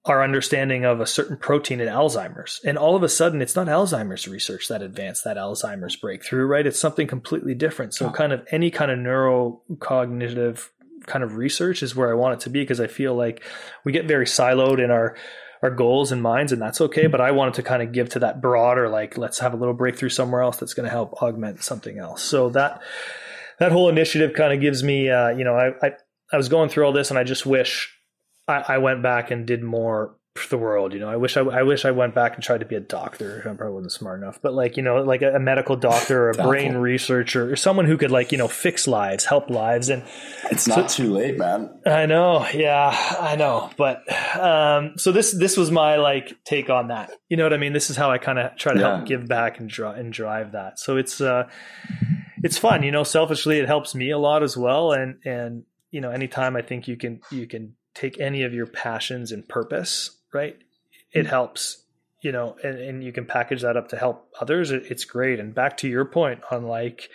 our 0.06 0.24
understanding 0.24 0.84
of 0.84 1.00
a 1.00 1.06
certain 1.06 1.38
protein 1.38 1.80
in 1.80 1.88
Alzheimer's. 1.88 2.60
And 2.66 2.78
all 2.78 2.96
of 2.96 3.04
a 3.04 3.10
sudden, 3.10 3.42
it's 3.42 3.56
not 3.56 3.68
Alzheimer's 3.68 4.28
research 4.28 4.68
that 4.68 4.82
advanced 4.82 5.24
that 5.26 5.38
Alzheimer's 5.38 5.96
breakthrough, 5.96 6.46
right? 6.46 6.66
It's 6.66 6.80
something 6.80 7.06
completely 7.06 7.54
different. 7.54 7.94
So, 7.94 8.08
oh. 8.08 8.12
kind 8.12 8.34
of 8.34 8.46
any 8.50 8.72
kind 8.72 8.90
of 8.90 8.98
neurocognitive 8.98 10.70
kind 11.06 11.24
of 11.24 11.36
research 11.36 11.84
is 11.84 11.96
where 11.96 12.10
I 12.10 12.16
want 12.16 12.36
it 12.36 12.40
to 12.42 12.50
be 12.50 12.62
because 12.62 12.80
I 12.80 12.88
feel 12.88 13.16
like 13.16 13.44
we 13.84 13.92
get 13.92 14.08
very 14.08 14.26
siloed 14.26 14.84
in 14.84 14.92
our 14.92 15.16
our 15.62 15.70
goals 15.70 16.12
and 16.12 16.24
minds, 16.24 16.52
and 16.52 16.60
that's 16.60 16.82
okay. 16.82 17.06
But 17.06 17.22
I 17.22 17.30
wanted 17.30 17.54
to 17.56 17.64
kind 17.64 17.84
of 17.84 17.92
give 17.92 18.10
to 18.10 18.20
that 18.20 18.42
broader, 18.42 18.90
like, 18.90 19.20
let's 19.20 19.38
have 19.38 19.54
a 19.54 19.58
little 19.58 19.76
breakthrough 19.76 20.10
somewhere 20.10 20.42
else 20.42 20.58
that's 20.58 20.74
going 20.74 20.86
to 20.86 20.90
help 20.90 21.22
augment 21.22 21.62
something 21.62 22.00
else. 22.00 22.24
So 22.24 22.50
that 22.50 22.82
that 23.60 23.72
whole 23.72 23.88
initiative 23.88 24.34
kind 24.34 24.52
of 24.52 24.62
gives 24.62 24.82
me, 24.82 25.12
uh, 25.12 25.30
you 25.30 25.44
know, 25.44 25.56
I, 25.56 25.74
I 25.86 25.92
I 26.34 26.38
was 26.38 26.50
going 26.50 26.70
through 26.70 26.86
all 26.86 26.94
this, 26.94 27.12
and 27.12 27.20
I 27.20 27.24
just 27.24 27.46
wish 27.46 27.96
I, 28.48 28.64
I 28.68 28.78
went 28.80 29.04
back 29.04 29.32
and 29.32 29.46
did 29.46 29.64
more 29.64 30.16
for 30.36 30.48
the 30.48 30.58
world. 30.58 30.94
You 30.94 31.00
know, 31.00 31.10
I 31.10 31.18
wish 31.18 31.36
I, 31.36 31.42
I 31.42 31.64
wish 31.64 31.84
I 31.84 31.92
went 31.92 32.16
back 32.16 32.36
and 32.36 32.44
tried 32.44 32.62
to 32.62 32.66
be 32.66 32.76
a 32.76 32.80
doctor. 32.80 33.40
I 33.42 33.54
probably 33.54 33.74
wasn't 33.74 33.92
smart 33.92 34.22
enough, 34.22 34.40
but 34.42 34.54
like 34.54 34.78
you 34.78 34.84
know, 34.84 35.02
like 35.04 35.22
a, 35.22 35.36
a 35.36 35.40
medical 35.40 35.76
doctor 35.76 36.28
or 36.28 36.30
a 36.32 36.34
brain 36.36 36.76
researcher 36.76 37.52
or 37.52 37.56
someone 37.56 37.86
who 37.86 37.98
could 37.98 38.12
like 38.12 38.32
you 38.32 38.38
know 38.38 38.48
fix 38.48 38.88
lives, 38.88 39.26
help 39.26 39.50
lives, 39.50 39.90
and 39.90 40.04
it's 40.50 40.68
not 40.68 40.90
too 40.90 41.14
late, 41.14 41.38
man. 41.38 41.82
I 41.86 42.06
know, 42.06 42.48
yeah, 42.54 42.96
I 43.20 43.36
know, 43.36 43.70
but 43.78 44.04
um, 44.40 44.98
so 44.98 45.12
this 45.12 45.32
this 45.32 45.58
was 45.58 45.70
my 45.70 45.98
like 45.98 46.38
take 46.46 46.70
on 46.70 46.88
that. 46.88 47.12
You 47.28 47.36
know 47.36 47.44
what 47.44 47.54
I 47.54 47.58
mean? 47.58 47.74
This 47.74 47.90
is 47.90 47.98
how 47.98 48.10
I 48.10 48.18
kind 48.18 48.40
of 48.40 48.56
try 48.56 48.74
to 48.74 48.80
yeah. 48.80 48.96
help 48.96 49.08
give 49.08 49.28
back 49.28 49.60
and 49.60 49.70
draw 49.70 49.92
and 49.92 50.14
drive 50.14 50.54
that. 50.54 50.80
So 50.80 50.96
it's 50.96 51.20
uh, 51.20 51.50
it's 52.42 52.58
fun. 52.58 52.84
You 52.84 52.92
know, 52.92 53.04
selfishly, 53.04 53.60
it 53.60 53.68
helps 53.68 53.94
me 53.96 54.12
a 54.12 54.18
lot 54.18 54.44
as 54.44 54.56
well, 54.56 54.94
and 54.94 55.18
and 55.26 55.64
you 55.92 56.00
know, 56.00 56.12
anytime 56.12 56.56
I 56.56 56.62
think 56.62 56.88
you 56.88 56.96
can 56.96 57.20
you 57.32 57.48
can 57.48 57.76
take 57.94 58.20
any 58.20 58.44
of 58.44 58.54
your 58.54 58.68
passions 58.68 59.32
and 59.32 59.48
purpose, 59.48 60.18
right? 60.34 60.58
It 61.12 61.20
mm-hmm. 61.20 61.30
helps, 61.30 61.84
you 62.22 62.32
know, 62.32 62.56
and, 62.64 62.78
and 62.80 63.04
you 63.04 63.12
can 63.12 63.26
package 63.26 63.62
that 63.62 63.78
up 63.78 63.90
to 63.90 63.98
help 63.98 64.30
others. 64.40 64.72
It's 64.72 65.06
great. 65.06 65.40
And 65.40 65.54
back 65.54 65.78
to 65.78 65.88
your 65.88 66.06
point 66.06 66.42
on 66.52 66.68
like, 66.68 67.10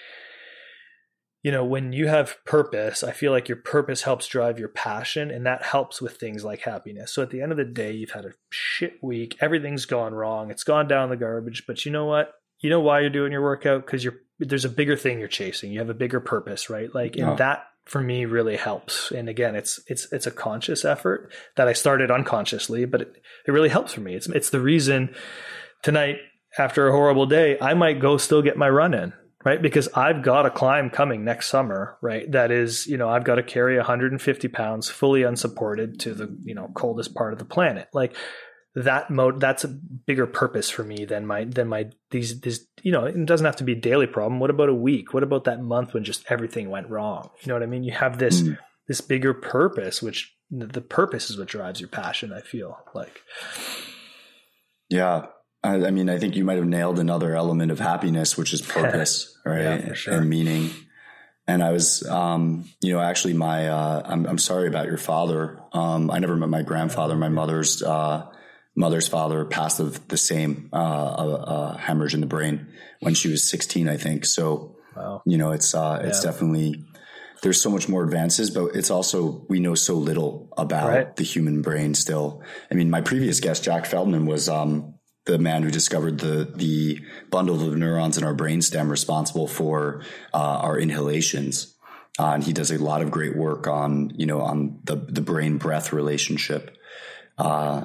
you 1.42 1.52
know, 1.52 1.64
when 1.64 1.92
you 1.92 2.08
have 2.08 2.44
purpose, 2.44 3.04
I 3.04 3.12
feel 3.12 3.30
like 3.30 3.48
your 3.48 3.58
purpose 3.58 4.02
helps 4.02 4.26
drive 4.26 4.58
your 4.58 4.68
passion 4.68 5.30
and 5.30 5.46
that 5.46 5.62
helps 5.62 6.02
with 6.02 6.16
things 6.16 6.44
like 6.44 6.60
happiness. 6.60 7.12
So 7.12 7.22
at 7.22 7.30
the 7.30 7.40
end 7.40 7.52
of 7.52 7.58
the 7.58 7.64
day, 7.64 7.92
you've 7.92 8.10
had 8.10 8.24
a 8.24 8.34
shit 8.50 9.02
week, 9.02 9.36
everything's 9.40 9.86
gone 9.86 10.12
wrong, 10.12 10.50
it's 10.50 10.64
gone 10.64 10.88
down 10.88 11.08
the 11.08 11.16
garbage, 11.16 11.64
but 11.66 11.84
you 11.86 11.92
know 11.92 12.06
what? 12.06 12.32
You 12.58 12.70
know 12.70 12.80
why 12.80 13.00
you're 13.00 13.10
doing 13.10 13.32
your 13.32 13.42
workout? 13.42 13.86
Because 13.86 14.02
you're 14.02 14.16
there's 14.38 14.64
a 14.64 14.70
bigger 14.70 14.96
thing 14.96 15.18
you're 15.18 15.28
chasing. 15.28 15.72
You 15.72 15.78
have 15.78 15.90
a 15.90 15.94
bigger 15.94 16.20
purpose, 16.20 16.68
right? 16.68 16.94
Like, 16.94 17.16
and 17.16 17.38
that 17.38 17.66
for 17.86 18.02
me 18.02 18.24
really 18.24 18.56
helps. 18.56 19.10
And 19.10 19.28
again, 19.28 19.54
it's 19.54 19.80
it's 19.86 20.12
it's 20.12 20.26
a 20.26 20.30
conscious 20.30 20.84
effort 20.84 21.32
that 21.56 21.68
I 21.68 21.72
started 21.72 22.10
unconsciously, 22.10 22.84
but 22.84 23.00
it, 23.00 23.22
it 23.46 23.52
really 23.52 23.68
helps 23.68 23.94
for 23.94 24.00
me. 24.00 24.14
It's 24.14 24.28
it's 24.28 24.50
the 24.50 24.60
reason 24.60 25.14
tonight 25.82 26.16
after 26.58 26.88
a 26.88 26.92
horrible 26.92 27.26
day, 27.26 27.58
I 27.60 27.74
might 27.74 28.00
go 28.00 28.16
still 28.16 28.42
get 28.42 28.56
my 28.56 28.68
run 28.68 28.94
in, 28.94 29.12
right? 29.44 29.60
Because 29.60 29.88
I've 29.94 30.22
got 30.22 30.46
a 30.46 30.50
climb 30.50 30.90
coming 30.90 31.24
next 31.24 31.48
summer, 31.48 31.96
right? 32.00 32.30
That 32.32 32.50
is, 32.50 32.86
you 32.86 32.96
know, 32.96 33.08
I've 33.08 33.24
got 33.24 33.36
to 33.36 33.42
carry 33.42 33.76
150 33.76 34.48
pounds 34.48 34.88
fully 34.88 35.22
unsupported 35.22 36.00
to 36.00 36.14
the, 36.14 36.36
you 36.44 36.54
know, 36.54 36.70
coldest 36.74 37.14
part 37.14 37.32
of 37.32 37.38
the 37.38 37.44
planet. 37.44 37.88
Like 37.92 38.16
that 38.76 39.10
mode 39.10 39.40
that's 39.40 39.64
a 39.64 39.68
bigger 39.68 40.26
purpose 40.26 40.68
for 40.68 40.84
me 40.84 41.06
than 41.06 41.26
my 41.26 41.44
than 41.44 41.66
my 41.66 41.88
these 42.10 42.42
these 42.42 42.66
you 42.82 42.92
know 42.92 43.06
it 43.06 43.24
doesn't 43.24 43.46
have 43.46 43.56
to 43.56 43.64
be 43.64 43.72
a 43.72 43.80
daily 43.80 44.06
problem 44.06 44.38
what 44.38 44.50
about 44.50 44.68
a 44.68 44.74
week 44.74 45.14
what 45.14 45.22
about 45.22 45.44
that 45.44 45.62
month 45.62 45.94
when 45.94 46.04
just 46.04 46.24
everything 46.28 46.68
went 46.68 46.88
wrong 46.90 47.30
you 47.40 47.48
know 47.48 47.54
what 47.54 47.62
i 47.62 47.66
mean 47.66 47.82
you 47.82 47.92
have 47.92 48.18
this 48.18 48.42
mm. 48.42 48.56
this 48.86 49.00
bigger 49.00 49.32
purpose 49.32 50.02
which 50.02 50.36
the 50.50 50.82
purpose 50.82 51.30
is 51.30 51.38
what 51.38 51.48
drives 51.48 51.80
your 51.80 51.88
passion 51.88 52.34
i 52.34 52.40
feel 52.42 52.76
like 52.94 53.22
yeah 54.90 55.24
I, 55.64 55.86
I 55.86 55.90
mean 55.90 56.10
i 56.10 56.18
think 56.18 56.36
you 56.36 56.44
might 56.44 56.58
have 56.58 56.66
nailed 56.66 56.98
another 56.98 57.34
element 57.34 57.72
of 57.72 57.80
happiness 57.80 58.36
which 58.36 58.52
is 58.52 58.60
purpose 58.78 59.38
right 59.46 59.86
yeah, 59.86 59.94
sure. 59.94 60.14
and 60.14 60.28
meaning 60.28 60.70
and 61.48 61.62
I 61.62 61.70
was, 61.70 62.04
um, 62.08 62.68
you 62.80 62.92
know, 62.92 62.98
actually, 62.98 63.34
my 63.34 63.68
uh, 63.68 64.02
I'm, 64.04 64.26
I'm 64.26 64.36
sorry 64.36 64.66
about 64.66 64.86
your 64.86 64.96
father. 64.96 65.60
Um, 65.72 66.10
I 66.10 66.18
never 66.18 66.34
met 66.34 66.48
my 66.48 66.62
grandfather. 66.62 67.14
My 67.14 67.28
mother's 67.28 67.84
uh, 67.84 68.26
mother's 68.76 69.08
father 69.08 69.44
passed 69.44 69.80
of 69.80 70.06
the 70.08 70.16
same 70.16 70.68
uh, 70.72 70.76
uh, 70.76 71.76
hemorrhage 71.76 72.14
in 72.14 72.20
the 72.20 72.26
brain 72.26 72.68
when 73.00 73.14
she 73.14 73.28
was 73.28 73.48
16, 73.48 73.88
I 73.88 73.96
think. 73.96 74.24
So, 74.26 74.76
wow. 74.94 75.22
you 75.24 75.38
know, 75.38 75.52
it's 75.52 75.74
uh, 75.74 76.02
it's 76.04 76.22
definitely 76.22 76.84
there's 77.42 77.60
so 77.60 77.70
much 77.70 77.88
more 77.88 78.04
advances, 78.04 78.50
but 78.50 78.74
it's 78.74 78.90
also 78.90 79.44
we 79.48 79.60
know 79.60 79.74
so 79.74 79.94
little 79.94 80.52
about 80.56 80.88
right. 80.88 81.16
the 81.16 81.24
human 81.24 81.62
brain 81.62 81.94
still. 81.94 82.42
I 82.70 82.74
mean, 82.74 82.90
my 82.90 83.00
previous 83.00 83.40
guest, 83.40 83.64
Jack 83.64 83.86
Feldman, 83.86 84.26
was 84.26 84.48
um, 84.48 84.94
the 85.24 85.38
man 85.38 85.62
who 85.62 85.70
discovered 85.70 86.18
the 86.18 86.50
the 86.54 87.00
bundle 87.30 87.66
of 87.66 87.76
neurons 87.76 88.18
in 88.18 88.24
our 88.24 88.34
brainstem 88.34 88.90
responsible 88.90 89.48
for 89.48 90.02
uh, 90.32 90.36
our 90.36 90.78
inhalations. 90.78 91.74
Uh, 92.18 92.32
and 92.32 92.44
he 92.44 92.54
does 92.54 92.70
a 92.70 92.78
lot 92.78 93.02
of 93.02 93.10
great 93.10 93.36
work 93.36 93.66
on, 93.66 94.10
you 94.14 94.24
know, 94.24 94.40
on 94.40 94.80
the 94.84 94.96
the 94.96 95.20
brain 95.20 95.58
breath 95.58 95.92
relationship. 95.92 96.76
Uh, 97.36 97.84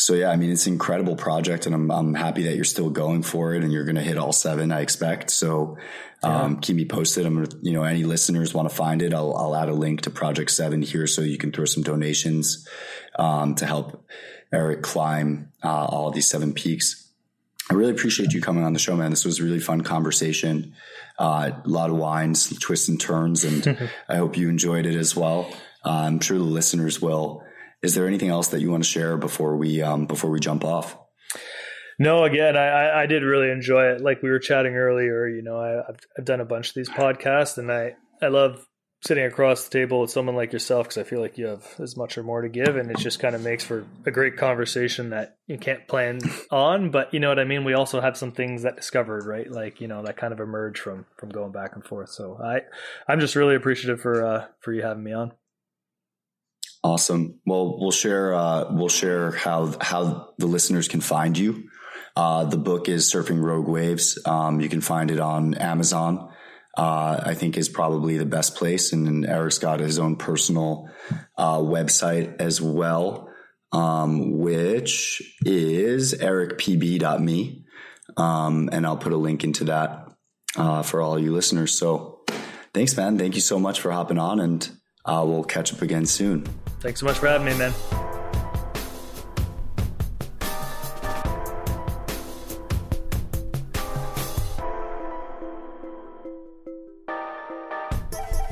so 0.00 0.14
yeah, 0.14 0.30
I 0.30 0.36
mean, 0.36 0.50
it's 0.50 0.66
an 0.66 0.72
incredible 0.72 1.14
project 1.14 1.66
and 1.66 1.74
I'm, 1.74 1.90
I'm 1.90 2.14
happy 2.14 2.44
that 2.44 2.56
you're 2.56 2.64
still 2.64 2.88
going 2.88 3.22
for 3.22 3.54
it 3.54 3.62
and 3.62 3.70
you're 3.70 3.84
going 3.84 3.96
to 3.96 4.02
hit 4.02 4.16
all 4.16 4.32
seven, 4.32 4.72
I 4.72 4.80
expect. 4.80 5.30
So, 5.30 5.76
um, 6.22 6.54
yeah. 6.54 6.58
keep 6.62 6.76
me 6.76 6.86
posted. 6.86 7.26
I'm 7.26 7.34
going 7.34 7.46
to, 7.46 7.58
you 7.60 7.72
know, 7.72 7.82
any 7.84 8.04
listeners 8.04 8.54
want 8.54 8.66
to 8.66 8.74
find 8.74 9.02
it. 9.02 9.12
I'll, 9.12 9.36
I'll 9.36 9.54
add 9.54 9.68
a 9.68 9.74
link 9.74 10.00
to 10.02 10.10
project 10.10 10.52
seven 10.52 10.80
here 10.80 11.06
so 11.06 11.20
you 11.20 11.36
can 11.36 11.52
throw 11.52 11.66
some 11.66 11.82
donations, 11.82 12.66
um, 13.18 13.54
to 13.56 13.66
help 13.66 14.02
Eric 14.50 14.82
climb, 14.82 15.52
uh, 15.62 15.84
all 15.84 16.10
these 16.10 16.28
seven 16.28 16.54
peaks. 16.54 17.12
I 17.70 17.74
really 17.74 17.92
appreciate 17.92 18.32
you 18.32 18.40
coming 18.40 18.64
on 18.64 18.72
the 18.72 18.78
show, 18.78 18.96
man. 18.96 19.10
This 19.10 19.26
was 19.26 19.38
a 19.38 19.44
really 19.44 19.60
fun 19.60 19.82
conversation. 19.82 20.72
Uh, 21.18 21.50
a 21.62 21.68
lot 21.68 21.90
of 21.90 21.96
wines, 21.96 22.48
twists 22.58 22.88
and 22.88 22.98
turns, 22.98 23.44
and 23.44 23.90
I 24.08 24.16
hope 24.16 24.38
you 24.38 24.48
enjoyed 24.48 24.86
it 24.86 24.96
as 24.96 25.14
well. 25.14 25.52
Uh, 25.84 26.04
I'm 26.06 26.20
sure 26.20 26.38
the 26.38 26.44
listeners 26.44 27.02
will. 27.02 27.44
Is 27.82 27.94
there 27.94 28.06
anything 28.06 28.28
else 28.28 28.48
that 28.48 28.60
you 28.60 28.70
want 28.70 28.84
to 28.84 28.88
share 28.88 29.16
before 29.16 29.56
we 29.56 29.80
um, 29.82 30.06
before 30.06 30.30
we 30.30 30.40
jump 30.40 30.64
off? 30.64 30.98
No, 31.98 32.24
again, 32.24 32.56
I, 32.56 33.02
I 33.02 33.06
did 33.06 33.22
really 33.22 33.50
enjoy 33.50 33.84
it. 33.88 34.00
Like 34.00 34.22
we 34.22 34.30
were 34.30 34.38
chatting 34.38 34.74
earlier, 34.74 35.28
you 35.28 35.42
know, 35.42 35.60
I, 35.60 35.68
have 35.86 36.00
I've 36.18 36.24
done 36.24 36.40
a 36.40 36.46
bunch 36.46 36.68
of 36.68 36.74
these 36.74 36.88
podcasts, 36.88 37.58
and 37.58 37.70
I 37.70 37.94
I 38.22 38.28
love 38.28 38.66
sitting 39.02 39.24
across 39.24 39.64
the 39.64 39.70
table 39.70 40.00
with 40.00 40.10
someone 40.10 40.36
like 40.36 40.52
yourself 40.52 40.86
because 40.86 40.98
I 40.98 41.04
feel 41.04 41.20
like 41.20 41.38
you 41.38 41.46
have 41.46 41.66
as 41.78 41.96
much 41.96 42.18
or 42.18 42.22
more 42.22 42.42
to 42.42 42.48
give, 42.48 42.76
and 42.76 42.90
it 42.90 42.98
just 42.98 43.18
kind 43.18 43.34
of 43.34 43.42
makes 43.42 43.64
for 43.64 43.86
a 44.06 44.10
great 44.10 44.36
conversation 44.36 45.10
that 45.10 45.36
you 45.46 45.58
can't 45.58 45.86
plan 45.88 46.20
on. 46.50 46.90
But 46.90 47.12
you 47.14 47.20
know 47.20 47.28
what 47.28 47.38
I 47.38 47.44
mean. 47.44 47.64
We 47.64 47.74
also 47.74 48.00
have 48.00 48.16
some 48.16 48.32
things 48.32 48.62
that 48.62 48.76
discovered, 48.76 49.26
right? 49.26 49.50
Like 49.50 49.80
you 49.80 49.88
know 49.88 50.02
that 50.02 50.16
kind 50.16 50.32
of 50.32 50.40
emerge 50.40 50.80
from 50.80 51.06
from 51.18 51.30
going 51.30 51.52
back 51.52 51.74
and 51.74 51.84
forth. 51.84 52.10
So 52.10 52.38
I 52.42 52.60
I'm 53.08 53.20
just 53.20 53.36
really 53.36 53.56
appreciative 53.56 54.00
for 54.00 54.24
uh, 54.24 54.46
for 54.60 54.72
you 54.72 54.82
having 54.82 55.04
me 55.04 55.12
on. 55.12 55.32
Awesome. 56.82 57.40
Well, 57.44 57.78
we'll 57.78 57.90
share 57.90 58.34
uh, 58.34 58.66
we'll 58.70 58.88
share 58.88 59.32
how 59.32 59.74
how 59.80 60.30
the 60.38 60.46
listeners 60.46 60.88
can 60.88 61.00
find 61.00 61.36
you. 61.36 61.64
Uh, 62.16 62.44
the 62.44 62.56
book 62.56 62.88
is 62.88 63.10
Surfing 63.12 63.42
Rogue 63.42 63.68
Waves. 63.68 64.18
Um, 64.24 64.60
you 64.60 64.68
can 64.68 64.80
find 64.80 65.10
it 65.10 65.20
on 65.20 65.54
Amazon. 65.54 66.30
Uh, 66.76 67.20
I 67.24 67.34
think 67.34 67.56
is 67.56 67.68
probably 67.68 68.16
the 68.16 68.24
best 68.24 68.54
place, 68.54 68.92
and 68.92 69.26
Eric's 69.26 69.58
got 69.58 69.80
his 69.80 69.98
own 69.98 70.16
personal 70.16 70.88
uh, 71.36 71.58
website 71.58 72.40
as 72.40 72.60
well, 72.60 73.28
um, 73.72 74.38
which 74.38 75.20
is 75.44 76.14
ericpb.me, 76.14 77.64
um, 78.16 78.70
and 78.72 78.86
I'll 78.86 78.96
put 78.96 79.12
a 79.12 79.16
link 79.16 79.44
into 79.44 79.64
that 79.64 80.06
uh, 80.56 80.82
for 80.82 81.02
all 81.02 81.18
you 81.18 81.32
listeners. 81.32 81.76
So, 81.76 82.20
thanks, 82.72 82.96
man. 82.96 83.18
Thank 83.18 83.34
you 83.34 83.40
so 83.40 83.58
much 83.58 83.80
for 83.80 83.90
hopping 83.90 84.18
on, 84.18 84.40
and 84.40 84.70
uh, 85.04 85.24
we'll 85.26 85.44
catch 85.44 85.74
up 85.74 85.82
again 85.82 86.06
soon. 86.06 86.46
Thanks 86.80 87.00
so 87.00 87.06
much 87.06 87.18
for 87.18 87.28
having 87.28 87.46
me, 87.46 87.56
man. 87.58 87.72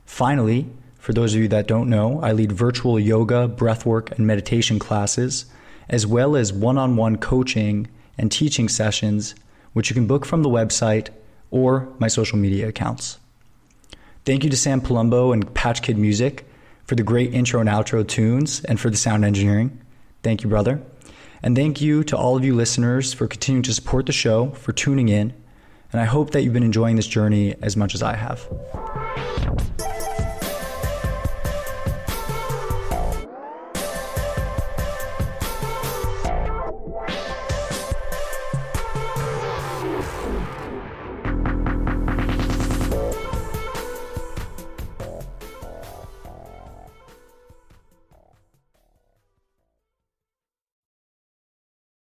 Finally, 0.03 0.67
for 0.97 1.13
those 1.13 1.35
of 1.35 1.39
you 1.39 1.47
that 1.47 1.67
don't 1.67 1.88
know, 1.88 2.19
I 2.23 2.31
lead 2.31 2.51
virtual 2.51 2.99
yoga, 2.99 3.47
breathwork, 3.47 4.09
and 4.09 4.25
meditation 4.25 4.79
classes, 4.79 5.45
as 5.88 6.07
well 6.07 6.35
as 6.35 6.51
one 6.51 6.79
on 6.79 6.95
one 6.95 7.17
coaching 7.17 7.88
and 8.17 8.31
teaching 8.31 8.67
sessions, 8.67 9.35
which 9.73 9.91
you 9.91 9.93
can 9.93 10.07
book 10.07 10.25
from 10.25 10.41
the 10.41 10.49
website 10.49 11.09
or 11.51 11.88
my 11.99 12.07
social 12.07 12.39
media 12.39 12.69
accounts. 12.69 13.19
Thank 14.25 14.43
you 14.43 14.49
to 14.49 14.57
Sam 14.57 14.81
Palumbo 14.81 15.31
and 15.31 15.53
Patch 15.53 15.83
Kid 15.83 15.99
Music 15.99 16.43
for 16.85 16.95
the 16.95 17.03
great 17.03 17.35
intro 17.35 17.59
and 17.59 17.69
outro 17.69 18.07
tunes 18.07 18.63
and 18.63 18.79
for 18.79 18.89
the 18.89 18.97
sound 18.97 19.23
engineering. 19.23 19.79
Thank 20.23 20.41
you, 20.41 20.49
brother. 20.49 20.81
And 21.43 21.55
thank 21.55 21.81
you 21.81 22.03
to 22.03 22.18
all 22.18 22.38
of 22.38 22.45
you 22.45 22.55
listeners 22.55 23.13
for 23.13 23.27
continuing 23.27 23.63
to 23.63 23.73
support 23.73 24.05
the 24.05 24.11
show, 24.11 24.51
for 24.51 24.72
tuning 24.72 25.09
in. 25.09 25.34
And 25.91 25.99
I 25.99 26.05
hope 26.05 26.31
that 26.31 26.43
you've 26.43 26.53
been 26.53 26.63
enjoying 26.63 26.95
this 26.95 27.07
journey 27.07 27.55
as 27.61 27.76
much 27.76 27.95
as 27.95 28.03
I 28.03 28.15
have. 28.15 28.47